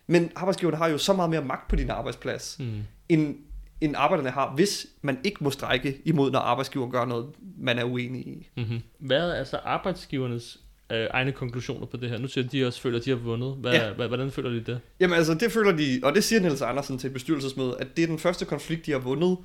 Men 0.07 0.31
arbejdsgiverne 0.35 0.77
har 0.77 0.87
jo 0.87 0.97
så 0.97 1.13
meget 1.13 1.29
mere 1.29 1.41
magt 1.45 1.67
på 1.67 1.75
din 1.75 1.89
arbejdsplads, 1.89 2.57
Mm. 2.59 2.65
end, 3.09 3.35
end 3.81 3.95
arbejderne 3.97 4.29
har, 4.29 4.53
hvis 4.55 4.87
man 5.01 5.17
ikke 5.23 5.43
må 5.43 5.49
strække 5.51 5.97
imod, 6.05 6.31
når 6.31 6.39
arbejdsgiveren 6.39 6.91
gør 6.91 7.05
noget, 7.05 7.25
man 7.57 7.79
er 7.79 7.83
uenig 7.83 8.27
i. 8.27 8.49
Mm-hmm. 8.57 8.81
Hvad 8.99 9.29
er 9.29 9.33
altså 9.33 9.57
arbejdsgivernes 9.63 10.59
øh, 10.91 11.07
egne 11.11 11.31
konklusioner 11.31 11.85
på 11.85 11.97
det 11.97 12.09
her? 12.09 12.17
Nu 12.17 12.27
siger 12.27 12.47
de, 12.47 12.67
også 12.67 12.81
føler, 12.81 12.99
at 12.99 13.05
de 13.05 13.09
har 13.09 13.17
vundet. 13.17 13.55
Hvad, 13.59 13.73
Ja. 13.73 14.07
hvordan 14.07 14.31
føler 14.31 14.49
de 14.49 14.59
det? 14.59 14.79
Jamen 14.99 15.17
altså, 15.17 15.33
det 15.33 15.51
føler 15.51 15.71
de, 15.71 15.99
og 16.03 16.15
det 16.15 16.23
siger 16.23 16.39
Niels 16.39 16.61
Andersen 16.61 16.97
til 16.97 17.07
et 17.07 17.13
bestyrelsesmøde, 17.13 17.75
at 17.79 17.87
det 17.97 18.03
er 18.03 18.07
den 18.07 18.19
første 18.19 18.45
konflikt, 18.45 18.85
de 18.85 18.91
har 18.91 18.99
vundet, 18.99 19.37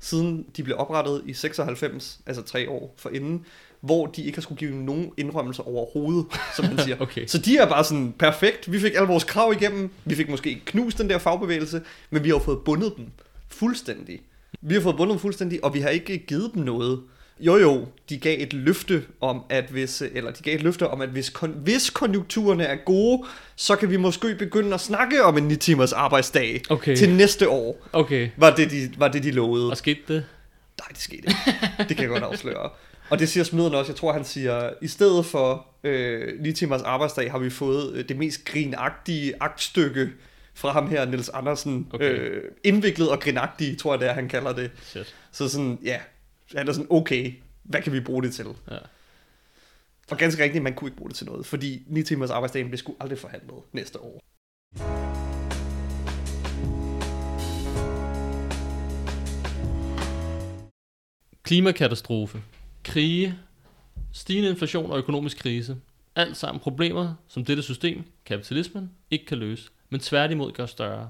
siden 0.00 0.46
de 0.56 0.62
blev 0.62 0.76
oprettet 0.78 1.22
i 1.26 1.32
96, 1.32 2.20
altså 2.26 2.42
tre 2.42 2.70
år 2.70 2.94
forinden, 2.98 3.44
hvor 3.80 4.06
de 4.06 4.22
ikke 4.24 4.36
har 4.36 4.42
skulle 4.42 4.58
give 4.58 4.74
nogen 4.76 5.10
indrømmelser 5.16 5.62
overhovedet, 5.68 6.26
som 6.56 6.64
han 6.64 6.78
siger. 6.78 6.96
Okay. 7.06 7.26
Så 7.26 7.38
de 7.38 7.56
er 7.58 7.66
bare 7.68 7.84
sådan, 7.84 8.14
perfekt, 8.18 8.72
vi 8.72 8.78
fik 8.80 8.92
alle 8.94 9.08
vores 9.08 9.24
krav 9.24 9.52
igennem, 9.52 9.90
vi 10.04 10.14
fik 10.14 10.28
måske 10.28 10.62
knust 10.64 10.98
den 10.98 11.10
der 11.10 11.18
fagbevægelse, 11.18 11.82
men 12.10 12.24
vi 12.24 12.28
har 12.28 12.36
jo 12.36 12.42
fået 12.42 12.58
bundet 12.64 12.92
dem 12.96 13.06
fuldstændig. 13.50 14.20
Vi 14.60 14.74
har 14.74 14.80
fået 14.80 14.96
bundet 14.96 15.12
dem 15.12 15.20
fuldstændig, 15.20 15.64
og 15.64 15.74
vi 15.74 15.80
har 15.80 15.88
ikke 15.88 16.18
givet 16.18 16.50
dem 16.54 16.62
noget. 16.62 17.00
Jo 17.40 17.56
jo, 17.56 17.86
de 18.08 18.18
gav 18.18 18.36
et 18.42 18.52
løfte 18.52 19.04
om, 19.20 19.42
at 19.48 19.64
hvis, 19.64 20.02
eller 20.14 20.30
de 20.30 20.42
gav 20.42 20.54
et 20.54 20.62
løfte 20.62 20.88
om, 20.88 21.00
at 21.00 21.08
hvis, 21.08 21.30
kon, 21.30 21.50
hvis 21.64 21.90
konjunkturerne 21.90 22.64
er 22.64 22.76
gode, 22.76 23.24
så 23.56 23.76
kan 23.76 23.90
vi 23.90 23.96
måske 23.96 24.34
begynde 24.34 24.74
at 24.74 24.80
snakke 24.80 25.24
om 25.24 25.38
en 25.38 25.44
9 25.44 25.56
timers 25.56 25.92
arbejdsdag 25.92 26.62
Okay. 26.70 26.96
til 26.96 27.10
næste 27.14 27.48
år, 27.48 27.86
Okay. 27.92 28.28
var 28.36 28.54
det 28.54 28.70
de, 28.70 28.90
var 28.98 29.08
det, 29.08 29.22
de 29.22 29.30
lovede. 29.30 29.70
Og 29.70 29.76
skete 29.76 30.00
det? 30.08 30.24
Nej, 30.80 30.88
det 30.88 30.98
skete 30.98 31.22
ikke. 31.28 31.38
Det 31.78 31.96
kan 31.96 31.98
jeg 31.98 32.08
godt 32.08 32.22
afsløre. 32.24 32.70
Og 33.10 33.18
det 33.18 33.28
siger 33.28 33.44
smeden 33.44 33.74
også. 33.74 33.92
Jeg 33.92 33.96
tror, 33.96 34.12
han 34.12 34.24
siger, 34.24 34.70
i 34.82 34.88
stedet 34.88 35.26
for 35.26 35.66
øh, 35.84 36.40
9 36.40 36.52
timers 36.52 36.82
arbejdsdag, 36.82 37.30
har 37.30 37.38
vi 37.38 37.50
fået 37.50 37.92
øh, 37.94 38.08
det 38.08 38.16
mest 38.18 38.44
grinagtige 38.44 39.34
aktstykke 39.40 40.08
fra 40.56 40.72
ham 40.72 40.88
her, 40.88 41.04
Nils 41.04 41.28
Andersen. 41.28 41.88
Okay. 41.92 42.18
Øh, 42.18 42.42
indviklet 42.64 43.10
og 43.10 43.20
grinagtig, 43.20 43.78
tror 43.78 43.92
jeg 43.92 44.00
det 44.00 44.08
er, 44.08 44.12
han 44.12 44.28
kalder 44.28 44.52
det. 44.52 44.70
Shit. 44.82 45.14
Så 45.30 45.48
sådan, 45.48 45.78
ja, 45.82 46.00
han 46.54 46.68
er 46.68 46.72
sådan, 46.72 46.86
okay, 46.90 47.32
hvad 47.62 47.82
kan 47.82 47.92
vi 47.92 48.00
bruge 48.00 48.22
det 48.22 48.34
til? 48.34 48.46
Ja. 48.70 48.76
Og 50.10 50.18
ganske 50.18 50.42
rigtigt, 50.42 50.64
man 50.64 50.74
kunne 50.74 50.88
ikke 50.88 50.96
bruge 50.96 51.08
det 51.08 51.16
til 51.16 51.26
noget, 51.26 51.46
fordi 51.46 51.82
9 51.86 52.02
timers 52.02 52.30
arbejdsdagen 52.30 52.68
blev 52.68 52.78
sgu 52.78 52.94
aldrig 53.00 53.18
forhandlet 53.18 53.56
næste 53.72 54.00
år. 54.00 54.22
Klimakatastrofe, 61.42 62.42
krige, 62.84 63.38
stigende 64.12 64.50
inflation 64.50 64.90
og 64.90 64.98
økonomisk 64.98 65.38
krise. 65.38 65.76
Alt 66.14 66.36
sammen 66.36 66.60
problemer, 66.60 67.14
som 67.28 67.44
dette 67.44 67.62
system, 67.62 68.02
kapitalismen, 68.24 68.90
ikke 69.10 69.26
kan 69.26 69.38
løse, 69.38 69.70
men 69.90 70.00
tværtimod 70.00 70.52
gør 70.52 70.66
større. 70.66 71.08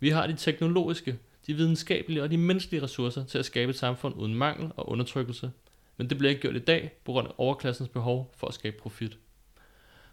Vi 0.00 0.10
har 0.10 0.26
de 0.26 0.36
teknologiske, 0.36 1.18
de 1.46 1.54
videnskabelige 1.54 2.22
og 2.22 2.30
de 2.30 2.38
menneskelige 2.38 2.82
ressourcer 2.82 3.24
til 3.24 3.38
at 3.38 3.44
skabe 3.44 3.70
et 3.70 3.78
samfund 3.78 4.14
uden 4.16 4.34
mangel 4.34 4.72
og 4.76 4.88
undertrykkelse, 4.88 5.50
men 5.96 6.10
det 6.10 6.18
bliver 6.18 6.30
ikke 6.30 6.42
gjort 6.42 6.56
i 6.56 6.58
dag 6.58 6.92
på 7.04 7.12
grund 7.12 7.28
af 7.28 7.32
overklassens 7.38 7.88
behov 7.88 8.34
for 8.36 8.46
at 8.46 8.54
skabe 8.54 8.76
profit. 8.76 9.18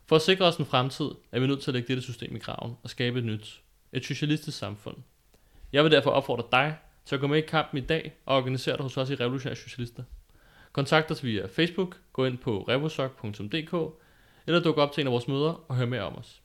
For 0.05 0.15
at 0.15 0.21
sikre 0.21 0.45
os 0.45 0.57
en 0.57 0.65
fremtid, 0.65 1.09
er 1.31 1.39
vi 1.39 1.47
nødt 1.47 1.61
til 1.61 1.71
at 1.71 1.73
lægge 1.73 1.87
dette 1.87 2.03
system 2.03 2.35
i 2.35 2.39
graven 2.39 2.73
og 2.83 2.89
skabe 2.89 3.19
et 3.19 3.25
nyt, 3.25 3.61
et 3.93 4.05
socialistisk 4.05 4.57
samfund. 4.57 4.97
Jeg 5.73 5.83
vil 5.83 5.91
derfor 5.91 6.11
opfordre 6.11 6.43
dig 6.51 6.77
til 7.05 7.15
at 7.15 7.21
gå 7.21 7.27
med 7.27 7.37
i 7.37 7.41
kampen 7.41 7.77
i 7.77 7.85
dag 7.85 8.13
og 8.25 8.37
organisere 8.37 8.77
dig 8.77 8.83
hos 8.83 8.97
os 8.97 9.09
i 9.09 9.15
Revolutionære 9.15 9.55
Socialister. 9.55 10.03
Kontakt 10.71 11.11
os 11.11 11.23
via 11.23 11.45
Facebook, 11.45 11.97
gå 12.13 12.25
ind 12.25 12.37
på 12.37 12.65
revosok.dk 12.67 13.99
eller 14.47 14.61
duk 14.63 14.77
op 14.77 14.91
til 14.91 15.01
en 15.01 15.07
af 15.07 15.11
vores 15.11 15.27
møder 15.27 15.63
og 15.67 15.75
hør 15.75 15.85
mere 15.85 16.01
om 16.01 16.17
os. 16.17 16.41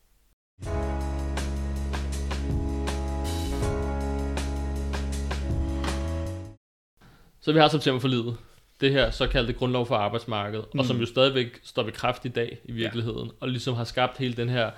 Så 7.48 7.52
vi 7.52 7.58
har 7.58 7.68
september 7.68 8.00
for 8.00 8.08
livet. 8.08 8.36
Det 8.80 8.92
her 8.92 9.10
såkaldte 9.10 9.52
grundlov 9.52 9.86
for 9.86 9.94
arbejdsmarkedet, 9.94 10.64
mm. 10.74 10.80
og 10.80 10.86
som 10.86 10.96
Mm. 10.96 11.00
jo 11.00 11.06
stadigvæk 11.06 11.60
står 11.64 11.82
ved 11.82 11.92
kraft 11.92 12.24
i 12.24 12.28
dag 12.28 12.58
i 12.64 12.72
virkeligheden, 12.72 13.26
ja. 13.26 13.32
og 13.40 13.48
ligesom 13.48 13.74
har 13.74 13.84
skabt 13.84 14.18
hele 14.18 14.34
den 14.34 14.48
her 14.48 14.70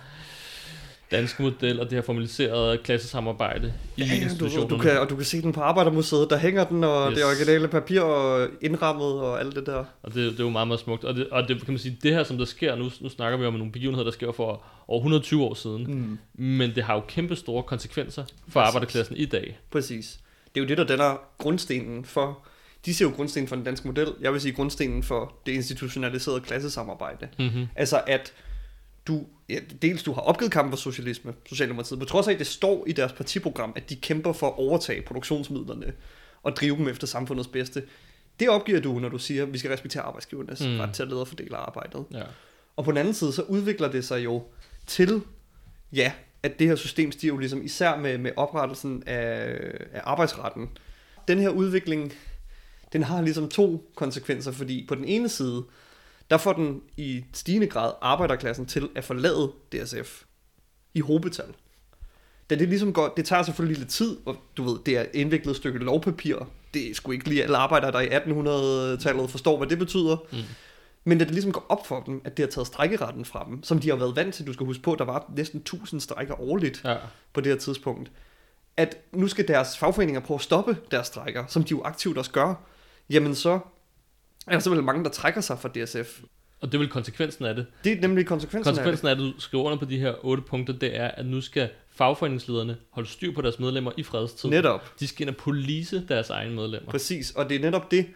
danske 1.10 1.42
model 1.42 1.80
og 1.80 1.84
det 1.86 1.92
her 1.92 2.02
formaliserede 2.02 2.78
klassesamarbejde 2.78 3.72
i 3.96 4.00
Ja, 4.02 4.06
ja, 4.06 4.16
du, 4.18 4.22
institutionerne. 4.22 4.70
du 4.70 4.78
kan, 4.78 5.00
og 5.00 5.10
du 5.10 5.16
kan 5.16 5.24
se 5.24 5.42
den 5.42 5.52
på 5.52 5.60
Arbejdermuseet, 5.60 6.30
der 6.30 6.36
hænger 6.38 6.64
den, 6.64 6.84
og 6.84 7.10
yes. 7.10 7.16
det 7.18 7.26
originale 7.26 7.68
papir 7.68 8.00
og 8.00 8.48
indrammet 8.60 9.12
og 9.12 9.40
alt 9.40 9.54
det 9.56 9.66
der. 9.66 9.84
Og 10.02 10.14
det, 10.14 10.32
det 10.32 10.40
er 10.40 10.44
jo 10.44 10.50
meget, 10.50 10.68
meget 10.68 10.80
smukt. 10.80 11.04
Og 11.04 11.14
det, 11.14 11.28
og 11.30 11.48
det 11.48 11.64
kan 11.64 11.72
man 11.72 11.78
sige, 11.78 11.98
det 12.02 12.12
her, 12.14 12.24
som 12.24 12.38
der 12.38 12.44
sker 12.44 12.74
nu, 12.76 12.90
nu 13.00 13.08
snakker 13.08 13.38
vi 13.38 13.46
om 13.46 13.52
nogle 13.54 13.72
begivenheder, 13.72 14.04
der 14.04 14.12
sker 14.12 14.32
for 14.32 14.62
over 14.88 14.98
120 15.00 15.44
år 15.44 15.54
siden. 15.54 15.84
Mm. 16.34 16.44
Men 16.44 16.74
det 16.74 16.84
har 16.84 16.94
jo 16.94 17.00
kæmpe 17.08 17.36
store 17.36 17.62
konsekvenser 17.62 18.22
for 18.24 18.60
Præcis. 18.60 18.68
arbejderklassen 18.68 19.16
i 19.16 19.24
dag. 19.24 19.58
Præcis. 19.70 20.18
Det 20.54 20.60
er 20.60 20.64
jo 20.64 20.68
det, 20.68 20.78
der 20.78 20.84
danner 20.84 21.20
grundstenen 21.38 22.04
for... 22.04 22.38
De 22.84 22.94
siger 22.94 23.08
jo 23.08 23.14
grundstenen 23.16 23.48
for 23.48 23.56
den 23.56 23.64
danske 23.64 23.86
model. 23.86 24.14
Jeg 24.20 24.32
vil 24.32 24.40
sige 24.40 24.52
grundstenen 24.52 25.02
for 25.02 25.34
det 25.46 25.52
institutionaliserede 25.52 26.40
klassesamarbejde. 26.40 27.28
Mm-hmm. 27.38 27.66
Altså 27.76 28.02
at 28.06 28.32
du, 29.06 29.26
ja, 29.48 29.58
dels 29.82 30.02
du 30.02 30.12
har 30.12 30.20
opgivet 30.20 30.52
kampen 30.52 30.72
for 30.72 30.78
socialisme, 30.78 31.34
Socialdemokratiet, 31.48 31.98
på 31.98 32.04
trods 32.04 32.28
af, 32.28 32.32
at 32.32 32.38
det 32.38 32.46
står 32.46 32.84
i 32.86 32.92
deres 32.92 33.12
partiprogram, 33.12 33.72
at 33.76 33.90
de 33.90 33.96
kæmper 33.96 34.32
for 34.32 34.46
at 34.46 34.54
overtage 34.58 35.02
produktionsmidlerne 35.02 35.92
og 36.42 36.56
drive 36.56 36.76
dem 36.76 36.88
efter 36.88 37.06
samfundets 37.06 37.48
bedste. 37.48 37.82
Det 38.40 38.48
opgiver 38.48 38.80
du, 38.80 38.98
når 38.98 39.08
du 39.08 39.18
siger, 39.18 39.42
at 39.42 39.52
vi 39.52 39.58
skal 39.58 39.70
respektere 39.70 40.02
arbejdsgivernes 40.02 40.60
mm. 40.60 40.80
ret 40.80 40.94
til 40.94 41.02
at 41.02 41.08
lede 41.08 41.20
og 41.20 41.28
fordele 41.28 41.56
arbejdet. 41.56 42.04
Ja. 42.14 42.22
Og 42.76 42.84
på 42.84 42.90
den 42.90 42.98
anden 42.98 43.14
side, 43.14 43.32
så 43.32 43.42
udvikler 43.42 43.90
det 43.90 44.04
sig 44.04 44.24
jo 44.24 44.42
til, 44.86 45.22
ja, 45.92 46.12
at 46.42 46.58
det 46.58 46.66
her 46.66 46.76
system 46.76 47.12
stiger 47.12 47.32
jo 47.32 47.38
ligesom 47.38 47.64
især 47.64 47.96
med, 47.96 48.18
med 48.18 48.30
oprettelsen 48.36 49.02
af, 49.06 49.56
af 49.92 50.00
arbejdsretten. 50.04 50.68
Den 51.28 51.38
her 51.38 51.48
udvikling, 51.48 52.12
den 52.92 53.02
har 53.02 53.22
ligesom 53.22 53.48
to 53.48 53.90
konsekvenser, 53.94 54.52
fordi 54.52 54.84
på 54.88 54.94
den 54.94 55.04
ene 55.04 55.28
side, 55.28 55.64
der 56.30 56.36
får 56.36 56.52
den 56.52 56.82
i 56.96 57.24
stigende 57.32 57.66
grad 57.66 57.92
arbejderklassen 58.00 58.66
til 58.66 58.88
at 58.94 59.04
forlade 59.04 59.52
DSF 59.72 60.22
i 60.94 61.00
hobetal. 61.00 61.54
Da 62.50 62.54
det 62.54 62.68
ligesom 62.68 62.92
går, 62.92 63.12
det 63.16 63.24
tager 63.24 63.42
selvfølgelig 63.42 63.78
lidt 63.78 63.90
tid, 63.90 64.16
og 64.26 64.36
du 64.56 64.62
ved, 64.62 64.78
det 64.86 64.96
er 64.96 65.00
et 65.00 65.08
indviklet 65.12 65.56
stykke 65.56 65.78
lovpapir. 65.78 66.36
Det 66.74 66.90
er 66.90 66.94
sgu 66.94 67.12
ikke 67.12 67.28
lige 67.28 67.42
alle 67.42 67.56
arbejdere, 67.56 67.92
der 67.92 68.00
i 68.00 68.08
1800-tallet 68.08 69.30
forstår, 69.30 69.56
hvad 69.56 69.66
det 69.66 69.78
betyder. 69.78 70.16
Mm. 70.32 70.38
Men 71.04 71.18
da 71.18 71.24
det 71.24 71.32
ligesom 71.32 71.52
går 71.52 71.66
op 71.68 71.86
for 71.86 72.02
dem, 72.06 72.20
at 72.24 72.36
det 72.36 72.44
har 72.44 72.50
taget 72.50 72.66
strækkeretten 72.66 73.24
fra 73.24 73.46
dem, 73.48 73.62
som 73.62 73.78
de 73.78 73.88
har 73.88 73.96
været 73.96 74.16
vant 74.16 74.34
til, 74.34 74.46
du 74.46 74.52
skal 74.52 74.66
huske 74.66 74.82
på, 74.82 74.96
der 74.98 75.04
var 75.04 75.32
næsten 75.36 75.60
1000 75.60 76.00
strækker 76.00 76.40
årligt 76.40 76.80
ja. 76.84 76.96
på 77.32 77.40
det 77.40 77.52
her 77.52 77.58
tidspunkt, 77.58 78.10
at 78.76 78.96
nu 79.12 79.28
skal 79.28 79.48
deres 79.48 79.78
fagforeninger 79.78 80.20
prøve 80.20 80.36
at 80.36 80.42
stoppe 80.42 80.76
deres 80.90 81.06
strækker, 81.06 81.44
som 81.48 81.64
de 81.64 81.70
jo 81.70 81.82
aktivt 81.84 82.18
også 82.18 82.30
gør, 82.30 82.54
jamen 83.10 83.34
så 83.34 83.50
er 84.46 84.52
der 84.52 84.58
simpelthen 84.58 84.86
mange, 84.86 85.04
der 85.04 85.10
trækker 85.10 85.40
sig 85.40 85.58
fra 85.58 85.68
DSF. 85.68 86.20
Og 86.60 86.68
det 86.68 86.74
er 86.74 86.78
vel 86.78 86.88
konsekvensen 86.88 87.44
af 87.44 87.54
det. 87.54 87.66
Det 87.84 87.92
er 87.92 88.00
nemlig 88.00 88.26
konsekvensen, 88.26 88.70
Konsekvensen 88.70 89.08
af, 89.08 89.12
at 89.12 89.18
du 89.18 89.32
skriver 89.40 89.64
under 89.64 89.78
på 89.78 89.84
de 89.84 89.98
her 89.98 90.14
otte 90.24 90.42
punkter, 90.42 90.74
det 90.74 90.96
er, 90.96 91.08
at 91.08 91.26
nu 91.26 91.40
skal 91.40 91.68
fagforeningslederne 91.90 92.76
holde 92.90 93.08
styr 93.08 93.34
på 93.34 93.40
deres 93.42 93.58
medlemmer 93.58 93.92
i 93.96 94.00
af 94.00 94.06
fredstid. 94.06 94.50
det. 94.50 94.56
Netop, 94.58 95.00
De 95.00 95.06
skal 95.06 95.22
ind 95.22 95.30
og 95.30 95.36
police 95.36 96.06
deres 96.08 96.30
egne 96.30 96.54
medlemmer. 96.54 96.90
præcis. 96.90 97.30
Og 97.30 97.48
det 97.48 97.56
er 97.56 97.60
netop 97.60 97.90
det, 97.90 98.06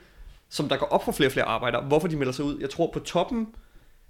som 0.49 0.69
der 0.69 0.77
går 0.77 0.87
op 0.87 1.05
for 1.05 1.13
flere 1.13 1.29
og 1.29 1.33
flere 1.33 1.47
arbejdere, 1.47 1.83
hvorfor 1.83 2.09
de 2.09 2.17
melder 2.17 2.33
sig 2.33 2.45
ud. 2.45 2.59
Jeg 2.61 2.71
tror 2.71 2.91
på 2.93 2.99
toppen, 2.99 3.49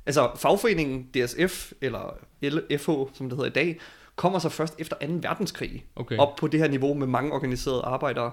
altså 0.06 0.30
fagforeningen 0.36 1.02
DSF, 1.02 1.72
eller 1.80 2.18
LFH, 2.42 2.90
som 3.14 3.28
det 3.28 3.32
hedder 3.32 3.46
i 3.46 3.50
dag, 3.50 3.80
kommer 4.16 4.38
så 4.38 4.48
først 4.48 4.74
efter 4.78 4.96
2. 5.06 5.06
verdenskrig. 5.22 5.84
Okay. 5.96 6.16
op 6.16 6.36
på 6.36 6.46
det 6.46 6.60
her 6.60 6.68
niveau 6.68 6.94
med 6.94 7.06
mange 7.06 7.32
organiserede 7.32 7.82
arbejdere. 7.82 8.30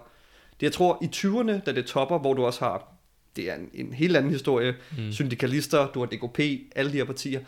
Det 0.62 0.66
jeg 0.68 0.74
tror 0.74 0.99
i 1.01 1.05
20'erne, 1.16 1.64
da 1.66 1.72
det 1.72 1.86
topper, 1.86 2.20
hvor 2.20 2.34
du 2.34 2.45
også 2.45 2.59
har, 2.66 2.88
det 3.36 3.49
er 3.51 3.55
en, 3.55 3.70
en 3.74 3.93
helt 3.93 4.18
anden 4.18 4.32
historie, 4.32 4.76
Mm. 4.97 5.12
syndikalister, 5.12 5.88
du 5.88 5.99
har 5.99 6.05
DKP, 6.05 6.39
alle 6.76 6.91
de 6.91 6.97
her 6.97 7.03
partier, 7.05 7.39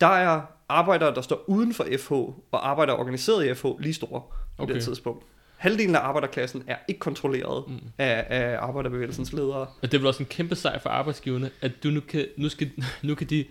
der 0.00 0.06
er 0.06 0.40
arbejdere, 0.68 1.14
der 1.14 1.20
står 1.22 1.44
uden 1.46 1.74
for 1.74 1.86
FH, 1.98 2.12
og 2.12 2.68
arbejdere 2.70 2.96
organiseret 2.96 3.46
i 3.46 3.54
FH 3.54 3.66
lige 3.80 3.94
store 3.94 4.20
på 4.56 4.62
Okay. 4.62 4.74
det 4.74 4.82
tidspunkt. 4.84 5.24
Halvdelen 5.56 5.94
af 5.96 6.00
arbejderklassen 6.00 6.64
er 6.66 6.76
ikke 6.88 6.98
kontrolleret 6.98 7.64
Mm. 7.68 7.78
af, 7.98 8.26
af 8.28 8.58
arbejderbevægelsens 8.60 9.32
ledere. 9.32 9.60
Og 9.60 9.82
det 9.82 9.94
er 9.94 9.98
vel 9.98 10.06
også 10.06 10.22
en 10.22 10.26
kæmpe 10.28 10.54
sejr 10.56 10.78
for 10.78 10.90
arbejdsgiverne, 10.90 11.50
at 11.60 11.72
du 11.82 11.88
nu 11.88 12.00
kan, 12.00 12.26
nu 12.36 12.48
skal, 12.48 12.70
nu 13.02 13.14
kan 13.14 13.26
de 13.26 13.44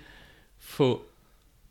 få 0.59 1.01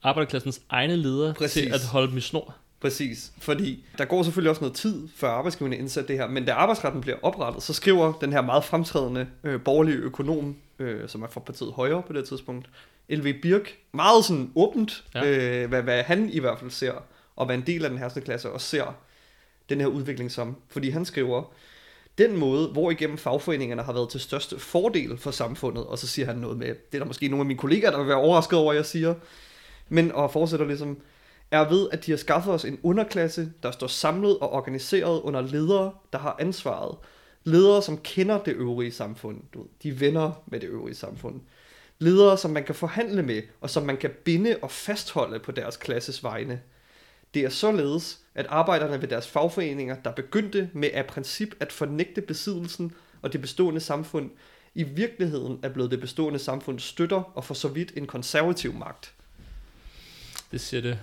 arbejderklassens 0.02 0.62
egne 0.68 0.96
ledere 0.96 1.34
Præcis. 1.34 1.62
til 1.62 1.72
at 1.74 1.84
holde 1.86 2.08
dem 2.08 2.16
i 2.16 2.20
snor. 2.20 2.54
Præcis, 2.80 3.32
fordi 3.38 3.84
der 3.98 4.04
går 4.04 4.22
selvfølgelig 4.22 4.50
også 4.50 4.60
noget 4.62 4.76
tid, 4.76 5.08
før 5.16 5.28
arbejdsgiverne 5.28 5.76
indsætter 5.76 6.06
det 6.08 6.18
her, 6.18 6.28
men 6.28 6.44
da 6.44 6.52
arbejdsretten 6.52 7.00
bliver 7.00 7.16
oprettet, 7.22 7.62
så 7.62 7.72
skriver 7.72 8.12
den 8.12 8.32
her 8.32 8.40
meget 8.40 8.64
fremtrædende 8.64 9.26
øh, 9.44 9.60
borgerlige 9.62 9.96
økonom, 9.96 10.56
øh, 10.78 11.08
som 11.08 11.22
er 11.22 11.26
fra 11.28 11.40
partiet 11.40 11.72
Højre 11.72 12.02
på 12.06 12.12
det 12.12 12.28
tidspunkt, 12.28 12.70
L.V. 13.08 13.40
Birk, 13.42 13.76
meget 13.92 14.24
sådan 14.24 14.50
åbent, 14.54 15.04
Ja. 15.14 15.24
øh, 15.62 15.68
hvad, 15.68 15.82
hvad 15.82 16.02
han 16.02 16.30
i 16.30 16.38
hvert 16.38 16.58
fald 16.58 16.70
ser, 16.70 16.92
og 17.36 17.46
hvad 17.46 17.56
en 17.56 17.62
del 17.66 17.84
af 17.84 17.90
den 17.90 17.98
herste 17.98 18.20
klasse 18.20 18.50
også 18.50 18.66
ser 18.66 18.94
den 19.68 19.80
her 19.80 19.86
udvikling 19.86 20.30
som. 20.32 20.56
Fordi 20.68 20.90
han 20.90 21.04
skriver, 21.04 21.52
den 22.18 22.36
måde, 22.36 22.68
hvor 22.68 22.90
igennem 22.90 23.18
fagforeningerne 23.18 23.82
har 23.82 23.92
været 23.92 24.08
til 24.10 24.20
største 24.20 24.58
fordel 24.58 25.18
for 25.18 25.30
samfundet, 25.30 25.84
og 25.84 25.98
så 25.98 26.06
siger 26.06 26.26
han 26.26 26.36
noget 26.36 26.56
med, 26.56 26.66
det 26.66 26.94
er 26.94 26.98
der 26.98 27.04
måske 27.04 27.28
nogle 27.28 27.40
af 27.40 27.46
mine 27.46 27.58
kollegaer, 27.58 27.90
der 27.90 27.98
vil 27.98 28.08
være 28.08 28.16
overrasket 28.16 28.58
over, 28.58 28.72
at 28.72 28.76
jeg 28.76 28.86
siger, 28.86 29.14
men 29.88 30.12
og 30.12 30.32
fortsætter 30.32 30.66
ligesom, 30.66 30.98
er 31.50 31.68
ved, 31.68 31.88
at 31.92 32.06
de 32.06 32.10
har 32.10 32.18
skaffet 32.18 32.54
os 32.54 32.64
en 32.64 32.78
underklasse, 32.82 33.52
der 33.62 33.70
står 33.70 33.86
samlet 33.86 34.38
og 34.38 34.52
organiseret 34.52 35.20
under 35.20 35.40
ledere, 35.40 35.92
der 36.12 36.18
har 36.18 36.36
ansvaret. 36.40 36.96
Ledere, 37.44 37.82
som 37.82 37.98
kender 37.98 38.42
det 38.42 38.54
øvrige 38.54 38.92
samfund. 38.92 39.40
Du 39.54 39.58
ved, 39.58 39.68
de 39.82 40.00
venner 40.00 40.42
med 40.46 40.60
det 40.60 40.68
øvrige 40.68 40.94
samfund. 40.94 41.40
Ledere, 41.98 42.38
som 42.38 42.50
man 42.50 42.64
kan 42.64 42.74
forhandle 42.74 43.22
med, 43.22 43.42
og 43.60 43.70
som 43.70 43.82
man 43.82 43.96
kan 43.96 44.10
binde 44.24 44.56
og 44.62 44.70
fastholde 44.70 45.38
på 45.38 45.52
deres 45.52 45.76
klasses 45.76 46.24
vegne. 46.24 46.60
Det 47.34 47.44
er 47.44 47.48
således, 47.48 48.18
at 48.34 48.46
arbejderne 48.48 49.02
ved 49.02 49.08
deres 49.08 49.28
fagforeninger, 49.28 49.96
der 50.04 50.12
begyndte 50.12 50.70
med 50.72 50.90
af 50.92 51.06
princip 51.06 51.54
at 51.60 51.72
fornægte 51.72 52.20
besiddelsen 52.20 52.92
og 53.22 53.32
det 53.32 53.40
bestående 53.40 53.80
samfund, 53.80 54.30
i 54.74 54.82
virkeligheden 54.82 55.60
er 55.62 55.68
blevet 55.68 55.90
det 55.90 56.00
bestående 56.00 56.38
samfund 56.38 56.78
støtter 56.78 57.22
og 57.34 57.44
for 57.44 57.54
så 57.54 57.68
vidt 57.68 57.92
en 57.96 58.06
konservativ 58.06 58.74
magt. 58.74 59.12
Det 60.52 60.60
siger 60.60 60.80
det 60.80 60.98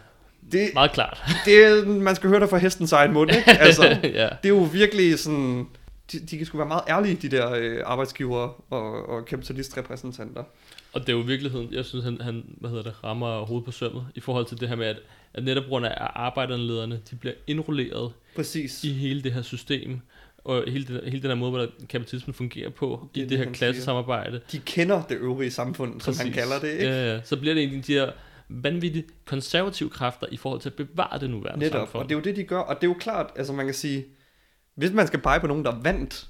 det, 0.52 0.70
meget 0.74 0.92
klart. 0.92 1.24
det 1.46 1.88
man 1.88 2.16
skal 2.16 2.30
høre 2.30 2.40
det 2.40 2.50
fra 2.50 2.58
hestens 2.58 2.92
egen 2.92 3.14
mund, 3.14 3.32
ikke? 3.32 3.52
Altså, 3.52 3.84
ja. 4.04 4.30
det 4.44 4.46
er 4.46 4.50
jo 4.50 4.70
virkelig 4.74 5.20
sådan... 5.20 5.68
De, 6.12 6.20
de 6.20 6.38
kan 6.38 6.46
sgu 6.46 6.58
være 6.58 6.68
meget 6.68 6.84
ærlige, 6.90 7.16
de 7.16 7.30
der 7.30 7.54
øh, 7.54 7.80
arbejdsgiver 7.86 8.64
og, 8.74 9.10
og 9.10 9.26
kapitalist-repræsentanter. 9.26 10.44
Og 10.94 11.02
det 11.02 11.10
er 11.10 11.14
jo 11.14 11.24
i 11.24 11.26
virkeligheden, 11.26 11.68
jeg 11.72 11.86
synes, 11.86 12.06
han, 12.06 12.22
han 12.22 12.44
hvad 12.60 12.70
hedder 12.70 12.84
det, 12.84 13.04
rammer 13.04 13.46
hovedet 13.46 13.66
på 13.66 13.72
sømmet 13.72 14.06
i 14.16 14.20
forhold 14.20 14.46
til 14.46 14.60
det 14.60 14.70
her 14.70 14.76
med, 14.76 14.86
at, 14.86 14.98
at 15.34 15.44
netop 15.44 15.64
grund 15.70 15.86
af 15.86 15.94
arbejderlederne, 16.00 17.00
de 17.12 17.16
bliver 17.16 17.34
indrulleret 17.48 18.12
Præcis. 18.36 18.84
i 18.84 18.94
hele 18.94 19.24
det 19.24 19.34
her 19.34 19.42
system, 19.42 20.00
og 20.44 20.64
hele, 20.68 20.86
det, 20.86 21.02
hele 21.06 21.22
den 21.22 21.30
her 21.30 21.36
måde, 21.36 21.52
hvordan 21.52 21.70
kapitalismen 21.90 22.34
fungerer 22.34 22.70
på, 22.70 23.10
Det 23.16 23.22
i 23.22 23.24
det, 23.24 23.30
det, 23.30 23.38
her 23.38 23.54
klassesamarbejde. 23.54 24.42
De 24.52 24.60
kender 24.60 25.04
det 25.10 25.18
øvrige 25.18 25.52
samfund, 25.52 26.02
som 26.02 26.16
han 26.18 26.32
kalder 26.32 26.60
det, 26.60 26.72
ikke? 26.72 26.86
Ja, 26.86 27.14
ja. 27.14 27.22
Så 27.24 27.38
bliver 27.38 27.54
det 27.54 27.64
egentlig 27.64 27.88
de 27.88 27.94
her 27.94 28.12
vanvittigt 28.54 29.26
konservative 29.26 29.90
kræfter 29.90 30.28
i 30.32 30.38
forhold 30.38 30.62
til 30.62 30.70
at 30.70 30.76
bevare 30.76 31.20
det 31.20 31.30
nuværende 31.30 31.66
Netop, 31.66 31.80
samfund. 31.80 32.04
og 32.04 32.10
det 32.10 32.16
er 32.16 32.20
jo 32.20 32.24
det, 32.24 32.36
de 32.36 32.44
gør, 32.44 32.60
og 32.60 32.76
det 32.76 32.84
er 32.84 32.92
jo 32.92 32.98
klart, 33.00 33.32
altså 33.36 33.54
man 33.54 33.66
kan 33.66 33.76
sige, 33.76 34.06
hvis 34.76 34.92
man 34.92 35.08
skal 35.08 35.22
pege 35.22 35.40
på 35.40 35.48
nogen, 35.48 35.66
der 35.66 35.80
vandt 35.82 36.28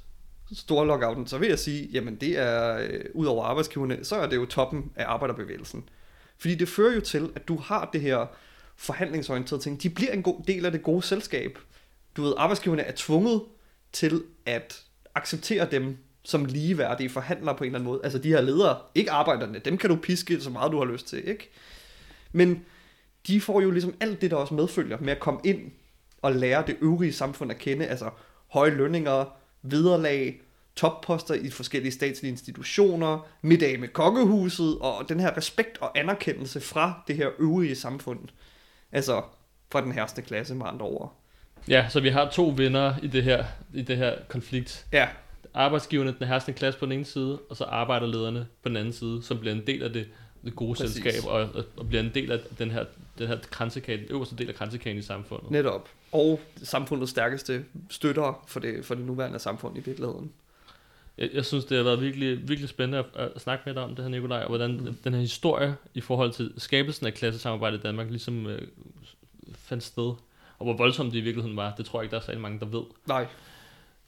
store 0.53 0.87
lockouten, 0.87 1.27
så 1.27 1.37
vil 1.37 1.49
jeg 1.49 1.59
sige, 1.59 1.89
jamen 1.91 2.15
det 2.15 2.39
er, 2.39 2.77
øh, 2.77 3.05
ud 3.13 3.25
over 3.25 3.43
arbejdsgiverne, 3.45 4.05
så 4.05 4.15
er 4.15 4.27
det 4.27 4.35
jo 4.35 4.45
toppen 4.45 4.91
af 4.95 5.05
arbejderbevægelsen. 5.07 5.89
Fordi 6.37 6.55
det 6.55 6.69
fører 6.69 6.95
jo 6.95 7.01
til, 7.01 7.29
at 7.35 7.47
du 7.47 7.57
har 7.57 7.89
det 7.93 8.01
her 8.01 8.25
forhandlingsorienterede 8.75 9.63
ting. 9.63 9.83
De 9.83 9.89
bliver 9.89 10.11
en 10.11 10.23
god 10.23 10.41
del 10.47 10.65
af 10.65 10.71
det 10.71 10.83
gode 10.83 11.01
selskab. 11.01 11.59
Du 12.17 12.21
ved, 12.21 12.33
arbejdsgiverne 12.37 12.81
er 12.81 12.91
tvunget 12.95 13.41
til 13.91 14.23
at 14.45 14.83
acceptere 15.15 15.67
dem 15.71 15.97
som 16.23 16.45
ligeværdige 16.45 17.09
forhandlere 17.09 17.55
på 17.55 17.63
en 17.63 17.67
eller 17.67 17.79
anden 17.79 17.91
måde. 17.91 18.01
Altså 18.03 18.19
de 18.19 18.29
her 18.29 18.41
ledere, 18.41 18.77
ikke 18.95 19.11
arbejderne, 19.11 19.59
dem 19.59 19.77
kan 19.77 19.89
du 19.89 19.95
piske 19.95 20.41
så 20.41 20.49
meget 20.49 20.71
du 20.71 20.77
har 20.77 20.85
lyst 20.85 21.07
til, 21.07 21.27
ikke? 21.29 21.51
Men 22.33 22.65
de 23.27 23.41
får 23.41 23.61
jo 23.61 23.71
ligesom 23.71 23.95
alt 23.99 24.21
det, 24.21 24.31
der 24.31 24.37
også 24.37 24.53
medfølger 24.53 24.97
med 25.01 25.11
at 25.11 25.19
komme 25.19 25.39
ind 25.43 25.71
og 26.21 26.35
lære 26.35 26.63
det 26.67 26.77
øvrige 26.81 27.13
samfund 27.13 27.51
at 27.51 27.57
kende, 27.57 27.85
altså 27.85 28.09
høje 28.47 28.69
lønninger, 28.69 29.25
vederlag, 29.61 30.41
topposter 30.75 31.33
i 31.33 31.49
forskellige 31.49 31.91
statslige 31.91 32.31
institutioner, 32.31 33.27
middag 33.41 33.79
med 33.79 33.87
kongehuset, 33.87 34.77
og 34.79 35.09
den 35.09 35.19
her 35.19 35.37
respekt 35.37 35.77
og 35.77 35.99
anerkendelse 35.99 36.61
fra 36.61 37.03
det 37.07 37.15
her 37.15 37.29
øvrige 37.39 37.75
samfund. 37.75 38.19
Altså 38.91 39.21
fra 39.71 39.81
den 39.81 39.91
herste 39.91 40.21
klasse 40.21 40.55
med 40.55 40.65
andre 40.65 40.85
ord. 40.85 41.19
Ja, 41.67 41.85
så 41.89 41.99
vi 41.99 42.09
har 42.09 42.29
to 42.29 42.53
vinder 42.57 42.93
i 43.03 43.07
det 43.07 43.23
her, 43.23 43.45
i 43.73 43.81
det 43.81 43.97
her 43.97 44.15
konflikt. 44.29 44.85
Ja, 44.91 45.07
Arbejdsgiverne, 45.53 46.15
den 46.19 46.27
herskende 46.27 46.57
klasse 46.57 46.79
på 46.79 46.85
den 46.85 46.91
ene 46.91 47.05
side, 47.05 47.39
og 47.49 47.57
så 47.57 47.63
arbejderlederne 47.63 48.47
på 48.63 48.69
den 48.69 48.77
anden 48.77 48.93
side, 48.93 49.23
som 49.23 49.39
bliver 49.39 49.55
en 49.55 49.67
del 49.67 49.83
af 49.83 49.93
det, 49.93 50.07
det 50.45 50.55
gode 50.55 50.75
Præcis. 50.75 51.03
selskab, 51.03 51.25
og, 51.27 51.49
og 51.77 51.87
bliver 51.87 52.03
en 52.03 52.11
del 52.13 52.31
af 52.31 52.39
den 52.59 52.71
her, 52.71 52.85
den 53.17 53.27
her 53.27 53.37
kransekage, 53.51 53.97
den 53.97 54.07
øverste 54.09 54.35
del 54.35 54.49
af 54.49 54.55
kransekagen 54.55 54.97
i 54.97 55.01
samfundet. 55.01 55.51
netop. 55.51 55.89
Og 56.11 56.41
samfundets 56.63 57.11
stærkeste 57.11 57.65
støtter 57.89 58.43
for 58.47 58.59
det, 58.59 58.85
for 58.85 58.95
det 58.95 59.05
nuværende 59.05 59.39
samfund 59.39 59.77
i 59.77 59.79
virkeligheden. 59.79 60.31
Jeg, 61.17 61.29
jeg 61.33 61.45
synes, 61.45 61.65
det 61.65 61.77
har 61.77 61.83
været 61.83 62.01
virkelig, 62.01 62.47
virkelig 62.49 62.69
spændende 62.69 62.97
at, 63.15 63.31
at 63.35 63.41
snakke 63.41 63.63
med 63.65 63.73
dig 63.73 63.83
om 63.83 63.95
det 63.95 64.05
her, 64.05 64.09
Nikolaj, 64.09 64.41
og 64.41 64.47
hvordan 64.47 64.71
mm. 64.71 64.93
den 65.03 65.13
her 65.13 65.21
historie 65.21 65.75
i 65.93 66.01
forhold 66.01 66.31
til 66.31 66.53
skabelsen 66.57 67.05
af 67.05 67.13
klassesamarbejdet 67.13 67.77
i 67.77 67.81
Danmark 67.81 68.09
ligesom 68.09 68.47
øh, 68.47 68.67
fandt 69.55 69.83
sted, 69.83 70.13
og 70.59 70.65
hvor 70.65 70.73
voldsomt 70.73 71.13
det 71.13 71.17
i 71.19 71.21
virkeligheden 71.21 71.57
var, 71.57 71.73
det 71.77 71.85
tror 71.85 71.99
jeg 71.99 72.03
ikke, 72.03 72.11
der 72.11 72.21
er 72.21 72.25
særlig 72.25 72.41
mange, 72.41 72.59
der 72.59 72.65
ved. 72.65 72.83
Nej, 73.05 73.27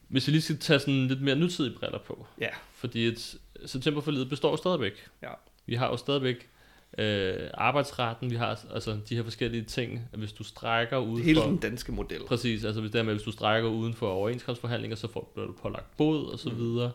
Hvis 0.07 0.27
vi 0.27 0.31
lige 0.31 0.41
skal 0.41 0.57
tage 0.57 0.79
sådan 0.79 1.07
lidt 1.07 1.21
mere 1.21 1.35
nutidige 1.35 1.77
briller 1.79 1.99
på, 1.99 2.27
ja, 2.41 2.49
fordi 2.75 3.05
et 3.07 3.37
septemberforlidet 3.65 4.29
består 4.29 4.55
stadigvæk. 4.55 5.07
Ja. 5.21 5.31
Vi 5.65 5.75
har 5.75 5.87
jo 5.87 5.97
stadigvæk 5.97 6.49
øh, 6.97 7.35
arbejdsretten, 7.53 8.29
vi 8.31 8.35
har 8.35 8.59
altså 8.73 8.97
de 9.09 9.15
her 9.15 9.23
forskellige 9.23 9.63
ting, 9.63 10.01
at 10.13 10.19
hvis 10.19 10.31
du 10.33 10.43
strækker 10.43 10.97
uden 10.97 11.23
hele 11.23 11.39
for... 11.41 11.47
den 11.47 11.57
danske 11.57 11.91
model. 11.91 12.21
Præcis, 12.27 12.63
altså 12.65 12.81
hvis 12.81 12.91
det 12.91 12.99
er 12.99 13.03
med, 13.03 13.13
hvis 13.13 13.23
du 13.23 13.31
strækker 13.31 13.69
uden 13.69 13.93
for 13.93 14.09
overenskomstforhandlinger, 14.09 14.95
så 14.97 15.07
får, 15.11 15.31
bliver 15.33 15.47
du 15.47 15.53
pålagt 15.61 15.97
bod 15.97 16.25
og 16.31 16.39
så 16.39 16.49
Mm. 16.49 16.57
videre. 16.57 16.91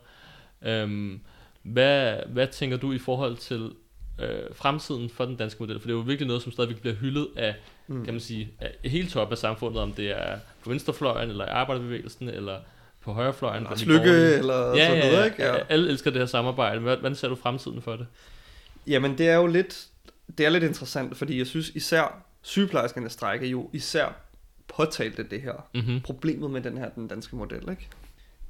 Øhm, 0.63 1.21
hvad, 1.63 2.17
hvad 2.27 2.47
tænker 2.47 2.77
du 2.77 2.93
i 2.93 2.99
forhold 2.99 3.37
til 3.37 3.71
øh, 4.21 4.29
fremtiden 4.55 5.09
for 5.11 5.25
den 5.25 5.37
danske 5.37 5.63
model? 5.63 5.81
For 5.81 5.87
det 5.87 5.93
er 5.95 5.99
jo 5.99 6.03
virkelig 6.05 6.27
noget, 6.27 6.43
som 6.43 6.53
stadigvæk 6.53 6.81
bliver 6.81 6.95
hyldet 6.97 7.29
af, 7.37 7.55
Mm. 7.87 8.05
kan 8.05 8.15
man 8.15 8.21
sige, 8.21 8.51
af 8.61 8.91
hele 8.91 9.09
toppen 9.09 9.33
af 9.33 9.39
samfundet, 9.39 9.83
om 9.83 9.93
det 9.93 10.11
er 10.11 10.39
på 10.65 10.71
venstrefløjen, 10.71 11.31
eller 11.31 11.45
i 11.45 11.49
arbejderbevægelsen, 11.49 12.29
eller 12.29 12.57
på 13.01 13.13
højrefløjen. 13.13 13.67
De 13.79 13.85
Lykke, 13.85 14.11
eller 14.39 14.77
ja, 14.77 14.87
sådan 14.87 14.99
ja, 15.03 15.11
noget, 15.11 15.19
ja, 15.21 15.25
ikke? 15.25 15.43
Ja. 15.43 15.55
Alle 15.69 15.89
elsker 15.91 16.11
det 16.11 16.19
her 16.21 16.27
samarbejde. 16.27 16.81
Hvad- 16.81 16.97
Hvordan 16.97 17.15
ser 17.17 17.29
du 17.29 17.35
fremtiden 17.35 17.83
for 17.83 17.97
det? 17.97 18.07
Jamen, 18.91 19.19
det 19.19 19.29
er 19.29 19.37
jo 19.37 19.47
lidt, 19.47 19.87
det 20.39 20.47
er 20.47 20.51
lidt 20.51 20.65
interessant, 20.65 21.17
fordi 21.17 21.39
jeg 21.39 21.47
synes 21.47 21.69
især 21.69 22.23
sygeplejerskernes 22.43 23.13
strække 23.13 23.47
jo 23.47 23.71
især 23.73 24.17
påtalte 24.77 25.23
det 25.23 25.43
her 25.43 25.69
Mm-hmm. 25.75 26.01
problemet 26.01 26.51
med 26.51 26.61
den 26.61 26.79
her 26.79 26.89
den 26.89 27.09
danske 27.09 27.37
model, 27.37 27.71
ikke? 27.71 27.89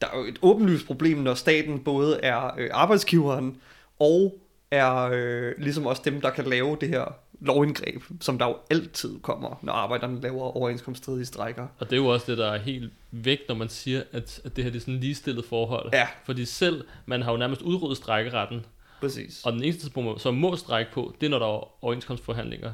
Der 0.01 0.07
er 0.12 0.18
jo 0.18 0.24
et 0.24 0.38
åbenlyst 0.43 0.86
problem, 0.86 1.18
når 1.18 1.34
staten 1.34 1.78
både 1.84 2.20
er 2.22 2.55
øh, 2.59 2.70
arbejdsgiveren 2.72 3.57
og 3.99 4.38
er 4.70 5.11
øh, 5.12 5.53
ligesom 5.59 5.86
også 5.86 6.03
dem, 6.05 6.20
der 6.20 6.30
kan 6.30 6.45
lave 6.45 6.76
det 6.80 6.88
her 6.88 7.05
lovindgreb, 7.41 8.03
som 8.20 8.38
der 8.38 8.47
jo 8.47 8.57
altid 8.70 9.20
kommer, 9.22 9.59
når 9.62 9.72
arbejderne 9.72 10.20
laver 10.20 10.57
overenskomststridige 10.57 11.26
strækker. 11.26 11.66
Og 11.78 11.86
det 11.91 11.93
er 11.93 11.97
jo 11.97 12.07
også 12.07 12.30
det, 12.30 12.38
der 12.38 12.53
er 12.53 12.59
helt 12.59 12.93
væk, 13.11 13.38
når 13.49 13.55
man 13.55 13.68
siger, 13.68 14.03
at, 14.12 14.41
at 14.45 14.57
det 14.57 14.64
her 14.64 14.70
det 14.70 14.78
er 14.78 14.80
sådan 14.80 14.95
en 14.95 15.01
ligestillet 15.01 15.45
forhold. 15.45 15.91
Ja, 15.93 16.09
Fordi 16.24 16.45
selv, 16.45 16.84
man 17.07 17.22
har 17.22 17.32
jo 17.32 17.38
nærmest 17.38 17.62
udryddet 17.62 17.97
strækkeretten, 17.97 18.66
præcis. 19.01 19.43
og 19.45 19.53
den 19.53 19.63
eneste 19.63 19.83
tidspunkt, 19.83 20.21
som 20.21 20.35
må 20.35 20.57
strække 20.57 20.93
på, 20.93 21.15
det 21.21 21.27
er, 21.27 21.31
når 21.31 21.39
der 21.39 21.47
er 21.47 21.85
overenskomstforhandlinger. 21.85 22.73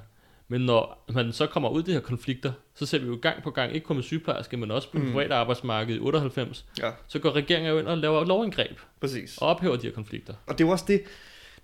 Men 0.49 0.61
når 0.61 1.05
man 1.13 1.33
så 1.33 1.47
kommer 1.47 1.69
ud 1.69 1.83
i 1.83 1.87
de 1.87 1.93
her 1.93 2.01
konflikter, 2.01 2.53
så 2.75 2.87
ser 2.87 2.99
vi 2.99 3.07
jo 3.07 3.19
gang 3.23 3.43
på 3.43 3.51
gang, 3.51 3.75
ikke 3.75 3.87
kun 3.87 3.97
med 3.97 4.03
sygeplejerske, 4.03 4.57
men 4.57 4.71
også 4.71 4.91
på. 4.93 4.99
Mm. 4.99 5.05
det 5.05 5.13
private 5.13 5.35
arbejdsmarked 5.35 5.97
i 5.97 5.99
98, 5.99 6.65
Ja, 6.79 6.91
så 7.09 7.19
går 7.19 7.31
regeringen 7.31 7.71
jo 7.73 7.79
ind 7.79 7.87
og 7.87 7.99
laver 7.99 8.25
lovindgreb 8.25 8.79
præcis. 9.01 9.39
og 9.39 9.49
ophæver 9.49 9.77
de 9.77 9.87
her 9.87 9.95
konflikter. 9.95 10.35
Og 10.47 10.59
det 10.59 10.65
er 10.65 10.69
jo 10.69 10.73
også 10.73 10.85
det, 10.89 11.03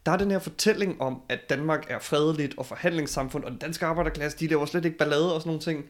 der 0.07 0.13
er 0.13 0.17
den 0.17 0.31
her 0.31 0.39
fortælling 0.39 1.01
om, 1.03 1.23
at 1.29 1.51
Danmark 1.51 1.87
er 1.91 1.99
fredeligt 1.99 2.55
og 2.59 2.67
forhandlingssamfund, 2.67 3.45
og 3.45 3.51
den 3.51 3.59
danske 3.59 3.87
arbejderklasse, 3.87 4.39
de 4.39 4.47
laver 4.47 4.67
slet 4.67 4.85
ikke 4.85 4.99
ballade 4.99 5.35
og 5.35 5.41
sådan 5.41 5.49
nogle 5.49 5.63
ting. 5.63 5.85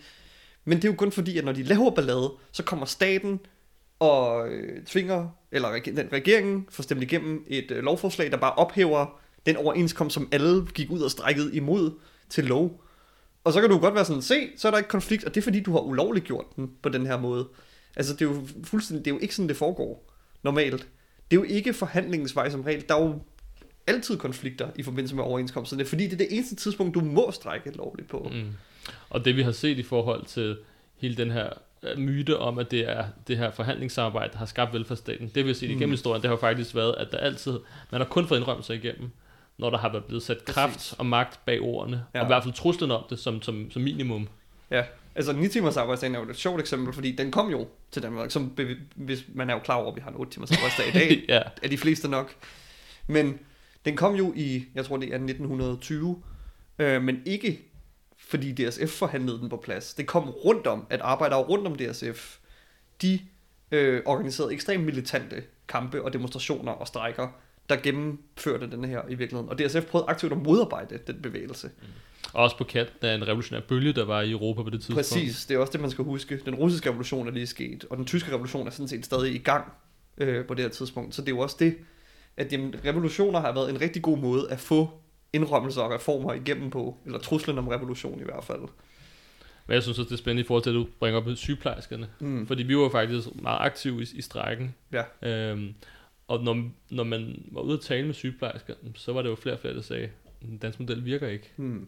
Men 0.65 0.77
det 0.77 0.85
er 0.85 0.89
jo 0.89 0.97
kun 0.97 1.13
fordi, 1.13 1.39
at 1.39 1.45
når 1.45 1.53
de 1.53 1.63
laver 1.63 1.91
ballade, 1.91 2.33
så 2.53 2.63
kommer 2.63 2.87
staten 2.87 3.41
og 4.03 4.49
øh, 4.49 4.85
tvinger, 4.85 5.29
eller 5.53 5.69
reg- 5.69 5.97
den 5.97 6.09
regeringen 6.13 6.67
får 6.71 6.83
stemt 6.83 7.03
igennem 7.03 7.45
et 7.47 7.71
øh, 7.71 7.85
lovforslag, 7.85 8.31
der 8.31 8.37
bare 8.37 8.53
ophæver 8.53 9.21
den 9.47 9.57
overenskomst, 9.57 10.15
som 10.15 10.29
alle 10.33 10.67
gik 10.75 10.91
ud 10.91 11.01
og 11.01 11.11
strækkede 11.11 11.57
imod 11.57 11.99
til 12.29 12.45
lov. 12.45 12.83
Og 13.45 13.53
så 13.53 13.61
kan 13.61 13.71
du 13.71 13.79
godt 13.79 13.95
være 13.95 14.05
sådan, 14.05 14.23
se, 14.23 14.49
så 14.57 14.69
er 14.69 14.71
der 14.71 14.79
ikke 14.79 14.89
konflikt, 14.89 15.25
og 15.25 15.35
det 15.35 15.41
er 15.41 15.43
fordi, 15.43 15.61
du 15.61 15.73
har 15.73 15.81
ulovligt 15.81 16.27
gjort 16.27 16.45
den 16.57 16.71
på 16.83 16.89
den 16.89 17.07
her 17.07 17.19
måde. 17.19 17.49
Altså, 17.97 18.13
det 18.13 18.23
er 18.23 18.31
jo 18.31 18.47
fuldstændig, 18.65 19.05
det 19.05 19.11
er 19.11 19.15
jo 19.15 19.21
ikke 19.21 19.35
sådan, 19.35 19.49
det 19.49 19.57
foregår 19.57 20.13
normalt. 20.43 20.89
Det 21.31 21.37
er 21.37 21.41
jo 21.41 21.47
ikke 21.49 21.75
forhandlingens 21.75 22.37
vej 22.37 22.51
som 22.51 22.61
regel. 22.61 22.85
Der 22.89 22.95
er 22.95 23.03
jo 23.03 23.23
altid 23.87 24.17
konflikter 24.17 24.69
i 24.77 24.83
forbindelse 24.83 25.15
med 25.15 25.25
overenskomsterne, 25.25 25.85
fordi 25.85 26.05
det 26.05 26.13
er 26.13 26.17
det 26.17 26.29
eneste 26.31 26.57
tidspunkt, 26.57 26.95
du 26.95 27.01
må 27.01 27.31
strække 27.31 27.71
lovligt 27.77 28.09
på. 28.09 28.31
Mm. 28.33 28.51
Og 29.11 29.25
det 29.25 29.37
vi 29.37 29.43
har 29.43 29.53
set 29.53 29.79
i 29.79 29.83
forhold 29.83 30.27
til 30.27 30.57
hele 30.97 31.17
den 31.17 31.31
her 31.31 31.51
myte 31.97 32.39
om, 32.39 32.59
at 32.59 32.71
det 32.71 32.91
er 32.91 33.05
det 33.29 33.39
her 33.39 33.51
forhandlingssamarbejde, 33.51 34.33
der 34.33 34.39
har 34.39 34.47
skabt 34.47 34.73
velfærdsstaten, 34.73 35.29
det 35.35 35.45
vi 35.45 35.49
har 35.49 35.55
set 35.55 35.63
igennem 35.63 35.89
Mm. 35.89 35.93
historien, 35.93 36.23
det 36.23 36.29
har 36.29 36.37
jo 36.37 36.41
faktisk 36.41 36.75
været, 36.75 36.95
at 36.99 37.09
der 37.13 37.19
altid, 37.19 37.59
man 37.93 38.01
har 38.01 38.09
kun 38.09 38.27
fået 38.29 38.39
indrømmelser 38.39 38.75
igennem, 38.75 39.11
når 39.59 39.71
der 39.71 39.79
har 39.79 39.93
været 39.93 40.05
blevet 40.05 40.23
sat 40.23 40.45
kraft 40.45 40.73
Præcis. 40.75 40.93
og 40.93 41.07
magt 41.07 41.41
bag 41.47 41.61
ordene, 41.61 42.05
Ja. 42.15 42.21
og 42.21 42.27
i 42.27 42.29
hvert 42.29 42.43
fald 42.43 42.55
truslen 42.55 42.91
om 42.91 43.05
det 43.11 43.19
som, 43.19 43.43
som, 43.43 43.71
som 43.71 43.83
minimum. 43.83 44.29
Ja, 44.71 44.85
altså 45.15 45.33
9 45.33 45.49
timers 45.49 45.77
arbejdsdag 45.77 46.11
er 46.15 46.19
jo 46.19 46.31
et 46.31 46.37
sjovt 46.37 46.61
eksempel, 46.61 46.95
fordi 46.95 47.13
den 47.17 47.31
kom 47.31 47.51
jo 47.51 47.69
til 47.91 48.03
Danmark, 48.03 48.31
som 48.31 48.59
hvis 48.95 49.25
man 49.35 49.51
er 49.51 49.55
jo 49.55 49.61
klar 49.61 49.75
over, 49.77 49.91
at 49.91 49.97
vi 49.97 50.01
har 50.01 50.11
en 50.11 50.17
8 50.17 50.33
timers 50.33 50.51
arbejdsdag 50.53 50.89
i 50.89 50.91
dag, 50.93 51.25
ja. 51.29 51.41
er 51.63 51.69
de 51.69 51.79
fleste 51.79 52.09
nok. 52.09 52.33
Men 53.07 53.39
den 53.85 53.97
kom 53.97 54.15
jo 54.15 54.33
i, 54.37 54.65
jeg 54.75 54.85
tror 54.85 54.97
det 54.97 55.09
er 55.09 55.15
1920, 55.15 56.23
øh, 56.79 57.03
men 57.03 57.23
ikke 57.27 57.61
fordi 58.29 58.53
DSF 58.53 58.91
forhandlede 58.91 59.39
den 59.39 59.49
på 59.49 59.57
plads. 59.57 59.95
Det 59.95 60.07
kom 60.07 60.31
rundt 60.31 60.67
om, 60.67 60.87
at 60.91 61.01
arbejdere 61.01 61.41
rundt 61.41 61.67
om 61.67 61.77
DSF, 61.77 62.39
de 63.03 63.21
øh, 63.71 64.03
organiserede 64.07 64.53
ekstremt 64.53 64.85
militante 64.85 65.43
kampe 65.69 66.03
og 66.03 66.13
demonstrationer 66.13 66.73
og 66.73 66.87
strejker, 66.87 67.29
der 67.69 67.77
gennemførte 67.77 68.71
den 68.71 68.85
her 68.85 69.03
i 69.09 69.15
virkeligheden. 69.15 69.49
Og 69.49 69.59
DSF 69.59 69.85
prøvede 69.87 70.09
aktivt 70.09 70.33
at 70.33 70.39
modarbejde 70.39 70.99
den 71.07 71.23
bevægelse. 71.23 71.71
Og 72.33 72.43
også 72.43 72.57
på 72.57 72.65
der 72.73 72.87
er 73.03 73.15
en 73.15 73.29
revolutionær 73.29 73.61
bølge, 73.61 73.93
der 73.93 74.05
var 74.05 74.21
i 74.21 74.31
Europa 74.31 74.63
på 74.63 74.71
det 74.71 74.81
tidspunkt. 74.81 74.97
Præcis, 74.97 75.47
det 75.47 75.55
er 75.55 75.59
også 75.59 75.73
det, 75.73 75.81
man 75.81 75.91
skal 75.91 76.05
huske. 76.05 76.41
Den 76.45 76.55
russiske 76.55 76.89
revolution 76.89 77.29
er 77.29 77.33
lige 77.33 77.47
sket, 77.47 77.85
og 77.91 77.97
den 77.97 78.05
tyske 78.07 78.33
revolution 78.33 78.67
er 78.67 78.71
sådan 78.71 78.89
set 78.89 79.05
stadig 79.05 79.35
i 79.35 79.39
gang 79.39 79.73
øh, 80.19 80.47
på 80.47 80.55
det 80.55 80.65
her 80.65 80.71
tidspunkt. 80.71 81.15
Så 81.15 81.23
det 81.23 81.29
er 81.29 81.37
jo 81.37 81.39
også 81.39 81.57
det, 81.59 81.77
at 82.37 82.53
jamen, 82.53 82.75
revolutioner 82.85 83.41
har 83.41 83.53
været 83.53 83.71
en 83.71 83.81
rigtig 83.81 84.03
god 84.03 84.19
måde 84.19 84.51
at 84.51 84.61
få 84.61 84.91
indrømmelser 85.33 85.83
og 85.83 85.91
reformer 85.91 86.33
igennem 86.33 86.71
på, 86.71 86.99
eller 87.07 87.19
truslen 87.19 87.59
om 87.59 87.69
revolution 87.69 88.21
i 88.21 88.25
hvert 88.25 88.45
fald. 88.45 88.61
Men 89.67 89.75
jeg 89.75 89.83
synes 89.83 89.99
også, 89.99 90.09
det 90.09 90.15
er 90.15 90.23
spændende 90.23 90.41
i 90.41 90.47
forhold 90.47 90.63
til, 90.63 90.71
at 90.71 90.75
du 90.75 90.87
bringer 90.99 91.21
op 91.21 91.37
sygeplejerskerne. 91.37 92.09
Mm. 92.21 92.47
Fordi 92.47 92.63
vi 92.63 92.77
var 92.77 92.89
faktisk 92.89 93.29
meget 93.35 93.59
aktive 93.61 94.03
i, 94.03 94.07
i 94.15 94.23
strækken. 94.23 94.75
Ja. 94.93 95.03
Øhm, 95.23 95.75
og 96.29 96.45
når, 96.45 96.71
når 96.91 97.05
man 97.05 97.45
var 97.51 97.61
ude 97.61 97.75
at 97.75 97.81
tale 97.81 98.07
med 98.07 98.15
sygeplejersker, 98.15 98.75
så 98.95 99.13
var 99.13 99.23
det 99.23 99.29
jo 99.29 99.35
flere 99.35 99.55
og 99.55 99.61
flere, 99.61 99.75
der 99.75 99.83
sagde, 99.83 100.09
den 100.43 100.59
danske 100.59 100.83
model 100.83 101.05
virker 101.05 101.29
ikke. 101.29 101.53
Mm. 101.57 101.87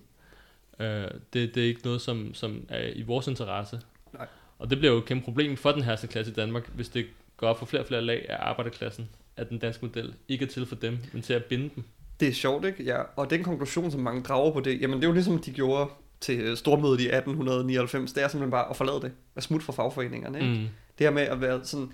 Øh, 0.81 1.11
det, 1.33 1.55
det 1.55 1.57
er 1.57 1.67
ikke 1.67 1.81
noget, 1.85 2.01
som, 2.01 2.35
som 2.35 2.67
er 2.69 2.93
i 2.95 3.03
vores 3.03 3.27
interesse. 3.27 3.81
Nej. 4.13 4.27
Og 4.59 4.71
det 4.71 4.79
bliver 4.79 4.93
jo 4.93 4.99
et 4.99 5.05
kæmpe 5.05 5.25
problem 5.25 5.57
for 5.57 5.73
den 5.73 5.83
her 5.83 5.97
klasse 5.97 6.33
i 6.33 6.35
Danmark, 6.35 6.69
hvis 6.69 6.89
det 6.89 7.07
går 7.37 7.49
op 7.49 7.59
for 7.59 7.67
flere 7.67 7.83
og 7.83 7.87
flere 7.87 8.03
lag 8.03 8.27
af 8.29 8.37
arbejderklassen, 8.41 9.09
at 9.37 9.49
den 9.49 9.59
danske 9.59 9.87
model 9.87 10.15
ikke 10.29 10.45
er 10.45 10.49
til 10.49 10.67
for 10.67 10.77
dem, 10.77 10.99
men 11.13 11.23
til 11.23 11.35
at 11.35 11.45
binde 11.45 11.71
dem. 11.77 11.85
Det 12.25 12.31
er 12.31 12.35
sjovt, 12.35 12.65
ikke? 12.65 12.85
Ja, 12.85 13.03
og 13.17 13.31
den 13.31 13.45
konklusion, 13.45 13.91
som 13.91 14.01
mange 14.01 14.23
drager 14.23 14.53
på 14.53 14.61
det, 14.61 14.81
jamen 14.81 14.97
det 14.97 15.05
er 15.05 15.09
jo 15.09 15.15
ligesom, 15.15 15.39
de 15.39 15.51
gjorde 15.53 15.91
til 16.21 16.41
øh, 16.41 16.57
stormødet 16.57 17.01
i 17.01 17.05
1899, 17.05 18.13
det 18.13 18.23
er 18.23 18.29
simpelthen 18.29 18.51
bare 18.51 18.71
at 18.71 18.77
forlade 18.77 19.01
det, 19.01 19.13
at 19.37 19.43
smutte 19.43 19.67
fra 19.67 19.73
fagforeningerne. 19.73 20.41
Ikke? 20.41 20.53
Mm. 20.53 20.69
Det 20.99 21.07
her 21.07 21.11
med 21.11 21.23
at 21.23 21.41
være 21.41 21.61
sådan, 21.65 21.93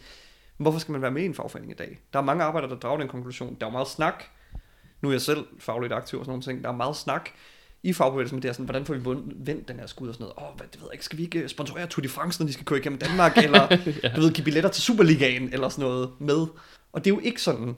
hvorfor 0.56 0.78
skal 0.78 0.92
man 0.92 1.02
være 1.02 1.10
med 1.10 1.22
i 1.22 1.24
en 1.24 1.34
fagforening 1.34 1.72
i 1.72 1.74
dag? 1.74 1.98
Der 2.12 2.18
er 2.18 2.22
mange 2.22 2.44
arbejdere, 2.44 2.70
der 2.70 2.76
drager 2.76 2.98
den 2.98 3.08
konklusion. 3.08 3.56
Der 3.60 3.66
er 3.66 3.70
meget 3.70 3.88
snak. 3.88 4.24
Nu 5.00 5.08
er 5.08 5.12
jeg 5.12 5.20
selv 5.20 5.46
fagligt 5.58 5.92
aktiv 5.92 6.18
og 6.18 6.24
sådan 6.24 6.30
nogle 6.30 6.42
ting. 6.42 6.62
Der 6.62 6.68
er 6.68 6.76
meget 6.76 6.96
snak. 6.96 7.30
i 7.82 7.92
fagbevægelsen, 7.92 8.42
det 8.42 8.48
er 8.48 8.52
sådan, 8.52 8.64
hvordan 8.64 8.84
får 8.84 8.94
vi 8.94 9.00
vendt 9.36 9.68
den 9.68 9.78
her 9.78 9.86
skud 9.86 10.08
og 10.08 10.14
sådan 10.14 10.24
noget. 10.24 10.50
Åh, 10.50 10.56
hvad, 10.56 10.66
det 10.72 10.80
ved 10.80 10.88
jeg 10.88 10.94
ikke, 10.94 11.04
skal 11.04 11.18
vi 11.18 11.22
ikke 11.22 11.38
øh, 11.38 11.48
sponsorere 11.48 11.86
Tour 11.86 12.02
de 12.02 12.08
France, 12.08 12.42
når 12.42 12.46
de 12.46 12.52
skal 12.52 12.66
køre 12.66 12.78
igennem 12.78 12.98
Danmark, 12.98 13.36
eller 13.44 13.76
ja. 14.02 14.08
du 14.16 14.20
ved, 14.20 14.32
give 14.32 14.44
billetter 14.44 14.70
til 14.70 14.82
Superligaen, 14.82 15.52
eller 15.52 15.68
sådan 15.68 15.84
noget 15.84 16.10
med. 16.18 16.46
Og 16.92 17.04
det 17.04 17.10
er 17.10 17.14
jo 17.14 17.20
ikke 17.20 17.42
sådan, 17.42 17.76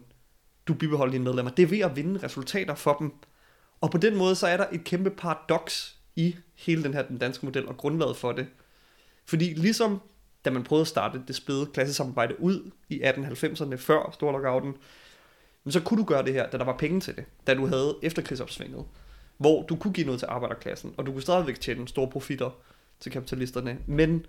du 0.68 0.74
bibeholder 0.74 1.12
dine 1.12 1.24
medlemmer. 1.24 1.50
Det 1.52 1.62
er 1.62 1.66
ved 1.66 1.78
at 1.78 1.96
vinde 1.96 2.20
resultater 2.22 2.74
for 2.74 2.96
dem. 2.98 3.12
Og 3.80 3.90
på 3.90 3.98
den 3.98 4.16
måde, 4.16 4.34
så 4.34 4.46
er 4.46 4.56
der 4.56 4.66
et 4.72 4.84
kæmpe 4.84 5.10
paradoks 5.10 5.96
i 6.16 6.36
hele 6.54 6.82
den 6.82 6.94
her 6.94 7.02
den 7.02 7.18
danske 7.18 7.46
model 7.46 7.68
og 7.68 7.76
grundlaget 7.76 8.16
for 8.16 8.32
det. 8.32 8.46
Fordi 9.24 9.44
ligesom 9.44 10.00
da 10.44 10.50
man 10.50 10.64
prøvede 10.64 10.80
at 10.80 10.88
starte 10.88 11.22
det 11.28 11.36
spæde 11.36 11.66
klassesamarbejde 11.66 12.40
ud 12.40 12.70
i 12.88 13.02
1890'erne 13.02 13.74
før 13.74 14.10
storlockouten, 14.12 14.74
men 15.64 15.72
så 15.72 15.80
kunne 15.80 16.00
du 16.00 16.04
gøre 16.04 16.24
det 16.24 16.32
her, 16.32 16.50
da 16.50 16.58
der 16.58 16.64
var 16.64 16.76
penge 16.76 17.00
til 17.00 17.16
det. 17.16 17.24
Da 17.46 17.54
du 17.54 17.66
havde 17.66 17.96
efterkrigsopsvinget, 18.02 18.84
hvor 19.36 19.62
du 19.62 19.76
kunne 19.76 19.92
give 19.92 20.06
noget 20.06 20.18
til 20.18 20.26
arbejderklassen, 20.30 20.94
og 20.96 21.06
du 21.06 21.12
kunne 21.12 21.22
stadigvæk 21.22 21.60
tjene 21.60 21.88
store 21.88 22.10
profitter 22.10 22.50
til 23.00 23.12
kapitalisterne. 23.12 23.78
Men 23.86 24.26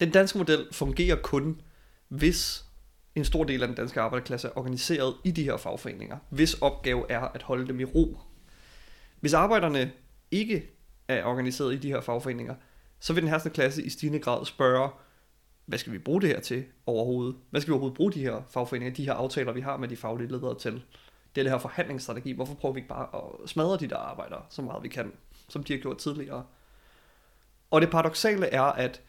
den 0.00 0.10
danske 0.10 0.38
model 0.38 0.66
fungerer 0.72 1.16
kun, 1.16 1.60
hvis 2.08 2.64
en 3.16 3.24
stor 3.24 3.44
del 3.44 3.62
af 3.62 3.68
den 3.68 3.76
danske 3.76 4.00
arbejderklasse 4.00 4.48
er 4.48 4.52
organiseret 4.58 5.14
i 5.24 5.30
de 5.30 5.44
her 5.44 5.56
fagforeninger, 5.56 6.18
hvis 6.30 6.54
opgave 6.54 7.10
er 7.10 7.20
at 7.20 7.42
holde 7.42 7.68
dem 7.68 7.80
i 7.80 7.84
ro. 7.84 8.18
Hvis 9.20 9.34
arbejderne 9.34 9.92
ikke 10.30 10.70
er 11.08 11.24
organiseret 11.24 11.74
i 11.74 11.78
de 11.78 11.88
her 11.88 12.00
fagforeninger, 12.00 12.54
så 13.00 13.12
vil 13.12 13.22
den 13.22 13.30
herskende 13.30 13.54
klasse 13.54 13.82
i 13.82 13.88
stigende 13.88 14.18
grad 14.18 14.44
spørge, 14.44 14.90
hvad 15.66 15.78
skal 15.78 15.92
vi 15.92 15.98
bruge 15.98 16.20
det 16.20 16.28
her 16.28 16.40
til 16.40 16.64
overhovedet? 16.86 17.36
Hvad 17.50 17.60
skal 17.60 17.70
vi 17.70 17.72
overhovedet 17.72 17.96
bruge 17.96 18.12
de 18.12 18.20
her 18.20 18.42
fagforeninger, 18.50 18.94
de 18.94 19.04
her 19.04 19.12
aftaler, 19.12 19.52
vi 19.52 19.60
har 19.60 19.76
med 19.76 19.88
de 19.88 19.96
faglige 19.96 20.28
ledere 20.28 20.58
til? 20.58 20.72
Det 21.34 21.40
er 21.40 21.44
det 21.44 21.52
her 21.52 21.58
forhandlingsstrategi. 21.58 22.32
Hvorfor 22.32 22.54
prøver 22.54 22.72
vi 22.72 22.78
ikke 22.78 22.88
bare 22.88 23.08
at 23.14 23.48
smadre 23.48 23.76
de 23.76 23.86
der 23.86 23.96
arbejdere 23.96 24.42
så 24.50 24.62
meget 24.62 24.82
vi 24.82 24.88
kan, 24.88 25.12
som 25.48 25.64
de 25.64 25.72
har 25.72 25.80
gjort 25.80 25.98
tidligere? 25.98 26.44
Og 27.70 27.80
det 27.80 27.90
paradoxale 27.90 28.46
er, 28.46 28.62
at 28.62 29.02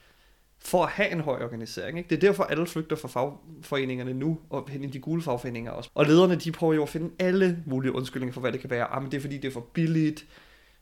for 0.60 0.84
at 0.84 0.90
have 0.90 1.12
en 1.12 1.20
høj 1.20 1.44
organisering, 1.44 1.98
ikke? 1.98 2.10
det 2.10 2.16
er 2.16 2.20
derfor 2.20 2.44
alle 2.44 2.68
flygter 2.68 2.96
fra 2.96 3.08
fagforeningerne 3.08 4.14
nu, 4.14 4.40
og 4.50 4.70
hen 4.70 4.84
i 4.84 4.88
de 4.88 5.00
gule 5.00 5.22
fagforeninger 5.22 5.72
også. 5.72 5.90
Og 5.96 6.06
lederne, 6.06 6.36
de 6.36 6.52
prøver 6.52 6.74
jo 6.74 6.84
at 6.84 6.90
finde 6.90 7.12
alle 7.20 7.64
mulige 7.66 7.92
undskyldninger 7.92 8.34
for, 8.34 8.42
hvad 8.42 8.52
det 8.52 8.60
kan 8.60 8.70
være. 8.70 8.86
Ah, 8.86 9.02
men 9.02 9.12
det 9.12 9.18
er 9.18 9.22
fordi, 9.22 9.38
det 9.38 9.48
er 9.48 9.52
for 9.52 9.68
billigt, 9.74 10.26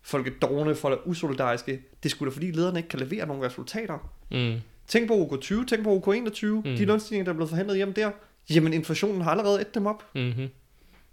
folk 0.02 0.28
er 0.28 0.32
dogne, 0.42 0.76
folk 0.76 1.00
er 1.00 1.08
usolidariske. 1.08 1.82
Det 2.04 2.12
skulle 2.12 2.32
da 2.32 2.36
fordi, 2.36 2.52
lederne 2.52 2.80
ikke 2.80 2.90
kan 2.90 3.00
levere 3.00 3.28
nogle 3.28 3.46
resultater. 3.46 4.12
Mm. 4.32 4.62
Tænk 4.88 5.08
på 5.08 5.14
OK20, 5.14 5.66
tænk 5.66 5.84
på 5.84 5.98
OK21, 5.98 6.46
mm. 6.46 6.64
de 6.64 6.86
lønstigninger, 6.86 7.24
der 7.24 7.32
er 7.32 7.36
blevet 7.36 7.50
forhandlet 7.50 7.78
hjem 7.78 7.94
der. 7.94 8.12
Jamen, 8.50 8.74
inflationen 8.74 9.22
har 9.22 9.32
allerede 9.32 9.62
et 9.62 9.76
dem 9.76 9.86
op. 9.86 10.04
Mm-hmm. 10.16 10.48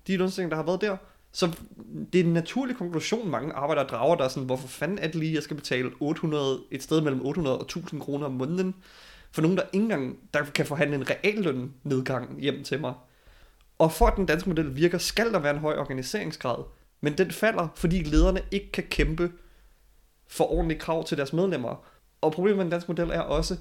De 0.06 0.16
lønstigninger, 0.16 0.56
der 0.56 0.56
har 0.56 0.66
været 0.66 0.80
der. 0.80 0.96
Så 1.32 1.50
det 2.12 2.20
er 2.20 2.24
en 2.24 2.32
naturlig 2.32 2.76
konklusion, 2.76 3.30
mange 3.30 3.52
arbejdere 3.52 3.86
drager, 3.86 4.16
der 4.16 4.24
er 4.24 4.28
sådan, 4.28 4.46
hvorfor 4.46 4.68
fanden 4.68 4.98
er 4.98 5.06
det 5.06 5.14
lige, 5.14 5.34
jeg 5.34 5.42
skal 5.42 5.56
betale 5.56 5.90
800, 6.00 6.60
et 6.70 6.82
sted 6.82 7.00
mellem 7.00 7.26
800 7.26 7.58
og 7.58 7.62
1000 7.62 8.00
kroner 8.00 8.26
om 8.26 8.32
måneden, 8.32 8.74
for 9.32 9.42
nogen, 9.42 9.56
der 9.56 9.62
ikke 9.72 9.82
engang 9.82 10.18
der 10.34 10.44
kan 10.44 10.66
forhandle 10.66 10.96
en 10.96 11.10
realløn 11.10 11.72
nedgang 11.82 12.40
hjem 12.40 12.64
til 12.64 12.80
mig. 12.80 12.94
Og 13.78 13.92
for 13.92 14.06
at 14.06 14.16
den 14.16 14.26
danske 14.26 14.48
model 14.48 14.76
virker, 14.76 14.98
skal 14.98 15.32
der 15.32 15.38
være 15.38 15.54
en 15.54 15.60
høj 15.60 15.76
organiseringsgrad, 15.76 16.64
men 17.00 17.18
den 17.18 17.30
falder, 17.30 17.68
fordi 17.74 18.02
lederne 18.02 18.40
ikke 18.50 18.72
kan 18.72 18.84
kæmpe 18.90 19.32
for 20.28 20.52
ordentlige 20.52 20.78
krav 20.78 21.04
til 21.04 21.16
deres 21.16 21.32
medlemmer. 21.32 21.84
Og 22.20 22.32
problemet 22.32 22.56
med 22.56 22.64
den 22.64 22.72
danske 22.72 22.92
model 22.92 23.10
er 23.10 23.20
også, 23.20 23.56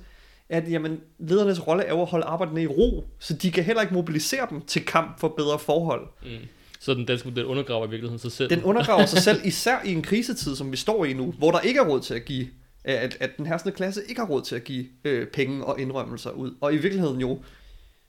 at 0.50 0.72
jamen, 0.72 1.00
ledernes 1.20 1.68
rolle 1.68 1.84
er 1.84 1.96
at 1.96 2.06
holde 2.06 2.26
arbejderne 2.26 2.64
i 2.64 2.68
ro, 2.68 3.04
så 3.20 3.34
de 3.34 3.52
kan 3.52 3.64
heller 3.64 3.82
ikke 3.82 3.94
mobilisere 3.94 4.48
dem 4.50 4.62
til 4.62 4.86
kamp 4.86 5.20
for 5.20 5.28
bedre 5.28 5.60
forhold. 5.60 6.08
Mm. 6.24 6.48
Så 6.82 6.94
den 6.94 7.06
danske 7.06 7.30
model 7.30 7.46
undergraver 7.46 7.88
i 7.88 7.90
virkeligheden 7.90 8.20
sig 8.20 8.32
selv. 8.32 8.50
Den 8.50 8.64
undergraver 8.64 9.06
sig 9.06 9.22
selv, 9.30 9.42
især 9.44 9.84
i 9.86 9.92
en 9.92 10.02
krisetid, 10.02 10.56
som 10.56 10.72
vi 10.72 10.78
står 10.78 11.06
i 11.06 11.14
nu, 11.14 11.32
hvor 11.32 11.52
der 11.52 11.60
ikke 11.60 11.80
er 11.80 11.84
råd 11.84 12.02
til 12.02 12.14
at 12.14 12.26
give, 12.26 12.48
at, 12.84 13.18
at 13.20 13.38
den 13.38 13.46
herskende 13.46 13.76
klasse 13.76 14.02
ikke 14.10 14.22
har 14.22 14.28
råd 14.28 14.42
til 14.42 14.56
at 14.56 14.64
give 14.64 14.86
øh, 15.04 15.28
penge 15.28 15.66
og 15.66 15.80
indrømmelser 15.80 16.32
ud. 16.32 16.56
Og 16.62 16.74
i 16.74 16.78
virkeligheden 16.78 17.22
jo 17.22 17.44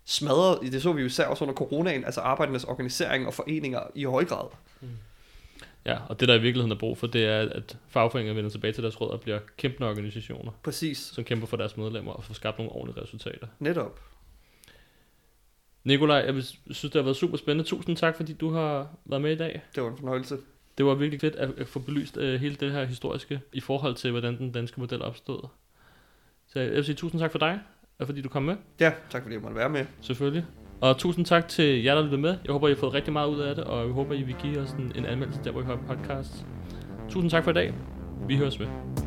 smadrer, 0.04 0.58
det 0.58 0.82
så 0.82 0.92
vi 0.92 1.00
jo 1.00 1.06
især 1.06 1.26
også 1.26 1.44
under 1.44 1.54
coronaen, 1.54 2.04
altså 2.04 2.20
arbejdernes 2.20 2.64
organisering 2.64 3.26
og 3.26 3.34
foreninger 3.34 3.80
i 3.94 4.04
høj 4.04 4.24
grad. 4.24 4.46
Mm. 4.80 4.88
Ja, 5.86 5.98
og 6.08 6.20
det 6.20 6.28
der 6.28 6.34
i 6.34 6.40
virkeligheden 6.40 6.72
er 6.72 6.78
brug 6.78 6.98
for, 6.98 7.06
det 7.06 7.24
er, 7.24 7.40
at 7.40 7.76
fagforeninger 7.88 8.34
vender 8.34 8.50
tilbage 8.50 8.72
til 8.72 8.82
deres 8.82 9.00
rødder 9.00 9.14
og 9.14 9.20
bliver 9.20 9.38
kæmpende 9.56 9.88
organisationer. 9.88 10.52
Præcis. 10.62 10.98
Som 10.98 11.24
kæmper 11.24 11.46
for 11.46 11.56
deres 11.56 11.76
medlemmer 11.76 12.12
og 12.12 12.24
får 12.24 12.34
skabt 12.34 12.58
nogle 12.58 12.72
ordentlige 12.72 13.02
resultater. 13.02 13.46
Netop. 13.58 14.11
Nikolaj, 15.84 16.16
jeg 16.16 16.34
synes, 16.44 16.80
det 16.80 16.94
har 16.94 17.02
været 17.02 17.16
super 17.16 17.36
spændende. 17.36 17.68
Tusind 17.68 17.96
tak, 17.96 18.16
fordi 18.16 18.32
du 18.32 18.50
har 18.50 18.88
været 19.04 19.22
med 19.22 19.32
i 19.32 19.36
dag. 19.36 19.62
Det 19.74 19.82
var 19.82 19.90
en 19.90 19.96
fornøjelse. 19.96 20.36
Det 20.78 20.86
var 20.86 20.94
virkelig 20.94 21.20
fedt 21.20 21.36
at 21.36 21.68
få 21.68 21.78
belyst 21.78 22.16
uh, 22.16 22.22
hele 22.22 22.54
det 22.54 22.72
her 22.72 22.84
historiske 22.84 23.40
i 23.52 23.60
forhold 23.60 23.94
til, 23.94 24.10
hvordan 24.10 24.38
den 24.38 24.52
danske 24.52 24.80
model 24.80 25.02
opstod. 25.02 25.48
Så 26.48 26.60
jeg 26.60 26.70
vil 26.70 26.84
sige 26.84 26.94
tusind 26.94 27.20
tak 27.20 27.32
for 27.32 27.38
dig, 27.38 27.60
og 27.98 28.06
fordi 28.06 28.20
du 28.20 28.28
kom 28.28 28.42
med. 28.42 28.56
Ja, 28.80 28.92
tak 29.10 29.22
fordi 29.22 29.34
jeg 29.34 29.42
måtte 29.42 29.56
være 29.56 29.68
med. 29.68 29.86
Selvfølgelig. 30.00 30.44
Og 30.80 30.98
tusind 30.98 31.26
tak 31.26 31.48
til 31.48 31.82
jer, 31.82 31.94
der 31.94 32.02
lyttede 32.02 32.20
med. 32.20 32.36
Jeg 32.44 32.52
håber, 32.52 32.68
I 32.68 32.70
har 32.70 32.78
fået 32.78 32.94
rigtig 32.94 33.12
meget 33.12 33.28
ud 33.28 33.40
af 33.40 33.54
det, 33.54 33.64
og 33.64 33.84
jeg 33.84 33.92
håber, 33.92 34.14
I 34.14 34.22
vil 34.22 34.34
give 34.42 34.58
os 34.58 34.70
en, 34.70 34.92
en 34.96 35.06
anmeldelse 35.06 35.40
der, 35.44 35.50
hvor 35.50 35.60
I 35.60 35.64
hører 35.64 35.78
podcast. 35.88 36.46
Tusind 37.10 37.30
tak 37.30 37.44
for 37.44 37.50
i 37.50 37.54
dag. 37.54 37.74
Vi 38.28 38.36
høres 38.36 38.58
med. 38.58 39.01